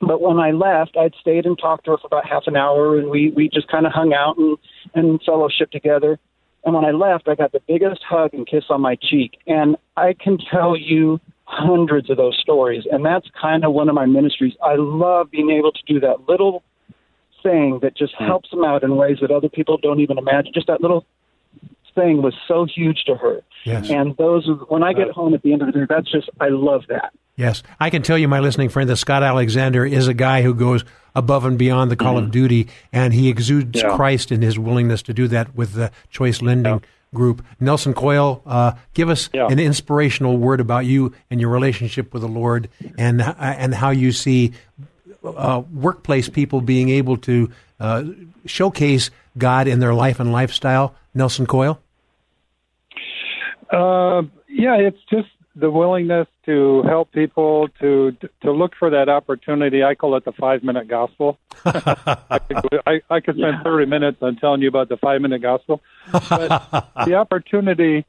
But 0.01 0.22
when 0.22 0.38
I 0.38 0.51
left, 0.51 0.97
I'd 0.97 1.14
stayed 1.20 1.45
and 1.45 1.57
talked 1.57 1.86
to 1.86 1.91
her 1.91 1.97
for 1.97 2.07
about 2.07 2.28
half 2.28 2.43
an 2.47 2.57
hour, 2.57 2.97
and 2.97 3.09
we 3.09 3.32
we 3.36 3.49
just 3.49 3.70
kind 3.70 3.86
of 3.86 3.93
hung 3.93 4.14
out 4.14 4.38
and 4.38 4.57
and 4.93 5.22
fellowship 5.26 5.72
together. 5.72 6.20
And 6.66 6.76
when 6.76 6.86
I 6.86 6.91
left, 6.91 7.28
I 7.28 7.36
got 7.36 7.51
the 7.51 7.61
biggest 7.68 8.01
hug 8.07 8.34
and 8.34 8.47
kiss 8.47 8.66
on 8.70 8.82
my 8.82 8.95
cheek. 8.95 9.38
And 9.47 9.76
I 9.97 10.14
can 10.14 10.38
tell 10.38 10.78
you 10.78 11.20
hundreds 11.43 12.09
of 12.09 12.18
those 12.18 12.38
stories. 12.39 12.84
And 12.89 13.05
that's 13.05 13.28
kind 13.39 13.66
of 13.66 13.74
one 13.74 13.89
of 13.89 13.95
my 13.95 14.05
ministries. 14.05 14.53
I 14.64 14.76
love 14.78 15.30
being 15.30 15.51
able 15.51 15.72
to 15.74 15.82
do 15.86 15.99
that 15.99 16.28
little 16.28 16.64
thing 17.41 17.80
that 17.82 17.97
just 17.97 18.14
hmm. 18.18 18.26
helps 18.26 18.49
them 18.49 18.64
out 18.64 18.84
in 18.84 18.95
ways 18.95 19.18
that 19.22 19.32
other 19.32 19.49
people 19.49 19.78
don't 19.78 19.99
even 19.99 20.18
imagine. 20.18 20.53
Just 20.53 20.68
that 20.68 20.82
little 20.82 21.05
thing 21.95 22.21
was 22.21 22.33
so 22.47 22.65
huge 22.65 23.03
to 23.05 23.15
her. 23.15 23.41
Yes. 23.63 23.89
And 23.89 24.15
those, 24.17 24.47
when 24.67 24.83
I 24.83 24.93
get 24.93 25.11
home 25.11 25.33
at 25.33 25.41
the 25.41 25.53
end 25.53 25.61
of 25.61 25.67
the 25.73 25.79
day, 25.79 25.85
that's 25.87 26.11
just, 26.11 26.29
I 26.39 26.49
love 26.49 26.83
that. 26.89 27.13
Yes, 27.35 27.63
I 27.79 27.89
can 27.89 28.03
tell 28.03 28.17
you, 28.17 28.27
my 28.27 28.39
listening 28.39 28.69
friend, 28.69 28.87
that 28.89 28.97
Scott 28.97 29.23
Alexander 29.23 29.85
is 29.85 30.07
a 30.07 30.13
guy 30.13 30.43
who 30.43 30.53
goes 30.53 30.83
above 31.15 31.45
and 31.45 31.57
beyond 31.57 31.89
the 31.89 31.95
call 31.95 32.17
of 32.17 32.29
duty, 32.29 32.67
and 32.91 33.13
he 33.13 33.29
exudes 33.29 33.81
Yeah. 33.81 33.95
Christ 33.95 34.31
in 34.31 34.41
his 34.43 34.59
willingness 34.59 35.01
to 35.03 35.13
do 35.13 35.27
that 35.29 35.55
with 35.55 35.73
the 35.73 35.89
Choice 36.11 36.41
Lending 36.43 36.83
Group. 37.13 37.43
Nelson 37.59 37.93
Coyle, 37.95 38.41
uh, 38.45 38.73
give 38.93 39.09
us 39.09 39.29
Yeah. 39.33 39.47
an 39.47 39.57
inspirational 39.59 40.37
word 40.37 40.59
about 40.59 40.85
you 40.85 41.13
and 41.31 41.39
your 41.41 41.49
relationship 41.49 42.13
with 42.13 42.21
the 42.21 42.27
Lord, 42.27 42.69
and 42.99 43.21
uh, 43.21 43.33
and 43.39 43.73
how 43.73 43.89
you 43.91 44.11
see 44.11 44.51
uh, 45.23 45.61
workplace 45.73 46.29
people 46.29 46.61
being 46.61 46.89
able 46.89 47.17
to 47.17 47.49
uh, 47.79 48.03
showcase 48.45 49.09
God 49.37 49.67
in 49.67 49.79
their 49.79 49.93
life 49.93 50.19
and 50.19 50.31
lifestyle. 50.31 50.93
Nelson 51.15 51.45
Coyle. 51.45 51.79
Uh, 53.74 54.21
yeah, 54.47 54.76
it's 54.78 54.99
just 55.09 55.30
the 55.55 55.69
willingness 55.69 56.28
to 56.45 56.84
help 56.84 57.11
people 57.11 57.67
to 57.80 58.15
to 58.41 58.51
look 58.51 58.74
for 58.78 58.89
that 58.91 59.09
opportunity. 59.09 59.84
I 59.84 59.95
call 59.95 60.15
it 60.15 60.26
the 60.26 60.32
five 60.32 60.63
minute 60.63 60.88
gospel. 60.88 61.39
I, 61.65 62.39
could, 62.39 62.82
I, 62.86 63.01
I 63.09 63.19
could 63.19 63.36
spend 63.36 63.63
thirty 63.63 63.86
minutes 63.86 64.17
on 64.21 64.36
telling 64.36 64.61
you 64.61 64.67
about 64.67 64.89
the 64.89 64.97
five 64.97 65.21
minute 65.21 65.41
gospel, 65.41 65.82
but 66.11 66.91
the 67.05 67.15
opportunity. 67.15 68.05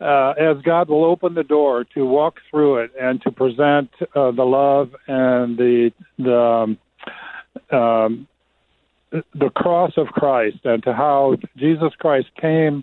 Uh, 0.00 0.34
as 0.36 0.60
God 0.62 0.88
will 0.88 1.04
open 1.04 1.34
the 1.34 1.44
door 1.44 1.84
to 1.94 2.04
walk 2.04 2.40
through 2.50 2.78
it 2.78 2.90
and 3.00 3.22
to 3.22 3.30
present 3.30 3.90
uh, 4.16 4.32
the 4.32 4.42
love 4.42 4.90
and 5.06 5.56
the 5.56 5.92
the 6.18 6.36
um, 6.36 6.78
um, 7.70 8.26
the 9.12 9.50
cross 9.54 9.92
of 9.96 10.08
Christ 10.08 10.58
and 10.64 10.82
to 10.82 10.92
how 10.92 11.36
Jesus 11.56 11.92
Christ 11.98 12.26
came 12.40 12.82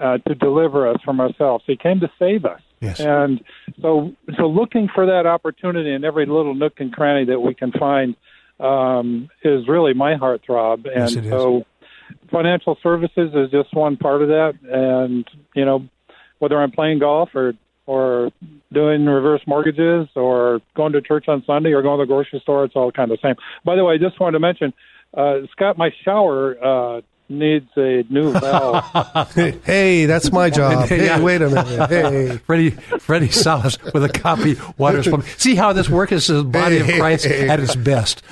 uh, 0.00 0.18
to 0.18 0.34
deliver 0.34 0.88
us 0.88 1.00
from 1.04 1.20
ourselves. 1.20 1.64
He 1.66 1.76
came 1.76 2.00
to 2.00 2.10
save 2.18 2.44
us. 2.44 2.60
Yes. 2.80 3.00
And 3.00 3.42
so, 3.80 4.12
so 4.36 4.46
looking 4.46 4.88
for 4.94 5.06
that 5.06 5.26
opportunity 5.26 5.92
in 5.92 6.04
every 6.04 6.26
little 6.26 6.54
nook 6.54 6.74
and 6.78 6.92
cranny 6.92 7.24
that 7.26 7.40
we 7.40 7.54
can 7.54 7.72
find 7.72 8.14
um, 8.60 9.28
is 9.42 9.66
really 9.68 9.94
my 9.94 10.14
heartthrob. 10.14 10.86
And 10.86 10.96
Yes, 10.96 11.14
it 11.14 11.24
is. 11.24 11.30
so, 11.30 11.64
financial 12.30 12.76
services 12.82 13.32
is 13.34 13.50
just 13.50 13.74
one 13.74 13.96
part 13.96 14.22
of 14.22 14.28
that. 14.28 14.54
And 14.70 15.26
you 15.54 15.64
know, 15.64 15.88
whether 16.38 16.60
I'm 16.60 16.70
playing 16.70 17.00
golf 17.00 17.30
or 17.34 17.54
or 17.86 18.30
doing 18.72 19.06
reverse 19.06 19.40
mortgages 19.46 20.08
or 20.16 20.60
going 20.74 20.92
to 20.92 21.00
church 21.00 21.26
on 21.28 21.44
Sunday 21.46 21.70
or 21.70 21.82
going 21.82 22.00
to 22.00 22.02
the 22.02 22.08
grocery 22.08 22.40
store, 22.40 22.64
it's 22.64 22.74
all 22.74 22.90
kind 22.90 23.10
of 23.12 23.18
the 23.20 23.28
same. 23.28 23.36
By 23.64 23.76
the 23.76 23.84
way, 23.84 23.94
I 23.94 23.98
just 23.98 24.18
wanted 24.18 24.32
to 24.32 24.40
mention, 24.40 24.72
uh, 25.16 25.46
Scott, 25.52 25.78
my 25.78 25.90
shower 26.04 26.56
uh, 26.62 27.00
needs 27.28 27.68
a 27.76 28.04
new 28.08 28.32
valve. 28.40 29.32
hey, 29.64 30.06
that's 30.06 30.30
my 30.32 30.50
job. 30.50 30.88
Hey, 30.88 31.06
Yeah. 31.06 31.20
wait 31.20 31.42
a 31.42 31.48
minute. 31.48 31.88
Hey. 31.90 32.36
Freddie, 32.38 32.70
Freddie 32.70 33.30
Salas 33.30 33.78
with 33.92 34.04
a 34.04 34.08
copy 34.08 34.56
water 34.78 35.02
from. 35.02 35.22
See 35.36 35.54
how 35.54 35.72
this 35.72 35.88
works 35.88 36.12
is 36.12 36.26
the 36.28 36.44
body 36.44 36.78
of 36.78 36.86
Christ 36.86 37.26
at 37.26 37.60
its 37.60 37.74
best. 37.76 38.22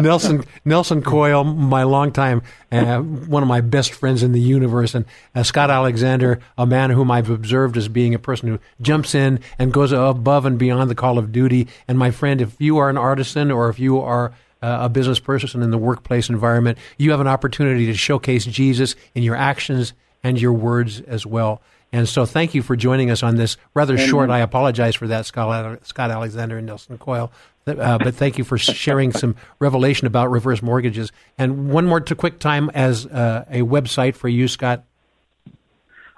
Nelson 0.00 0.44
Nelson 0.64 1.02
Coyle, 1.02 1.44
my 1.44 1.82
longtime 1.84 2.42
uh, 2.72 2.98
one 3.00 3.42
of 3.42 3.48
my 3.48 3.60
best 3.60 3.92
friends 3.92 4.22
in 4.22 4.32
the 4.32 4.40
universe, 4.40 4.94
and 4.94 5.04
uh, 5.34 5.42
Scott 5.42 5.70
Alexander, 5.70 6.40
a 6.58 6.66
man 6.66 6.90
whom 6.90 7.10
I've 7.10 7.30
observed 7.30 7.76
as 7.76 7.88
being 7.88 8.14
a 8.14 8.18
person 8.18 8.48
who 8.48 8.58
jumps 8.82 9.14
in 9.14 9.40
and 9.58 9.72
goes 9.72 9.92
above 9.92 10.44
and 10.46 10.58
beyond 10.58 10.90
the 10.90 10.94
call 10.94 11.18
of 11.18 11.32
duty. 11.32 11.68
And 11.86 11.98
my 11.98 12.10
friend, 12.10 12.40
if 12.40 12.60
you 12.60 12.78
are 12.78 12.90
an 12.90 12.98
artisan 12.98 13.50
or 13.50 13.68
if 13.68 13.78
you 13.78 14.00
are 14.00 14.32
uh, 14.62 14.78
a 14.82 14.88
business 14.88 15.18
person 15.18 15.62
in 15.62 15.70
the 15.70 15.78
workplace 15.78 16.28
environment, 16.28 16.78
you 16.98 17.10
have 17.10 17.20
an 17.20 17.26
opportunity 17.26 17.86
to 17.86 17.94
showcase 17.94 18.44
Jesus 18.44 18.94
in 19.14 19.22
your 19.22 19.36
actions 19.36 19.92
and 20.22 20.40
your 20.40 20.52
words 20.52 21.00
as 21.02 21.26
well. 21.26 21.60
And 21.92 22.08
so, 22.08 22.26
thank 22.26 22.54
you 22.54 22.62
for 22.62 22.74
joining 22.74 23.10
us 23.10 23.22
on 23.22 23.36
this 23.36 23.56
rather 23.72 23.96
short. 23.96 24.28
I 24.28 24.40
apologize 24.40 24.96
for 24.96 25.06
that, 25.06 25.24
Scott, 25.24 25.86
Scott 25.86 26.10
Alexander 26.10 26.58
and 26.58 26.66
Nelson 26.66 26.98
Coyle. 26.98 27.30
Uh, 27.66 27.98
but 27.98 28.14
thank 28.14 28.38
you 28.38 28.44
for 28.44 28.56
sharing 28.58 29.12
some 29.12 29.34
revelation 29.58 30.06
about 30.06 30.30
reverse 30.30 30.62
mortgages. 30.62 31.10
And 31.36 31.68
one 31.70 31.84
more 31.86 32.00
to 32.00 32.14
quick 32.14 32.38
time 32.38 32.70
as 32.70 33.06
uh, 33.06 33.44
a 33.50 33.62
website 33.62 34.14
for 34.14 34.28
you, 34.28 34.46
Scott. 34.46 34.84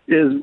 Is 0.07 0.35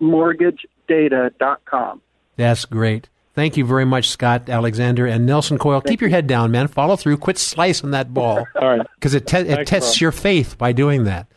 reversemortgagedata.com. 0.00 2.02
That's 2.36 2.64
great. 2.64 3.08
Thank 3.38 3.56
you 3.56 3.64
very 3.64 3.84
much, 3.84 4.08
Scott 4.08 4.48
Alexander 4.48 5.06
and 5.06 5.24
Nelson 5.24 5.58
Coyle. 5.58 5.80
Keep 5.80 6.00
your 6.00 6.10
head 6.10 6.26
down, 6.26 6.50
man. 6.50 6.66
Follow 6.66 6.96
through. 6.96 7.18
Quit 7.18 7.38
slicing 7.38 7.92
that 7.92 8.12
ball. 8.12 8.38
All 8.60 8.76
right. 8.76 8.86
Because 8.96 9.14
it, 9.14 9.28
te- 9.28 9.36
it 9.46 9.64
tests 9.64 10.00
your 10.00 10.10
faith 10.10 10.58
by 10.58 10.72
doing 10.72 11.04
that. 11.04 11.28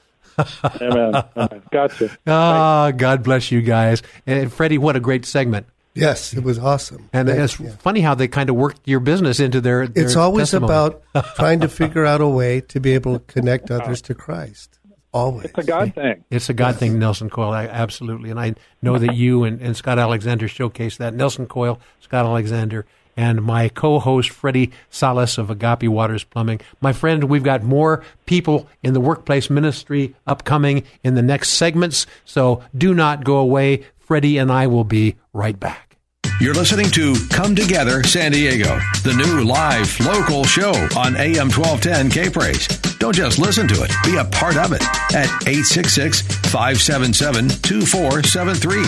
Amen. 0.82 1.24
Amen. 1.38 1.62
Gotcha. 1.72 2.10
Ah, 2.26 2.90
God 2.90 3.22
bless 3.22 3.52
you 3.52 3.62
guys. 3.62 4.02
And 4.26 4.52
Freddie, 4.52 4.80
what 4.80 4.96
a 4.96 5.00
great 5.00 5.28
segment. 5.28 5.68
Yes, 5.94 6.34
it 6.34 6.44
was 6.44 6.58
awesome. 6.58 7.08
And 7.14 7.28
Thanks, 7.28 7.54
it's 7.54 7.60
yeah. 7.62 7.76
funny 7.78 8.02
how 8.02 8.16
they 8.16 8.28
kind 8.28 8.50
of 8.50 8.56
worked 8.56 8.82
your 8.86 9.00
business 9.00 9.40
into 9.40 9.62
their. 9.62 9.86
their 9.88 10.04
It's 10.04 10.16
always 10.16 10.50
testimony. 10.50 10.74
about 10.74 11.04
trying 11.36 11.60
to 11.60 11.68
figure 11.68 12.08
out 12.08 12.20
a 12.20 12.28
way 12.28 12.62
to 12.62 12.80
be 12.80 12.94
able 12.96 13.20
to 13.20 13.26
connect 13.32 13.70
others 13.70 14.02
to 14.02 14.16
Christ. 14.16 14.80
Always. 15.14 15.46
It's 15.46 15.58
a 15.58 15.64
God 15.64 15.94
thing. 15.94 16.24
It's 16.30 16.50
a 16.50 16.54
God 16.54 16.78
thing, 16.78 16.98
Nelson 16.98 17.30
Coyle, 17.30 17.52
I- 17.52 17.68
absolutely. 17.68 18.30
And 18.30 18.40
I 18.40 18.56
know 18.82 18.98
that 18.98 19.14
you 19.16 19.44
and, 19.44 19.62
and 19.62 19.76
Scott 19.76 20.00
Alexander 20.00 20.48
showcase 20.48 20.98
that. 20.98 21.14
Nelson 21.14 21.48
Coyle, 21.48 21.80
Scott 22.00 22.26
Alexander, 22.26 22.86
and 23.18 23.42
my 23.44 23.68
co-host 23.68 24.30
Freddie 24.30 24.72
Salas 24.90 25.38
of 25.38 25.50
Agape 25.50 25.90
Waters 25.90 26.24
Plumbing. 26.24 26.62
My 26.80 26.94
friend, 26.94 27.26
we've 27.26 27.44
got 27.44 27.62
more 27.62 28.04
people 28.26 28.70
in 28.84 28.94
the 28.94 29.02
workplace 29.02 29.50
ministry 29.50 30.16
upcoming 30.26 30.84
in 31.04 31.16
the 31.16 31.22
next 31.22 31.50
segments, 31.50 32.08
so 32.24 32.64
do 32.78 32.94
not 32.94 33.26
go 33.26 33.38
away. 33.38 33.84
Freddie 34.00 34.38
and 34.38 34.50
I 34.52 34.68
will 34.68 34.86
be 34.86 35.16
right 35.34 35.60
back. 35.60 35.98
You're 36.40 36.54
listening 36.54 36.90
to 36.92 37.16
Come 37.30 37.54
Together 37.56 38.02
San 38.04 38.32
Diego, 38.32 38.80
the 39.04 39.14
new 39.14 39.44
live 39.44 40.00
local 40.00 40.44
show 40.46 40.72
on 40.98 41.16
AM 41.18 41.50
1210 41.52 42.10
K 42.10 42.30
Praise. 42.30 42.91
Don't 43.02 43.16
just 43.16 43.40
listen 43.40 43.68
to 43.68 43.82
it, 43.84 43.92
be 44.06 44.18
a 44.18 44.26
part 44.26 44.58
of 44.58 44.74
it 44.74 44.84
at 45.16 45.26
866 45.48 46.22
577 46.22 47.50
2473. 47.50 48.86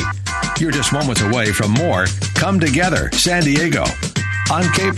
You're 0.59 0.71
just 0.71 0.93
moments 0.93 1.21
away 1.21 1.51
from 1.51 1.71
more 1.71 2.05
Come 2.35 2.59
Together 2.59 3.09
San 3.11 3.41
Diego 3.41 3.83
on 4.51 4.71
K 4.73 4.91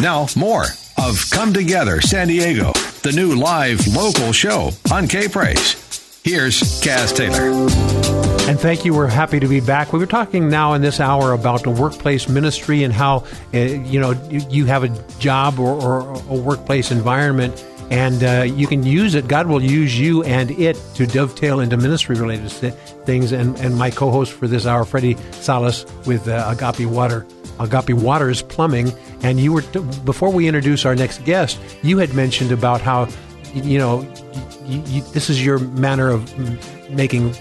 Now, 0.00 0.26
more 0.36 0.64
of 0.98 1.24
Come 1.30 1.52
Together 1.52 2.00
San 2.00 2.26
Diego, 2.26 2.72
the 3.02 3.12
new 3.14 3.36
live 3.36 3.86
local 3.86 4.32
show 4.32 4.70
on 4.92 5.06
K 5.06 5.28
Here's 6.24 6.60
Kaz 6.82 7.14
Taylor. 7.14 8.29
And 8.50 8.58
thank 8.58 8.84
you. 8.84 8.92
We're 8.94 9.06
happy 9.06 9.38
to 9.38 9.46
be 9.46 9.60
back. 9.60 9.92
We 9.92 10.00
were 10.00 10.06
talking 10.06 10.48
now 10.48 10.72
in 10.72 10.82
this 10.82 10.98
hour 10.98 11.34
about 11.34 11.62
the 11.62 11.70
workplace 11.70 12.28
ministry 12.28 12.82
and 12.82 12.92
how 12.92 13.24
uh, 13.54 13.58
you 13.58 14.00
know 14.00 14.10
you, 14.28 14.64
have 14.64 14.82
a 14.82 14.88
job 15.20 15.60
or, 15.60 15.80
or 15.80 16.20
a 16.28 16.34
workplace 16.34 16.90
environment, 16.90 17.64
and 17.92 18.24
uh, 18.24 18.42
you 18.42 18.66
can 18.66 18.82
use 18.82 19.14
it. 19.14 19.28
God 19.28 19.46
will 19.46 19.62
use 19.62 19.96
you 19.96 20.24
and 20.24 20.50
it 20.50 20.76
to 20.96 21.06
dovetail 21.06 21.60
into 21.60 21.76
ministry 21.76 22.16
related 22.16 22.50
things. 23.06 23.30
And 23.30 23.56
and 23.60 23.78
my 23.78 23.88
co-host 23.88 24.32
for 24.32 24.48
this 24.48 24.66
hour, 24.66 24.84
Freddie 24.84 25.16
Salas, 25.30 25.86
with 26.04 26.26
uh, 26.26 26.52
Agape 26.52 26.88
Water, 26.88 27.28
Agape 27.60 27.94
Waters 27.94 28.42
Plumbing. 28.42 28.92
And 29.22 29.38
you 29.38 29.52
were 29.52 29.62
before 30.04 30.32
we 30.32 30.48
introduce 30.48 30.84
our 30.84 30.96
next 30.96 31.24
guest, 31.24 31.56
you 31.84 31.98
had 31.98 32.14
mentioned 32.14 32.50
about 32.50 32.80
how 32.80 33.06
you 33.54 33.78
know 33.78 34.00
you, 34.64 34.82
you, 34.86 35.02
this 35.12 35.30
is 35.30 35.46
your 35.46 35.60
manner 35.60 36.08
of 36.08 36.36
making 36.90 37.32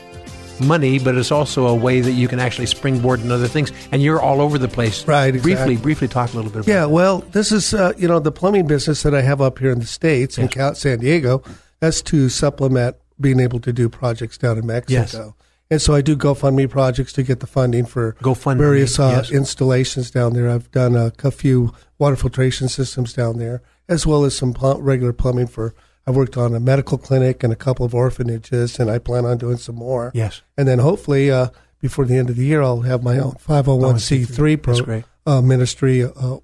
money, 0.61 0.99
but 0.99 1.15
it's 1.15 1.31
also 1.31 1.67
a 1.67 1.75
way 1.75 2.01
that 2.01 2.11
you 2.11 2.27
can 2.27 2.39
actually 2.39 2.65
springboard 2.65 3.21
in 3.21 3.31
other 3.31 3.47
things. 3.47 3.71
And 3.91 4.01
you're 4.01 4.21
all 4.21 4.41
over 4.41 4.57
the 4.57 4.67
place. 4.67 5.07
Right. 5.07 5.31
Briefly, 5.31 5.51
exactly. 5.51 5.77
briefly 5.77 6.07
talk 6.07 6.33
a 6.33 6.35
little 6.35 6.51
bit 6.51 6.59
about 6.61 6.67
Yeah, 6.67 6.81
that. 6.81 6.89
well, 6.89 7.19
this 7.31 7.51
is, 7.51 7.73
uh, 7.73 7.93
you 7.97 8.07
know, 8.07 8.19
the 8.19 8.31
plumbing 8.31 8.67
business 8.67 9.03
that 9.03 9.13
I 9.13 9.21
have 9.21 9.41
up 9.41 9.59
here 9.59 9.71
in 9.71 9.79
the 9.79 9.85
States, 9.85 10.37
in 10.37 10.49
San 10.75 10.99
Diego, 10.99 11.43
that's 11.79 12.01
to 12.03 12.29
supplement 12.29 12.95
being 13.19 13.39
able 13.39 13.59
to 13.59 13.73
do 13.73 13.89
projects 13.89 14.37
down 14.37 14.57
in 14.57 14.65
Mexico. 14.65 15.25
Yes. 15.25 15.33
And 15.71 15.81
so 15.81 15.93
I 15.93 16.01
do 16.01 16.17
GoFundMe 16.17 16.69
projects 16.69 17.13
to 17.13 17.23
get 17.23 17.41
the 17.41 17.47
funding 17.47 17.85
for 17.85 18.13
GoFundMe, 18.23 18.57
various 18.57 18.99
uh, 18.99 19.21
yes. 19.21 19.31
installations 19.31 20.09
down 20.09 20.33
there. 20.33 20.49
I've 20.49 20.71
done 20.71 20.95
a, 20.95 21.13
a 21.23 21.31
few 21.31 21.73
water 21.99 22.15
filtration 22.15 22.69
systems 22.69 23.13
down 23.13 23.37
there, 23.37 23.61
as 23.87 24.07
well 24.07 24.25
as 24.25 24.35
some 24.35 24.53
pl- 24.53 24.81
regular 24.81 25.13
plumbing 25.13 25.47
for. 25.47 25.75
I 26.09 26.11
worked 26.11 26.37
on 26.37 26.55
a 26.55 26.59
medical 26.59 26.97
clinic 26.97 27.43
and 27.43 27.53
a 27.53 27.55
couple 27.55 27.85
of 27.85 27.93
orphanages, 27.93 28.79
and 28.79 28.89
I 28.89 28.97
plan 28.97 29.25
on 29.25 29.37
doing 29.37 29.57
some 29.57 29.75
more. 29.75 30.11
Yes. 30.15 30.41
And 30.57 30.67
then 30.67 30.79
hopefully, 30.79 31.29
uh, 31.29 31.49
before 31.81 32.05
the 32.05 32.17
end 32.17 32.31
of 32.31 32.35
the 32.35 32.45
year, 32.45 32.63
I'll 32.63 32.81
have 32.81 33.03
my 33.03 33.19
own 33.19 33.33
501c3 33.33 34.59
pro, 34.59 34.73
That's 34.73 34.83
great. 34.83 35.03
Uh, 35.27 35.43
ministry 35.43 36.03
uh, 36.03 36.37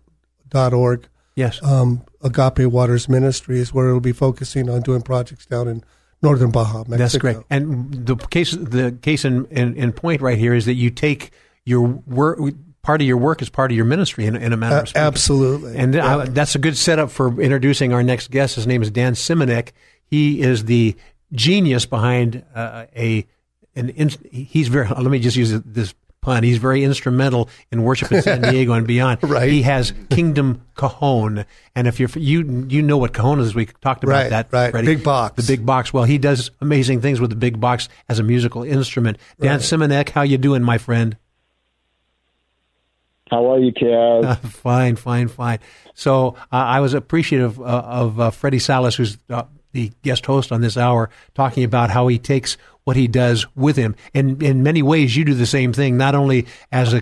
dot 0.49 0.75
org. 0.75 1.07
Yes. 1.33 1.63
Um, 1.63 2.03
Agape 2.21 2.67
Waters 2.67 3.09
Ministry 3.09 3.59
is 3.59 3.73
where 3.73 3.87
it'll 3.87 3.99
be 3.99 4.11
focusing 4.11 4.69
on 4.69 4.81
doing 4.81 5.01
projects 5.01 5.47
down 5.47 5.67
in 5.67 5.83
northern 6.21 6.51
Baja, 6.51 6.83
Mexico. 6.87 6.97
That's 6.97 7.17
great. 7.17 7.37
And 7.49 8.05
the 8.05 8.17
case, 8.17 8.51
the 8.51 8.95
case 9.01 9.25
in, 9.25 9.45
in, 9.47 9.75
in 9.75 9.93
point 9.93 10.21
right 10.21 10.37
here 10.37 10.53
is 10.53 10.67
that 10.67 10.75
you 10.75 10.91
take 10.91 11.31
your 11.63 11.81
work. 12.05 12.37
Part 12.85 13.01
of 13.01 13.07
your 13.07 13.17
work 13.17 13.41
is 13.41 13.49
part 13.49 13.71
of 13.71 13.75
your 13.75 13.85
ministry 13.85 14.27
in, 14.27 14.35
in 14.35 14.53
a 14.53 14.57
manner 14.57 14.75
Uh, 14.75 14.81
of 14.83 14.89
speaking. 14.89 15.01
absolutely. 15.07 15.75
And 15.75 15.95
uh, 15.95 16.25
that's 16.29 16.53
a 16.53 16.59
good 16.59 16.77
setup 16.77 17.09
for 17.09 17.41
introducing 17.41 17.93
our 17.93 18.03
next 18.03 18.29
guest. 18.29 18.55
His 18.55 18.67
name 18.67 18.83
is 18.83 18.91
Dan 18.91 19.13
Simonek. 19.15 19.69
He 20.05 20.41
is 20.41 20.65
the 20.65 20.95
genius 21.33 21.87
behind 21.87 22.43
uh, 22.53 22.85
a 22.95 23.25
an. 23.75 23.89
In, 23.89 24.09
he's 24.31 24.67
very. 24.67 24.87
Let 24.87 24.99
me 25.05 25.17
just 25.17 25.35
use 25.35 25.51
this 25.65 25.95
pun. 26.21 26.43
He's 26.43 26.59
very 26.59 26.83
instrumental 26.83 27.49
in 27.71 27.81
worship 27.81 28.11
in 28.11 28.21
San 28.21 28.41
Diego 28.51 28.73
and 28.73 28.85
beyond. 28.85 29.17
Right. 29.23 29.49
He 29.51 29.63
has 29.63 29.91
Kingdom 30.11 30.61
Cajon, 30.77 31.43
and 31.75 31.87
if 31.87 31.99
you're 31.99 32.09
you 32.15 32.67
you 32.69 32.83
know 32.83 32.97
what 32.97 33.13
cajon 33.13 33.39
is, 33.39 33.55
we 33.55 33.65
talked 33.81 34.03
about 34.03 34.13
Right, 34.13 34.29
that. 34.29 34.47
right. 34.53 34.69
Freddie. 34.71 34.85
Big 34.95 35.03
box. 35.03 35.43
The 35.43 35.51
big 35.57 35.65
box. 35.65 35.91
Well, 35.91 36.03
he 36.03 36.19
does 36.19 36.51
amazing 36.61 37.01
things 37.01 37.19
with 37.19 37.31
the 37.31 37.35
big 37.35 37.59
box 37.59 37.89
as 38.09 38.19
a 38.19 38.23
musical 38.23 38.61
instrument. 38.63 39.17
Dan 39.41 39.53
Right. 39.53 39.59
Simonek, 39.61 40.09
how 40.09 40.21
you 40.21 40.37
doing, 40.37 40.61
my 40.61 40.77
friend? 40.77 41.17
How 43.35 43.51
are 43.51 43.59
you, 43.59 43.73
Kaz? 43.73 44.37
fine, 44.47 44.95
fine, 44.95 45.27
fine. 45.27 45.59
So 45.93 46.35
uh, 46.53 46.55
I 46.55 46.79
was 46.79 46.93
appreciative 46.93 47.59
uh, 47.59 47.63
of 47.63 48.17
uh, 48.17 48.31
Freddie 48.31 48.59
Salas, 48.59 48.95
who's 48.95 49.17
uh, 49.29 49.43
the 49.73 49.91
guest 50.03 50.25
host 50.25 50.53
on 50.53 50.61
this 50.61 50.77
hour, 50.77 51.09
talking 51.33 51.65
about 51.65 51.89
how 51.89 52.07
he 52.07 52.17
takes 52.17 52.55
what 52.85 52.95
he 52.95 53.09
does 53.09 53.45
with 53.53 53.75
him. 53.75 53.93
And 54.13 54.41
in 54.41 54.63
many 54.63 54.81
ways, 54.81 55.17
you 55.17 55.25
do 55.25 55.33
the 55.33 55.45
same 55.45 55.73
thing, 55.73 55.97
not 55.97 56.15
only 56.15 56.47
as 56.71 56.93
a 56.93 57.01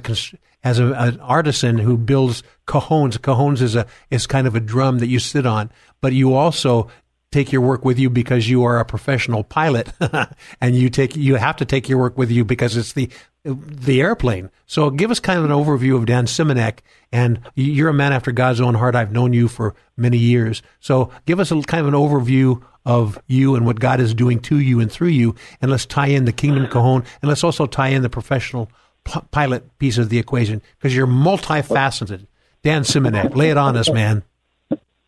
as 0.63 0.79
a, 0.79 0.93
an 0.93 1.19
artisan 1.19 1.77
who 1.77 1.97
builds 1.97 2.41
cajones. 2.65 3.19
Cajones 3.19 3.61
is 3.61 3.75
a 3.75 3.85
is 4.09 4.25
kind 4.25 4.47
of 4.47 4.55
a 4.55 4.59
drum 4.59 4.99
that 4.99 5.07
you 5.07 5.19
sit 5.19 5.45
on, 5.45 5.69
but 6.01 6.13
you 6.13 6.33
also 6.33 6.89
take 7.33 7.51
your 7.51 7.61
work 7.61 7.83
with 7.83 7.99
you 7.99 8.09
because 8.09 8.47
you 8.47 8.63
are 8.63 8.79
a 8.79 8.85
professional 8.85 9.43
pilot 9.43 9.91
and 10.61 10.75
you 10.75 10.89
take 10.89 11.15
you 11.15 11.35
have 11.35 11.57
to 11.57 11.65
take 11.65 11.89
your 11.89 11.97
work 11.97 12.17
with 12.17 12.31
you 12.31 12.45
because 12.45 12.77
it's 12.77 12.93
the 12.93 13.09
the 13.43 14.01
airplane. 14.01 14.49
So 14.67 14.89
give 14.89 15.11
us 15.11 15.19
kind 15.19 15.39
of 15.39 15.45
an 15.45 15.51
overview 15.51 15.97
of 15.97 16.05
Dan 16.05 16.25
Simonek 16.25 16.79
and 17.11 17.41
you're 17.55 17.89
a 17.89 17.93
man 17.93 18.13
after 18.13 18.31
God's 18.31 18.61
own 18.61 18.75
heart. 18.75 18.95
I've 18.95 19.11
known 19.11 19.33
you 19.33 19.47
for 19.47 19.75
many 19.97 20.17
years. 20.17 20.61
So 20.79 21.11
give 21.25 21.39
us 21.39 21.51
a 21.51 21.61
kind 21.61 21.85
of 21.85 21.93
an 21.93 21.99
overview 21.99 22.63
of 22.85 23.21
you 23.27 23.55
and 23.55 23.65
what 23.65 23.79
God 23.79 23.99
is 23.99 24.13
doing 24.13 24.39
to 24.41 24.59
you 24.59 24.79
and 24.79 24.91
through 24.91 25.09
you 25.09 25.35
and 25.61 25.71
let's 25.71 25.85
tie 25.85 26.07
in 26.07 26.25
the 26.25 26.33
kingdom 26.33 26.67
cajon 26.67 27.03
and 27.21 27.29
let's 27.29 27.43
also 27.43 27.65
tie 27.65 27.89
in 27.89 28.01
the 28.01 28.09
professional 28.09 28.69
p- 29.05 29.21
pilot 29.31 29.77
piece 29.79 29.97
of 29.97 30.09
the 30.09 30.19
equation 30.19 30.61
because 30.77 30.95
you're 30.95 31.07
multifaceted. 31.07 32.27
Dan 32.61 32.83
Simonek, 32.83 33.35
lay 33.35 33.49
it 33.49 33.57
on 33.57 33.75
us, 33.75 33.89
man. 33.89 34.23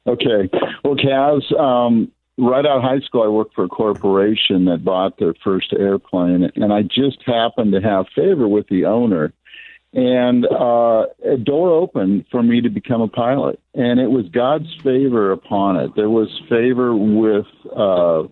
Okay. 0.07 0.49
Well, 0.85 0.95
Kaz, 0.95 1.59
um, 1.59 2.11
right 2.37 2.63
out 2.63 2.77
of 2.77 2.83
high 2.83 2.99
school, 2.99 3.23
I 3.23 3.27
worked 3.27 3.55
for 3.55 3.63
a 3.63 3.67
corporation 3.67 4.65
that 4.65 4.85
bought 4.85 5.17
their 5.17 5.33
first 5.43 5.73
airplane, 5.73 6.51
and 6.55 6.71
I 6.71 6.83
just 6.83 7.23
happened 7.25 7.71
to 7.71 7.81
have 7.81 8.05
favor 8.15 8.47
with 8.47 8.67
the 8.67 8.85
owner. 8.85 9.33
And 9.93 10.45
uh, 10.45 11.07
a 11.25 11.37
door 11.43 11.71
opened 11.71 12.25
for 12.29 12.43
me 12.43 12.61
to 12.61 12.69
become 12.69 13.01
a 13.01 13.07
pilot, 13.07 13.59
and 13.73 13.99
it 13.99 14.11
was 14.11 14.29
God's 14.29 14.71
favor 14.83 15.31
upon 15.31 15.77
it. 15.77 15.95
There 15.95 16.09
was 16.09 16.29
favor 16.47 16.95
with 16.95 17.47
uh, 17.75 18.29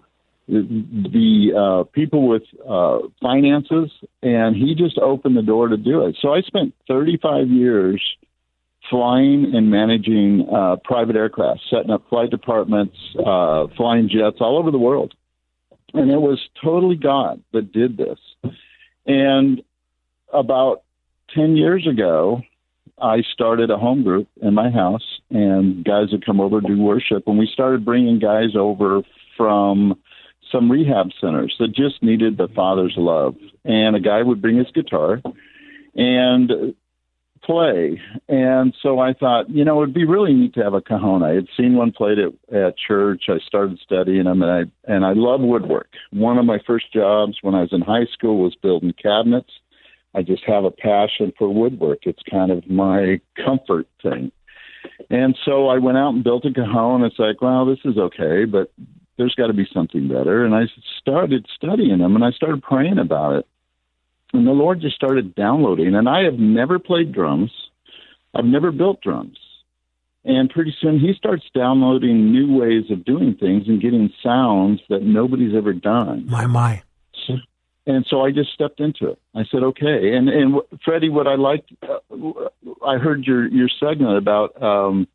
the 0.47 1.53
uh, 1.57 1.83
people 1.91 2.27
with 2.27 2.43
uh, 2.69 2.99
finances, 3.19 3.89
and 4.21 4.55
he 4.55 4.75
just 4.75 4.99
opened 4.99 5.37
the 5.37 5.41
door 5.41 5.69
to 5.69 5.77
do 5.77 6.05
it. 6.05 6.17
So 6.21 6.35
I 6.35 6.41
spent 6.41 6.75
35 6.87 7.47
years 7.47 7.99
flying 8.93 9.55
and 9.55 9.71
managing 9.71 10.47
uh, 10.55 10.75
private 10.83 11.15
aircraft, 11.15 11.61
setting 11.67 11.89
up 11.89 12.07
flight 12.09 12.29
departments, 12.29 12.95
uh, 13.25 13.65
flying 13.75 14.07
jets 14.07 14.37
all 14.39 14.55
over 14.59 14.69
the 14.69 14.77
world. 14.77 15.15
And 15.95 16.11
it 16.11 16.21
was 16.21 16.39
totally 16.63 16.95
God 16.95 17.41
that 17.53 17.71
did 17.71 17.97
this. 17.97 18.19
And 19.07 19.63
about 20.31 20.83
10 21.33 21.57
years 21.57 21.87
ago, 21.87 22.43
I 23.01 23.23
started 23.33 23.71
a 23.71 23.77
home 23.77 24.03
group 24.03 24.27
in 24.43 24.53
my 24.53 24.69
house, 24.69 25.19
and 25.31 25.83
guys 25.83 26.11
would 26.11 26.23
come 26.23 26.39
over 26.39 26.61
to 26.61 26.67
do 26.67 26.79
worship. 26.79 27.23
And 27.25 27.39
we 27.39 27.49
started 27.51 27.83
bringing 27.83 28.19
guys 28.19 28.55
over 28.55 29.01
from 29.35 29.99
some 30.51 30.71
rehab 30.71 31.07
centers 31.19 31.55
that 31.57 31.73
just 31.73 32.03
needed 32.03 32.37
the 32.37 32.47
Father's 32.55 32.93
love. 32.95 33.33
And 33.65 33.95
a 33.95 33.99
guy 33.99 34.21
would 34.21 34.39
bring 34.39 34.57
his 34.57 34.69
guitar 34.71 35.19
and 35.95 36.75
play. 37.43 37.99
And 38.27 38.73
so 38.81 38.99
I 38.99 39.13
thought, 39.13 39.49
you 39.49 39.63
know, 39.65 39.81
it'd 39.81 39.93
be 39.93 40.05
really 40.05 40.33
neat 40.33 40.53
to 40.55 40.63
have 40.63 40.73
a 40.73 40.81
cajon. 40.81 41.23
I 41.23 41.33
had 41.33 41.47
seen 41.55 41.75
one 41.75 41.91
played 41.91 42.17
at, 42.19 42.55
at 42.55 42.77
church. 42.77 43.23
I 43.29 43.37
started 43.45 43.79
studying 43.83 44.25
them, 44.25 44.41
and 44.41 44.51
I 44.51 44.91
and 44.91 45.05
I 45.05 45.13
love 45.13 45.41
woodwork. 45.41 45.89
One 46.11 46.37
of 46.37 46.45
my 46.45 46.59
first 46.65 46.91
jobs 46.93 47.37
when 47.41 47.55
I 47.55 47.61
was 47.61 47.73
in 47.73 47.81
high 47.81 48.05
school 48.11 48.41
was 48.41 48.55
building 48.55 48.93
cabinets. 49.01 49.51
I 50.15 50.21
just 50.21 50.43
have 50.45 50.63
a 50.63 50.71
passion 50.71 51.33
for 51.37 51.51
woodwork. 51.51 51.99
It's 52.03 52.21
kind 52.29 52.51
of 52.51 52.69
my 52.69 53.19
comfort 53.43 53.87
thing. 54.01 54.31
And 55.09 55.35
so 55.43 55.69
I 55.69 55.79
went 55.79 55.97
out 55.97 56.13
and 56.13 56.23
built 56.23 56.45
a 56.45 56.53
cajon. 56.53 57.03
It's 57.03 57.17
like, 57.17 57.41
well, 57.41 57.65
this 57.65 57.79
is 57.83 57.97
okay, 57.97 58.45
but 58.45 58.71
there's 59.17 59.35
got 59.35 59.47
to 59.47 59.53
be 59.53 59.67
something 59.73 60.07
better. 60.07 60.45
And 60.45 60.53
I 60.53 60.63
started 60.99 61.47
studying 61.55 61.99
them, 61.99 62.15
and 62.15 62.23
I 62.23 62.31
started 62.31 62.61
praying 62.61 62.99
about 62.99 63.35
it 63.35 63.47
and 64.33 64.47
the 64.47 64.51
Lord 64.51 64.81
just 64.81 64.95
started 64.95 65.35
downloading. 65.35 65.95
And 65.95 66.09
I 66.09 66.23
have 66.23 66.39
never 66.39 66.79
played 66.79 67.11
drums. 67.11 67.51
I've 68.33 68.45
never 68.45 68.71
built 68.71 69.01
drums. 69.01 69.37
And 70.25 70.49
pretty 70.49 70.75
soon 70.81 70.99
he 70.99 71.13
starts 71.13 71.43
downloading 71.53 72.31
new 72.31 72.57
ways 72.57 72.89
of 72.89 73.05
doing 73.05 73.35
things 73.35 73.67
and 73.67 73.81
getting 73.81 74.11
sounds 74.23 74.81
that 74.89 75.03
nobody's 75.03 75.55
ever 75.55 75.73
done. 75.73 76.25
My, 76.27 76.45
my. 76.47 76.81
So, 77.27 77.35
and 77.85 78.05
so 78.09 78.21
I 78.21 78.31
just 78.31 78.53
stepped 78.53 78.79
into 78.79 79.09
it. 79.09 79.19
I 79.35 79.43
said, 79.51 79.63
okay. 79.63 80.15
And 80.15 80.29
and 80.29 80.61
Freddie, 80.83 81.09
what 81.09 81.27
I 81.27 81.35
liked, 81.35 81.71
uh, 81.83 81.99
I 82.85 82.97
heard 82.97 83.25
your 83.25 83.47
your 83.47 83.67
segment 83.67 84.17
about 84.17 84.61
um, 84.63 85.07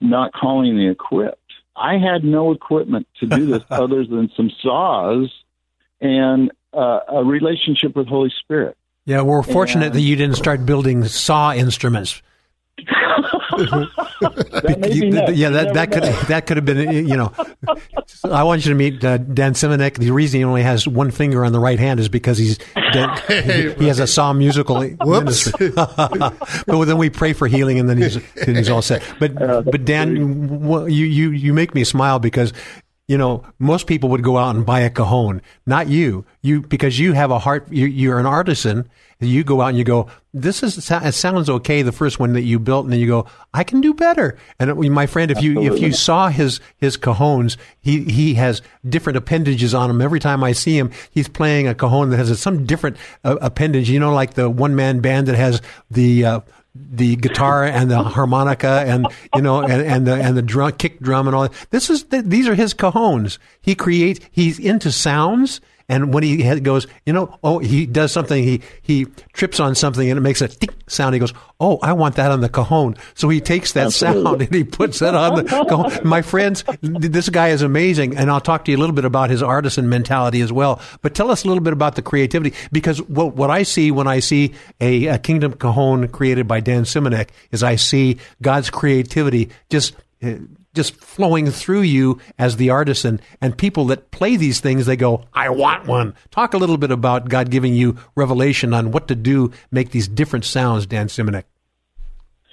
not 0.00 0.32
calling 0.32 0.76
the 0.76 0.88
equipped. 0.88 1.40
I 1.76 1.98
had 1.98 2.24
no 2.24 2.52
equipment 2.52 3.06
to 3.20 3.26
do 3.26 3.44
this 3.44 3.62
other 3.70 4.06
than 4.06 4.30
some 4.34 4.50
saws 4.62 5.30
and 6.00 6.50
uh, 6.76 7.00
a 7.08 7.24
relationship 7.24 7.96
with 7.96 8.06
Holy 8.08 8.32
Spirit. 8.42 8.76
Yeah, 9.06 9.22
we're 9.22 9.42
fortunate 9.42 9.86
And- 9.86 9.94
that 9.94 10.00
you 10.00 10.16
didn't 10.16 10.36
start 10.36 10.66
building 10.66 11.04
saw 11.04 11.52
instruments. 11.54 12.22
That 13.58 14.76
may 14.80 14.88
be 14.88 15.06
You- 15.06 15.24
yeah, 15.32 15.50
that 15.50 15.74
that 15.74 15.90
could 15.90 16.02
know. 16.02 16.20
that 16.28 16.46
could 16.46 16.56
have 16.58 16.66
been 16.66 17.06
you 17.08 17.16
know. 17.16 17.32
I 18.24 18.42
want 18.44 18.64
you 18.66 18.70
to 18.70 18.74
meet 18.76 19.02
uh, 19.04 19.16
Dan 19.18 19.54
Simonek. 19.54 19.94
The 19.98 20.10
reason 20.10 20.40
he 20.40 20.44
only 20.44 20.62
has 20.62 20.86
one 20.86 21.10
finger 21.10 21.44
on 21.44 21.52
the 21.52 21.58
right 21.60 21.78
hand 21.78 21.98
is 22.00 22.08
because 22.10 22.36
he's 22.36 22.58
he, 23.28 23.72
he 23.78 23.86
has 23.88 23.98
a 23.98 24.06
saw 24.06 24.32
musical 24.34 24.80
ministry. 24.80 25.70
but 25.74 26.84
then 26.84 26.98
we 26.98 27.08
pray 27.08 27.32
for 27.32 27.46
healing, 27.48 27.78
and 27.78 27.88
then 27.88 27.96
he's 27.98 28.18
then 28.44 28.56
he's 28.56 28.68
all 28.68 28.82
set. 28.82 29.02
But 29.18 29.34
but 29.36 29.84
Dan, 29.84 30.16
you 30.16 30.86
you 31.06 31.30
you 31.30 31.54
make 31.54 31.74
me 31.74 31.84
smile 31.84 32.18
because. 32.18 32.52
You 33.08 33.16
know, 33.16 33.44
most 33.60 33.86
people 33.86 34.08
would 34.10 34.24
go 34.24 34.36
out 34.36 34.56
and 34.56 34.66
buy 34.66 34.80
a 34.80 34.90
cajon. 34.90 35.40
Not 35.64 35.88
you. 35.88 36.24
You 36.42 36.62
because 36.62 36.98
you 36.98 37.12
have 37.12 37.30
a 37.30 37.38
heart. 37.38 37.70
You, 37.70 37.86
you're 37.86 38.18
an 38.18 38.26
artisan. 38.26 38.88
You 39.20 39.44
go 39.44 39.60
out 39.60 39.68
and 39.68 39.78
you 39.78 39.84
go. 39.84 40.08
This 40.34 40.64
is 40.64 40.90
it 40.90 41.14
sounds 41.14 41.48
okay. 41.48 41.82
The 41.82 41.92
first 41.92 42.18
one 42.18 42.32
that 42.32 42.42
you 42.42 42.58
built, 42.58 42.84
and 42.84 42.92
then 42.92 42.98
you 42.98 43.06
go. 43.06 43.26
I 43.54 43.62
can 43.62 43.80
do 43.80 43.94
better. 43.94 44.36
And 44.58 44.70
uh, 44.70 44.74
my 44.74 45.06
friend, 45.06 45.30
if 45.30 45.40
you 45.40 45.62
if 45.62 45.80
you 45.80 45.92
saw 45.92 46.28
his 46.30 46.58
his 46.78 46.96
cajones, 46.96 47.56
he 47.80 48.02
he 48.04 48.34
has 48.34 48.60
different 48.86 49.16
appendages 49.16 49.72
on 49.72 49.88
him. 49.88 50.02
Every 50.02 50.20
time 50.20 50.42
I 50.42 50.50
see 50.50 50.76
him, 50.76 50.90
he's 51.10 51.28
playing 51.28 51.68
a 51.68 51.76
cajon 51.76 52.10
that 52.10 52.16
has 52.16 52.38
some 52.40 52.66
different 52.66 52.96
uh, 53.22 53.36
appendage. 53.40 53.88
You 53.88 54.00
know, 54.00 54.12
like 54.12 54.34
the 54.34 54.50
one 54.50 54.74
man 54.74 54.98
band 55.00 55.28
that 55.28 55.36
has 55.36 55.62
the. 55.90 56.24
Uh, 56.24 56.40
the 56.90 57.16
guitar 57.16 57.64
and 57.64 57.90
the 57.90 58.02
harmonica 58.02 58.84
and 58.86 59.06
you 59.34 59.42
know 59.42 59.62
and, 59.62 59.82
and 59.82 60.06
the 60.06 60.14
and 60.14 60.36
the 60.36 60.42
drum 60.42 60.72
kick 60.72 61.00
drum 61.00 61.26
and 61.26 61.34
all 61.36 61.42
that. 61.42 61.66
This 61.70 61.90
is 61.90 62.04
th- 62.04 62.24
these 62.24 62.48
are 62.48 62.54
his 62.54 62.74
cajones. 62.74 63.38
He 63.60 63.74
creates. 63.74 64.20
He's 64.30 64.58
into 64.58 64.92
sounds. 64.92 65.60
And 65.88 66.12
when 66.12 66.24
he 66.24 66.60
goes, 66.60 66.86
you 67.04 67.12
know, 67.12 67.38
oh, 67.44 67.58
he 67.58 67.86
does 67.86 68.10
something. 68.10 68.42
He 68.42 68.60
he 68.82 69.06
trips 69.32 69.60
on 69.60 69.74
something 69.74 70.08
and 70.10 70.18
it 70.18 70.20
makes 70.20 70.40
a 70.40 70.48
tick 70.48 70.70
sound. 70.88 71.14
He 71.14 71.20
goes, 71.20 71.32
oh, 71.60 71.78
I 71.80 71.92
want 71.92 72.16
that 72.16 72.32
on 72.32 72.40
the 72.40 72.48
cajon. 72.48 72.96
So 73.14 73.28
he 73.28 73.40
takes 73.40 73.72
that 73.72 73.86
Absolutely. 73.86 74.22
sound 74.24 74.42
and 74.42 74.54
he 74.54 74.64
puts 74.64 74.98
that 74.98 75.14
on 75.14 75.36
the 75.36 75.44
cajon. 75.44 76.06
My 76.06 76.22
friends, 76.22 76.64
this 76.82 77.28
guy 77.28 77.48
is 77.50 77.62
amazing, 77.62 78.16
and 78.16 78.30
I'll 78.30 78.40
talk 78.40 78.64
to 78.64 78.72
you 78.72 78.76
a 78.76 78.80
little 78.80 78.94
bit 78.94 79.04
about 79.04 79.30
his 79.30 79.42
artisan 79.42 79.88
mentality 79.88 80.40
as 80.40 80.52
well. 80.52 80.80
But 81.02 81.14
tell 81.14 81.30
us 81.30 81.44
a 81.44 81.48
little 81.48 81.62
bit 81.62 81.72
about 81.72 81.94
the 81.94 82.02
creativity, 82.02 82.54
because 82.72 83.00
what 83.02 83.34
what 83.34 83.50
I 83.50 83.62
see 83.62 83.90
when 83.90 84.08
I 84.08 84.18
see 84.20 84.54
a, 84.80 85.06
a 85.06 85.18
Kingdom 85.18 85.52
Cajon 85.52 86.08
created 86.08 86.48
by 86.48 86.60
Dan 86.60 86.82
Simonek 86.82 87.28
is 87.52 87.62
I 87.62 87.76
see 87.76 88.18
God's 88.42 88.70
creativity 88.70 89.50
just. 89.70 89.94
Eh, 90.20 90.38
just 90.76 90.94
flowing 90.94 91.50
through 91.50 91.80
you 91.80 92.20
as 92.38 92.56
the 92.56 92.70
artisan 92.70 93.20
and 93.40 93.58
people 93.58 93.86
that 93.86 94.10
play 94.12 94.36
these 94.36 94.60
things 94.60 94.86
they 94.86 94.96
go 94.96 95.24
i 95.34 95.48
want 95.48 95.86
one 95.86 96.14
talk 96.30 96.54
a 96.54 96.58
little 96.58 96.76
bit 96.76 96.90
about 96.90 97.28
god 97.28 97.50
giving 97.50 97.74
you 97.74 97.96
revelation 98.14 98.72
on 98.72 98.92
what 98.92 99.08
to 99.08 99.14
do 99.14 99.50
make 99.72 99.90
these 99.90 100.06
different 100.06 100.44
sounds 100.44 100.86
dan 100.86 101.08
simonek 101.08 101.44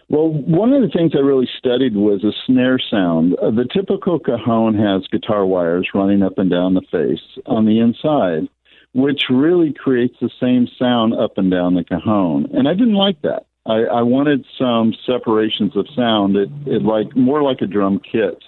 Well, 0.09 0.29
one 0.29 0.73
of 0.73 0.81
the 0.81 0.89
things 0.89 1.13
I 1.15 1.19
really 1.19 1.49
studied 1.57 1.95
was 1.95 2.23
a 2.23 2.33
snare 2.45 2.77
sound. 2.77 3.35
Uh, 3.41 3.51
the 3.51 3.67
typical 3.73 4.19
cajon 4.19 4.75
has 4.75 5.07
guitar 5.07 5.45
wires 5.45 5.89
running 5.93 6.21
up 6.21 6.37
and 6.37 6.51
down 6.51 6.75
the 6.75 6.85
face 6.91 7.25
on 7.45 7.65
the 7.65 7.79
inside, 7.79 8.47
which 8.93 9.23
really 9.29 9.73
creates 9.73 10.15
the 10.21 10.29
same 10.39 10.67
sound 10.77 11.13
up 11.13 11.37
and 11.37 11.49
down 11.49 11.73
the 11.73 11.83
cajon. 11.83 12.47
And 12.53 12.67
I 12.67 12.73
didn't 12.73 13.01
like 13.07 13.21
that. 13.23 13.47
I, 13.65 13.83
I 13.83 14.01
wanted 14.01 14.45
some 14.57 14.93
separations 15.05 15.75
of 15.77 15.87
sound. 15.95 16.35
It, 16.35 16.49
it 16.65 16.83
like 16.83 17.15
more 17.15 17.41
like 17.41 17.61
a 17.61 17.67
drum 17.67 17.99
kit. 17.99 18.43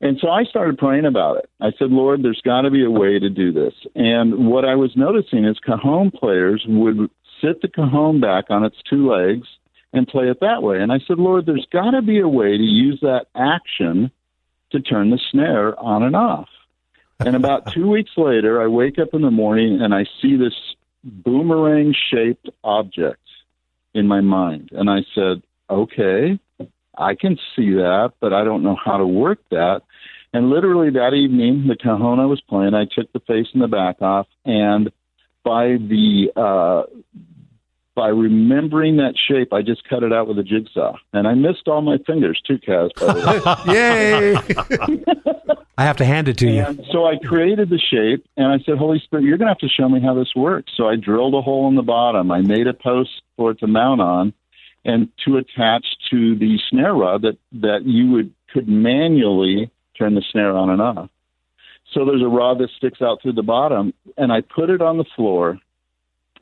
And 0.00 0.18
so 0.20 0.28
I 0.28 0.42
started 0.44 0.78
praying 0.78 1.04
about 1.04 1.36
it. 1.36 1.48
I 1.60 1.70
said, 1.78 1.90
Lord, 1.90 2.24
there's 2.24 2.42
got 2.44 2.62
to 2.62 2.70
be 2.70 2.84
a 2.84 2.90
way 2.90 3.20
to 3.20 3.30
do 3.30 3.52
this. 3.52 3.74
And 3.94 4.48
what 4.48 4.64
I 4.64 4.74
was 4.74 4.90
noticing 4.96 5.44
is 5.44 5.60
cajon 5.60 6.10
players 6.10 6.64
would 6.66 7.08
sit 7.40 7.62
the 7.62 7.68
cajon 7.68 8.20
back 8.20 8.46
on 8.50 8.64
its 8.64 8.76
two 8.90 9.08
legs 9.08 9.46
and 9.92 10.08
play 10.08 10.28
it 10.28 10.40
that 10.40 10.62
way. 10.62 10.80
And 10.80 10.92
I 10.92 10.98
said, 11.06 11.18
Lord, 11.18 11.46
there's 11.46 11.66
got 11.72 11.92
to 11.92 12.02
be 12.02 12.18
a 12.18 12.26
way 12.26 12.56
to 12.56 12.64
use 12.64 12.98
that 13.02 13.26
action 13.36 14.10
to 14.72 14.80
turn 14.80 15.10
the 15.10 15.20
snare 15.30 15.78
on 15.78 16.02
and 16.02 16.16
off. 16.16 16.48
And 17.20 17.36
about 17.36 17.66
two 17.72 17.88
weeks 17.88 18.10
later, 18.16 18.60
I 18.60 18.66
wake 18.66 18.98
up 18.98 19.10
in 19.12 19.22
the 19.22 19.30
morning 19.30 19.80
and 19.80 19.94
I 19.94 20.06
see 20.20 20.36
this 20.36 20.54
boomerang 21.04 21.94
shaped 22.10 22.48
object 22.64 23.21
in 23.94 24.06
my 24.06 24.20
mind. 24.20 24.70
And 24.72 24.88
I 24.90 25.00
said, 25.14 25.42
okay, 25.68 26.38
I 26.96 27.14
can 27.14 27.38
see 27.56 27.72
that, 27.74 28.12
but 28.20 28.32
I 28.32 28.44
don't 28.44 28.62
know 28.62 28.76
how 28.82 28.96
to 28.98 29.06
work 29.06 29.38
that. 29.50 29.82
And 30.32 30.50
literally 30.50 30.90
that 30.90 31.12
evening, 31.14 31.66
the 31.68 31.76
cajon 31.76 32.18
I 32.18 32.26
was 32.26 32.40
playing, 32.48 32.74
I 32.74 32.84
took 32.84 33.12
the 33.12 33.20
face 33.20 33.48
and 33.52 33.62
the 33.62 33.68
back 33.68 34.00
off, 34.00 34.26
and 34.44 34.90
by 35.44 35.76
the 35.76 36.30
uh, 36.36 36.84
by 37.94 38.08
remembering 38.08 38.96
that 38.96 39.14
shape, 39.28 39.52
I 39.52 39.62
just 39.62 39.86
cut 39.88 40.02
it 40.02 40.12
out 40.12 40.28
with 40.28 40.38
a 40.38 40.42
jigsaw, 40.42 40.96
and 41.12 41.28
I 41.28 41.34
missed 41.34 41.68
all 41.68 41.82
my 41.82 41.98
fingers 42.06 42.40
too, 42.46 42.58
Kaz. 42.58 42.90
By 42.94 43.12
the 43.12 43.62
way. 43.66 43.74
Yay! 45.46 45.56
I 45.78 45.84
have 45.84 45.96
to 45.98 46.04
hand 46.04 46.28
it 46.28 46.38
to 46.38 46.48
you. 46.48 46.64
And 46.64 46.84
so 46.92 47.06
I 47.06 47.16
created 47.16 47.70
the 47.70 47.78
shape, 47.78 48.26
and 48.36 48.46
I 48.46 48.58
said, 48.64 48.78
Holy 48.78 49.00
Spirit, 49.00 49.24
you're 49.24 49.38
going 49.38 49.46
to 49.46 49.50
have 49.50 49.58
to 49.58 49.68
show 49.68 49.88
me 49.88 50.00
how 50.00 50.14
this 50.14 50.30
works. 50.36 50.72
So 50.76 50.88
I 50.88 50.96
drilled 50.96 51.34
a 51.34 51.40
hole 51.40 51.68
in 51.68 51.76
the 51.76 51.82
bottom. 51.82 52.30
I 52.30 52.40
made 52.40 52.66
a 52.66 52.74
post 52.74 53.10
for 53.36 53.52
it 53.52 53.58
to 53.60 53.66
mount 53.66 54.00
on, 54.00 54.34
and 54.84 55.08
to 55.24 55.36
attach 55.36 55.84
to 56.10 56.36
the 56.36 56.58
snare 56.70 56.94
rod 56.94 57.22
that 57.22 57.38
that 57.52 57.84
you 57.84 58.10
would 58.10 58.32
could 58.52 58.68
manually 58.68 59.70
turn 59.98 60.14
the 60.14 60.22
snare 60.30 60.56
on 60.56 60.70
and 60.70 60.82
off. 60.82 61.10
So 61.92 62.04
there's 62.04 62.22
a 62.22 62.28
rod 62.28 62.58
that 62.58 62.70
sticks 62.76 63.02
out 63.02 63.20
through 63.22 63.34
the 63.34 63.42
bottom, 63.42 63.92
and 64.16 64.32
I 64.32 64.40
put 64.40 64.70
it 64.70 64.80
on 64.80 64.98
the 64.98 65.04
floor, 65.16 65.58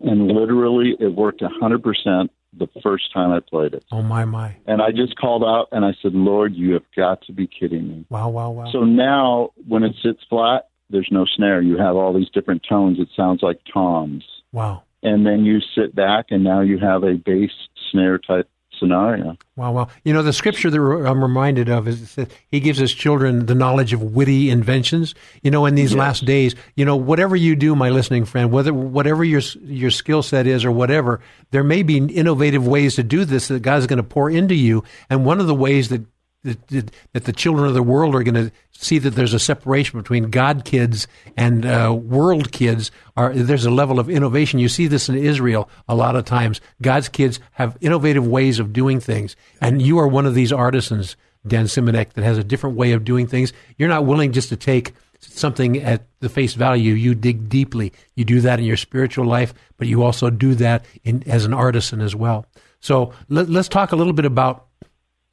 and 0.00 0.28
literally 0.28 0.96
it 0.98 1.14
worked 1.14 1.42
100% 1.42 2.28
the 2.52 2.66
first 2.82 3.12
time 3.12 3.30
I 3.30 3.40
played 3.40 3.74
it. 3.74 3.84
Oh 3.92 4.02
my 4.02 4.24
my! 4.24 4.56
And 4.66 4.82
I 4.82 4.90
just 4.90 5.16
called 5.16 5.44
out 5.44 5.68
and 5.72 5.84
I 5.84 5.92
said, 6.02 6.14
Lord, 6.14 6.54
you 6.54 6.72
have 6.72 6.84
got 6.96 7.22
to 7.26 7.32
be 7.32 7.46
kidding 7.46 7.88
me. 7.88 8.06
Wow 8.08 8.30
wow 8.30 8.50
wow! 8.50 8.72
So 8.72 8.80
now 8.80 9.50
when 9.68 9.84
it 9.84 9.94
sits 10.02 10.20
flat, 10.28 10.68
there's 10.90 11.08
no 11.10 11.26
snare. 11.36 11.62
You 11.62 11.78
have 11.78 11.96
all 11.96 12.12
these 12.12 12.30
different 12.30 12.62
tones. 12.68 12.98
It 12.98 13.08
sounds 13.16 13.42
like 13.42 13.60
toms. 13.72 14.24
wow 14.52 14.82
And 15.02 15.24
then 15.24 15.44
you 15.44 15.60
sit 15.74 15.94
back 15.94 16.26
and 16.30 16.42
now 16.42 16.60
you 16.60 16.78
have 16.78 17.04
a 17.04 17.14
bass 17.14 17.50
snare 17.90 18.18
type 18.18 18.48
scenario. 18.80 19.36
wow 19.54 19.70
wow! 19.70 19.88
You 20.02 20.12
know 20.12 20.22
the 20.22 20.32
scripture 20.32 20.70
that 20.70 20.80
I'm 20.80 21.22
reminded 21.22 21.68
of 21.68 21.86
is 21.86 22.16
that 22.16 22.32
He 22.48 22.58
gives 22.58 22.78
His 22.78 22.92
children 22.92 23.46
the 23.46 23.54
knowledge 23.54 23.92
of 23.92 24.02
witty 24.02 24.50
inventions. 24.50 25.14
You 25.42 25.52
know, 25.52 25.66
in 25.66 25.76
these 25.76 25.94
last 25.94 26.24
days, 26.24 26.56
you 26.74 26.84
know, 26.84 26.96
whatever 26.96 27.36
you 27.36 27.54
do, 27.54 27.76
my 27.76 27.90
listening 27.90 28.24
friend, 28.24 28.50
whether 28.50 28.74
whatever 28.74 29.22
your 29.22 29.42
your 29.62 29.90
skill 29.90 30.22
set 30.22 30.46
is 30.46 30.64
or 30.64 30.72
whatever, 30.72 31.20
there 31.52 31.62
may 31.62 31.82
be 31.84 31.98
innovative 31.98 32.66
ways 32.66 32.96
to 32.96 33.04
do 33.04 33.24
this 33.24 33.48
that 33.48 33.62
God's 33.62 33.86
going 33.86 33.98
to 33.98 34.02
pour 34.02 34.30
into 34.30 34.54
you. 34.54 34.82
And 35.08 35.24
one 35.24 35.40
of 35.40 35.46
the 35.46 35.54
ways 35.54 35.90
that 35.90 36.02
that, 36.42 36.92
the 37.12 37.32
children 37.32 37.66
of 37.66 37.74
the 37.74 37.82
world 37.82 38.14
are 38.14 38.22
going 38.22 38.34
to 38.34 38.52
see 38.72 38.98
that 38.98 39.10
there's 39.10 39.34
a 39.34 39.38
separation 39.38 39.98
between 39.98 40.30
God 40.30 40.64
kids 40.64 41.06
and 41.36 41.66
uh, 41.66 41.94
world 41.94 42.52
kids. 42.52 42.90
Are 43.16 43.34
there's 43.34 43.66
a 43.66 43.70
level 43.70 43.98
of 43.98 44.08
innovation. 44.08 44.58
You 44.58 44.68
see 44.68 44.86
this 44.86 45.08
in 45.08 45.16
Israel 45.16 45.68
a 45.88 45.94
lot 45.94 46.16
of 46.16 46.24
times. 46.24 46.60
God's 46.80 47.08
kids 47.08 47.40
have 47.52 47.76
innovative 47.80 48.26
ways 48.26 48.58
of 48.58 48.72
doing 48.72 49.00
things, 49.00 49.36
and 49.60 49.82
you 49.82 49.98
are 49.98 50.08
one 50.08 50.26
of 50.26 50.34
these 50.34 50.52
artisans, 50.52 51.16
Dan 51.46 51.66
Simonek, 51.66 52.14
that 52.14 52.24
has 52.24 52.38
a 52.38 52.44
different 52.44 52.76
way 52.76 52.92
of 52.92 53.04
doing 53.04 53.26
things. 53.26 53.52
You're 53.76 53.88
not 53.88 54.06
willing 54.06 54.32
just 54.32 54.48
to 54.48 54.56
take 54.56 54.94
something 55.20 55.76
at 55.82 56.06
the 56.20 56.30
face 56.30 56.54
value. 56.54 56.94
You 56.94 57.14
dig 57.14 57.48
deeply. 57.48 57.92
You 58.14 58.24
do 58.24 58.40
that 58.40 58.58
in 58.58 58.64
your 58.64 58.78
spiritual 58.78 59.26
life, 59.26 59.52
but 59.76 59.86
you 59.86 60.02
also 60.02 60.30
do 60.30 60.54
that 60.54 60.86
in, 61.04 61.22
as 61.28 61.44
an 61.44 61.52
artisan 61.52 62.00
as 62.00 62.16
well. 62.16 62.46
So 62.80 63.12
let, 63.28 63.50
let's 63.50 63.68
talk 63.68 63.92
a 63.92 63.96
little 63.96 64.14
bit 64.14 64.24
about 64.24 64.66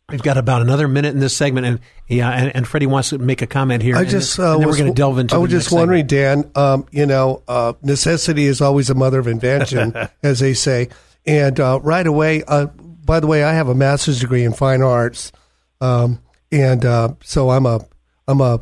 We've 0.10 0.24
got 0.24 0.38
about 0.38 0.62
another 0.62 0.88
minute 0.88 1.14
in 1.14 1.20
this 1.20 1.36
segment, 1.36 1.68
and 1.68 1.80
yeah, 2.08 2.30
and, 2.30 2.56
and 2.56 2.66
Freddie 2.66 2.86
wants 2.86 3.10
to 3.10 3.18
make 3.18 3.42
a 3.42 3.48
comment 3.48 3.84
here. 3.84 3.98
I 3.98 4.02
and 4.02 4.10
just 4.10 4.40
uh, 4.40 4.44
and 4.44 4.52
then 4.54 4.60
we're 4.62 4.68
was- 4.68 4.78
going 4.78 4.90
to 4.90 4.96
delve 4.96 5.20
into. 5.20 5.36
I 5.36 5.38
was 5.38 5.52
just 5.52 5.66
next 5.66 5.72
segment. 5.72 5.82
wondering, 5.82 6.08
Dan. 6.08 6.52
Um, 6.56 6.86
you 6.92 7.06
know, 7.06 7.44
uh, 7.46 7.74
necessity 7.82 8.46
is 8.46 8.62
always 8.62 8.88
the 8.88 8.96
mother 8.96 9.20
of 9.20 9.28
invention, 9.28 9.94
as 10.24 10.40
they 10.40 10.54
say. 10.54 10.88
And 11.26 11.60
uh, 11.60 11.82
right 11.84 12.08
away, 12.08 12.42
uh, 12.48 12.68
by 12.68 13.20
the 13.20 13.28
way, 13.28 13.44
I 13.44 13.52
have 13.52 13.68
a 13.68 13.76
master's 13.76 14.22
degree 14.22 14.46
in 14.46 14.54
fine 14.54 14.82
arts, 14.82 15.34
um, 15.82 16.22
and 16.54 16.86
uh, 16.86 17.16
so 17.22 17.50
I'm 17.50 17.66
a 17.66 17.86
I'm 18.30 18.40
a 18.40 18.62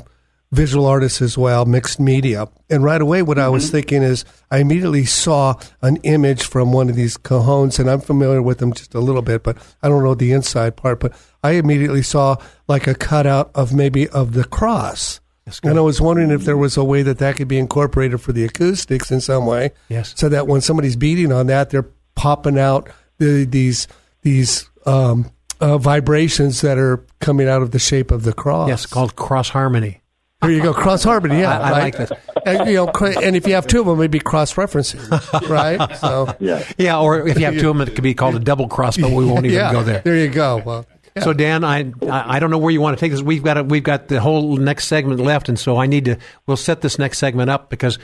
visual 0.52 0.88
artist 0.88 1.22
as 1.22 1.38
well, 1.38 1.66
mixed 1.66 2.00
media. 2.00 2.48
And 2.70 2.84
right 2.84 3.02
away, 3.02 3.22
what 3.22 3.38
I 3.38 3.50
was 3.50 3.70
thinking 3.70 4.02
is 4.02 4.26
I 4.50 4.60
immediately 4.60 5.06
saw 5.06 5.56
an 5.82 5.98
image 5.98 6.44
from 6.44 6.72
one 6.72 6.90
of 6.90 6.96
these 6.96 7.18
cajones, 7.18 7.78
and 7.78 7.88
I'm 7.90 8.02
familiar 8.02 8.42
with 8.42 8.58
them 8.58 8.74
just 8.74 8.96
a 8.96 9.00
little 9.00 9.22
bit, 9.22 9.44
but 9.44 9.58
I 9.84 9.90
don't 9.90 10.04
know 10.04 10.16
the 10.16 10.32
inside 10.32 10.76
part. 10.76 11.00
But 11.00 11.14
I 11.46 11.52
immediately 11.52 12.02
saw 12.02 12.38
like 12.68 12.88
a 12.88 12.96
cutout 12.96 13.52
of 13.56 13.74
maybe 13.74 14.08
of 14.10 14.34
the 14.34 14.44
cross. 14.44 15.20
And 15.64 15.78
I 15.78 15.82
was 15.82 16.02
wondering 16.02 16.32
if 16.32 16.44
there 16.46 16.58
was 16.58 16.76
a 16.76 16.84
way 16.84 17.04
that 17.04 17.20
that 17.20 17.36
could 17.36 17.48
be 17.48 17.60
incorporated 17.60 18.20
for 18.20 18.32
the 18.34 18.44
acoustics 18.46 19.12
in 19.12 19.22
some 19.22 19.46
way. 19.46 19.72
Yes. 19.90 20.14
So 20.18 20.28
that 20.30 20.48
when 20.48 20.60
somebody's 20.62 20.96
beating 20.96 21.32
on 21.32 21.46
that, 21.48 21.70
they're 21.70 21.88
popping 22.16 22.58
out 22.58 22.90
the, 23.20 23.46
these 23.46 23.88
these 24.24 24.68
um, 24.88 25.30
uh, 25.62 25.78
vibrations 25.78 26.62
that 26.62 26.80
are 26.80 27.06
coming 27.20 27.48
out 27.48 27.62
of 27.62 27.70
the 27.72 27.78
shape 27.80 28.10
of 28.10 28.24
the 28.24 28.34
cross. 28.34 28.68
Yes, 28.70 28.86
called 28.88 29.16
cross 29.16 29.50
harmony. 29.50 30.02
There 30.42 30.50
you 30.52 30.62
go, 30.64 30.74
cross 30.74 31.04
harmony. 31.04 31.40
Yeah, 31.42 31.60
I- 31.60 31.68
I 31.68 31.72
right? 31.72 31.82
like 32.00 32.10
that. 32.10 32.22
And, 32.46 32.68
you 32.70 32.76
know, 32.76 32.88
cra- 32.88 33.20
and 33.20 33.36
if 33.36 33.48
you 33.48 33.54
have 33.54 33.66
two 33.68 33.80
of 33.82 33.86
them, 33.86 34.00
it'd 34.00 34.12
be 34.12 34.20
cross 34.20 34.54
referencing, 34.56 35.02
right? 35.50 35.96
So 35.98 36.36
yeah, 36.40 36.64
Yeah, 36.78 37.00
or 37.00 37.28
if 37.28 37.38
you 37.40 37.46
have 37.46 37.58
two 37.60 37.70
of 37.70 37.78
them, 37.78 37.88
it 37.88 37.94
could 37.96 38.04
be 38.04 38.14
called 38.16 38.36
a 38.36 38.40
double 38.40 38.68
cross, 38.68 38.98
but 38.98 39.12
we 39.12 39.26
won't 39.26 39.46
even 39.46 39.58
yeah, 39.58 39.72
go 39.72 39.84
there. 39.84 40.02
There 40.02 40.16
you 40.18 40.28
go. 40.30 40.62
Well, 40.66 40.86
yeah. 41.16 41.24
So 41.24 41.32
Dan, 41.34 41.64
I 41.64 41.92
I 42.10 42.40
don't 42.40 42.52
know 42.52 42.58
where 42.58 42.72
you 42.72 42.82
want 42.82 42.98
to 42.98 43.00
take 43.00 43.12
this. 43.12 43.22
We've 43.22 43.44
got 43.44 43.58
a, 43.58 43.64
we've 43.64 43.84
got 43.84 44.10
the 44.10 44.20
whole 44.20 44.58
next 44.58 44.88
segment 44.88 45.20
left, 45.22 45.48
and 45.48 45.58
so 45.58 45.78
I 45.78 45.86
need 45.88 46.06
to. 46.06 46.18
We'll 46.46 46.58
set 46.58 46.82
this 46.82 47.00
next 47.00 47.20
segment 47.20 47.50
up 47.50 47.70
because 47.70 47.98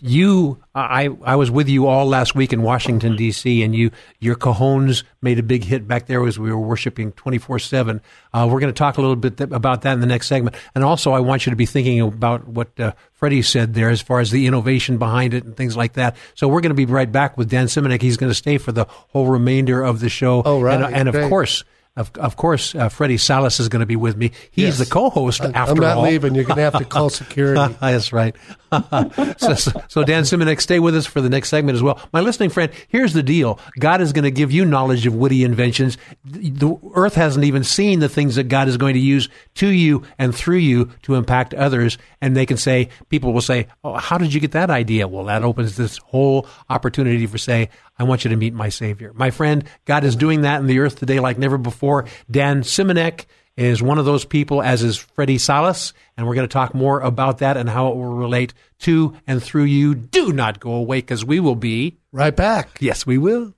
you, 0.00 0.62
I 0.74 1.10
I 1.22 1.36
was 1.36 1.50
with 1.50 1.68
you 1.68 1.86
all 1.86 2.06
last 2.06 2.34
week 2.34 2.52
in 2.52 2.62
Washington 2.62 3.16
D.C. 3.16 3.62
and 3.62 3.74
you 3.74 3.90
your 4.18 4.34
cajones 4.34 5.04
made 5.22 5.38
a 5.38 5.42
big 5.42 5.64
hit 5.64 5.86
back 5.86 6.06
there 6.06 6.26
as 6.26 6.38
we 6.38 6.50
were 6.50 6.58
worshiping 6.58 7.12
twenty 7.12 7.38
four 7.38 7.58
seven. 7.58 8.00
Uh, 8.32 8.48
We're 8.50 8.60
going 8.60 8.72
to 8.72 8.78
talk 8.78 8.98
a 8.98 9.00
little 9.00 9.16
bit 9.16 9.36
th- 9.36 9.50
about 9.50 9.82
that 9.82 9.92
in 9.92 10.00
the 10.00 10.06
next 10.06 10.26
segment, 10.26 10.56
and 10.74 10.82
also 10.84 11.12
I 11.12 11.20
want 11.20 11.46
you 11.46 11.50
to 11.50 11.56
be 11.56 11.66
thinking 11.66 12.00
about 12.00 12.48
what 12.48 12.78
uh, 12.80 12.92
Freddie 13.12 13.42
said 13.42 13.74
there 13.74 13.90
as 13.90 14.00
far 14.00 14.20
as 14.20 14.30
the 14.30 14.46
innovation 14.46 14.98
behind 14.98 15.34
it 15.34 15.44
and 15.44 15.56
things 15.56 15.76
like 15.76 15.92
that. 15.94 16.16
So 16.34 16.48
we're 16.48 16.60
going 16.60 16.70
to 16.70 16.74
be 16.74 16.86
right 16.86 17.10
back 17.10 17.36
with 17.36 17.48
Dan 17.48 17.66
Simonek. 17.66 18.02
He's 18.02 18.16
going 18.16 18.30
to 18.30 18.34
stay 18.34 18.58
for 18.58 18.72
the 18.72 18.86
whole 18.88 19.26
remainder 19.28 19.82
of 19.82 20.00
the 20.00 20.08
show. 20.08 20.42
Oh, 20.44 20.60
right. 20.60 20.80
and, 20.80 20.94
and 20.94 21.08
of 21.08 21.14
Great. 21.14 21.28
course. 21.28 21.64
Of, 21.96 22.12
of 22.16 22.36
course, 22.36 22.74
uh, 22.74 22.88
Freddie 22.88 23.16
Salas 23.18 23.58
is 23.58 23.68
going 23.68 23.80
to 23.80 23.86
be 23.86 23.96
with 23.96 24.16
me. 24.16 24.30
He's 24.52 24.64
Yes. 24.64 24.78
the 24.78 24.86
co-host. 24.86 25.40
I'm- 25.42 25.52
after 25.54 25.72
I'm 25.72 25.80
not 25.80 25.96
all, 25.98 26.04
leaving. 26.04 26.34
You're 26.36 26.44
going 26.44 26.56
to 26.56 26.62
have 26.62 26.78
to 26.78 26.84
call 26.84 27.10
security. 27.10 27.74
That's 27.80 28.12
right. 28.12 28.34
so, 29.38 29.54
so, 29.54 29.82
so 29.88 30.04
Dan 30.04 30.22
Simonek, 30.22 30.60
stay 30.60 30.78
with 30.78 30.94
us 30.94 31.04
for 31.04 31.20
the 31.20 31.28
next 31.28 31.48
segment 31.48 31.74
as 31.74 31.82
well. 31.82 31.98
My 32.12 32.20
listening 32.20 32.50
friend, 32.50 32.70
here's 32.88 33.12
the 33.12 33.22
deal: 33.24 33.58
God 33.80 34.00
is 34.00 34.12
going 34.12 34.22
to 34.22 34.30
give 34.30 34.52
you 34.52 34.64
knowledge 34.64 35.06
of 35.06 35.14
witty 35.16 35.42
inventions. 35.42 35.98
The 36.24 36.76
earth 36.94 37.16
hasn't 37.16 37.44
even 37.44 37.64
seen 37.64 37.98
the 37.98 38.08
things 38.08 38.36
that 38.36 38.44
God 38.44 38.68
is 38.68 38.76
going 38.76 38.94
to 38.94 39.00
use 39.00 39.28
to 39.56 39.66
you 39.68 40.04
and 40.18 40.32
through 40.32 40.58
you 40.58 40.90
to 41.02 41.16
impact 41.16 41.52
others. 41.54 41.98
And 42.20 42.36
they 42.36 42.46
can 42.46 42.56
say, 42.56 42.90
people 43.08 43.32
will 43.32 43.40
say, 43.40 43.66
"Oh, 43.82 43.94
how 43.96 44.18
did 44.18 44.32
you 44.32 44.38
get 44.40 44.52
that 44.52 44.70
idea?" 44.70 45.08
Well, 45.08 45.24
that 45.24 45.42
opens 45.42 45.76
this 45.76 45.98
whole 45.98 46.46
opportunity 46.68 47.26
for 47.26 47.38
say, 47.38 47.70
I 48.00 48.04
want 48.04 48.24
you 48.24 48.30
to 48.30 48.36
meet 48.36 48.54
my 48.54 48.70
Savior. 48.70 49.12
My 49.14 49.30
friend, 49.30 49.62
God 49.84 50.04
is 50.04 50.16
doing 50.16 50.40
that 50.40 50.58
in 50.60 50.66
the 50.66 50.78
earth 50.78 50.98
today 50.98 51.20
like 51.20 51.36
never 51.36 51.58
before. 51.58 52.06
Dan 52.30 52.62
Simonek 52.62 53.26
is 53.58 53.82
one 53.82 53.98
of 53.98 54.06
those 54.06 54.24
people, 54.24 54.62
as 54.62 54.82
is 54.82 54.96
Freddie 54.96 55.36
Salas, 55.36 55.92
and 56.16 56.26
we're 56.26 56.34
going 56.34 56.48
to 56.48 56.52
talk 56.52 56.74
more 56.74 57.00
about 57.00 57.38
that 57.38 57.58
and 57.58 57.68
how 57.68 57.88
it 57.88 57.96
will 57.96 58.14
relate 58.14 58.54
to 58.78 59.14
and 59.26 59.42
through 59.42 59.64
you. 59.64 59.94
Do 59.94 60.32
not 60.32 60.60
go 60.60 60.72
away 60.72 61.02
because 61.02 61.26
we 61.26 61.40
will 61.40 61.56
be 61.56 61.98
right 62.10 62.34
back. 62.34 62.78
Yes, 62.80 63.04
we 63.04 63.18
will. 63.18 63.52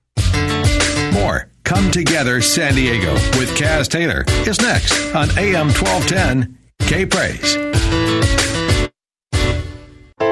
More 1.12 1.48
Come 1.62 1.92
Together 1.92 2.40
San 2.40 2.74
Diego 2.74 3.12
with 3.38 3.56
Kaz 3.56 3.88
Taylor 3.88 4.24
is 4.28 4.60
next 4.60 5.14
on 5.14 5.30
AM 5.38 5.68
1210 5.68 6.58
K 6.80 7.06
Praise. 7.06 7.56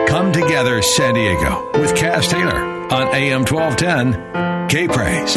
Come 0.09 0.33
Together 0.33 0.83
San 0.83 1.15
Diego 1.15 1.71
with 1.79 1.95
Kaz 1.95 2.29
Taylor 2.29 2.80
on 2.91 3.07
AM 3.15 3.45
1210 3.45 4.69
K 4.69 4.89
Praise. 4.89 5.37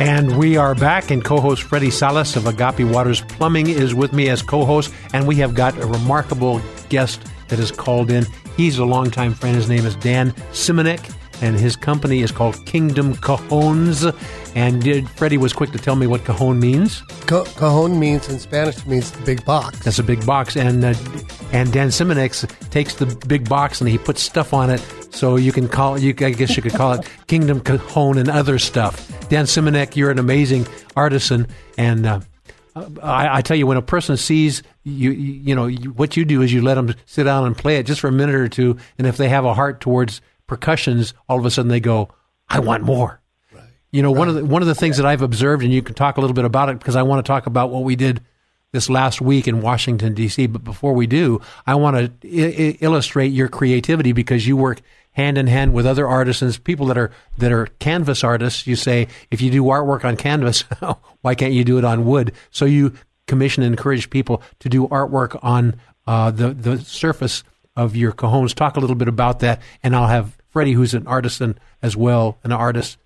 And 0.00 0.38
we 0.38 0.56
are 0.56 0.74
back, 0.74 1.10
and 1.10 1.22
co 1.22 1.38
host 1.38 1.62
Freddie 1.62 1.90
Salas 1.90 2.34
of 2.34 2.46
Agape 2.46 2.86
Waters 2.90 3.20
Plumbing 3.20 3.68
is 3.68 3.94
with 3.94 4.14
me 4.14 4.30
as 4.30 4.40
co 4.40 4.64
host, 4.64 4.92
and 5.12 5.26
we 5.26 5.36
have 5.36 5.54
got 5.54 5.76
a 5.76 5.86
remarkable 5.86 6.62
guest 6.88 7.20
that 7.48 7.58
has 7.58 7.70
called 7.70 8.10
in. 8.10 8.24
He's 8.56 8.78
a 8.78 8.86
longtime 8.86 9.34
friend. 9.34 9.54
His 9.54 9.68
name 9.68 9.84
is 9.84 9.96
Dan 9.96 10.32
Simonek, 10.52 11.14
and 11.40 11.56
his 11.56 11.76
company 11.76 12.20
is 12.20 12.30
called 12.30 12.64
Kingdom 12.66 13.14
Cajones. 13.16 14.14
And 14.54 14.82
did, 14.82 15.08
Freddie 15.10 15.38
was 15.38 15.52
quick 15.52 15.70
to 15.72 15.78
tell 15.78 15.96
me 15.96 16.06
what 16.06 16.24
cajon 16.24 16.58
means. 16.58 17.00
Ca- 17.26 17.44
cajon 17.44 17.98
means 17.98 18.28
in 18.28 18.38
Spanish 18.38 18.84
means 18.86 19.10
big 19.24 19.44
box. 19.44 19.78
That's 19.80 19.98
a 19.98 20.02
big 20.02 20.24
box, 20.26 20.56
and 20.56 20.84
uh, 20.84 20.94
and 21.52 21.72
Dan 21.72 21.88
Simonek 21.88 22.70
takes 22.70 22.94
the 22.96 23.06
big 23.26 23.48
box 23.48 23.80
and 23.80 23.88
he 23.88 23.98
puts 23.98 24.22
stuff 24.22 24.52
on 24.52 24.70
it, 24.70 24.80
so 25.10 25.36
you 25.36 25.52
can 25.52 25.68
call 25.68 25.98
you. 25.98 26.10
I 26.18 26.30
guess 26.30 26.56
you 26.56 26.62
could 26.62 26.72
call 26.72 26.94
it 26.94 27.08
Kingdom 27.28 27.60
Cajon 27.60 28.18
and 28.18 28.28
other 28.28 28.58
stuff. 28.58 29.08
Dan 29.28 29.44
Simonek, 29.44 29.94
you're 29.94 30.10
an 30.10 30.18
amazing 30.18 30.66
artisan, 30.96 31.46
and 31.78 32.06
uh, 32.06 32.20
I, 32.74 33.38
I 33.38 33.42
tell 33.42 33.56
you, 33.56 33.66
when 33.66 33.76
a 33.76 33.82
person 33.82 34.16
sees 34.16 34.62
you, 34.82 35.10
you, 35.10 35.32
you 35.32 35.54
know 35.54 35.66
you, 35.66 35.90
what 35.92 36.16
you 36.16 36.24
do 36.24 36.42
is 36.42 36.52
you 36.52 36.62
let 36.62 36.74
them 36.74 36.94
sit 37.06 37.24
down 37.24 37.46
and 37.46 37.56
play 37.56 37.76
it 37.76 37.86
just 37.86 38.00
for 38.00 38.08
a 38.08 38.12
minute 38.12 38.34
or 38.34 38.48
two, 38.48 38.78
and 38.98 39.06
if 39.06 39.16
they 39.16 39.28
have 39.28 39.44
a 39.44 39.54
heart 39.54 39.80
towards 39.80 40.20
percussions, 40.50 41.14
all 41.28 41.38
of 41.38 41.46
a 41.46 41.50
sudden 41.50 41.70
they 41.70 41.80
go, 41.80 42.08
"I 42.48 42.58
want 42.58 42.82
more." 42.82 43.20
You 43.92 44.02
know, 44.02 44.10
one 44.10 44.28
of 44.28 44.34
the 44.34 44.44
one 44.44 44.62
of 44.62 44.68
the 44.68 44.74
things 44.74 44.96
that 44.98 45.06
I've 45.06 45.22
observed, 45.22 45.62
and 45.62 45.72
you 45.72 45.80
can 45.80 45.94
talk 45.94 46.16
a 46.16 46.20
little 46.20 46.34
bit 46.34 46.44
about 46.44 46.68
it 46.68 46.78
because 46.78 46.96
I 46.96 47.02
want 47.02 47.24
to 47.24 47.28
talk 47.28 47.46
about 47.46 47.70
what 47.70 47.84
we 47.84 47.96
did 47.96 48.20
this 48.72 48.90
last 48.90 49.20
week 49.20 49.48
in 49.48 49.60
Washington 49.62 50.12
D.C. 50.14 50.46
But 50.48 50.62
before 50.64 50.92
we 50.92 51.06
do, 51.06 51.40
I 51.66 51.74
want 51.76 51.96
to 51.96 52.02
I- 52.42 52.46
I- 52.46 52.78
illustrate 52.80 53.28
your 53.32 53.48
creativity 53.48 54.12
because 54.12 54.46
you 54.46 54.56
work 54.56 54.80
hand 55.12 55.38
in 55.38 55.46
hand 55.48 55.72
with 55.72 55.86
other 55.86 56.06
artisans, 56.06 56.58
people 56.58 56.86
that 56.86 56.98
are 56.98 57.10
that 57.38 57.52
are 57.52 57.66
canvas 57.78 58.22
artists. 58.22 58.66
You 58.66 58.76
say 58.76 59.08
if 59.30 59.40
you 59.40 59.50
do 59.50 59.64
artwork 59.64 60.04
on 60.04 60.16
canvas, 60.16 60.62
why 61.22 61.34
can't 61.34 61.52
you 61.52 61.64
do 61.64 61.78
it 61.78 61.84
on 61.84 62.04
wood? 62.04 62.32
So 62.50 62.64
you 62.64 62.92
commission 63.26 63.62
and 63.62 63.72
encourage 63.72 64.10
people 64.10 64.42
to 64.60 64.68
do 64.68 64.86
artwork 64.88 65.38
on 65.42 65.80
uh, 66.06 66.30
the 66.30 66.54
the 66.54 66.78
surface 66.78 67.42
of 67.76 67.96
your 67.96 68.12
cajones. 68.12 68.54
Talk 68.54 68.76
a 68.76 68.80
little 68.80 68.96
bit 68.96 69.08
about 69.08 69.40
that, 69.40 69.60
and 69.82 69.96
I'll 69.96 70.06
have 70.08 70.36
Freddie, 70.50 70.72
who's 70.72 70.94
an 70.94 71.06
artisan 71.06 71.58
as 71.82 71.96
well, 71.96 72.38
an 72.44 72.52
artist, 72.52 72.98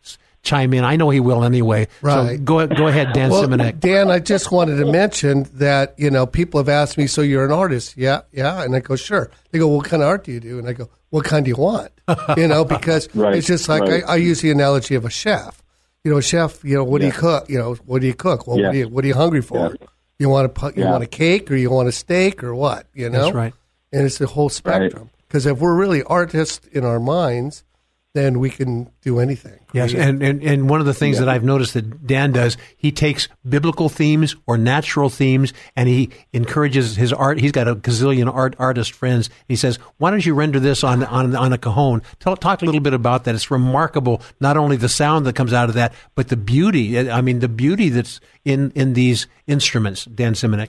chime 0.43 0.75
in. 0.75 0.85
I 0.85 0.97
know 0.97 1.11
he 1.11 1.21
will 1.21 1.45
anyway. 1.45 1.89
So 2.03 2.37
go 2.39 2.67
go 2.67 2.87
ahead, 2.89 3.13
Dan 3.13 3.31
well, 3.31 3.45
Simonek. 3.45 3.81
Dan, 3.81 4.11
I 4.11 4.19
just 4.19 4.51
wanted 4.53 4.77
to 4.77 4.91
mention 4.91 5.45
that 5.55 5.95
you 5.97 6.11
know 6.11 6.27
people 6.27 6.59
have 6.61 6.69
asked 6.69 6.99
me, 6.99 7.07
so 7.07 7.21
you're 7.23 7.45
an 7.45 7.53
artist? 7.53 7.97
Yeah, 7.97 8.23
yeah, 8.33 8.63
and 8.63 8.75
I 8.75 8.81
go, 8.81 8.97
sure. 8.97 9.31
They 9.51 9.59
go, 9.59 9.69
what 9.69 9.87
kind 9.87 10.03
of 10.03 10.09
art 10.09 10.25
do 10.25 10.33
you 10.33 10.41
do? 10.41 10.59
And 10.59 10.69
I 10.69 10.73
go, 10.73 10.89
what 11.11 11.25
kind 11.25 11.45
do 11.45 11.49
you 11.51 11.57
want? 11.57 11.91
You 12.37 12.49
know, 12.49 12.65
because 12.65 13.09
Right, 13.15 13.37
it's 13.37 13.47
just 13.47 13.69
like 13.69 13.83
right. 13.83 14.03
I, 14.07 14.13
I 14.15 14.17
use 14.17 14.41
the 14.43 14.51
analogy 14.51 14.95
of 14.95 15.05
a 15.05 15.11
chef. 15.11 15.63
You 16.03 16.11
know, 16.13 16.21
chef. 16.21 16.63
You 16.65 16.75
know, 16.77 16.85
what 16.85 17.01
do 17.01 17.07
you 17.07 17.13
cook? 17.13 17.49
You 17.49 17.57
know, 17.59 17.75
what 17.87 18.01
do 18.03 18.07
you 18.07 18.13
cook? 18.15 18.47
Well, 18.47 18.59
Yeah. 18.59 18.67
what, 18.67 18.75
are 18.75 18.79
you, 18.79 18.89
what 18.89 19.05
are 19.05 19.09
you 19.09 19.15
hungry 19.15 19.41
for? 19.41 19.75
You 20.19 20.29
want 20.29 20.53
a 20.57 20.67
you 20.77 20.83
Yeah. 20.85 20.91
want 20.91 21.03
a 21.03 21.07
cake 21.07 21.51
or 21.51 21.57
you 21.57 21.71
want 21.71 21.89
a 21.89 21.93
steak 21.93 22.45
or 22.45 22.55
what? 22.55 22.87
You 22.95 23.09
know, 23.09 23.23
That's 23.23 23.35
right. 23.35 23.55
And 23.93 24.05
it's 24.05 24.19
the 24.19 24.27
whole 24.27 24.49
spectrum. 24.51 25.09
Because 25.35 25.47
if 25.47 25.59
we're 25.59 25.75
really 25.75 26.05
artists 26.05 26.65
in 26.69 26.85
our 26.85 27.01
minds, 27.01 27.65
then 28.13 28.39
we 28.39 28.51
can 28.51 28.89
do 29.03 29.19
anything. 29.19 29.59
Yes, 29.73 29.93
and, 29.93 30.23
and, 30.23 30.45
and 30.45 30.71
one 30.71 30.79
of 30.79 30.87
the 30.87 30.95
things 30.95 31.19
that 31.19 31.29
I've 31.29 31.43
noticed 31.43 31.75
that 31.75 32.07
Dan 32.07 32.31
does, 32.31 32.57
he 32.77 32.93
takes 32.93 33.27
biblical 33.49 33.89
themes 33.89 34.37
or 34.47 34.57
natural 34.57 35.11
themes 35.11 35.53
and 35.75 35.89
he 35.89 36.11
encourages 36.33 36.95
his 36.95 37.13
art. 37.13 37.41
He's 37.41 37.51
got 37.51 37.67
a 37.67 37.75
gazillion 37.75 38.33
art 38.33 38.55
artist 38.61 38.93
friends. 38.93 39.29
He 39.49 39.57
says, 39.57 39.81
"Why 39.99 40.13
don't 40.13 40.25
you 40.25 40.35
render 40.35 40.61
this 40.61 40.85
on 40.85 41.03
on, 41.03 41.35
on 41.35 41.53
a 41.53 41.59
cajon?" 41.59 42.03
Tell, 42.21 42.37
talk 42.37 42.63
a 42.63 42.65
little 42.65 42.81
bit 42.81 42.95
about 42.95 43.25
that. 43.25 43.35
It's 43.35 43.51
remarkable, 43.51 44.23
not 44.39 44.57
only 44.57 44.77
the 44.77 44.89
sound 44.89 45.27
that 45.27 45.35
comes 45.35 45.53
out 45.53 45.69
of 45.69 45.75
that, 45.75 45.95
but 46.15 46.29
the 46.29 46.37
beauty. 46.37 47.11
I 47.11 47.23
mean, 47.23 47.41
the 47.41 47.49
beauty 47.49 47.89
that's 47.89 48.21
in 48.45 48.71
in 48.77 48.93
these 48.93 49.27
instruments. 49.49 50.05
Dan 50.05 50.35
Simonek. 50.35 50.69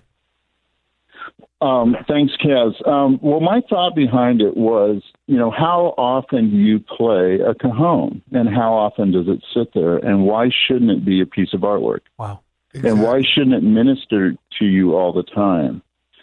Um, 1.61 1.95
thanks, 2.07 2.33
Kaz. 2.43 2.85
Um, 2.87 3.17
well, 3.21 3.39
my 3.39 3.61
thought 3.69 3.95
behind 3.95 4.41
it 4.41 4.57
was, 4.57 5.01
you 5.27 5.37
know, 5.37 5.49
how 5.49 5.95
often 5.97 6.51
do 6.51 6.57
you 6.57 6.79
play 6.79 7.39
a 7.39 7.55
cajon, 7.55 8.21
and 8.31 8.49
how 8.49 8.73
often 8.73 9.11
does 9.11 9.27
it 9.27 9.43
sit 9.53 9.73
there, 9.73 9.97
and 9.97 10.25
why 10.25 10.49
shouldn't 10.67 10.91
it 10.91 11.05
be 11.05 11.21
a 11.21 11.25
piece 11.25 11.53
of 11.53 11.61
artwork? 11.61 12.01
Wow. 12.19 12.41
And 12.73 13.01
why 13.01 13.21
shouldn't 13.21 13.53
it 13.55 13.63
minister 13.63 14.33
to 14.59 14.65
you 14.65 14.95
all 14.95 15.13
the 15.13 15.23
time? 15.23 15.81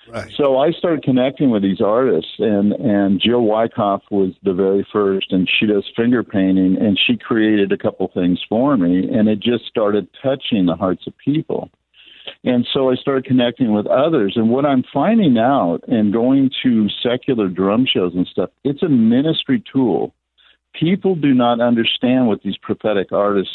Right. 0.09 0.31
So 0.37 0.59
I 0.59 0.73
started 0.73 1.03
connecting 1.03 1.51
with 1.51 1.63
these 1.63 1.81
artists, 1.81 2.33
and 2.39 2.73
and 2.73 3.21
Jill 3.21 3.43
Wyckoff 3.43 4.03
was 4.11 4.33
the 4.43 4.53
very 4.53 4.87
first, 4.93 5.33
and 5.33 5.49
she 5.49 5.67
does 5.67 5.91
finger 5.97 6.23
painting, 6.23 6.77
and 6.79 6.99
she 6.99 7.17
created 7.17 7.73
a 7.73 7.79
couple 7.79 8.11
things 8.13 8.39
for 8.49 8.77
me, 8.77 9.09
and 9.09 9.29
it 9.29 9.41
just 9.41 9.65
started 9.67 10.09
touching 10.23 10.67
the 10.67 10.77
hearts 10.77 11.07
of 11.07 11.17
people. 11.17 11.71
And 12.45 12.67
so 12.73 12.91
I 12.91 12.95
started 12.97 13.25
connecting 13.25 13.73
with 13.73 13.87
others. 13.87 14.35
And 14.37 14.51
what 14.51 14.65
I'm 14.67 14.85
finding 14.93 15.39
out 15.39 15.81
and 15.89 16.13
going 16.13 16.51
to 16.63 16.89
secular 17.03 17.49
drum 17.49 17.87
shows 17.87 18.13
and 18.15 18.27
stuff, 18.27 18.51
it's 18.65 18.83
a 18.83 18.89
ministry 18.89 19.63
tool. 19.73 20.15
People 20.79 21.15
do 21.17 21.35
not 21.35 21.61
understand 21.61 22.29
what 22.29 22.43
these 22.43 22.57
prophetic 22.57 23.13
artists 23.13 23.53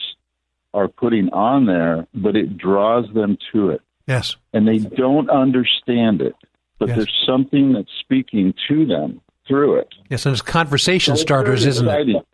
are 0.73 0.87
putting 0.87 1.29
on 1.29 1.65
there, 1.65 2.07
but 2.13 2.35
it 2.35 2.57
draws 2.57 3.05
them 3.13 3.37
to 3.53 3.69
it. 3.71 3.81
Yes. 4.05 4.35
And 4.53 4.67
they 4.67 4.77
don't 4.79 5.29
understand 5.29 6.21
it. 6.21 6.35
but 6.79 6.89
Yes. 6.89 6.97
there's 6.97 7.23
something 7.25 7.73
that's 7.73 7.89
speaking 7.99 8.53
to 8.67 8.85
them 8.85 9.19
through 9.47 9.77
it. 9.79 9.87
Yes, 10.11 10.27
and 10.27 10.33
it's 10.33 10.43
conversation 10.43 11.15
So 11.15 11.21
starters, 11.21 11.65
isn't 11.65 11.87
exciting. 11.87 12.15
it? 12.17 12.25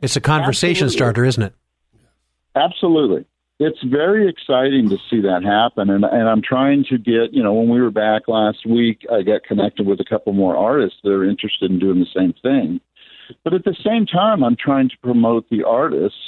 It's 0.00 0.16
a 0.16 0.20
conversation 0.20 0.86
Absolutely. 0.86 0.96
starter, 0.96 1.24
isn't 1.24 1.42
it? 1.44 1.54
Absolutely. 2.56 3.24
It's 3.64 3.82
very 3.84 4.28
exciting 4.28 4.88
to 4.90 4.98
see 5.08 5.20
that 5.20 5.42
happen. 5.44 5.88
And, 5.90 6.04
and 6.04 6.28
I'm 6.28 6.42
trying 6.42 6.84
to 6.90 6.98
get, 6.98 7.32
you 7.32 7.42
know, 7.42 7.52
when 7.54 7.68
we 7.68 7.80
were 7.80 7.90
back 7.90 8.22
last 8.26 8.66
week, 8.66 9.06
I 9.10 9.22
got 9.22 9.44
connected 9.44 9.86
with 9.86 10.00
a 10.00 10.04
couple 10.04 10.32
more 10.32 10.56
artists 10.56 10.98
that 11.04 11.10
are 11.12 11.24
interested 11.24 11.70
in 11.70 11.78
doing 11.78 12.00
the 12.00 12.06
same 12.14 12.34
thing. 12.42 12.80
But 13.44 13.54
at 13.54 13.64
the 13.64 13.76
same 13.84 14.04
time, 14.04 14.42
I'm 14.42 14.56
trying 14.56 14.88
to 14.88 14.96
promote 15.02 15.48
the 15.48 15.62
artists 15.64 16.18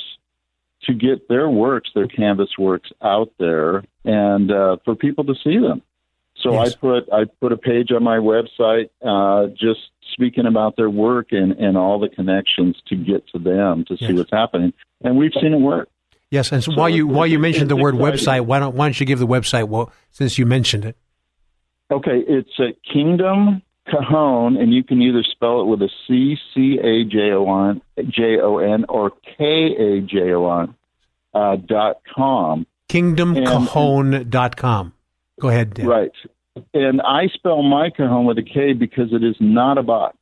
to 0.84 0.94
get 0.94 1.28
their 1.28 1.48
works, 1.48 1.90
their 1.94 2.06
canvas 2.06 2.50
works 2.58 2.90
out 3.02 3.32
there 3.38 3.82
and 4.04 4.52
uh, 4.52 4.76
for 4.84 4.94
people 4.94 5.24
to 5.24 5.34
see 5.42 5.58
them. 5.58 5.82
So 6.36 6.52
Yes. 6.52 6.74
I 6.74 6.78
put 6.78 7.12
I 7.12 7.24
put 7.40 7.52
a 7.52 7.56
page 7.56 7.90
on 7.90 8.02
my 8.02 8.18
website 8.18 8.90
uh, 9.04 9.48
just 9.58 9.80
speaking 10.12 10.46
about 10.46 10.76
their 10.76 10.90
work 10.90 11.28
and, 11.30 11.52
and 11.52 11.76
all 11.76 11.98
the 11.98 12.08
connections 12.08 12.76
to 12.88 12.96
get 12.96 13.26
to 13.28 13.38
them 13.38 13.84
to 13.88 13.96
see 13.96 14.06
Yes. 14.06 14.14
what's 14.14 14.30
happening. 14.32 14.72
And 15.02 15.16
we've 15.16 15.32
seen 15.40 15.54
it 15.54 15.60
work. 15.60 15.88
Yes, 16.34 16.50
and 16.50 16.64
so, 16.64 16.72
So 16.72 16.76
while 16.76 16.88
you 16.88 17.06
while 17.06 17.28
you 17.28 17.38
mentioned 17.38 17.70
the 17.70 17.76
word 17.76 17.94
exciting. 17.94 18.42
website, 18.42 18.46
why 18.46 18.58
don't 18.58 18.74
why 18.74 18.86
don't 18.86 18.98
you 18.98 19.06
give 19.06 19.20
the 19.20 19.26
website? 19.26 19.68
Well, 19.68 19.92
since 20.10 20.36
you 20.36 20.46
mentioned 20.46 20.84
it, 20.84 20.96
Okay, 21.92 22.24
it's 22.26 22.58
a 22.58 22.72
Kingdom 22.92 23.62
Cajon, 23.88 24.56
and 24.56 24.74
you 24.74 24.82
can 24.82 25.00
either 25.00 25.22
spell 25.22 25.60
it 25.60 25.66
with 25.66 25.80
a 25.82 25.90
C 26.08 26.36
C 26.52 26.78
A 26.82 27.04
J 27.04 27.30
O 27.32 27.68
N 27.70 27.80
J 28.10 28.40
O 28.40 28.58
N 28.58 28.84
or 28.88 29.12
K 29.38 29.76
A 29.78 30.00
J 30.00 30.32
O 30.32 30.62
N 30.62 30.74
uh, 31.34 31.54
dot 31.56 31.98
com. 32.12 32.66
kingdomcajon.com. 32.88 34.92
Go 35.40 35.48
ahead, 35.48 35.74
Dan. 35.74 35.86
Right, 35.86 36.10
and 36.72 37.00
I 37.02 37.28
spell 37.28 37.62
my 37.62 37.90
Cajon 37.90 38.24
with 38.24 38.38
a 38.38 38.42
K 38.42 38.72
because 38.72 39.12
it 39.12 39.22
is 39.22 39.36
not 39.38 39.78
a 39.78 39.84
box. 39.84 40.16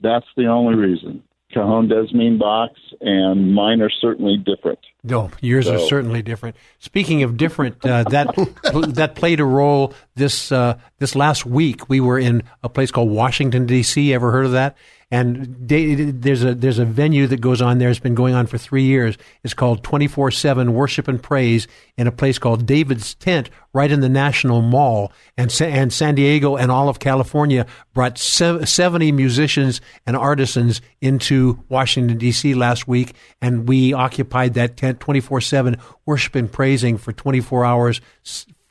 That's 0.00 0.26
the 0.34 0.46
only 0.46 0.76
reason. 0.76 1.22
Cajon 1.52 1.88
does 1.88 2.12
mean 2.12 2.38
box, 2.38 2.78
and 3.00 3.54
mine 3.54 3.80
are 3.80 3.90
certainly 3.90 4.36
different. 4.36 4.78
No, 5.04 5.30
yours 5.40 5.68
are 5.68 5.78
certainly 5.78 6.22
different. 6.22 6.56
Speaking 6.78 7.22
of 7.22 7.36
different, 7.36 7.84
uh, 7.84 8.04
that 8.04 8.34
that 8.94 9.14
played 9.14 9.40
a 9.40 9.44
role 9.44 9.94
this 10.14 10.52
uh, 10.52 10.78
this 10.98 11.14
last 11.14 11.44
week. 11.44 11.88
We 11.88 12.00
were 12.00 12.18
in 12.18 12.42
a 12.62 12.68
place 12.68 12.90
called 12.90 13.10
Washington 13.10 13.66
D.C. 13.66 14.14
Ever 14.14 14.30
heard 14.30 14.46
of 14.46 14.52
that? 14.52 14.76
And 15.12 15.68
they, 15.68 15.94
there's 15.94 16.42
a 16.42 16.54
there's 16.54 16.78
a 16.78 16.86
venue 16.86 17.26
that 17.26 17.42
goes 17.42 17.60
on 17.60 17.76
there. 17.76 17.90
It's 17.90 18.00
been 18.00 18.14
going 18.14 18.34
on 18.34 18.46
for 18.46 18.56
three 18.56 18.84
years. 18.84 19.18
It's 19.44 19.52
called 19.52 19.84
twenty 19.84 20.08
four 20.08 20.30
seven 20.30 20.72
Worship 20.72 21.06
and 21.06 21.22
Praise 21.22 21.68
in 21.98 22.06
a 22.06 22.12
place 22.12 22.38
called 22.38 22.64
David's 22.64 23.14
Tent, 23.16 23.50
right 23.74 23.92
in 23.92 24.00
the 24.00 24.08
National 24.08 24.62
Mall. 24.62 25.12
And 25.36 25.52
Sa- 25.52 25.66
and 25.66 25.92
San 25.92 26.14
Diego 26.14 26.56
and 26.56 26.70
all 26.72 26.88
of 26.88 26.98
California 26.98 27.66
brought 27.92 28.16
sev- 28.16 28.66
seventy 28.66 29.12
musicians 29.12 29.82
and 30.06 30.16
artisans 30.16 30.80
into 31.02 31.62
Washington 31.68 32.16
D.C. 32.16 32.54
last 32.54 32.88
week, 32.88 33.14
and 33.42 33.68
we 33.68 33.92
occupied 33.92 34.54
that 34.54 34.78
tent 34.78 34.98
twenty 34.98 35.20
four 35.20 35.42
seven, 35.42 35.76
worship 36.06 36.34
and 36.36 36.50
praising 36.50 36.96
for 36.96 37.12
twenty 37.12 37.42
four 37.42 37.66
hours. 37.66 38.00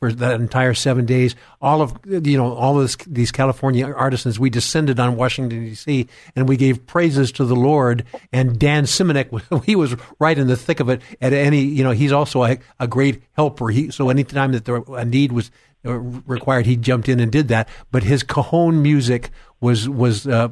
For 0.02 0.12
that 0.14 0.40
entire 0.40 0.74
seven 0.74 1.06
days, 1.06 1.36
all 1.60 1.80
of 1.80 1.96
you 2.04 2.36
know, 2.36 2.52
all 2.54 2.76
of 2.76 2.82
this, 2.82 2.96
these 3.06 3.30
California 3.30 3.86
artisans, 3.86 4.36
we 4.36 4.50
descended 4.50 4.98
on 4.98 5.14
Washington 5.14 5.60
D.C. 5.60 6.08
and 6.34 6.48
we 6.48 6.56
gave 6.56 6.84
praises 6.88 7.30
to 7.30 7.44
the 7.44 7.54
Lord. 7.54 8.04
And 8.32 8.58
Dan 8.58 8.86
Simonek, 8.86 9.64
he 9.64 9.76
was 9.76 9.94
right 10.18 10.36
in 10.36 10.48
the 10.48 10.56
thick 10.56 10.80
of 10.80 10.88
it. 10.88 11.02
At 11.20 11.32
any, 11.32 11.60
you 11.60 11.84
know, 11.84 11.92
he's 11.92 12.10
also 12.10 12.42
a, 12.42 12.58
a 12.80 12.88
great 12.88 13.22
helper. 13.34 13.68
He 13.68 13.92
so 13.92 14.10
anytime 14.10 14.50
that 14.50 14.64
there, 14.64 14.82
a 14.88 15.04
need 15.04 15.30
was 15.30 15.52
uh, 15.86 15.92
required, 15.92 16.66
he 16.66 16.76
jumped 16.76 17.08
in 17.08 17.20
and 17.20 17.30
did 17.30 17.46
that. 17.46 17.68
But 17.92 18.02
his 18.02 18.24
cajon 18.24 18.82
music 18.82 19.30
was 19.60 19.88
was 19.88 20.26
uh, 20.26 20.48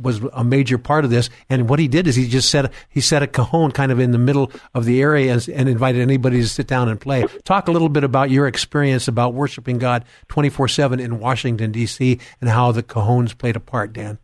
was 0.00 0.20
a 0.32 0.44
major 0.44 0.78
part 0.78 1.04
of 1.04 1.10
this. 1.10 1.30
And 1.48 1.68
what 1.68 1.78
he 1.78 1.88
did 1.88 2.06
is 2.06 2.16
he 2.16 2.28
just 2.28 2.50
set 2.50 2.72
he 2.88 3.00
set 3.00 3.22
a 3.22 3.26
cajon 3.26 3.72
kind 3.72 3.92
of 3.92 3.98
in 3.98 4.12
the 4.12 4.18
middle 4.18 4.50
of 4.74 4.84
the 4.84 5.00
area 5.00 5.32
and, 5.32 5.48
and 5.48 5.68
invited 5.68 6.00
anybody 6.00 6.40
to 6.40 6.48
sit 6.48 6.66
down 6.66 6.88
and 6.88 7.00
play. 7.00 7.24
Talk 7.44 7.68
a 7.68 7.72
little 7.72 7.88
bit 7.88 8.04
about 8.04 8.30
your 8.30 8.46
experience 8.46 9.08
about 9.08 9.34
worshiping 9.34 9.78
God 9.78 10.04
twenty 10.28 10.48
four 10.48 10.68
seven 10.68 11.00
in 11.00 11.18
Washington 11.18 11.72
D.C. 11.72 12.18
and 12.40 12.50
how 12.50 12.72
the 12.72 12.82
cajons 12.82 13.36
played 13.36 13.56
a 13.56 13.60
part, 13.60 13.92
Dan. 13.92 14.18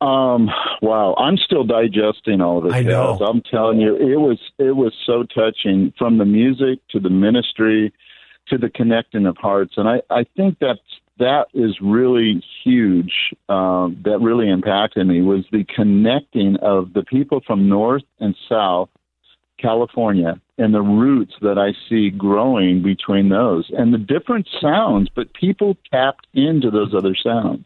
Um, 0.00 0.48
wow, 0.82 1.14
I'm 1.18 1.36
still 1.36 1.64
digesting 1.64 2.40
all 2.40 2.58
of 2.58 2.64
this. 2.64 2.72
I 2.72 2.82
know. 2.82 3.18
guys. 3.18 3.28
I'm 3.28 3.42
telling 3.42 3.80
you, 3.80 3.96
it 3.96 4.16
was 4.16 4.38
it 4.58 4.76
was 4.76 4.94
so 5.06 5.24
touching 5.24 5.92
from 5.98 6.18
the 6.18 6.24
music 6.24 6.80
to 6.90 7.00
the 7.00 7.10
ministry 7.10 7.92
to 8.48 8.58
the 8.58 8.70
connecting 8.70 9.26
of 9.26 9.36
hearts, 9.36 9.74
and 9.76 9.88
I 9.88 10.02
I 10.10 10.24
think 10.36 10.58
that's 10.60 10.80
that 11.20 11.46
is 11.54 11.78
really 11.80 12.42
huge. 12.64 13.12
Um, 13.48 14.02
that 14.04 14.18
really 14.20 14.50
impacted 14.50 15.06
me 15.06 15.22
was 15.22 15.44
the 15.52 15.64
connecting 15.64 16.56
of 16.56 16.92
the 16.92 17.04
people 17.04 17.40
from 17.46 17.68
north 17.68 18.02
and 18.18 18.34
south 18.48 18.88
California 19.58 20.40
and 20.58 20.74
the 20.74 20.82
roots 20.82 21.34
that 21.42 21.58
I 21.58 21.72
see 21.88 22.10
growing 22.10 22.82
between 22.82 23.28
those 23.28 23.70
and 23.76 23.94
the 23.94 23.98
different 23.98 24.48
sounds, 24.60 25.08
but 25.14 25.32
people 25.34 25.76
tapped 25.90 26.26
into 26.34 26.70
those 26.70 26.94
other 26.94 27.14
sounds. 27.14 27.64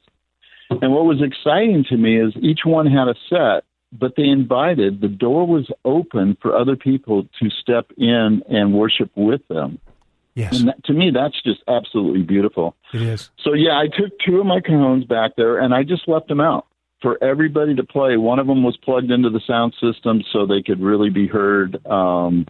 And 0.71 0.93
what 0.93 1.05
was 1.05 1.23
exciting 1.23 1.85
to 1.89 1.97
me 1.97 2.21
is 2.21 2.35
each 2.41 2.61
one 2.65 2.87
had 2.87 3.09
a 3.09 3.15
set, 3.29 3.65
but 3.93 4.15
they 4.17 4.25
invited, 4.25 5.01
the 5.01 5.09
door 5.09 5.47
was 5.47 5.71
open 5.85 6.37
for 6.43 6.57
other 6.57 6.77
people 6.77 7.29
to 7.41 7.51
step 7.51 7.87
in 7.97 8.43
and 8.49 8.75
worship 8.75 9.11
with 9.15 9.47
them. 9.49 9.79
Yes. 10.35 10.59
And 10.59 10.69
that, 10.69 10.85
to 10.85 10.93
me, 10.93 11.11
that's 11.11 11.41
just 11.43 11.63
absolutely 11.69 12.23
beautiful. 12.23 12.77
It 12.93 13.03
is. 13.03 13.31
So, 13.39 13.53
yeah, 13.53 13.79
I 13.79 13.87
took 13.87 14.19
two 14.25 14.41
of 14.41 14.47
my 14.47 14.61
cajones 14.61 15.07
back 15.07 15.33
there 15.37 15.59
and 15.59 15.73
I 15.73 15.85
just 15.85 16.09
left 16.09 16.29
them 16.29 16.41
out 16.41 16.67
for 17.01 17.23
everybody 17.23 17.75
to 17.77 17.85
play. 17.85 18.17
One 18.17 18.39
of 18.39 18.47
them 18.47 18.65
was 18.65 18.77
plugged 18.79 19.11
into 19.11 19.31
the 19.31 19.41
sound 19.47 19.75
system 19.81 20.23
so 20.33 20.47
they 20.47 20.63
could 20.63 20.81
really 20.81 21.11
be 21.11 21.29
heard. 21.29 21.85
Um, 21.87 22.47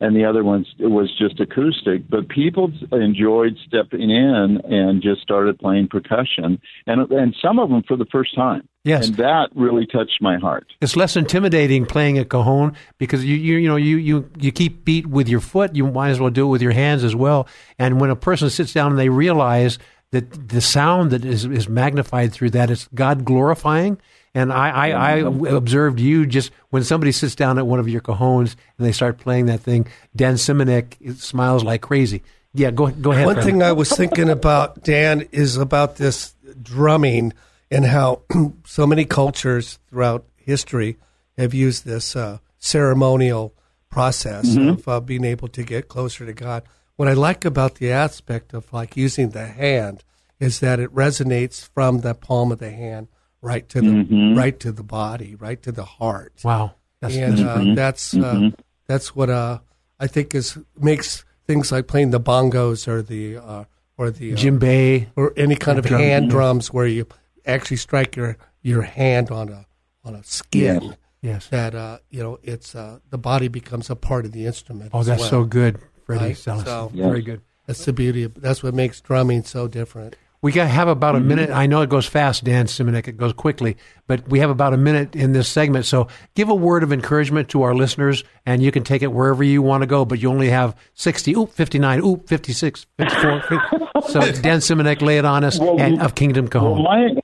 and 0.00 0.14
the 0.14 0.24
other 0.24 0.44
ones 0.44 0.66
it 0.78 0.88
was 0.88 1.12
just 1.16 1.40
acoustic. 1.40 2.08
But 2.08 2.28
people 2.28 2.70
enjoyed 2.92 3.56
stepping 3.66 4.10
in 4.10 4.60
and 4.64 5.02
just 5.02 5.22
started 5.22 5.58
playing 5.58 5.88
percussion, 5.88 6.60
and 6.86 7.10
and 7.10 7.34
some 7.40 7.58
of 7.58 7.70
them 7.70 7.82
for 7.86 7.96
the 7.96 8.06
first 8.06 8.34
time. 8.34 8.68
Yes. 8.84 9.08
and 9.08 9.16
that 9.16 9.48
really 9.56 9.84
touched 9.84 10.22
my 10.22 10.38
heart. 10.38 10.68
It's 10.80 10.94
less 10.94 11.16
intimidating 11.16 11.86
playing 11.86 12.18
a 12.18 12.24
cajon 12.24 12.76
because 12.98 13.24
you, 13.24 13.34
you 13.34 13.56
you 13.56 13.68
know 13.68 13.74
you, 13.74 13.96
you 13.96 14.30
you 14.38 14.52
keep 14.52 14.84
beat 14.84 15.06
with 15.06 15.28
your 15.28 15.40
foot. 15.40 15.74
You 15.74 15.88
might 15.88 16.10
as 16.10 16.20
well 16.20 16.30
do 16.30 16.46
it 16.46 16.50
with 16.50 16.62
your 16.62 16.72
hands 16.72 17.02
as 17.02 17.16
well. 17.16 17.48
And 17.80 18.00
when 18.00 18.10
a 18.10 18.16
person 18.16 18.48
sits 18.48 18.72
down 18.72 18.92
and 18.92 18.98
they 18.98 19.08
realize 19.08 19.78
that 20.12 20.50
the 20.50 20.60
sound 20.60 21.10
that 21.10 21.24
is, 21.24 21.44
is 21.44 21.68
magnified 21.68 22.32
through 22.32 22.50
that 22.50 22.70
is 22.70 22.88
God 22.94 23.24
glorifying. 23.24 23.98
And 24.36 24.52
I, 24.52 24.68
I, 24.68 24.88
I 25.12 25.14
observed 25.48 25.98
you 25.98 26.26
just 26.26 26.50
when 26.68 26.84
somebody 26.84 27.10
sits 27.10 27.34
down 27.34 27.56
at 27.58 27.66
one 27.66 27.80
of 27.80 27.88
your 27.88 28.02
cajones 28.02 28.54
and 28.76 28.86
they 28.86 28.92
start 28.92 29.16
playing 29.16 29.46
that 29.46 29.60
thing. 29.60 29.86
Dan 30.14 30.34
Simonek 30.34 31.16
smiles 31.18 31.64
like 31.64 31.80
crazy. 31.80 32.22
Yeah, 32.52 32.70
go 32.70 32.88
go 32.88 33.12
ahead. 33.12 33.24
One 33.26 33.36
Fred. 33.36 33.46
thing 33.46 33.62
I 33.62 33.72
was 33.72 33.90
thinking 33.90 34.28
about, 34.28 34.82
Dan, 34.84 35.22
is 35.32 35.56
about 35.56 35.96
this 35.96 36.34
drumming 36.62 37.32
and 37.70 37.86
how 37.86 38.20
so 38.66 38.86
many 38.86 39.06
cultures 39.06 39.78
throughout 39.88 40.26
history 40.36 40.98
have 41.38 41.54
used 41.54 41.86
this 41.86 42.14
uh, 42.14 42.38
ceremonial 42.58 43.54
process 43.90 44.44
Mhm. 44.54 44.68
of 44.78 44.88
uh, 44.88 45.00
being 45.00 45.24
able 45.24 45.48
to 45.48 45.62
get 45.62 45.88
closer 45.88 46.26
to 46.26 46.32
God. 46.34 46.62
What 46.96 47.08
I 47.08 47.14
like 47.14 47.44
about 47.46 47.76
the 47.76 47.90
aspect 47.90 48.52
of 48.52 48.70
like 48.72 48.96
using 48.98 49.30
the 49.30 49.46
hand 49.46 50.04
is 50.38 50.60
that 50.60 50.78
it 50.78 50.94
resonates 50.94 51.66
from 51.72 52.00
the 52.00 52.14
palm 52.14 52.52
of 52.52 52.58
the 52.58 52.70
hand 52.70 53.08
right 53.42 53.68
to 53.68 53.80
the 53.80 53.88
Mhm. 53.88 54.36
right 54.36 54.58
to 54.60 54.72
the 54.72 54.82
body, 54.82 55.34
right 55.34 55.60
to 55.62 55.72
the 55.72 55.84
heart. 55.84 56.32
Wow, 56.44 56.72
that's, 57.00 57.14
and 57.16 57.38
that's 57.38 57.42
uh, 57.42 57.74
that's 57.74 58.14
uh, 58.14 58.34
Mhm. 58.34 58.54
that's 58.86 59.14
what 59.16 59.30
uh, 59.30 59.58
I 60.00 60.06
think 60.06 60.34
is 60.34 60.58
makes 60.78 61.24
things 61.46 61.70
like 61.72 61.86
playing 61.86 62.10
the 62.10 62.20
bongos 62.20 62.88
or 62.88 63.02
the 63.02 63.36
uh, 63.36 63.64
or 63.98 64.10
the 64.10 64.32
uh, 64.32 64.36
Djembe. 64.36 65.06
or 65.16 65.32
any 65.36 65.56
kind 65.56 65.78
of 65.78 65.86
Drum. 65.86 66.00
hand 66.00 66.30
drums 66.30 66.72
where 66.72 66.86
you 66.86 67.06
actually 67.46 67.76
strike 67.78 68.16
your 68.16 68.36
your 68.62 68.82
hand 68.82 69.30
on 69.30 69.48
a 69.48 69.66
on 70.04 70.14
a 70.14 70.22
skin. 70.24 70.82
Yes. 70.82 70.96
Yes. 71.22 71.46
That 71.48 71.74
uh, 71.74 71.98
you 72.10 72.22
know, 72.22 72.38
it's 72.42 72.74
uh, 72.74 72.98
the 73.10 73.18
body 73.18 73.48
becomes 73.48 73.90
a 73.90 73.96
part 73.96 74.24
of 74.26 74.32
the 74.32 74.46
instrument. 74.46 74.90
Oh, 74.92 75.00
as 75.00 75.06
that's 75.06 75.20
well, 75.22 75.30
so 75.30 75.44
good, 75.44 75.78
Freddie 76.04 76.24
right? 76.26 76.36
Salas. 76.36 76.64
So 76.64 76.90
Very 76.94 77.22
good. 77.22 77.40
That's 77.66 77.84
the 77.84 77.92
beauty. 77.92 78.22
Of, 78.24 78.40
that's 78.40 78.62
what 78.62 78.74
makes 78.74 79.00
drumming 79.00 79.42
so 79.42 79.66
different. 79.66 80.14
We 80.46 80.52
got 80.52 80.68
have 80.68 80.86
about 80.86 81.16
a 81.16 81.18
Mm-hmm. 81.18 81.28
minute. 81.28 81.50
I 81.50 81.66
know 81.66 81.82
it 81.82 81.88
goes 81.90 82.06
fast, 82.06 82.44
Dan 82.44 82.66
Simonek. 82.66 83.08
It 83.08 83.16
goes 83.16 83.32
quickly, 83.32 83.76
but 84.06 84.28
we 84.28 84.38
have 84.38 84.48
about 84.48 84.72
a 84.74 84.76
minute 84.76 85.16
in 85.16 85.32
this 85.32 85.48
segment. 85.48 85.86
So 85.86 86.06
give 86.36 86.48
a 86.48 86.54
word 86.54 86.84
of 86.84 86.92
encouragement 86.92 87.48
to 87.48 87.62
our 87.62 87.74
listeners, 87.74 88.22
and 88.46 88.62
you 88.62 88.70
can 88.70 88.84
take 88.84 89.02
it 89.02 89.08
wherever 89.12 89.42
you 89.42 89.60
want 89.60 89.82
to 89.82 89.86
go. 89.88 90.04
But 90.04 90.20
you 90.22 90.30
only 90.30 90.50
have 90.50 90.76
sixty, 90.94 91.34
oop, 91.34 91.50
fifty 91.50 91.80
nine, 91.80 92.00
oop, 92.04 92.28
56, 92.28 92.86
54. 92.96 93.42
so 94.08 94.20
Dan 94.40 94.58
Simonek, 94.60 95.02
lay 95.02 95.18
it 95.18 95.24
on 95.24 95.42
us, 95.42 95.58
Well, 95.58 95.80
and 95.80 96.00
of 96.00 96.14
Kingdom 96.14 96.46
Cajon. 96.46 96.80
Well, 96.80 96.82
my 96.82 97.20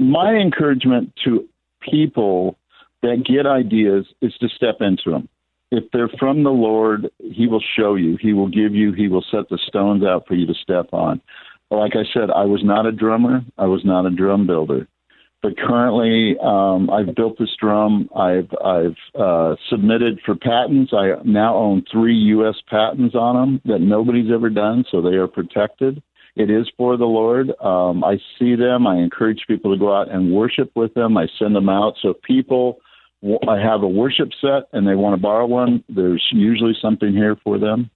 my 0.00 0.32
encouragement 0.34 1.12
to 1.24 1.48
people 1.88 2.58
that 3.02 3.22
get 3.24 3.46
ideas 3.46 4.06
is 4.20 4.34
to 4.40 4.48
step 4.48 4.78
into 4.80 5.12
them. 5.12 5.28
If 5.70 5.84
they're 5.92 6.08
from 6.18 6.42
the 6.42 6.50
Lord, 6.50 7.10
He 7.20 7.46
will 7.46 7.62
show 7.76 7.94
you. 7.94 8.16
He 8.20 8.32
will 8.32 8.48
give 8.48 8.74
you. 8.74 8.92
He 8.92 9.06
will 9.06 9.24
set 9.30 9.48
the 9.50 9.58
stones 9.68 10.02
out 10.04 10.26
for 10.26 10.34
you 10.34 10.46
to 10.46 10.54
step 10.54 10.88
on. 10.92 11.20
Like 11.70 11.92
I 11.94 12.04
said, 12.12 12.30
I 12.30 12.44
was 12.44 12.62
not 12.64 12.86
a 12.86 12.92
drummer. 12.92 13.40
I 13.58 13.66
was 13.66 13.82
not 13.84 14.06
a 14.06 14.10
drum 14.10 14.46
builder. 14.46 14.86
But 15.42 15.58
currently, 15.58 16.36
um, 16.42 16.90
I've 16.90 17.14
built 17.14 17.38
this 17.38 17.54
drum. 17.60 18.08
I've 18.16 18.48
I've 18.64 18.96
uh, 19.18 19.54
submitted 19.70 20.18
for 20.24 20.34
patents. 20.34 20.92
I 20.92 21.12
now 21.24 21.56
own 21.56 21.84
three 21.92 22.16
U.S. 22.16 22.56
patents 22.68 23.14
on 23.14 23.36
them 23.36 23.60
that 23.66 23.80
nobody's 23.80 24.32
ever 24.32 24.50
done, 24.50 24.84
so 24.90 25.02
they 25.02 25.16
are 25.16 25.28
protected. 25.28 26.02
It 26.36 26.50
is 26.50 26.70
for 26.76 26.96
the 26.96 27.04
Lord. 27.06 27.50
Um, 27.60 28.04
I 28.04 28.18
see 28.38 28.56
them. 28.56 28.86
I 28.86 28.96
encourage 28.96 29.44
people 29.48 29.72
to 29.72 29.78
go 29.78 29.94
out 29.94 30.10
and 30.10 30.32
worship 30.32 30.70
with 30.74 30.92
them. 30.94 31.16
I 31.16 31.26
send 31.38 31.56
them 31.56 31.70
out. 31.70 31.94
So 32.02 32.12
people, 32.12 32.78
I 33.48 33.58
have 33.58 33.82
a 33.82 33.88
worship 33.88 34.28
set 34.40 34.68
and 34.72 34.86
they 34.86 34.94
want 34.94 35.14
to 35.16 35.22
borrow 35.22 35.46
one, 35.46 35.82
there's 35.88 36.24
usually 36.32 36.76
something 36.80 37.12
here 37.12 37.36
for 37.42 37.58
them. 37.58 37.90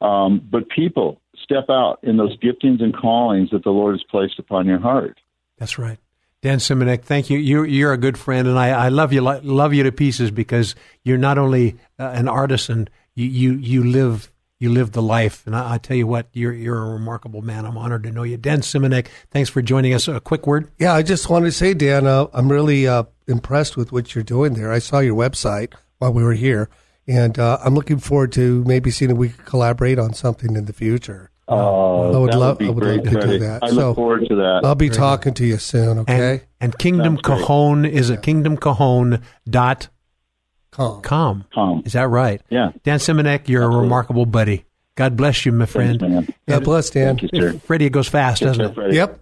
Um, 0.00 0.46
but 0.50 0.68
people, 0.70 1.20
step 1.42 1.66
out 1.68 1.98
in 2.02 2.16
those 2.16 2.36
giftings 2.38 2.82
and 2.82 2.96
callings 2.96 3.50
that 3.50 3.64
the 3.64 3.70
Lord 3.70 3.94
has 3.94 4.04
placed 4.10 4.38
upon 4.38 4.66
your 4.66 4.78
heart. 4.78 5.18
That's 5.58 5.78
right. 5.78 5.98
Dan 6.42 6.58
Simonek, 6.58 7.02
thank 7.04 7.30
you. 7.30 7.38
You're, 7.38 7.64
you're 7.64 7.92
a 7.92 7.98
good 7.98 8.18
friend, 8.18 8.48
and 8.48 8.58
I, 8.58 8.70
I 8.70 8.88
love 8.88 9.12
you 9.12 9.20
love 9.20 9.74
you 9.74 9.84
to 9.84 9.92
pieces 9.92 10.32
because 10.32 10.74
you're 11.04 11.18
not 11.18 11.38
only 11.38 11.76
uh, 12.00 12.10
an 12.14 12.26
artisan, 12.26 12.88
you, 13.14 13.26
you 13.26 13.52
you 13.54 13.84
live 13.84 14.32
you 14.62 14.70
live 14.70 14.92
the 14.92 15.02
life. 15.02 15.44
And 15.46 15.56
I, 15.56 15.74
I, 15.74 15.78
tell 15.78 15.96
you 15.96 16.06
what, 16.06 16.28
you're 16.32 16.52
you're 16.52 16.78
a 16.78 16.90
remarkable 16.90 17.42
man. 17.42 17.66
I'm 17.66 17.76
honored 17.76 18.04
to 18.04 18.12
know 18.12 18.22
you, 18.22 18.36
Dan 18.36 18.60
Simonek. 18.60 19.08
Thanks 19.32 19.50
for 19.50 19.60
joining 19.60 19.92
us. 19.92 20.06
A 20.06 20.20
quick 20.20 20.46
word. 20.46 20.70
Yeah, 20.78 20.94
I 20.94 21.02
just 21.02 21.28
wanted 21.28 21.46
to 21.46 21.52
say, 21.52 21.74
Dan, 21.74 22.06
uh, 22.06 22.28
I'm 22.32 22.50
really 22.50 22.86
uh, 22.86 23.04
impressed 23.26 23.76
with 23.76 23.90
what 23.90 24.14
you're 24.14 24.22
doing 24.22 24.54
there. 24.54 24.70
I 24.72 24.78
saw 24.78 25.00
your 25.00 25.16
website 25.16 25.74
while 25.98 26.12
we 26.12 26.22
were 26.22 26.34
here, 26.34 26.68
and 27.08 27.36
uh, 27.40 27.58
I'm 27.64 27.74
looking 27.74 27.98
forward 27.98 28.30
to 28.32 28.62
maybe 28.64 28.92
seeing 28.92 29.10
if 29.10 29.16
we 29.16 29.30
could 29.30 29.44
collaborate 29.44 29.98
on 29.98 30.14
something 30.14 30.54
in 30.54 30.66
the 30.66 30.72
future. 30.72 31.31
Oh, 31.48 32.14
I 32.14 32.18
would 32.18 32.34
love. 32.34 32.60
Would 32.60 32.66
I 32.66 32.70
would 32.70 32.84
love 32.84 33.02
to 33.04 33.10
credit. 33.10 33.26
do 33.26 33.38
that. 33.40 33.64
I 33.64 33.68
so 33.68 33.74
look 33.74 33.96
forward 33.96 34.26
to 34.28 34.36
that. 34.36 34.60
I'll 34.64 34.74
be 34.74 34.88
talking 34.88 35.34
to 35.34 35.44
you 35.44 35.58
soon. 35.58 35.98
Okay. 35.98 36.32
And, 36.32 36.42
and 36.60 36.78
Kingdom 36.78 37.18
Cajon 37.18 37.84
is 37.84 38.10
a 38.10 38.16
Kingdom 38.16 38.56
Cajon 38.56 39.20
dot 39.48 39.88
com. 40.70 41.02
com. 41.02 41.44
Com. 41.52 41.82
Is 41.84 41.94
that 41.94 42.08
right? 42.08 42.40
Yeah. 42.48 42.72
Dan 42.84 42.98
Simonek, 42.98 43.48
you're 43.48 43.62
Absolutely. 43.62 43.78
a 43.78 43.82
remarkable 43.82 44.26
buddy. 44.26 44.64
God 44.94 45.16
bless 45.16 45.44
you, 45.44 45.52
my 45.52 45.66
friend. 45.66 45.98
Thanks, 45.98 46.32
God 46.46 46.64
bless, 46.64 46.90
Dan. 46.90 47.16
Thank 47.18 47.32
you, 47.32 47.40
sir. 47.40 47.58
Freddie, 47.60 47.86
it 47.86 47.92
goes 47.92 48.08
fast, 48.08 48.40
Take 48.40 48.48
doesn't 48.48 48.62
care, 48.62 48.70
it? 48.70 48.74
Freddie. 48.74 48.96
Yep. 48.96 49.21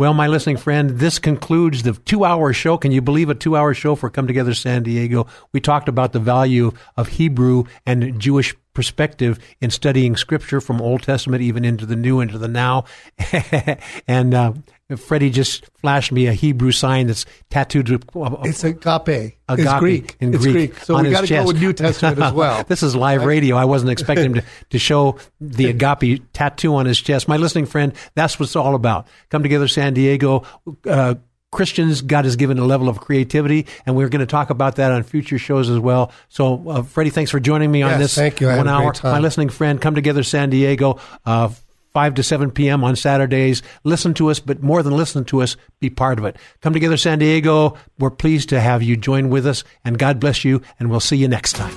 Well, 0.00 0.14
my 0.14 0.28
listening 0.28 0.56
friend, 0.56 0.88
this 0.98 1.18
concludes 1.18 1.82
the 1.82 1.92
two 1.92 2.24
hour 2.24 2.54
show. 2.54 2.78
Can 2.78 2.90
you 2.90 3.02
believe 3.02 3.28
a 3.28 3.34
two 3.34 3.54
hour 3.54 3.74
show 3.74 3.94
for 3.94 4.08
Come 4.08 4.26
Together 4.26 4.54
San 4.54 4.82
Diego? 4.82 5.26
We 5.52 5.60
talked 5.60 5.90
about 5.90 6.14
the 6.14 6.18
value 6.18 6.72
of 6.96 7.08
Hebrew 7.08 7.64
and 7.84 8.18
Jewish 8.18 8.56
perspective 8.72 9.38
in 9.60 9.68
studying 9.68 10.16
scripture 10.16 10.62
from 10.62 10.80
Old 10.80 11.02
Testament 11.02 11.42
even 11.42 11.66
into 11.66 11.84
the 11.84 11.96
New, 11.96 12.20
into 12.20 12.38
the 12.38 12.48
Now. 12.48 12.86
and 14.08 14.32
uh, 14.32 14.54
Freddie 14.96 15.30
just 15.30 15.66
flashed 15.76 16.12
me 16.12 16.26
a 16.26 16.32
Hebrew 16.32 16.72
sign 16.72 17.06
that's 17.06 17.26
tattooed. 17.50 17.90
Uh, 18.14 18.36
It's 18.44 18.64
agape. 18.64 19.08
Agape 19.08 19.36
it's 19.48 19.78
Greek. 19.78 20.16
in 20.20 20.34
it's 20.34 20.42
Greek 20.42 20.54
Greek. 20.54 20.78
So 20.84 21.00
we 21.00 21.10
got 21.10 21.22
to 21.26 21.28
go 21.28 21.46
with 21.46 21.60
New 21.60 21.72
Testament 21.72 22.18
as 22.18 22.32
well. 22.32 22.64
this 22.68 22.82
is 22.82 22.94
live 22.96 23.24
radio. 23.24 23.56
I 23.56 23.64
wasn't 23.64 23.90
expecting 23.90 24.26
him 24.26 24.34
to, 24.34 24.44
to 24.70 24.78
show 24.78 25.18
the 25.40 25.66
agape 25.66 26.32
tattoo 26.32 26.74
on 26.74 26.86
his 26.86 27.00
chest. 27.00 27.28
My 27.28 27.36
listening 27.36 27.66
friend, 27.66 27.92
that's 28.14 28.38
what 28.38 28.44
it's 28.46 28.56
all 28.56 28.74
about. 28.74 29.06
Come 29.28 29.42
together, 29.42 29.68
San 29.68 29.94
Diego. 29.94 30.44
Uh, 30.86 31.14
Christians, 31.52 32.02
God 32.02 32.26
has 32.26 32.36
given 32.36 32.58
a 32.58 32.64
level 32.64 32.88
of 32.88 33.00
creativity, 33.00 33.66
and 33.84 33.96
we're 33.96 34.08
going 34.08 34.20
to 34.20 34.26
talk 34.26 34.50
about 34.50 34.76
that 34.76 34.92
on 34.92 35.02
future 35.02 35.38
shows 35.38 35.68
as 35.68 35.80
well. 35.80 36.12
So, 36.28 36.68
uh, 36.68 36.82
Freddie, 36.82 37.10
thanks 37.10 37.32
for 37.32 37.40
joining 37.40 37.72
me 37.72 37.82
on 37.82 37.90
Yes, 37.90 37.98
this 38.00 38.14
thank 38.14 38.40
you. 38.40 38.48
I 38.48 38.56
one 38.56 38.68
hour. 38.68 38.92
My 39.02 39.18
listening 39.18 39.48
friend, 39.48 39.80
come 39.80 39.96
together, 39.96 40.22
San 40.22 40.50
Diego. 40.50 41.00
Uh, 41.26 41.50
5 41.92 42.14
to 42.14 42.22
7 42.22 42.50
p.m. 42.50 42.84
on 42.84 42.96
Saturdays. 42.96 43.62
Listen 43.84 44.14
to 44.14 44.30
us, 44.30 44.40
but 44.40 44.62
more 44.62 44.82
than 44.82 44.96
listen 44.96 45.24
to 45.26 45.42
us, 45.42 45.56
be 45.80 45.90
part 45.90 46.18
of 46.18 46.24
it. 46.24 46.36
Come 46.60 46.72
together, 46.72 46.96
San 46.96 47.18
Diego. 47.18 47.76
We're 47.98 48.10
pleased 48.10 48.48
to 48.50 48.60
have 48.60 48.82
you 48.82 48.96
join 48.96 49.30
with 49.30 49.46
us, 49.46 49.64
and 49.84 49.98
God 49.98 50.20
bless 50.20 50.44
you, 50.44 50.62
and 50.78 50.90
we'll 50.90 51.00
see 51.00 51.16
you 51.16 51.28
next 51.28 51.54
time. 51.54 51.74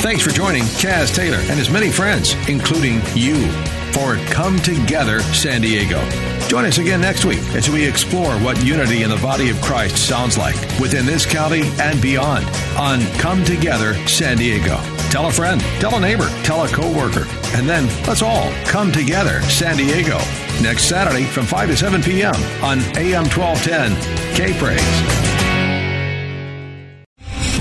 Thanks 0.00 0.22
for 0.22 0.30
joining 0.30 0.62
Kaz 0.62 1.12
Taylor 1.12 1.38
and 1.38 1.58
his 1.58 1.68
many 1.68 1.90
friends, 1.90 2.34
including 2.48 3.00
you, 3.14 3.50
for 3.90 4.16
Come 4.30 4.56
Together 4.60 5.20
San 5.20 5.62
Diego. 5.62 6.35
Join 6.48 6.64
us 6.64 6.78
again 6.78 7.00
next 7.00 7.24
week 7.24 7.42
as 7.54 7.68
we 7.68 7.84
explore 7.84 8.32
what 8.38 8.64
unity 8.64 9.02
in 9.02 9.10
the 9.10 9.16
body 9.16 9.50
of 9.50 9.60
Christ 9.60 10.06
sounds 10.06 10.38
like 10.38 10.54
within 10.78 11.04
this 11.04 11.26
county 11.26 11.62
and 11.80 12.00
beyond 12.00 12.46
on 12.78 13.00
Come 13.18 13.44
Together 13.44 13.94
San 14.06 14.36
Diego. 14.36 14.76
Tell 15.10 15.26
a 15.26 15.32
friend, 15.32 15.60
tell 15.80 15.96
a 15.96 16.00
neighbor, 16.00 16.28
tell 16.44 16.62
a 16.62 16.68
coworker, 16.68 17.26
and 17.56 17.68
then 17.68 17.88
let's 18.06 18.22
all 18.22 18.52
come 18.64 18.92
together 18.92 19.42
San 19.42 19.76
Diego 19.76 20.18
next 20.62 20.84
Saturday 20.84 21.24
from 21.24 21.46
5 21.46 21.70
to 21.70 21.76
7 21.76 22.02
p.m. 22.02 22.34
on 22.62 22.78
AM 22.96 23.24
1210 23.24 23.96
K 24.36 24.56
Praise. 24.58 25.26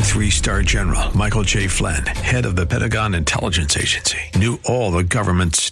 Three 0.06 0.30
star 0.30 0.62
general 0.62 1.16
Michael 1.18 1.44
J. 1.44 1.68
Flynn, 1.68 2.06
head 2.06 2.46
of 2.46 2.56
the 2.56 2.66
Pentagon 2.66 3.16
Intelligence 3.16 3.76
Agency, 3.76 4.20
knew 4.36 4.60
all 4.64 4.92
the 4.92 5.04
government's 5.04 5.72